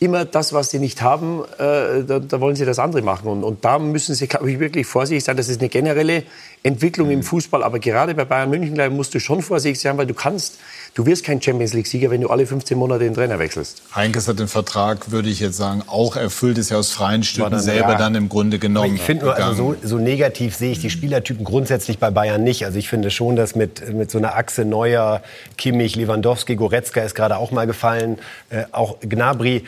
immer 0.00 0.24
das, 0.24 0.52
was 0.52 0.70
sie 0.70 0.78
nicht 0.78 1.02
haben, 1.02 1.42
äh, 1.58 2.04
da, 2.04 2.18
da, 2.18 2.40
wollen 2.40 2.56
sie 2.56 2.64
das 2.64 2.78
andere 2.78 3.02
machen. 3.02 3.28
Und, 3.28 3.44
und 3.44 3.64
da 3.64 3.78
müssen 3.78 4.14
sie, 4.14 4.26
glaube 4.26 4.50
ich, 4.50 4.60
wirklich 4.60 4.86
vorsichtig 4.86 5.24
sein. 5.24 5.36
Das 5.36 5.48
ist 5.48 5.60
eine 5.60 5.68
generelle 5.68 6.24
Entwicklung 6.62 7.10
im 7.10 7.22
Fußball. 7.22 7.62
Aber 7.62 7.78
gerade 7.78 8.14
bei 8.14 8.24
Bayern 8.24 8.50
München 8.50 8.78
ich, 8.78 8.90
musst 8.90 9.14
du 9.14 9.20
schon 9.20 9.42
vorsichtig 9.42 9.80
sein, 9.80 9.96
weil 9.96 10.06
du 10.06 10.14
kannst, 10.14 10.58
du 10.94 11.06
wirst 11.06 11.24
kein 11.24 11.42
Champions 11.42 11.74
League-Sieger, 11.74 12.10
wenn 12.10 12.20
du 12.20 12.28
alle 12.28 12.46
15 12.46 12.78
Monate 12.78 13.04
den 13.04 13.14
Trainer 13.14 13.38
wechselst. 13.38 13.82
Heinkes 13.94 14.28
hat 14.28 14.38
den 14.38 14.48
Vertrag, 14.48 15.10
würde 15.10 15.28
ich 15.28 15.40
jetzt 15.40 15.56
sagen, 15.56 15.82
auch 15.86 16.16
erfüllt, 16.16 16.56
ist 16.58 16.70
ja 16.70 16.78
aus 16.78 16.90
freien 16.90 17.22
Stücken 17.24 17.50
dann, 17.50 17.60
selber 17.60 17.92
ja. 17.92 17.98
dann 17.98 18.14
im 18.14 18.28
Grunde 18.28 18.58
genommen. 18.58 18.94
ich 18.94 19.02
finde 19.02 19.26
nur, 19.26 19.36
also 19.36 19.74
so, 19.82 19.88
so, 19.88 19.98
negativ 19.98 20.54
sehe 20.54 20.70
ich 20.70 20.80
die 20.80 20.90
Spielertypen 20.90 21.44
grundsätzlich 21.44 21.98
bei 21.98 22.10
Bayern 22.10 22.42
nicht. 22.42 22.64
Also 22.64 22.78
ich 22.78 22.88
finde 22.88 23.10
schon, 23.10 23.36
dass 23.36 23.54
mit, 23.54 23.92
mit 23.92 24.10
so 24.10 24.18
einer 24.18 24.36
Achse 24.36 24.64
Neuer, 24.64 25.22
Kimmich, 25.58 25.96
Lewandowski, 25.96 26.56
Goretzka 26.56 27.02
ist 27.02 27.14
gerade 27.14 27.36
auch 27.36 27.50
mal 27.50 27.66
gefallen, 27.66 28.18
äh, 28.50 28.64
auch 28.72 28.96
Gnabry 29.00 29.64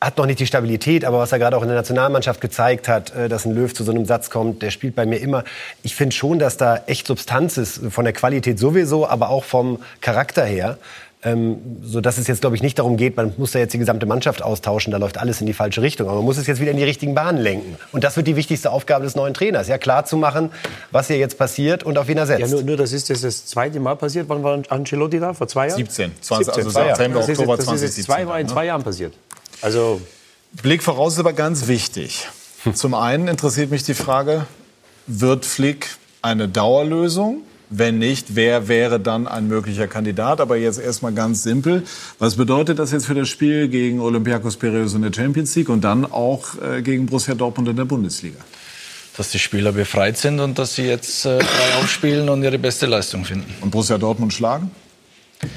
hat 0.00 0.18
noch 0.18 0.26
nicht 0.26 0.38
die 0.38 0.46
Stabilität, 0.46 1.04
aber 1.04 1.18
was 1.18 1.32
er 1.32 1.38
gerade 1.38 1.56
auch 1.56 1.62
in 1.62 1.68
der 1.68 1.76
Nationalmannschaft 1.76 2.40
gezeigt 2.40 2.88
hat, 2.88 3.14
äh, 3.14 3.28
dass 3.28 3.46
ein 3.46 3.54
Löw 3.54 3.72
zu 3.72 3.84
so 3.84 3.92
einem 3.92 4.04
Satz 4.04 4.30
kommt, 4.30 4.62
der 4.62 4.70
spielt 4.70 4.94
bei 4.94 5.06
mir 5.06 5.18
immer. 5.18 5.44
Ich 5.82 5.94
finde 5.94 6.14
schon, 6.14 6.38
dass 6.38 6.56
da 6.56 6.82
echt 6.86 7.06
Substanz 7.06 7.56
ist, 7.56 7.80
von 7.90 8.04
der 8.04 8.12
Qualität 8.12 8.58
sowieso, 8.58 9.08
aber 9.08 9.30
auch 9.30 9.44
vom 9.44 9.80
Charakter 10.00 10.44
her. 10.44 10.78
Ähm, 11.26 11.80
so 11.82 12.02
dass 12.02 12.18
es 12.18 12.26
jetzt, 12.26 12.42
glaube 12.42 12.54
ich, 12.54 12.62
nicht 12.62 12.78
darum 12.78 12.98
geht, 12.98 13.16
man 13.16 13.32
muss 13.38 13.52
da 13.52 13.58
jetzt 13.58 13.72
die 13.72 13.78
gesamte 13.78 14.04
Mannschaft 14.04 14.42
austauschen, 14.42 14.90
da 14.90 14.98
läuft 14.98 15.16
alles 15.16 15.40
in 15.40 15.46
die 15.46 15.54
falsche 15.54 15.80
Richtung. 15.80 16.06
Aber 16.06 16.18
man 16.18 16.26
muss 16.26 16.36
es 16.36 16.46
jetzt 16.46 16.60
wieder 16.60 16.70
in 16.70 16.76
die 16.76 16.84
richtigen 16.84 17.14
Bahnen 17.14 17.38
lenken. 17.38 17.76
Und 17.92 18.04
das 18.04 18.16
wird 18.18 18.26
die 18.26 18.36
wichtigste 18.36 18.70
Aufgabe 18.70 19.04
des 19.04 19.16
neuen 19.16 19.32
Trainers, 19.32 19.68
ja, 19.68 19.78
klar 19.78 20.04
zu 20.04 20.18
machen, 20.18 20.50
was 20.90 21.06
hier 21.06 21.16
jetzt 21.16 21.38
passiert 21.38 21.82
und 21.82 21.96
auf 21.96 22.08
wen 22.08 22.18
er 22.18 22.26
setzt. 22.26 22.40
Ja, 22.40 22.48
nur, 22.48 22.62
nur 22.62 22.76
das 22.76 22.92
ist 22.92 23.08
das, 23.08 23.22
das 23.22 23.46
zweite 23.46 23.80
Mal 23.80 23.96
passiert. 23.96 24.28
Wann 24.28 24.42
war 24.42 24.60
Ancelotti 24.68 25.18
da? 25.18 25.32
Vor 25.32 25.48
zwei 25.48 25.68
Jahren? 25.68 25.78
17. 25.78 26.12
20, 26.20 26.46
17 26.46 26.64
also 26.66 26.78
September, 26.78 27.20
Oktober 27.20 27.58
2017. 27.58 27.72
Das 27.72 27.82
ist 27.82 27.96
jetzt 27.96 28.06
zwei, 28.06 28.40
in 28.40 28.48
zwei 28.48 28.66
Jahren 28.66 28.82
passiert. 28.82 29.14
Also 29.64 30.02
Blick 30.62 30.82
voraus 30.82 31.14
ist 31.14 31.20
aber 31.20 31.32
ganz 31.32 31.68
wichtig. 31.68 32.28
Zum 32.74 32.92
einen 32.92 33.28
interessiert 33.28 33.70
mich 33.70 33.82
die 33.82 33.94
Frage, 33.94 34.46
wird 35.06 35.46
Flick 35.46 35.96
eine 36.20 36.48
Dauerlösung 36.48 37.38
Wenn 37.70 37.98
nicht, 37.98 38.36
wer 38.36 38.68
wäre 38.68 39.00
dann 39.00 39.26
ein 39.26 39.48
möglicher 39.48 39.88
Kandidat? 39.88 40.42
Aber 40.42 40.58
jetzt 40.58 40.78
erstmal 40.78 41.14
ganz 41.14 41.42
simpel. 41.42 41.82
Was 42.18 42.36
bedeutet 42.36 42.78
das 42.78 42.92
jetzt 42.92 43.06
für 43.06 43.14
das 43.14 43.30
Spiel 43.30 43.68
gegen 43.68 44.00
Olympiakos 44.00 44.58
Piraeus 44.58 44.92
in 44.92 45.00
der 45.00 45.12
Champions 45.14 45.56
League 45.56 45.70
und 45.70 45.82
dann 45.82 46.04
auch 46.04 46.60
äh, 46.62 46.82
gegen 46.82 47.06
Borussia 47.06 47.34
Dortmund 47.34 47.70
in 47.70 47.76
der 47.76 47.86
Bundesliga? 47.86 48.40
Dass 49.16 49.30
die 49.30 49.38
Spieler 49.38 49.72
befreit 49.72 50.18
sind 50.18 50.40
und 50.40 50.58
dass 50.58 50.74
sie 50.74 50.82
jetzt 50.82 51.24
äh, 51.24 51.42
frei 51.42 51.82
aufspielen 51.82 52.28
und 52.28 52.42
ihre 52.42 52.58
beste 52.58 52.84
Leistung 52.84 53.24
finden. 53.24 53.52
Und 53.62 53.70
Borussia 53.70 53.96
Dortmund 53.96 54.34
schlagen? 54.34 54.70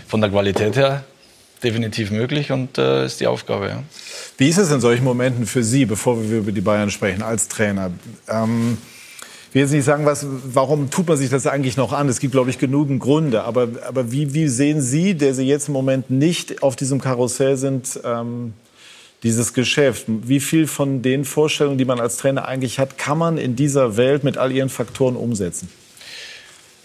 Von 0.08 0.22
der 0.22 0.30
Qualität 0.30 0.78
her 0.78 1.04
definitiv 1.64 2.12
möglich 2.12 2.52
und 2.52 2.78
äh, 2.78 3.06
ist 3.06 3.20
die 3.20 3.28
Aufgabe. 3.28 3.68
Ja. 3.68 3.84
Wie 4.38 4.48
ist 4.48 4.58
es 4.58 4.72
in 4.72 4.82
solchen 4.82 5.04
Momenten 5.04 5.46
für 5.46 5.64
Sie, 5.64 5.86
bevor 5.86 6.22
wir 6.30 6.40
über 6.40 6.52
die 6.52 6.62
Bayern 6.62 6.92
sprechen, 6.92 7.24
als 7.24 7.48
Trainer? 7.48 7.92
Ähm, 8.28 8.78
ich 9.50 9.56
will 9.56 9.62
jetzt 9.62 9.72
nicht 9.72 9.86
sagen, 9.86 10.06
was, 10.06 10.26
warum 10.54 10.90
tut 10.90 11.08
man 11.08 11.18
sich 11.18 11.30
das 11.30 11.48
eigentlich 11.48 11.78
noch 11.78 11.94
an? 11.94 12.10
Es 12.10 12.20
gibt, 12.20 12.34
glaube 12.34 12.50
ich, 12.50 12.60
genügend 12.60 13.02
Gründe. 13.02 13.44
Aber, 13.44 13.70
aber 13.88 14.12
wie, 14.12 14.34
wie 14.34 14.48
sehen 14.48 14.82
Sie, 14.82 15.16
der 15.16 15.34
Sie 15.34 15.48
jetzt 15.48 15.70
im 15.70 15.74
Moment 15.74 16.10
nicht 16.10 16.62
auf 16.62 16.76
diesem 16.76 17.00
Karussell 17.00 17.58
sind, 17.58 18.00
ähm, 18.04 18.54
dieses 19.24 19.54
Geschäft? 19.54 20.06
Wie 20.08 20.42
viel 20.42 20.68
von 20.68 21.02
den 21.02 21.26
Vorstellungen, 21.26 21.78
die 21.78 21.86
man 21.86 22.00
als 22.00 22.18
Trainer 22.18 22.48
eigentlich 22.48 22.78
hat, 22.78 22.98
kann 22.98 23.18
man 23.18 23.38
in 23.38 23.56
dieser 23.56 23.98
Welt 23.98 24.24
mit 24.24 24.38
all 24.38 24.52
ihren 24.52 24.70
Faktoren 24.70 25.16
umsetzen? 25.16 25.70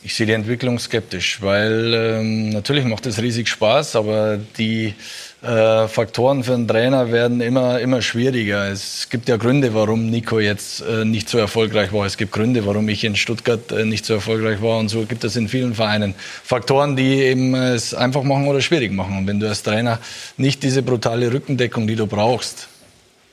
Ich 0.05 0.17
sehe 0.17 0.27
die 0.27 0.33
Entwicklung 0.33 0.81
skeptisch, 0.81 1.41
weil 1.43 1.95
ähm, 1.95 2.49
natürlich 2.49 2.85
macht 2.85 3.07
es 3.07 3.23
riesig 3.23 3.49
Spaß, 3.49 3.95
aber 3.95 4.37
die 4.59 4.95
äh, 5.43 5.87
Faktoren 5.87 6.43
für 6.43 6.55
einen 6.55 6.67
Trainer 6.67 7.13
werden 7.13 7.41
immer, 7.41 7.79
immer 7.79 8.03
schwieriger. 8.03 8.69
Es 8.69 9.09
gibt 9.11 9.29
ja 9.29 9.37
Gründe, 9.37 9.75
warum 9.75 10.11
Nico 10.11 10.41
jetzt 10.41 10.81
äh, 10.81 11.05
nicht 11.05 11.29
so 11.29 11.39
erfolgreich 11.39 11.93
war. 11.93 12.05
Es 12.05 12.17
gibt 12.17 12.33
Gründe, 12.33 12.67
warum 12.67 12.89
ich 12.89 13.05
in 13.05 13.15
Stuttgart 13.15 13.71
äh, 13.71 13.85
nicht 13.85 14.05
so 14.05 14.15
erfolgreich 14.15 14.61
war. 14.61 14.79
Und 14.79 14.89
so 14.89 15.05
gibt 15.05 15.23
es 15.23 15.37
in 15.37 15.47
vielen 15.47 15.75
Vereinen 15.75 16.17
Faktoren, 16.43 16.97
die 16.97 17.23
eben 17.23 17.55
es 17.55 17.95
einfach 17.95 18.25
machen 18.25 18.49
oder 18.49 18.61
schwierig 18.61 18.91
machen. 18.91 19.19
Und 19.19 19.29
wenn 19.29 19.39
du 19.39 19.49
als 19.49 19.63
Trainer 19.63 20.01
nicht 20.37 20.65
diese 20.65 20.83
brutale 20.83 21.33
Rückendeckung, 21.33 21.87
die 21.87 21.97
du 21.97 22.09
brauchst, 22.09 22.67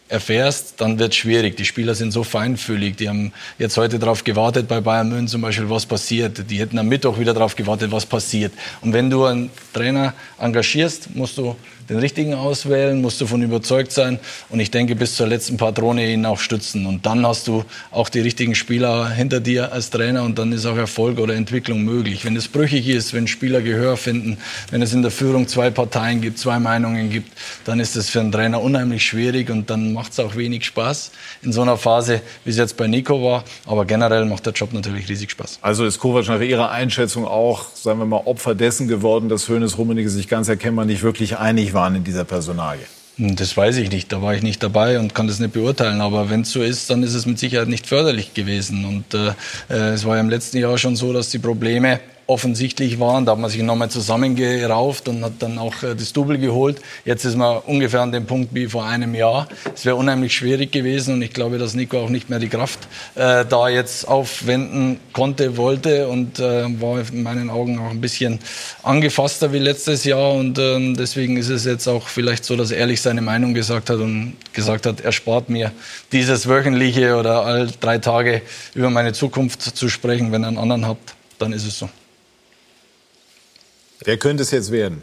erfährst, 0.10 0.74
dann 0.78 1.00
wird 1.00 1.12
es 1.12 1.18
schwierig. 1.18 1.56
Die 1.56 1.66
Spieler 1.66 1.96
sind 1.96 2.12
so 2.12 2.24
feinfühlig. 2.24 2.98
Die 2.98 3.08
haben 3.08 3.32
jetzt 3.58 3.78
heute 3.78 4.00
darauf 4.00 4.24
gewartet, 4.24 4.68
bei 4.68 4.82
Bayern 4.82 5.08
München 5.10 5.28
zum 5.28 5.42
Beispiel, 5.42 5.70
was 5.70 5.86
passiert. 5.86 6.50
Die 6.50 6.60
hätten 6.60 6.78
am 6.80 6.88
Mittwoch 6.88 7.20
wieder 7.20 7.34
darauf 7.34 7.56
gewartet, 7.56 7.92
was 7.92 8.06
passiert. 8.06 8.52
Und 8.82 8.92
wenn 8.92 9.10
du 9.10 9.26
einen 9.26 9.52
Trainer 9.72 10.14
engagierst, 10.40 11.16
musst 11.16 11.38
du 11.38 11.56
den 11.90 11.98
richtigen 11.98 12.34
auswählen, 12.34 13.02
musst 13.02 13.20
du 13.20 13.26
davon 13.26 13.42
überzeugt 13.42 13.92
sein 13.92 14.20
und 14.50 14.60
ich 14.60 14.72
denke 14.72 14.96
bis 14.96 15.16
zur 15.16 15.28
letzten 15.28 15.58
Patrone 15.58 16.12
ihn 16.12 16.26
auch 16.26 16.40
stützen. 16.40 16.86
Und 16.86 17.06
dann 17.06 17.26
hast 17.26 17.48
du 17.48 17.66
auch 17.92 18.10
die 18.10 18.20
richtigen 18.20 18.56
Spieler 18.56 19.10
hinter 19.10 19.40
dir 19.40 19.74
als 19.74 19.90
Trainer 19.90 20.24
und 20.24 20.38
dann 20.38 20.52
ist 20.52 20.66
auch 20.66 20.78
Erfolg 20.78 21.20
oder 21.20 21.34
Entwicklung 21.34 21.84
möglich. 21.84 22.26
Wenn 22.26 22.36
es 22.36 22.48
brüchig 22.48 22.88
ist, 22.88 23.14
wenn 23.14 23.28
Spieler 23.28 23.62
Gehör 23.62 23.98
finden, 23.98 24.38
wenn 24.72 24.82
es 24.82 24.94
in 24.94 25.02
der 25.02 25.12
Führung 25.12 25.48
zwei 25.48 25.70
Parteien 25.72 26.22
gibt, 26.22 26.38
zwei 26.38 26.60
Meinungen 26.60 27.10
gibt, 27.10 27.32
dann 27.66 27.80
ist 27.80 27.96
es 27.96 28.10
für 28.10 28.20
einen 28.20 28.32
Trainer 28.32 28.62
unheimlich 28.62 29.06
schwierig 29.06 29.50
und 29.50 29.70
dann 29.70 29.94
macht 29.94 30.12
es 30.12 30.20
auch 30.20 30.36
wenig 30.36 30.66
Spaß 30.66 31.12
in 31.42 31.52
so 31.52 31.62
einer 31.62 31.78
Phase, 31.78 32.22
wie 32.46 32.52
es 32.52 32.58
jetzt 32.58 32.78
bei 32.78 32.88
Nico 32.88 33.24
war. 33.24 33.44
Aber 33.66 33.86
generell 33.86 34.26
macht 34.26 34.46
der 34.46 34.54
Job 34.54 34.74
natürlich 34.74 35.10
riesig 35.10 35.32
Spaß. 35.32 35.60
Also 35.62 35.86
ist 35.86 36.00
Kovac 36.00 36.28
nach 36.28 36.42
Ihrer 36.42 36.72
Einschätzung 36.72 37.26
auch, 37.26 37.66
sagen 37.74 38.00
wir 38.00 38.06
mal, 38.06 38.22
Opfer 38.26 38.56
dessen 38.56 38.88
geworden, 38.88 39.30
dass 39.30 39.48
Hönes 39.48 39.78
Rummenigge 39.78 40.10
sich 40.10 40.28
ganz 40.28 40.50
erkennbar 40.50 40.86
nicht 40.86 41.02
wirklich 41.02 41.38
einig 41.38 41.74
waren 41.80 41.96
in 41.96 42.04
dieser 42.04 42.26
Personalie? 42.26 42.86
Hm, 43.16 43.36
das 43.36 43.56
weiß 43.56 43.78
ich 43.78 43.90
nicht. 43.90 44.12
Da 44.12 44.22
war 44.22 44.34
ich 44.36 44.44
nicht 44.44 44.62
dabei 44.62 45.00
und 45.00 45.16
kann 45.16 45.28
das 45.28 45.40
nicht 45.40 45.54
beurteilen. 45.54 46.02
Aber 46.02 46.30
wenn 46.30 46.42
es 46.42 46.52
so 46.52 46.62
ist, 46.62 46.90
dann 46.90 47.04
ist 47.04 47.16
es 47.16 47.26
mit 47.26 47.40
Sicherheit 47.40 47.70
nicht 47.70 47.88
förderlich 47.88 48.34
gewesen. 48.34 48.86
Und 48.86 49.14
äh, 49.14 49.34
äh 49.70 49.94
es 49.94 50.06
war 50.06 50.16
ja 50.16 50.22
im 50.22 50.30
letzten 50.30 50.58
Jahr 50.58 50.78
schon 50.78 50.96
so, 50.96 51.14
dass 51.14 51.30
die 51.30 51.40
Probleme 51.40 52.00
offensichtlich 52.30 53.00
waren. 53.00 53.26
Da 53.26 53.32
hat 53.32 53.40
man 53.40 53.50
sich 53.50 53.62
nochmal 53.64 53.90
zusammengerauft 53.90 55.08
und 55.08 55.26
hat 55.26 55.34
dann 55.40 55.58
auch 55.58 55.82
äh, 55.82 55.96
das 55.96 56.14
Double 56.14 56.38
geholt. 56.38 56.80
Jetzt 57.04 57.26
ist 57.26 57.36
man 57.36 57.58
ungefähr 57.66 58.02
an 58.02 58.12
dem 58.12 58.26
Punkt 58.28 58.54
wie 58.54 58.68
vor 58.68 58.86
einem 58.86 59.16
Jahr. 59.16 59.48
Es 59.74 59.86
wäre 59.86 59.96
unheimlich 59.96 60.34
schwierig 60.36 60.72
gewesen 60.72 61.16
und 61.16 61.22
ich 61.24 61.34
glaube, 61.34 61.58
dass 61.58 61.74
Nico 61.74 62.00
auch 62.00 62.10
nicht 62.10 62.30
mehr 62.30 62.38
die 62.38 62.50
Kraft 62.50 62.88
äh, 63.16 63.46
da 63.46 63.68
jetzt 63.68 64.08
aufwenden 64.08 65.00
konnte, 65.12 65.58
wollte 65.58 66.08
und 66.08 66.40
äh, 66.40 66.66
war 66.80 67.00
in 67.00 67.24
meinen 67.24 67.50
Augen 67.50 67.80
auch 67.80 67.90
ein 67.90 68.02
bisschen 68.02 68.40
angefasster 68.84 69.52
wie 69.52 69.60
letztes 69.60 70.04
Jahr 70.04 70.34
und 70.34 70.60
äh, 70.60 70.94
deswegen 70.94 71.36
ist 71.38 71.50
es 71.50 71.66
jetzt 71.66 71.88
auch 71.88 72.08
vielleicht 72.08 72.46
so, 72.46 72.56
dass 72.56 72.70
er 72.70 72.78
ehrlich 72.78 73.02
seine 73.02 73.22
Meinung 73.22 73.56
gesagt 73.56 73.90
hat 73.90 73.98
und 73.98 74.36
gesagt 74.54 74.86
hat, 74.86 75.02
er 75.02 75.12
spart 75.12 75.50
mir 75.50 75.72
dieses 76.12 76.48
wöchentliche 76.48 77.16
oder 77.16 77.44
all 77.46 77.70
drei 77.80 77.98
Tage 77.98 78.44
über 78.76 78.92
meine 78.92 79.14
Zukunft 79.14 79.62
zu 79.62 79.90
sprechen. 79.90 80.32
Wenn 80.32 80.44
ihr 80.44 80.50
einen 80.50 80.58
anderen 80.60 80.86
habt, 80.86 81.16
dann 81.40 81.54
ist 81.54 81.66
es 81.66 81.80
so. 81.80 81.90
Wer 84.04 84.18
könnte 84.18 84.44
es 84.44 84.52
jetzt 84.52 84.72
werden? 84.72 85.02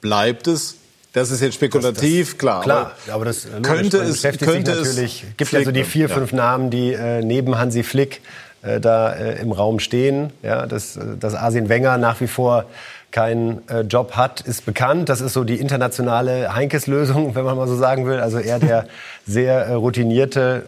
Bleibt 0.00 0.46
es? 0.46 0.76
Das 1.12 1.30
ist 1.30 1.40
jetzt 1.40 1.54
spekulativ, 1.54 2.26
das, 2.26 2.32
das, 2.32 2.38
klar. 2.38 2.62
Klar, 2.62 2.92
aber 3.10 3.24
das 3.24 3.48
könnte 3.62 3.98
es, 3.98 4.22
könnte 4.22 4.72
es 4.72 4.84
natürlich. 4.84 5.24
Gibt 5.36 5.52
ja 5.52 5.64
so 5.64 5.72
die 5.72 5.84
vier, 5.84 6.08
fünf 6.08 6.32
ja. 6.32 6.36
Namen, 6.36 6.70
die 6.70 6.92
äh, 6.92 7.22
neben 7.22 7.58
Hansi 7.58 7.82
Flick 7.82 8.20
äh, 8.62 8.78
da 8.78 9.12
äh, 9.12 9.40
im 9.40 9.52
Raum 9.52 9.80
stehen. 9.80 10.32
Ja, 10.42 10.66
dass, 10.66 10.96
äh, 10.96 11.16
dass 11.18 11.34
Arsene 11.34 11.68
Wenger 11.68 11.98
nach 11.98 12.20
wie 12.20 12.26
vor 12.26 12.66
keinen 13.10 13.66
äh, 13.68 13.80
Job 13.80 14.12
hat, 14.12 14.42
ist 14.42 14.66
bekannt. 14.66 15.08
Das 15.08 15.20
ist 15.20 15.32
so 15.32 15.44
die 15.44 15.58
internationale 15.58 16.54
Heinkes-Lösung, 16.54 17.34
wenn 17.34 17.44
man 17.44 17.56
mal 17.56 17.68
so 17.68 17.76
sagen 17.76 18.06
will. 18.06 18.20
Also 18.20 18.38
er 18.38 18.58
der 18.58 18.86
sehr 19.28 19.66
äh, 19.66 19.74
routinierte, 19.74 20.64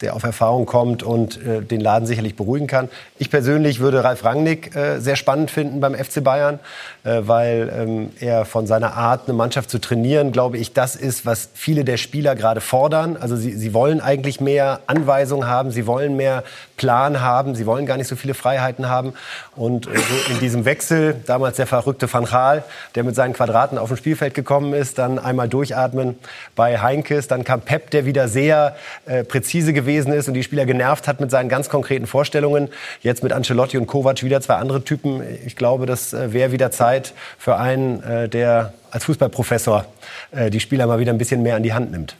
der 0.00 0.14
auf 0.14 0.22
Erfahrung 0.22 0.66
kommt 0.66 1.02
und 1.02 1.44
äh, 1.44 1.60
den 1.60 1.80
Laden 1.80 2.06
sicherlich 2.06 2.36
beruhigen 2.36 2.68
kann. 2.68 2.88
Ich 3.18 3.30
persönlich 3.30 3.80
würde 3.80 4.04
Ralf 4.04 4.24
Rangnick 4.24 4.74
äh, 4.76 5.00
sehr 5.00 5.16
spannend 5.16 5.50
finden 5.50 5.80
beim 5.80 5.94
FC 5.94 6.22
Bayern, 6.22 6.60
äh, 7.02 7.22
weil 7.22 7.72
ähm, 7.76 8.10
er 8.20 8.44
von 8.44 8.68
seiner 8.68 8.94
Art, 8.94 9.22
eine 9.26 9.36
Mannschaft 9.36 9.70
zu 9.70 9.80
trainieren, 9.80 10.30
glaube 10.30 10.58
ich, 10.58 10.72
das 10.72 10.94
ist, 10.94 11.26
was 11.26 11.48
viele 11.54 11.84
der 11.84 11.96
Spieler 11.96 12.36
gerade 12.36 12.60
fordern. 12.60 13.16
Also 13.16 13.36
sie, 13.36 13.52
sie 13.52 13.74
wollen 13.74 14.00
eigentlich 14.00 14.40
mehr 14.40 14.80
Anweisungen 14.86 15.48
haben, 15.48 15.72
sie 15.72 15.86
wollen 15.88 16.16
mehr 16.16 16.44
Plan 16.76 17.20
haben, 17.20 17.56
sie 17.56 17.66
wollen 17.66 17.84
gar 17.84 17.96
nicht 17.96 18.08
so 18.08 18.14
viele 18.14 18.34
Freiheiten 18.34 18.88
haben. 18.88 19.14
Und 19.56 19.88
äh, 19.88 19.90
so 19.96 20.32
in 20.32 20.38
diesem 20.38 20.64
Wechsel, 20.64 21.16
damals 21.26 21.56
der 21.56 21.66
verrückte 21.66 22.12
Van 22.12 22.26
Gaal, 22.26 22.62
der 22.94 23.02
mit 23.02 23.16
seinen 23.16 23.32
Quadraten 23.32 23.76
auf 23.76 23.88
dem 23.88 23.96
Spielfeld 23.96 24.34
gekommen 24.34 24.72
ist, 24.72 24.98
dann 24.98 25.18
einmal 25.18 25.48
durchatmen 25.48 26.16
bei 26.54 26.78
Heinkes, 26.78 27.26
dann 27.26 27.42
kam 27.42 27.62
Pep 27.62 27.87
der 27.92 28.06
wieder 28.06 28.28
sehr 28.28 28.76
äh, 29.06 29.24
präzise 29.24 29.72
gewesen 29.72 30.12
ist 30.12 30.28
und 30.28 30.34
die 30.34 30.42
Spieler 30.42 30.66
genervt 30.66 31.08
hat 31.08 31.20
mit 31.20 31.30
seinen 31.30 31.48
ganz 31.48 31.68
konkreten 31.68 32.06
Vorstellungen. 32.06 32.68
Jetzt 33.00 33.22
mit 33.22 33.32
Ancelotti 33.32 33.78
und 33.78 33.86
Kovac 33.86 34.22
wieder 34.22 34.40
zwei 34.40 34.54
andere 34.54 34.84
Typen. 34.84 35.22
Ich 35.46 35.56
glaube, 35.56 35.86
das 35.86 36.12
äh, 36.12 36.32
wäre 36.32 36.52
wieder 36.52 36.70
Zeit 36.70 37.14
für 37.38 37.56
einen, 37.56 38.02
äh, 38.02 38.28
der 38.28 38.72
als 38.90 39.04
Fußballprofessor 39.04 39.86
äh, 40.30 40.50
die 40.50 40.60
Spieler 40.60 40.86
mal 40.86 40.98
wieder 40.98 41.12
ein 41.12 41.18
bisschen 41.18 41.42
mehr 41.42 41.56
an 41.56 41.62
die 41.62 41.72
Hand 41.72 41.90
nimmt. 41.90 42.16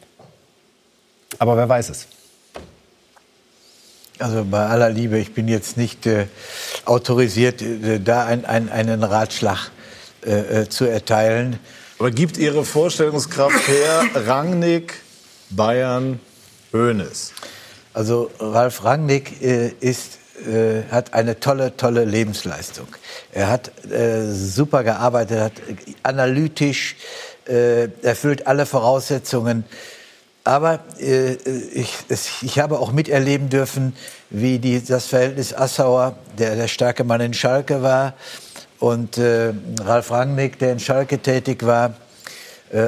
Aber 1.37 1.55
wer 1.57 1.69
weiß 1.69 1.89
es. 1.89 2.07
Also 4.19 4.43
bei 4.43 4.65
aller 4.65 4.89
Liebe, 4.89 5.17
ich 5.17 5.33
bin 5.33 5.47
jetzt 5.47 5.77
nicht 5.77 6.05
äh, 6.05 6.25
autorisiert, 6.83 7.61
äh, 7.61 7.99
da 7.99 8.25
ein, 8.25 8.43
ein, 8.45 8.69
einen 8.69 9.03
Ratschlag 9.03 9.71
äh, 10.25 10.63
äh, 10.63 10.69
zu 10.69 10.85
erteilen. 10.85 11.57
Aber 11.99 12.11
gibt 12.11 12.37
Ihre 12.37 12.65
Vorstellungskraft 12.65 13.67
her, 13.69 14.03
Rangnick 14.27 14.95
Bayern, 15.49 16.19
Hoeneß? 16.73 17.33
Also 17.93 18.29
Ralf 18.39 18.83
Rangnick 18.83 19.41
äh, 19.41 19.69
ist, 19.79 20.19
äh, 20.47 20.83
hat 20.91 21.13
eine 21.13 21.39
tolle, 21.39 21.75
tolle 21.75 22.05
Lebensleistung. 22.05 22.87
Er 23.31 23.49
hat 23.49 23.71
äh, 23.91 24.31
super 24.31 24.83
gearbeitet, 24.83 25.39
hat 25.39 25.53
analytisch, 26.03 26.95
äh, 27.47 27.89
erfüllt 28.03 28.45
alle 28.45 28.65
Voraussetzungen. 28.65 29.63
Aber 30.43 30.79
äh, 30.99 31.33
ich, 31.73 31.93
es, 32.09 32.29
ich 32.41 32.59
habe 32.59 32.79
auch 32.79 32.91
miterleben 32.91 33.49
dürfen, 33.49 33.95
wie 34.29 34.59
die, 34.59 34.83
das 34.83 35.07
Verhältnis 35.07 35.53
Assauer, 35.53 36.15
der 36.37 36.55
der 36.55 36.67
starke 36.67 37.03
Mann 37.03 37.21
in 37.21 37.33
Schalke 37.33 37.81
war, 37.81 38.13
und 38.79 39.17
äh, 39.17 39.51
Ralf 39.81 40.11
Rangnick, 40.11 40.59
der 40.59 40.71
in 40.71 40.79
Schalke 40.79 41.19
tätig 41.19 41.65
war, 41.65 41.95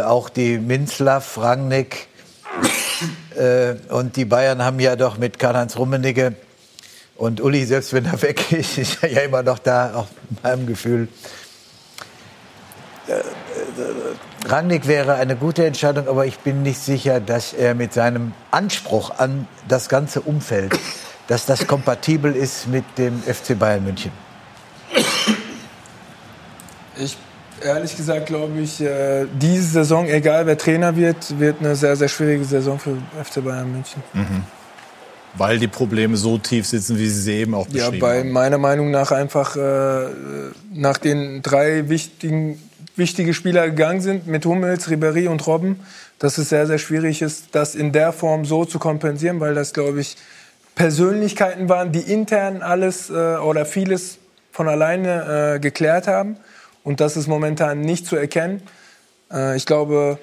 auch 0.05 0.29
die 0.29 0.59
Minzlaff, 0.59 1.39
Rangnick, 1.39 2.07
äh, 3.35 3.75
und 3.93 4.15
die 4.15 4.25
Bayern 4.25 4.63
haben 4.63 4.79
ja 4.79 4.95
doch 4.95 5.17
mit 5.17 5.39
Karl-Heinz 5.39 5.77
Rummenigge 5.77 6.35
und 7.15 7.39
Uli, 7.41 7.65
selbst 7.65 7.93
wenn 7.93 8.05
er 8.05 8.21
weg 8.23 8.51
ist, 8.51 8.77
ist 8.77 9.03
er 9.03 9.11
ja 9.11 9.21
immer 9.21 9.43
noch 9.43 9.59
da, 9.59 9.93
auch 9.93 10.07
in 10.29 10.37
meinem 10.43 10.67
Gefühl. 10.67 11.07
Äh, 13.07 13.11
äh, 13.13 14.47
Rangnick 14.47 14.87
wäre 14.87 15.15
eine 15.15 15.35
gute 15.35 15.65
Entscheidung, 15.65 16.07
aber 16.07 16.25
ich 16.25 16.39
bin 16.39 16.63
nicht 16.63 16.79
sicher, 16.79 17.19
dass 17.19 17.53
er 17.53 17.75
mit 17.75 17.93
seinem 17.93 18.33
Anspruch 18.49 19.11
an 19.17 19.47
das 19.67 19.87
ganze 19.87 20.21
Umfeld, 20.21 20.77
dass 21.27 21.45
das 21.45 21.67
kompatibel 21.67 22.35
ist 22.35 22.67
mit 22.67 22.83
dem 22.97 23.21
FC 23.21 23.57
Bayern 23.57 23.83
München. 23.83 24.11
Ich 26.97 27.17
ehrlich 27.63 27.95
gesagt 27.95 28.27
glaube 28.27 28.59
ich, 28.59 28.81
äh, 28.81 29.25
diese 29.33 29.63
Saison, 29.63 30.07
egal 30.07 30.45
wer 30.45 30.57
Trainer 30.57 30.95
wird, 30.95 31.39
wird 31.39 31.57
eine 31.59 31.75
sehr, 31.75 31.95
sehr 31.95 32.07
schwierige 32.07 32.43
Saison 32.43 32.79
für 32.79 32.97
FC 33.23 33.43
Bayern 33.43 33.71
München. 33.71 34.01
Mhm. 34.13 34.43
weil 35.37 35.59
die 35.59 35.67
Probleme 35.67 36.17
so 36.17 36.37
tief 36.37 36.67
sitzen, 36.67 36.97
wie 36.97 37.07
Sie 37.07 37.21
sie 37.21 37.33
eben 37.33 37.53
auch 37.53 37.67
beschrieben 37.67 37.95
ja, 37.95 38.01
bei 38.01 38.23
meiner 38.23 38.57
Meinung 38.57 38.91
nach 38.91 39.11
einfach 39.11 39.55
äh, 39.55 40.07
nach 40.73 40.97
den 40.97 41.41
drei 41.41 41.87
wichtigen 41.89 42.61
wichtige 42.97 43.33
Spieler 43.33 43.69
gegangen 43.69 44.01
sind 44.01 44.27
mit 44.27 44.45
Hummels, 44.45 44.89
Ribéry 44.89 45.29
und 45.29 45.47
Robben, 45.47 45.79
dass 46.19 46.37
es 46.37 46.49
sehr 46.49 46.67
sehr 46.67 46.77
schwierig 46.77 47.21
ist, 47.21 47.45
das 47.53 47.75
in 47.75 47.93
der 47.93 48.11
Form 48.11 48.43
so 48.43 48.65
zu 48.65 48.77
kompensieren, 48.79 49.39
weil 49.39 49.55
das 49.55 49.73
glaube 49.73 50.01
ich 50.01 50.17
Persönlichkeiten 50.75 51.69
waren, 51.69 51.91
die 51.91 52.01
intern 52.01 52.61
alles 52.61 53.09
äh, 53.09 53.13
oder 53.13 53.65
vieles 53.65 54.17
von 54.51 54.67
alleine 54.67 55.55
äh, 55.55 55.59
geklärt 55.59 56.07
haben 56.07 56.35
und 56.83 56.99
das 56.99 57.17
ist 57.17 57.27
momentan 57.27 57.81
nicht 57.81 58.05
zu 58.05 58.15
erkennen. 58.15 58.61
Äh, 59.31 59.57
ich 59.57 59.65
glaube 59.65 60.19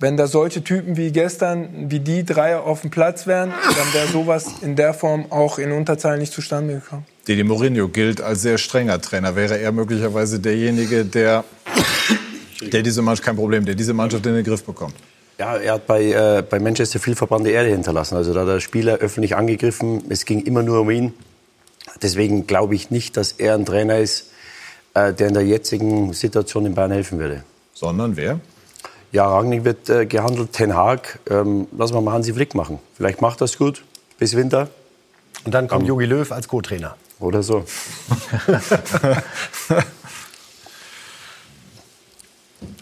wenn 0.00 0.16
da 0.16 0.26
solche 0.26 0.62
Typen 0.62 0.96
wie 0.96 1.12
gestern, 1.12 1.90
wie 1.90 2.00
die 2.00 2.24
drei 2.24 2.56
auf 2.58 2.80
dem 2.80 2.90
Platz 2.90 3.26
wären, 3.26 3.50
dann 3.50 3.94
wäre 3.94 4.08
sowas 4.08 4.46
in 4.60 4.76
der 4.76 4.92
Form 4.92 5.30
auch 5.30 5.58
in 5.58 5.72
Unterzahl 5.72 6.18
nicht 6.18 6.32
zustande 6.32 6.74
gekommen. 6.74 7.06
Didi 7.28 7.44
Mourinho 7.44 7.88
gilt 7.88 8.20
als 8.20 8.42
sehr 8.42 8.58
strenger 8.58 9.00
Trainer. 9.00 9.36
Wäre 9.36 9.58
er 9.58 9.72
möglicherweise 9.72 10.40
derjenige, 10.40 11.04
der, 11.04 11.44
der 12.60 12.82
diese 12.82 13.02
Mannschaft, 13.02 13.24
kein 13.24 13.36
Problem, 13.36 13.64
der 13.64 13.74
diese 13.74 13.94
Mannschaft 13.94 14.26
in 14.26 14.34
den 14.34 14.44
Griff 14.44 14.64
bekommt? 14.64 14.94
Ja, 15.38 15.56
er 15.56 15.74
hat 15.74 15.86
bei, 15.86 16.04
äh, 16.04 16.42
bei 16.48 16.58
Manchester 16.58 16.98
viel 16.98 17.14
verbrannte 17.14 17.50
Erde 17.50 17.70
hinterlassen. 17.70 18.16
Also 18.16 18.34
da 18.34 18.40
hat 18.40 18.48
der 18.48 18.60
Spieler 18.60 18.96
öffentlich 18.98 19.34
angegriffen. 19.36 20.04
Es 20.10 20.24
ging 20.24 20.42
immer 20.42 20.62
nur 20.62 20.80
um 20.80 20.90
ihn. 20.90 21.14
Deswegen 22.02 22.46
glaube 22.46 22.74
ich 22.74 22.90
nicht, 22.90 23.16
dass 23.16 23.32
er 23.32 23.54
ein 23.54 23.64
Trainer 23.64 23.98
ist, 23.98 24.20
äh, 24.22 24.33
der 24.94 25.28
in 25.28 25.34
der 25.34 25.44
jetzigen 25.44 26.12
Situation 26.12 26.66
in 26.66 26.74
Bayern 26.74 26.92
helfen 26.92 27.18
würde. 27.18 27.44
Sondern 27.74 28.16
wer? 28.16 28.40
Ja, 29.12 29.28
Rangnick 29.28 29.64
wird 29.64 29.88
äh, 29.90 30.06
gehandelt. 30.06 30.52
Ten 30.52 30.74
Haag, 30.74 31.20
ähm, 31.30 31.66
lassen 31.76 31.94
wir 31.94 32.00
mal 32.00 32.12
Hansi 32.12 32.32
Flick 32.32 32.54
machen. 32.54 32.78
Vielleicht 32.96 33.20
macht 33.20 33.40
das 33.40 33.58
gut 33.58 33.84
bis 34.18 34.36
Winter. 34.36 34.68
Und 35.44 35.52
dann 35.52 35.68
kommt 35.68 35.86
Jogi 35.86 36.06
Löw 36.06 36.30
als 36.32 36.48
Co-Trainer. 36.48 36.96
Oder 37.20 37.42
so. 37.42 37.64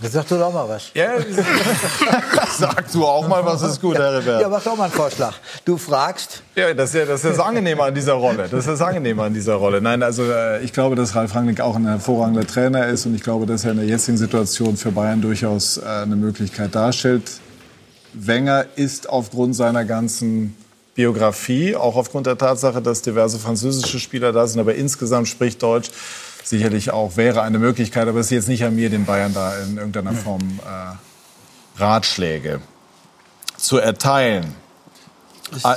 Jetzt 0.01 0.13
sag 0.13 0.27
du 0.29 0.37
doch 0.37 0.53
mal 0.53 0.69
was. 0.69 0.91
Ja, 0.95 1.13
sag 2.59 2.91
du 2.93 3.05
auch 3.05 3.27
mal, 3.27 3.45
was 3.45 3.63
ist 3.63 3.81
gut, 3.81 3.97
Herr 3.97 4.19
Rivert. 4.19 4.41
Ja, 4.41 4.49
mach 4.49 4.63
doch 4.63 4.77
mal 4.77 4.85
einen 4.85 4.93
Vorschlag. 4.93 5.35
Du 5.65 5.77
fragst. 5.77 6.43
Ja, 6.55 6.73
das 6.75 6.91
ist 6.91 6.95
ja 6.95 7.05
das, 7.05 7.25
ist 7.25 7.39
das 7.39 7.45
Angenehme 7.45 7.83
an 7.83 7.95
dieser 7.95 8.15
Rolle. 8.15 8.49
Das 8.51 8.61
ist 8.61 8.69
das 8.69 8.83
Angenehme 8.83 9.23
an 9.23 9.35
dieser 9.35 9.55
Rolle. 9.55 9.81
Nein, 9.81 10.03
also 10.03 10.25
äh, 10.25 10.63
ich 10.63 10.73
glaube, 10.73 10.97
dass 10.97 11.15
Ralf 11.15 11.35
Rangnick 11.35 11.61
auch 11.61 11.77
ein 11.77 11.87
hervorragender 11.87 12.47
Trainer 12.47 12.87
ist 12.87 13.07
und 13.07 13.15
ich 13.15 13.23
glaube, 13.23 13.47
dass 13.47 13.65
er 13.65 13.73
in 13.73 13.79
der 13.79 13.87
jetzigen 13.87 14.19
Situation 14.19 14.77
für 14.77 14.93
Bayern 14.93 15.21
durchaus 15.21 15.79
äh, 15.79 15.85
eine 15.85 16.17
Möglichkeit 16.17 16.75
darstellt. 16.75 17.31
Wenger 18.13 18.67
ist 18.77 19.09
aufgrund 19.09 19.57
seiner 19.57 19.85
ganzen 19.85 20.57
Biografie, 20.95 21.75
auch 21.75 21.97
aufgrund 21.97 22.27
der 22.27 22.37
Tatsache, 22.37 22.83
dass 22.83 23.01
diverse 23.01 23.39
französische 23.39 23.99
Spieler 23.99 24.33
da 24.33 24.47
sind, 24.47 24.61
aber 24.61 24.75
insgesamt 24.75 25.29
spricht 25.29 25.63
Deutsch, 25.63 25.91
sicherlich 26.45 26.91
auch 26.91 27.17
wäre 27.17 27.43
eine 27.43 27.59
Möglichkeit, 27.59 28.09
aber 28.09 28.21
es 28.21 28.27
ist 28.27 28.33
jetzt 28.33 28.49
nicht 28.49 28.65
an 28.65 28.75
mir, 28.75 28.91
den 28.91 29.05
Bayern 29.05 29.35
da 29.35 29.57
in 29.59 29.77
irgendeiner 29.77 30.13
Form 30.13 30.61
äh, 30.65 31.81
Ratschläge 31.81 32.61
zu 33.57 33.79
erteilen. 33.79 34.55
Ah, 35.63 35.77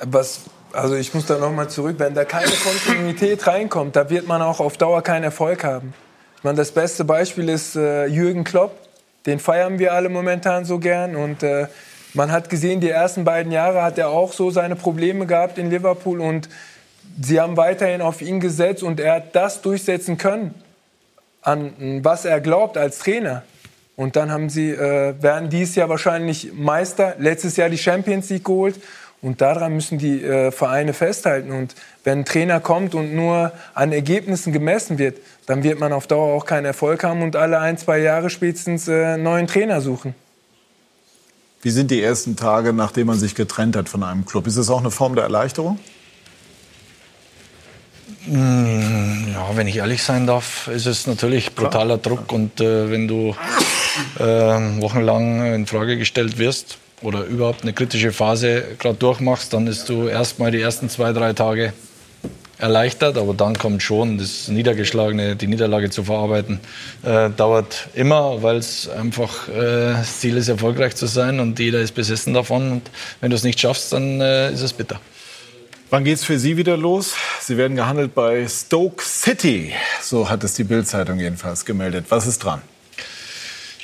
Was, 0.00 0.40
also 0.72 0.94
ich 0.94 1.14
muss 1.14 1.26
da 1.26 1.38
noch 1.38 1.52
mal 1.52 1.68
zurück, 1.68 1.96
wenn 1.98 2.14
da 2.14 2.24
keine 2.24 2.52
Kontinuität 2.52 3.46
reinkommt, 3.46 3.96
da 3.96 4.10
wird 4.10 4.26
man 4.26 4.42
auch 4.42 4.60
auf 4.60 4.76
Dauer 4.76 5.02
keinen 5.02 5.24
Erfolg 5.24 5.64
haben. 5.64 5.94
Ich 6.38 6.44
meine, 6.44 6.56
das 6.56 6.72
beste 6.72 7.04
Beispiel 7.04 7.48
ist 7.48 7.76
äh, 7.76 8.06
Jürgen 8.06 8.44
Klopp, 8.44 8.72
den 9.26 9.40
feiern 9.40 9.78
wir 9.78 9.92
alle 9.92 10.08
momentan 10.08 10.64
so 10.64 10.78
gern 10.78 11.16
und 11.16 11.42
äh, 11.42 11.66
man 12.14 12.32
hat 12.32 12.48
gesehen, 12.48 12.80
die 12.80 12.88
ersten 12.88 13.24
beiden 13.24 13.52
Jahre 13.52 13.82
hat 13.82 13.98
er 13.98 14.08
auch 14.08 14.32
so 14.32 14.50
seine 14.50 14.76
Probleme 14.76 15.26
gehabt 15.26 15.58
in 15.58 15.70
Liverpool 15.70 16.20
und 16.20 16.48
sie 17.20 17.40
haben 17.40 17.56
weiterhin 17.56 18.00
auf 18.00 18.22
ihn 18.22 18.40
gesetzt 18.40 18.82
und 18.82 19.00
er 19.00 19.14
hat 19.16 19.34
das 19.34 19.62
durchsetzen 19.62 20.18
können, 20.18 20.54
an 21.42 22.00
was 22.02 22.24
er 22.24 22.40
glaubt 22.40 22.76
als 22.76 22.98
Trainer. 22.98 23.42
Und 23.96 24.14
dann 24.14 24.30
haben 24.30 24.50
sie, 24.50 24.70
äh, 24.70 25.14
werden 25.22 25.48
dieses 25.48 25.74
Jahr 25.74 25.88
wahrscheinlich 25.88 26.52
Meister, 26.52 27.14
letztes 27.18 27.56
Jahr 27.56 27.70
die 27.70 27.78
Champions 27.78 28.28
League 28.28 28.44
geholt. 28.44 28.76
Und 29.22 29.40
daran 29.40 29.72
müssen 29.72 29.96
die 29.96 30.22
äh, 30.22 30.52
Vereine 30.52 30.92
festhalten. 30.92 31.50
Und 31.50 31.74
wenn 32.04 32.20
ein 32.20 32.24
Trainer 32.26 32.60
kommt 32.60 32.94
und 32.94 33.14
nur 33.14 33.52
an 33.72 33.92
Ergebnissen 33.92 34.52
gemessen 34.52 34.98
wird, 34.98 35.16
dann 35.46 35.62
wird 35.62 35.80
man 35.80 35.94
auf 35.94 36.06
Dauer 36.06 36.34
auch 36.34 36.44
keinen 36.44 36.66
Erfolg 36.66 37.02
haben 37.02 37.22
und 37.22 37.34
alle 37.34 37.58
ein, 37.58 37.78
zwei 37.78 37.98
Jahre 37.98 38.28
spätestens 38.28 38.86
äh, 38.86 39.16
neuen 39.16 39.46
Trainer 39.46 39.80
suchen. 39.80 40.14
Wie 41.62 41.70
sind 41.70 41.90
die 41.90 42.02
ersten 42.02 42.36
Tage, 42.36 42.74
nachdem 42.74 43.06
man 43.06 43.18
sich 43.18 43.34
getrennt 43.34 43.74
hat 43.74 43.88
von 43.88 44.02
einem 44.02 44.26
Club? 44.26 44.46
Ist 44.46 44.58
das 44.58 44.68
auch 44.68 44.80
eine 44.80 44.90
Form 44.90 45.14
der 45.14 45.24
Erleichterung? 45.24 45.78
Mm, 48.26 49.32
Ja, 49.32 49.50
wenn 49.54 49.66
ich 49.68 49.76
ehrlich 49.76 50.02
sein 50.02 50.26
darf, 50.26 50.68
ist 50.68 50.86
es 50.86 51.06
natürlich 51.06 51.54
brutaler 51.54 51.98
Druck. 51.98 52.32
Und 52.32 52.60
äh, 52.60 52.90
wenn 52.90 53.06
du 53.08 53.34
äh, 54.18 54.22
wochenlang 54.24 55.54
in 55.54 55.66
Frage 55.66 55.96
gestellt 55.96 56.38
wirst 56.38 56.78
oder 57.02 57.24
überhaupt 57.24 57.62
eine 57.62 57.72
kritische 57.72 58.12
Phase 58.12 58.64
gerade 58.78 58.96
durchmachst, 58.96 59.52
dann 59.52 59.66
ist 59.66 59.88
du 59.88 60.08
erstmal 60.08 60.50
die 60.50 60.60
ersten 60.60 60.88
zwei, 60.88 61.12
drei 61.12 61.32
Tage 61.34 61.72
erleichtert, 62.58 63.18
aber 63.18 63.34
dann 63.34 63.56
kommt 63.58 63.82
schon 63.82 64.16
das 64.16 64.48
Niedergeschlagene, 64.48 65.36
die 65.36 65.46
Niederlage 65.46 65.90
zu 65.90 66.04
verarbeiten, 66.04 66.58
äh, 67.02 67.28
dauert 67.30 67.88
immer, 67.94 68.42
weil 68.42 68.56
es 68.56 68.88
einfach 68.88 69.48
äh, 69.48 69.92
das 69.92 70.20
Ziel 70.20 70.38
ist, 70.38 70.48
erfolgreich 70.48 70.96
zu 70.96 71.06
sein 71.06 71.38
und 71.38 71.58
jeder 71.58 71.80
ist 71.80 71.92
besessen 71.94 72.32
davon. 72.32 72.72
Und 72.72 72.90
wenn 73.20 73.28
du 73.30 73.36
es 73.36 73.42
nicht 73.44 73.60
schaffst, 73.60 73.92
dann 73.92 74.20
äh, 74.22 74.50
ist 74.52 74.62
es 74.62 74.72
bitter. 74.72 74.98
Wann 75.88 76.02
geht's 76.02 76.24
für 76.24 76.36
Sie 76.36 76.56
wieder 76.56 76.76
los? 76.76 77.14
Sie 77.40 77.56
werden 77.56 77.76
gehandelt 77.76 78.12
bei 78.12 78.48
Stoke 78.48 79.04
City. 79.04 79.72
So 80.02 80.28
hat 80.28 80.42
es 80.42 80.54
die 80.54 80.64
Bild-Zeitung 80.64 81.20
jedenfalls 81.20 81.64
gemeldet. 81.64 82.06
Was 82.08 82.26
ist 82.26 82.40
dran? 82.42 82.60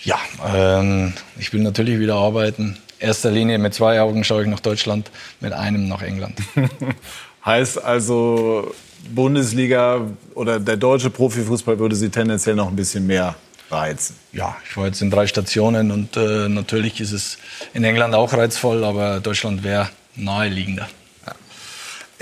Ja, 0.03 0.19
ähm, 0.53 1.13
ich 1.39 1.53
will 1.53 1.63
natürlich 1.63 2.01
wieder 2.01 2.17
arbeiten. 2.17 2.77
Erster 2.99 3.31
Linie 3.31 3.59
mit 3.59 3.75
zwei 3.75 4.01
Augen 4.01 4.25
schaue 4.25 4.43
ich 4.43 4.49
nach 4.49 4.59
Deutschland, 4.59 5.13
mit 5.39 5.53
einem 5.53 5.87
nach 5.87 6.03
England. 6.03 6.41
Heißt 7.45 7.83
also, 7.85 8.75
Bundesliga 9.15 10.01
oder 10.35 10.59
der 10.59 10.79
deutsche 10.79 11.09
Profifußball 11.11 11.79
würde 11.79 11.95
Sie 11.95 12.09
tendenziell 12.09 12.57
noch 12.57 12.67
ein 12.67 12.77
bisschen 12.77 13.07
mehr 13.07 13.37
reizen. 13.71 14.17
Ja, 14.33 14.57
ich 14.69 14.77
war 14.77 14.87
jetzt 14.87 15.03
in 15.03 15.11
drei 15.11 15.29
Stationen 15.29 15.93
und 15.93 16.17
äh, 16.17 16.49
natürlich 16.49 17.01
ist 17.01 17.13
es 17.13 17.39
in 17.75 17.85
England 17.85 18.17
auch 18.17 18.33
reizvoll, 18.33 18.83
aber 18.83 19.21
Deutschland 19.21 19.63
wäre 19.63 19.89
naheliegender. 20.17 20.89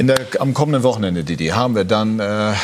In 0.01 0.07
der, 0.07 0.17
am 0.39 0.55
kommenden 0.55 0.83
Wochenende, 0.83 1.25
Didi, 1.25 1.49
haben 1.49 1.75
wir 1.75 1.85
dann 1.85 2.21
äh, 2.21 2.55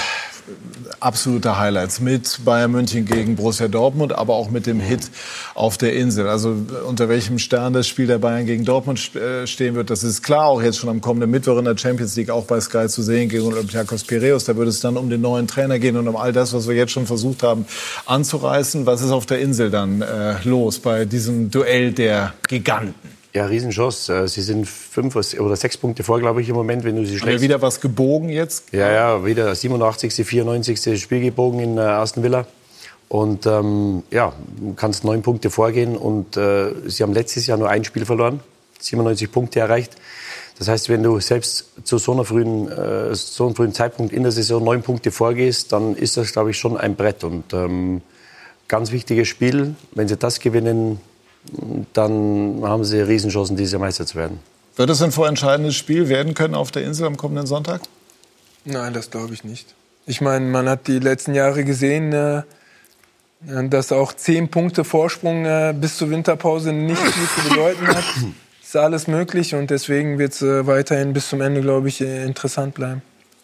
absolute 1.00 1.58
Highlights 1.58 2.00
mit 2.00 2.40
Bayern 2.46 2.72
München 2.72 3.04
gegen 3.04 3.36
Borussia 3.36 3.68
Dortmund, 3.68 4.14
aber 4.14 4.32
auch 4.32 4.48
mit 4.48 4.64
dem 4.66 4.80
Hit 4.80 5.10
auf 5.54 5.76
der 5.76 5.92
Insel. 5.92 6.28
Also 6.28 6.56
unter 6.88 7.10
welchem 7.10 7.38
Stern 7.38 7.74
das 7.74 7.88
Spiel 7.88 8.06
der 8.06 8.16
Bayern 8.16 8.46
gegen 8.46 8.64
Dortmund 8.64 9.14
äh, 9.16 9.46
stehen 9.46 9.74
wird, 9.74 9.90
das 9.90 10.02
ist 10.02 10.22
klar. 10.22 10.46
Auch 10.46 10.62
jetzt 10.62 10.78
schon 10.78 10.88
am 10.88 11.02
kommenden 11.02 11.30
Mittwoch 11.30 11.58
in 11.58 11.66
der 11.66 11.76
Champions 11.76 12.16
League 12.16 12.30
auch 12.30 12.46
bei 12.46 12.58
Sky 12.58 12.88
zu 12.88 13.02
sehen 13.02 13.28
gegen 13.28 13.44
Olympiakos 13.44 14.04
Piraeus. 14.04 14.44
Da 14.44 14.56
würde 14.56 14.70
es 14.70 14.80
dann 14.80 14.96
um 14.96 15.10
den 15.10 15.20
neuen 15.20 15.46
Trainer 15.46 15.78
gehen 15.78 15.98
und 15.98 16.08
um 16.08 16.16
all 16.16 16.32
das, 16.32 16.54
was 16.54 16.66
wir 16.66 16.74
jetzt 16.74 16.92
schon 16.92 17.06
versucht 17.06 17.42
haben 17.42 17.66
anzureißen. 18.06 18.86
Was 18.86 19.02
ist 19.02 19.10
auf 19.10 19.26
der 19.26 19.40
Insel 19.40 19.70
dann 19.70 20.00
äh, 20.00 20.36
los 20.44 20.78
bei 20.78 21.04
diesem 21.04 21.50
Duell 21.50 21.92
der 21.92 22.32
Giganten? 22.48 23.15
Ja, 23.36 23.44
Riesenchance. 23.44 24.10
Äh, 24.10 24.28
Sie 24.28 24.40
sind 24.40 24.66
fünf 24.66 25.14
oder 25.14 25.56
sechs 25.56 25.76
Punkte 25.76 26.02
vor, 26.02 26.18
glaube 26.20 26.40
ich, 26.40 26.48
im 26.48 26.54
Moment, 26.54 26.84
wenn 26.84 26.96
du 26.96 27.04
sie 27.04 27.18
schlägst. 27.18 27.42
wieder 27.42 27.60
was 27.60 27.82
gebogen 27.82 28.30
jetzt? 28.30 28.72
Ja, 28.72 28.90
ja, 28.90 29.26
wieder 29.26 29.54
87., 29.54 30.26
94. 30.26 30.98
Spiel 30.98 31.20
gebogen 31.20 31.60
in 31.60 31.76
äh, 31.76 31.82
Aston 31.82 32.22
Villa. 32.22 32.46
Und 33.10 33.44
ähm, 33.44 34.04
ja, 34.10 34.32
kannst 34.76 35.04
neun 35.04 35.20
Punkte 35.20 35.50
vorgehen 35.50 35.98
und 35.98 36.38
äh, 36.38 36.70
sie 36.86 37.02
haben 37.02 37.12
letztes 37.12 37.46
Jahr 37.46 37.58
nur 37.58 37.68
ein 37.68 37.84
Spiel 37.84 38.06
verloren, 38.06 38.40
97 38.80 39.30
Punkte 39.30 39.60
erreicht. 39.60 39.96
Das 40.58 40.68
heißt, 40.68 40.88
wenn 40.88 41.02
du 41.02 41.20
selbst 41.20 41.66
zu 41.84 41.98
so, 41.98 42.12
einer 42.12 42.24
frühen, 42.24 42.72
äh, 42.72 43.14
so 43.14 43.44
einem 43.44 43.54
frühen 43.54 43.74
Zeitpunkt 43.74 44.14
in 44.14 44.22
der 44.22 44.32
Saison 44.32 44.64
neun 44.64 44.80
Punkte 44.80 45.10
vorgehst, 45.10 45.72
dann 45.72 45.94
ist 45.94 46.16
das, 46.16 46.32
glaube 46.32 46.52
ich, 46.52 46.58
schon 46.58 46.78
ein 46.78 46.96
Brett. 46.96 47.22
Und 47.22 47.52
ähm, 47.52 48.00
ganz 48.66 48.92
wichtiges 48.92 49.28
Spiel. 49.28 49.74
Wenn 49.92 50.08
sie 50.08 50.16
das 50.16 50.40
gewinnen, 50.40 51.00
dann 51.92 52.60
haben 52.62 52.84
sie 52.84 53.00
Riesenchancen, 53.00 53.56
dieses 53.56 53.72
Jahr 53.72 53.80
Meister 53.80 54.06
zu 54.06 54.16
werden. 54.16 54.40
Wird 54.76 54.90
es 54.90 55.00
ein 55.02 55.12
vorentscheidendes 55.12 55.74
Spiel 55.74 56.08
werden 56.08 56.34
können 56.34 56.54
auf 56.54 56.70
der 56.70 56.84
Insel 56.84 57.06
am 57.06 57.16
kommenden 57.16 57.46
Sonntag? 57.46 57.80
Nein, 58.64 58.92
das 58.92 59.10
glaube 59.10 59.32
ich 59.32 59.44
nicht. 59.44 59.74
Ich 60.06 60.20
meine, 60.20 60.44
man 60.44 60.68
hat 60.68 60.86
die 60.86 60.98
letzten 60.98 61.34
Jahre 61.34 61.64
gesehen, 61.64 62.12
äh, 62.12 62.42
dass 63.40 63.92
auch 63.92 64.12
zehn 64.12 64.48
Punkte 64.48 64.84
Vorsprung 64.84 65.44
äh, 65.44 65.74
bis 65.78 65.96
zur 65.96 66.10
Winterpause 66.10 66.72
nicht 66.72 67.00
viel 67.00 67.28
zu 67.42 67.48
bedeuten 67.48 67.86
hat. 67.88 68.04
Ist 68.62 68.76
alles 68.76 69.06
möglich 69.06 69.54
und 69.54 69.70
deswegen 69.70 70.18
wird 70.18 70.32
es 70.32 70.42
äh, 70.42 70.66
weiterhin 70.66 71.12
bis 71.12 71.28
zum 71.28 71.40
Ende, 71.40 71.60
glaube 71.60 71.86
ich, 71.86 72.00
interessant 72.00 72.74
bleiben. 72.74 73.00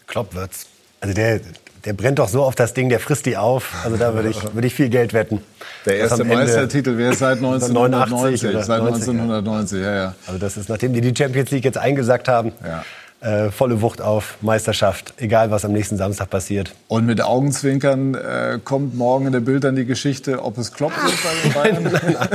Klopp 0.08 0.34
wird's. 0.34 0.66
Also 1.00 1.14
der, 1.14 1.40
der 1.84 1.92
brennt 1.94 2.18
doch 2.18 2.28
so 2.28 2.42
auf 2.42 2.54
das 2.54 2.74
Ding, 2.74 2.88
der 2.88 3.00
frisst 3.00 3.26
die 3.26 3.36
auf. 3.36 3.74
Also 3.84 3.96
da 3.96 4.14
würde 4.14 4.28
ich, 4.30 4.42
würde 4.54 4.66
ich 4.66 4.74
viel 4.74 4.88
Geld 4.88 5.12
wetten. 5.12 5.40
Der 5.84 5.96
erste 5.96 6.24
Meistertitel 6.24 6.96
wäre 6.96 7.14
seit 7.14 7.36
1990. 7.38 8.40
seit 8.40 8.80
1990, 8.80 9.80
ja, 9.80 9.94
ja. 9.94 10.14
Also 10.26 10.38
das 10.38 10.56
ist, 10.56 10.68
nachdem 10.68 10.92
die 10.92 11.00
die 11.00 11.14
Champions 11.16 11.50
League 11.50 11.64
jetzt 11.64 11.78
eingesackt 11.78 12.28
haben. 12.28 12.52
Ja 12.64 12.84
äh, 13.22 13.50
volle 13.50 13.82
Wucht 13.82 14.02
auf 14.02 14.36
Meisterschaft, 14.40 15.14
egal 15.18 15.50
was 15.50 15.64
am 15.64 15.72
nächsten 15.72 15.96
Samstag 15.96 16.28
passiert. 16.28 16.74
Und 16.88 17.06
mit 17.06 17.22
Augenzwinkern 17.22 18.14
äh, 18.14 18.58
kommt 18.64 18.96
morgen 18.96 19.26
in 19.26 19.32
der 19.32 19.40
Bild 19.40 19.64
dann 19.64 19.76
die 19.76 19.84
Geschichte, 19.84 20.42
ob 20.42 20.58
es 20.58 20.72
Klopp 20.72 20.92
ist 21.06 21.54
bei 21.54 21.70
den 21.70 21.82
Bayern. 21.82 22.28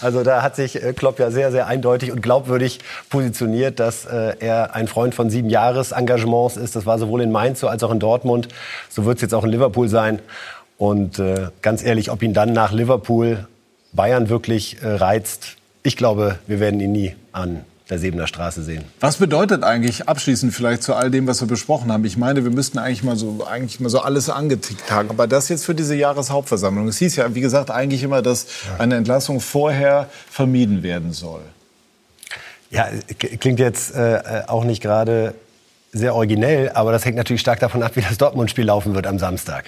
also 0.00 0.22
da 0.24 0.42
hat 0.42 0.56
sich 0.56 0.82
äh, 0.82 0.92
Klopp 0.92 1.18
ja 1.18 1.30
sehr, 1.30 1.52
sehr 1.52 1.66
eindeutig 1.66 2.10
und 2.10 2.20
glaubwürdig 2.20 2.80
positioniert, 3.10 3.78
dass 3.78 4.06
äh, 4.06 4.34
er 4.40 4.74
ein 4.74 4.88
Freund 4.88 5.14
von 5.14 5.30
sieben 5.30 5.50
Jahres 5.50 5.92
Engagements 5.92 6.56
ist. 6.56 6.74
Das 6.74 6.84
war 6.84 6.98
sowohl 6.98 7.22
in 7.22 7.30
Mainz 7.30 7.60
so 7.60 7.68
als 7.68 7.82
auch 7.82 7.92
in 7.92 8.00
Dortmund. 8.00 8.48
So 8.88 9.04
wird 9.04 9.18
es 9.18 9.22
jetzt 9.22 9.34
auch 9.34 9.44
in 9.44 9.50
Liverpool 9.50 9.88
sein. 9.88 10.18
Und 10.78 11.20
äh, 11.20 11.48
ganz 11.62 11.84
ehrlich, 11.84 12.10
ob 12.10 12.22
ihn 12.22 12.34
dann 12.34 12.52
nach 12.52 12.72
Liverpool 12.72 13.46
Bayern 13.92 14.28
wirklich 14.28 14.82
äh, 14.82 14.88
reizt, 14.88 15.56
ich 15.84 15.96
glaube, 15.96 16.38
wir 16.48 16.58
werden 16.58 16.80
ihn 16.80 16.92
nie 16.92 17.14
an 17.30 17.64
der 17.90 17.98
Sebener 17.98 18.26
Straße 18.26 18.62
sehen. 18.62 18.84
Was 19.00 19.18
bedeutet 19.18 19.62
eigentlich 19.62 20.08
abschließend 20.08 20.54
vielleicht 20.54 20.82
zu 20.82 20.94
all 20.94 21.10
dem, 21.10 21.26
was 21.26 21.40
wir 21.40 21.48
besprochen 21.48 21.92
haben? 21.92 22.04
Ich 22.06 22.16
meine, 22.16 22.42
wir 22.42 22.50
müssten 22.50 22.78
eigentlich 22.78 23.02
mal 23.02 23.16
so, 23.16 23.46
eigentlich 23.46 23.78
mal 23.78 23.90
so 23.90 24.00
alles 24.00 24.30
angetickt 24.30 24.90
haben. 24.90 25.10
Aber 25.10 25.26
das 25.26 25.50
jetzt 25.50 25.66
für 25.66 25.74
diese 25.74 25.94
Jahreshauptversammlung. 25.94 26.88
Es 26.88 26.98
hieß 26.98 27.16
ja, 27.16 27.34
wie 27.34 27.42
gesagt, 27.42 27.70
eigentlich 27.70 28.02
immer, 28.02 28.22
dass 28.22 28.46
eine 28.78 28.96
Entlassung 28.96 29.40
vorher 29.40 30.08
vermieden 30.30 30.82
werden 30.82 31.12
soll. 31.12 31.42
Ja, 32.70 32.88
klingt 33.18 33.60
jetzt 33.60 33.94
äh, 33.94 34.42
auch 34.46 34.64
nicht 34.64 34.82
gerade 34.82 35.34
sehr 35.92 36.14
originell, 36.14 36.70
aber 36.74 36.90
das 36.90 37.04
hängt 37.04 37.16
natürlich 37.16 37.40
stark 37.40 37.60
davon 37.60 37.82
ab, 37.82 37.92
wie 37.94 38.00
das 38.00 38.18
Dortmund-Spiel 38.18 38.64
laufen 38.64 38.94
wird 38.94 39.06
am 39.06 39.18
Samstag. 39.18 39.66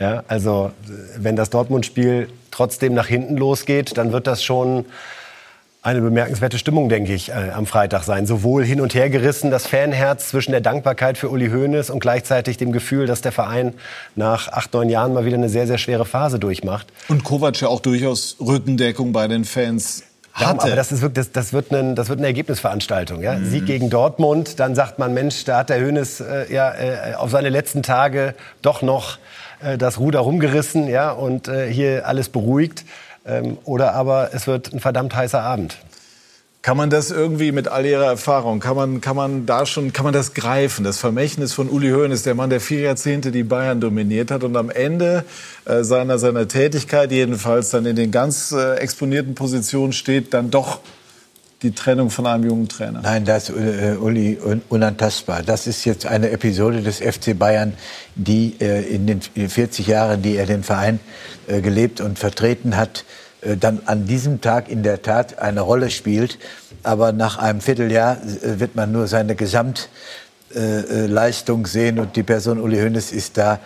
Ja, 0.00 0.22
also 0.28 0.72
wenn 1.16 1.36
das 1.36 1.50
Dortmund-Spiel 1.50 2.28
trotzdem 2.50 2.94
nach 2.94 3.06
hinten 3.06 3.36
losgeht, 3.36 3.96
dann 3.96 4.12
wird 4.12 4.26
das 4.26 4.44
schon 4.44 4.84
eine 5.88 6.00
bemerkenswerte 6.00 6.58
Stimmung, 6.58 6.88
denke 6.88 7.14
ich, 7.14 7.30
äh, 7.30 7.50
am 7.54 7.66
Freitag 7.66 8.04
sein. 8.04 8.26
Sowohl 8.26 8.64
hin 8.64 8.80
und 8.80 8.94
her 8.94 9.10
gerissen, 9.10 9.50
das 9.50 9.66
Fanherz 9.66 10.28
zwischen 10.28 10.52
der 10.52 10.60
Dankbarkeit 10.60 11.18
für 11.18 11.30
Uli 11.30 11.48
Hoeneß 11.48 11.90
und 11.90 12.00
gleichzeitig 12.00 12.56
dem 12.56 12.72
Gefühl, 12.72 13.06
dass 13.06 13.20
der 13.20 13.32
Verein 13.32 13.74
nach 14.14 14.48
acht, 14.48 14.72
neun 14.74 14.88
Jahren 14.88 15.14
mal 15.14 15.24
wieder 15.24 15.36
eine 15.36 15.48
sehr, 15.48 15.66
sehr 15.66 15.78
schwere 15.78 16.04
Phase 16.04 16.38
durchmacht. 16.38 16.88
Und 17.08 17.24
Kovac 17.24 17.60
ja 17.60 17.68
auch 17.68 17.80
durchaus 17.80 18.36
Rückendeckung 18.40 19.12
bei 19.12 19.28
den 19.28 19.44
Fans 19.44 20.04
hatte. 20.32 20.62
aber 20.62 20.76
das, 20.76 20.92
ist 20.92 21.02
wirklich, 21.02 21.26
das, 21.26 21.32
das, 21.32 21.52
wird 21.52 21.72
ein, 21.72 21.94
das 21.94 22.08
wird 22.08 22.18
eine 22.18 22.28
Ergebnisveranstaltung. 22.28 23.22
Ja? 23.22 23.34
Mhm. 23.34 23.46
Sieg 23.46 23.66
gegen 23.66 23.90
Dortmund, 23.90 24.60
dann 24.60 24.74
sagt 24.74 24.98
man, 24.98 25.14
Mensch, 25.14 25.44
da 25.44 25.58
hat 25.58 25.70
der 25.70 25.80
Hoeneß 25.80 26.20
äh, 26.20 26.52
ja, 26.52 26.72
äh, 26.74 27.14
auf 27.14 27.30
seine 27.30 27.48
letzten 27.48 27.82
Tage 27.82 28.34
doch 28.62 28.82
noch 28.82 29.18
äh, 29.60 29.78
das 29.78 29.98
Ruder 29.98 30.20
rumgerissen 30.20 30.88
ja? 30.88 31.10
und 31.10 31.48
äh, 31.48 31.70
hier 31.70 32.06
alles 32.06 32.28
beruhigt. 32.28 32.84
Ähm, 33.28 33.58
oder 33.64 33.94
aber 33.94 34.30
es 34.32 34.46
wird 34.46 34.72
ein 34.72 34.80
verdammt 34.80 35.14
heißer 35.14 35.42
Abend. 35.42 35.78
Kann 36.62 36.76
man 36.76 36.90
das 36.90 37.10
irgendwie 37.10 37.52
mit 37.52 37.68
all 37.68 37.86
Ihrer 37.86 38.06
Erfahrung, 38.06 38.58
kann 38.58 38.74
man, 38.74 39.00
kann 39.00 39.14
man 39.14 39.46
da 39.46 39.64
schon, 39.64 39.92
kann 39.92 40.04
man 40.04 40.12
das 40.12 40.34
greifen? 40.34 40.84
Das 40.84 40.98
Vermächtnis 40.98 41.52
von 41.52 41.68
Uli 41.68 41.90
Hoeneß, 41.90 42.24
der 42.24 42.34
Mann, 42.34 42.50
der 42.50 42.60
vier 42.60 42.80
Jahrzehnte 42.80 43.30
die 43.30 43.44
Bayern 43.44 43.80
dominiert 43.80 44.30
hat 44.30 44.42
und 44.42 44.56
am 44.56 44.68
Ende 44.68 45.24
äh, 45.66 45.84
seiner, 45.84 46.18
seiner 46.18 46.48
Tätigkeit 46.48 47.12
jedenfalls 47.12 47.70
dann 47.70 47.86
in 47.86 47.94
den 47.94 48.10
ganz 48.10 48.50
äh, 48.52 48.74
exponierten 48.74 49.34
Positionen 49.36 49.92
steht, 49.92 50.34
dann 50.34 50.50
doch 50.50 50.80
die 51.62 51.72
Trennung 51.72 52.10
von 52.10 52.26
einem 52.26 52.44
jungen 52.44 52.68
Trainer. 52.68 53.00
Nein, 53.02 53.24
das 53.24 53.48
ist 53.48 53.56
äh, 53.56 53.96
Uli 53.98 54.38
un 54.38 54.62
unantastbar. 54.68 55.42
Das 55.42 55.66
ist 55.66 55.84
jetzt 55.84 56.06
eine 56.06 56.30
Episode 56.30 56.82
des 56.82 56.98
FC 56.98 57.36
Bayern, 57.36 57.74
die 58.14 58.54
äh, 58.60 58.82
in 58.82 59.08
den 59.08 59.20
40 59.20 59.88
Jahren, 59.88 60.22
die 60.22 60.36
er 60.36 60.46
den 60.46 60.62
Verein 60.62 61.00
äh, 61.48 61.60
gelebt 61.60 62.00
und 62.00 62.16
vertreten 62.18 62.76
hat, 62.76 63.04
äh, 63.40 63.56
dann 63.56 63.80
an 63.86 64.06
diesem 64.06 64.40
Tag 64.40 64.68
in 64.68 64.84
der 64.84 65.02
Tat 65.02 65.40
eine 65.40 65.62
Rolle 65.62 65.90
spielt. 65.90 66.38
Aber 66.84 67.10
nach 67.10 67.38
einem 67.38 67.60
Vierteljahr 67.60 68.18
äh, 68.22 68.60
wird 68.60 68.76
man 68.76 68.92
nur 68.92 69.08
seine 69.08 69.34
Gesamtleistung 69.34 71.64
äh, 71.64 71.68
sehen 71.68 71.98
und 71.98 72.14
die 72.14 72.22
Person 72.22 72.60
Uli 72.60 72.78
Hoeneß 72.78 73.10
ist 73.12 73.36
da 73.36 73.58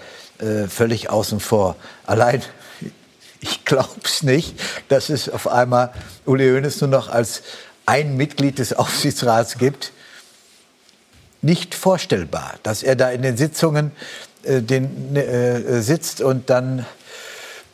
völlig 0.69 1.09
außen 1.09 1.39
vor. 1.39 1.77
Allein 2.05 2.43
ich 3.41 3.65
glaube 3.65 3.91
es 4.03 4.25
nicht, 4.25 4.59
dass 4.89 5.09
es 5.09 5.29
auf 5.29 5.47
einmal 5.47 5.93
Uli 6.25 6.49
Hoeneß 6.49 6.81
nur 6.81 6.91
noch 6.91 7.09
als 7.09 7.43
ein 7.87 8.17
Mitglied 8.17 8.59
des 8.59 8.73
Aufsichtsrats 8.79 9.59
gibt, 9.59 9.93
nicht 11.41 11.75
vorstellbar, 11.75 12.55
dass 12.63 12.83
er 12.83 12.95
da 12.97 13.11
in 13.11 13.23
den 13.23 13.37
Sitzungen 13.37 13.91
äh, 14.45 14.63
den, 14.63 15.17
äh, 15.17 15.83
sitzt 15.83 16.21
und 16.21 16.51
dann 16.51 16.87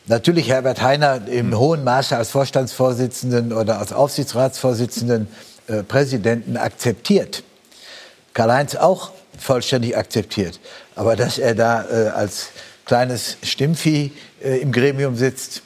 natürlich 0.06 0.48
Herbert 0.48 0.80
Heiner 0.80 1.26
im 1.28 1.50
mhm. 1.50 1.58
hohen 1.58 1.84
Maße 1.84 2.16
als 2.16 2.30
Vorstandsvorsitzenden 2.30 3.52
oder 3.52 3.78
als 3.78 3.92
Aufsichtsratsvorsitzenden 3.92 5.28
äh, 5.68 5.82
Präsidenten 5.82 6.56
akzeptiert. 6.56 7.42
Karl-Heinz 8.32 8.74
auch 8.74 9.10
vollständig 9.38 9.96
akzeptiert. 9.96 10.60
Aber 10.94 11.16
dass 11.16 11.38
er 11.38 11.54
da 11.54 11.84
äh, 11.84 12.08
als 12.08 12.48
kleines 12.84 13.36
Stimmvieh 13.42 14.12
äh, 14.42 14.58
im 14.58 14.72
Gremium 14.72 15.16
sitzt, 15.16 15.62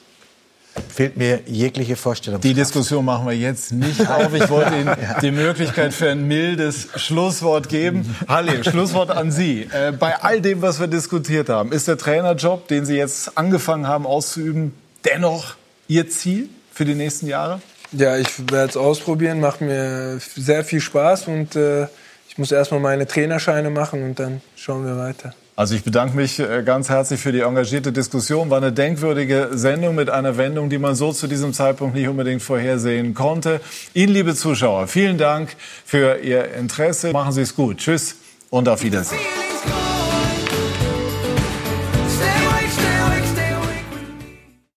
fehlt 0.93 1.17
mir 1.17 1.41
jegliche 1.47 1.97
Vorstellung. 1.97 2.41
Die 2.41 2.55
Diskussion 2.55 3.05
machen 3.05 3.27
wir 3.27 3.37
jetzt 3.37 3.73
nicht 3.73 4.01
auf. 4.09 4.33
Ich 4.35 4.49
wollte 4.49 4.75
Ihnen 4.75 4.97
die 5.21 5.31
Möglichkeit 5.31 5.93
für 5.93 6.11
ein 6.11 6.27
mildes 6.27 6.89
Schlusswort 6.97 7.69
geben. 7.69 8.15
Halle, 8.29 8.65
Schlusswort 8.65 9.11
an 9.11 9.31
Sie. 9.31 9.69
Äh, 9.73 9.93
bei 9.93 10.21
all 10.21 10.41
dem, 10.41 10.63
was 10.63 10.81
wir 10.81 10.87
diskutiert 10.87 11.49
haben, 11.49 11.73
ist 11.73 11.89
der 11.89 11.99
Trainerjob, 11.99 12.69
den 12.69 12.85
Sie 12.85 12.97
jetzt 12.97 13.37
angefangen 13.37 13.87
haben 13.87 14.07
auszuüben, 14.07 14.75
dennoch 15.05 15.55
Ihr 15.89 16.09
Ziel 16.09 16.49
für 16.73 16.85
die 16.85 16.95
nächsten 16.95 17.27
Jahre? 17.27 17.61
Ja, 17.93 18.17
ich 18.17 18.39
werde 18.51 18.71
es 18.71 18.77
ausprobieren, 18.77 19.41
macht 19.41 19.61
mir 19.61 20.19
sehr 20.19 20.65
viel 20.65 20.81
Spaß 20.81 21.29
und 21.29 21.57
äh, 21.57 21.87
ich 22.29 22.39
muss 22.39 22.51
erstmal 22.51 22.81
meine 22.81 23.07
Trainerscheine 23.07 23.69
machen 23.69 24.03
und 24.03 24.19
dann 24.19 24.41
schauen 24.57 24.87
wir 24.87 24.97
weiter. 24.97 25.35
Also 25.55 25.75
ich 25.75 25.85
bedanke 25.85 26.17
mich 26.17 26.39
äh, 26.39 26.63
ganz 26.65 26.89
herzlich 26.89 27.21
für 27.21 27.31
die 27.31 27.41
engagierte 27.41 27.93
Diskussion. 27.93 28.49
War 28.49 28.57
eine 28.57 28.73
denkwürdige 28.73 29.51
Sendung 29.53 29.95
mit 29.95 30.09
einer 30.09 30.39
Wendung, 30.39 30.71
die 30.71 30.79
man 30.79 30.95
so 30.95 31.13
zu 31.13 31.27
diesem 31.27 31.53
Zeitpunkt 31.53 31.95
nicht 31.95 32.09
unbedingt 32.09 32.43
vorhersehen 32.43 33.13
konnte. 33.13 33.61
Ihnen, 33.93 34.15
liebe 34.15 34.35
Zuschauer, 34.35 34.87
vielen 34.89 35.19
Dank 35.19 35.55
für 35.85 36.19
Ihr 36.21 36.55
Interesse. 36.55 37.13
Machen 37.13 37.33
Sie 37.33 37.43
es 37.43 37.55
gut. 37.55 37.79
Tschüss 37.79 38.17
und 38.49 38.69
auf 38.69 38.83
Wiedersehen. 38.83 39.21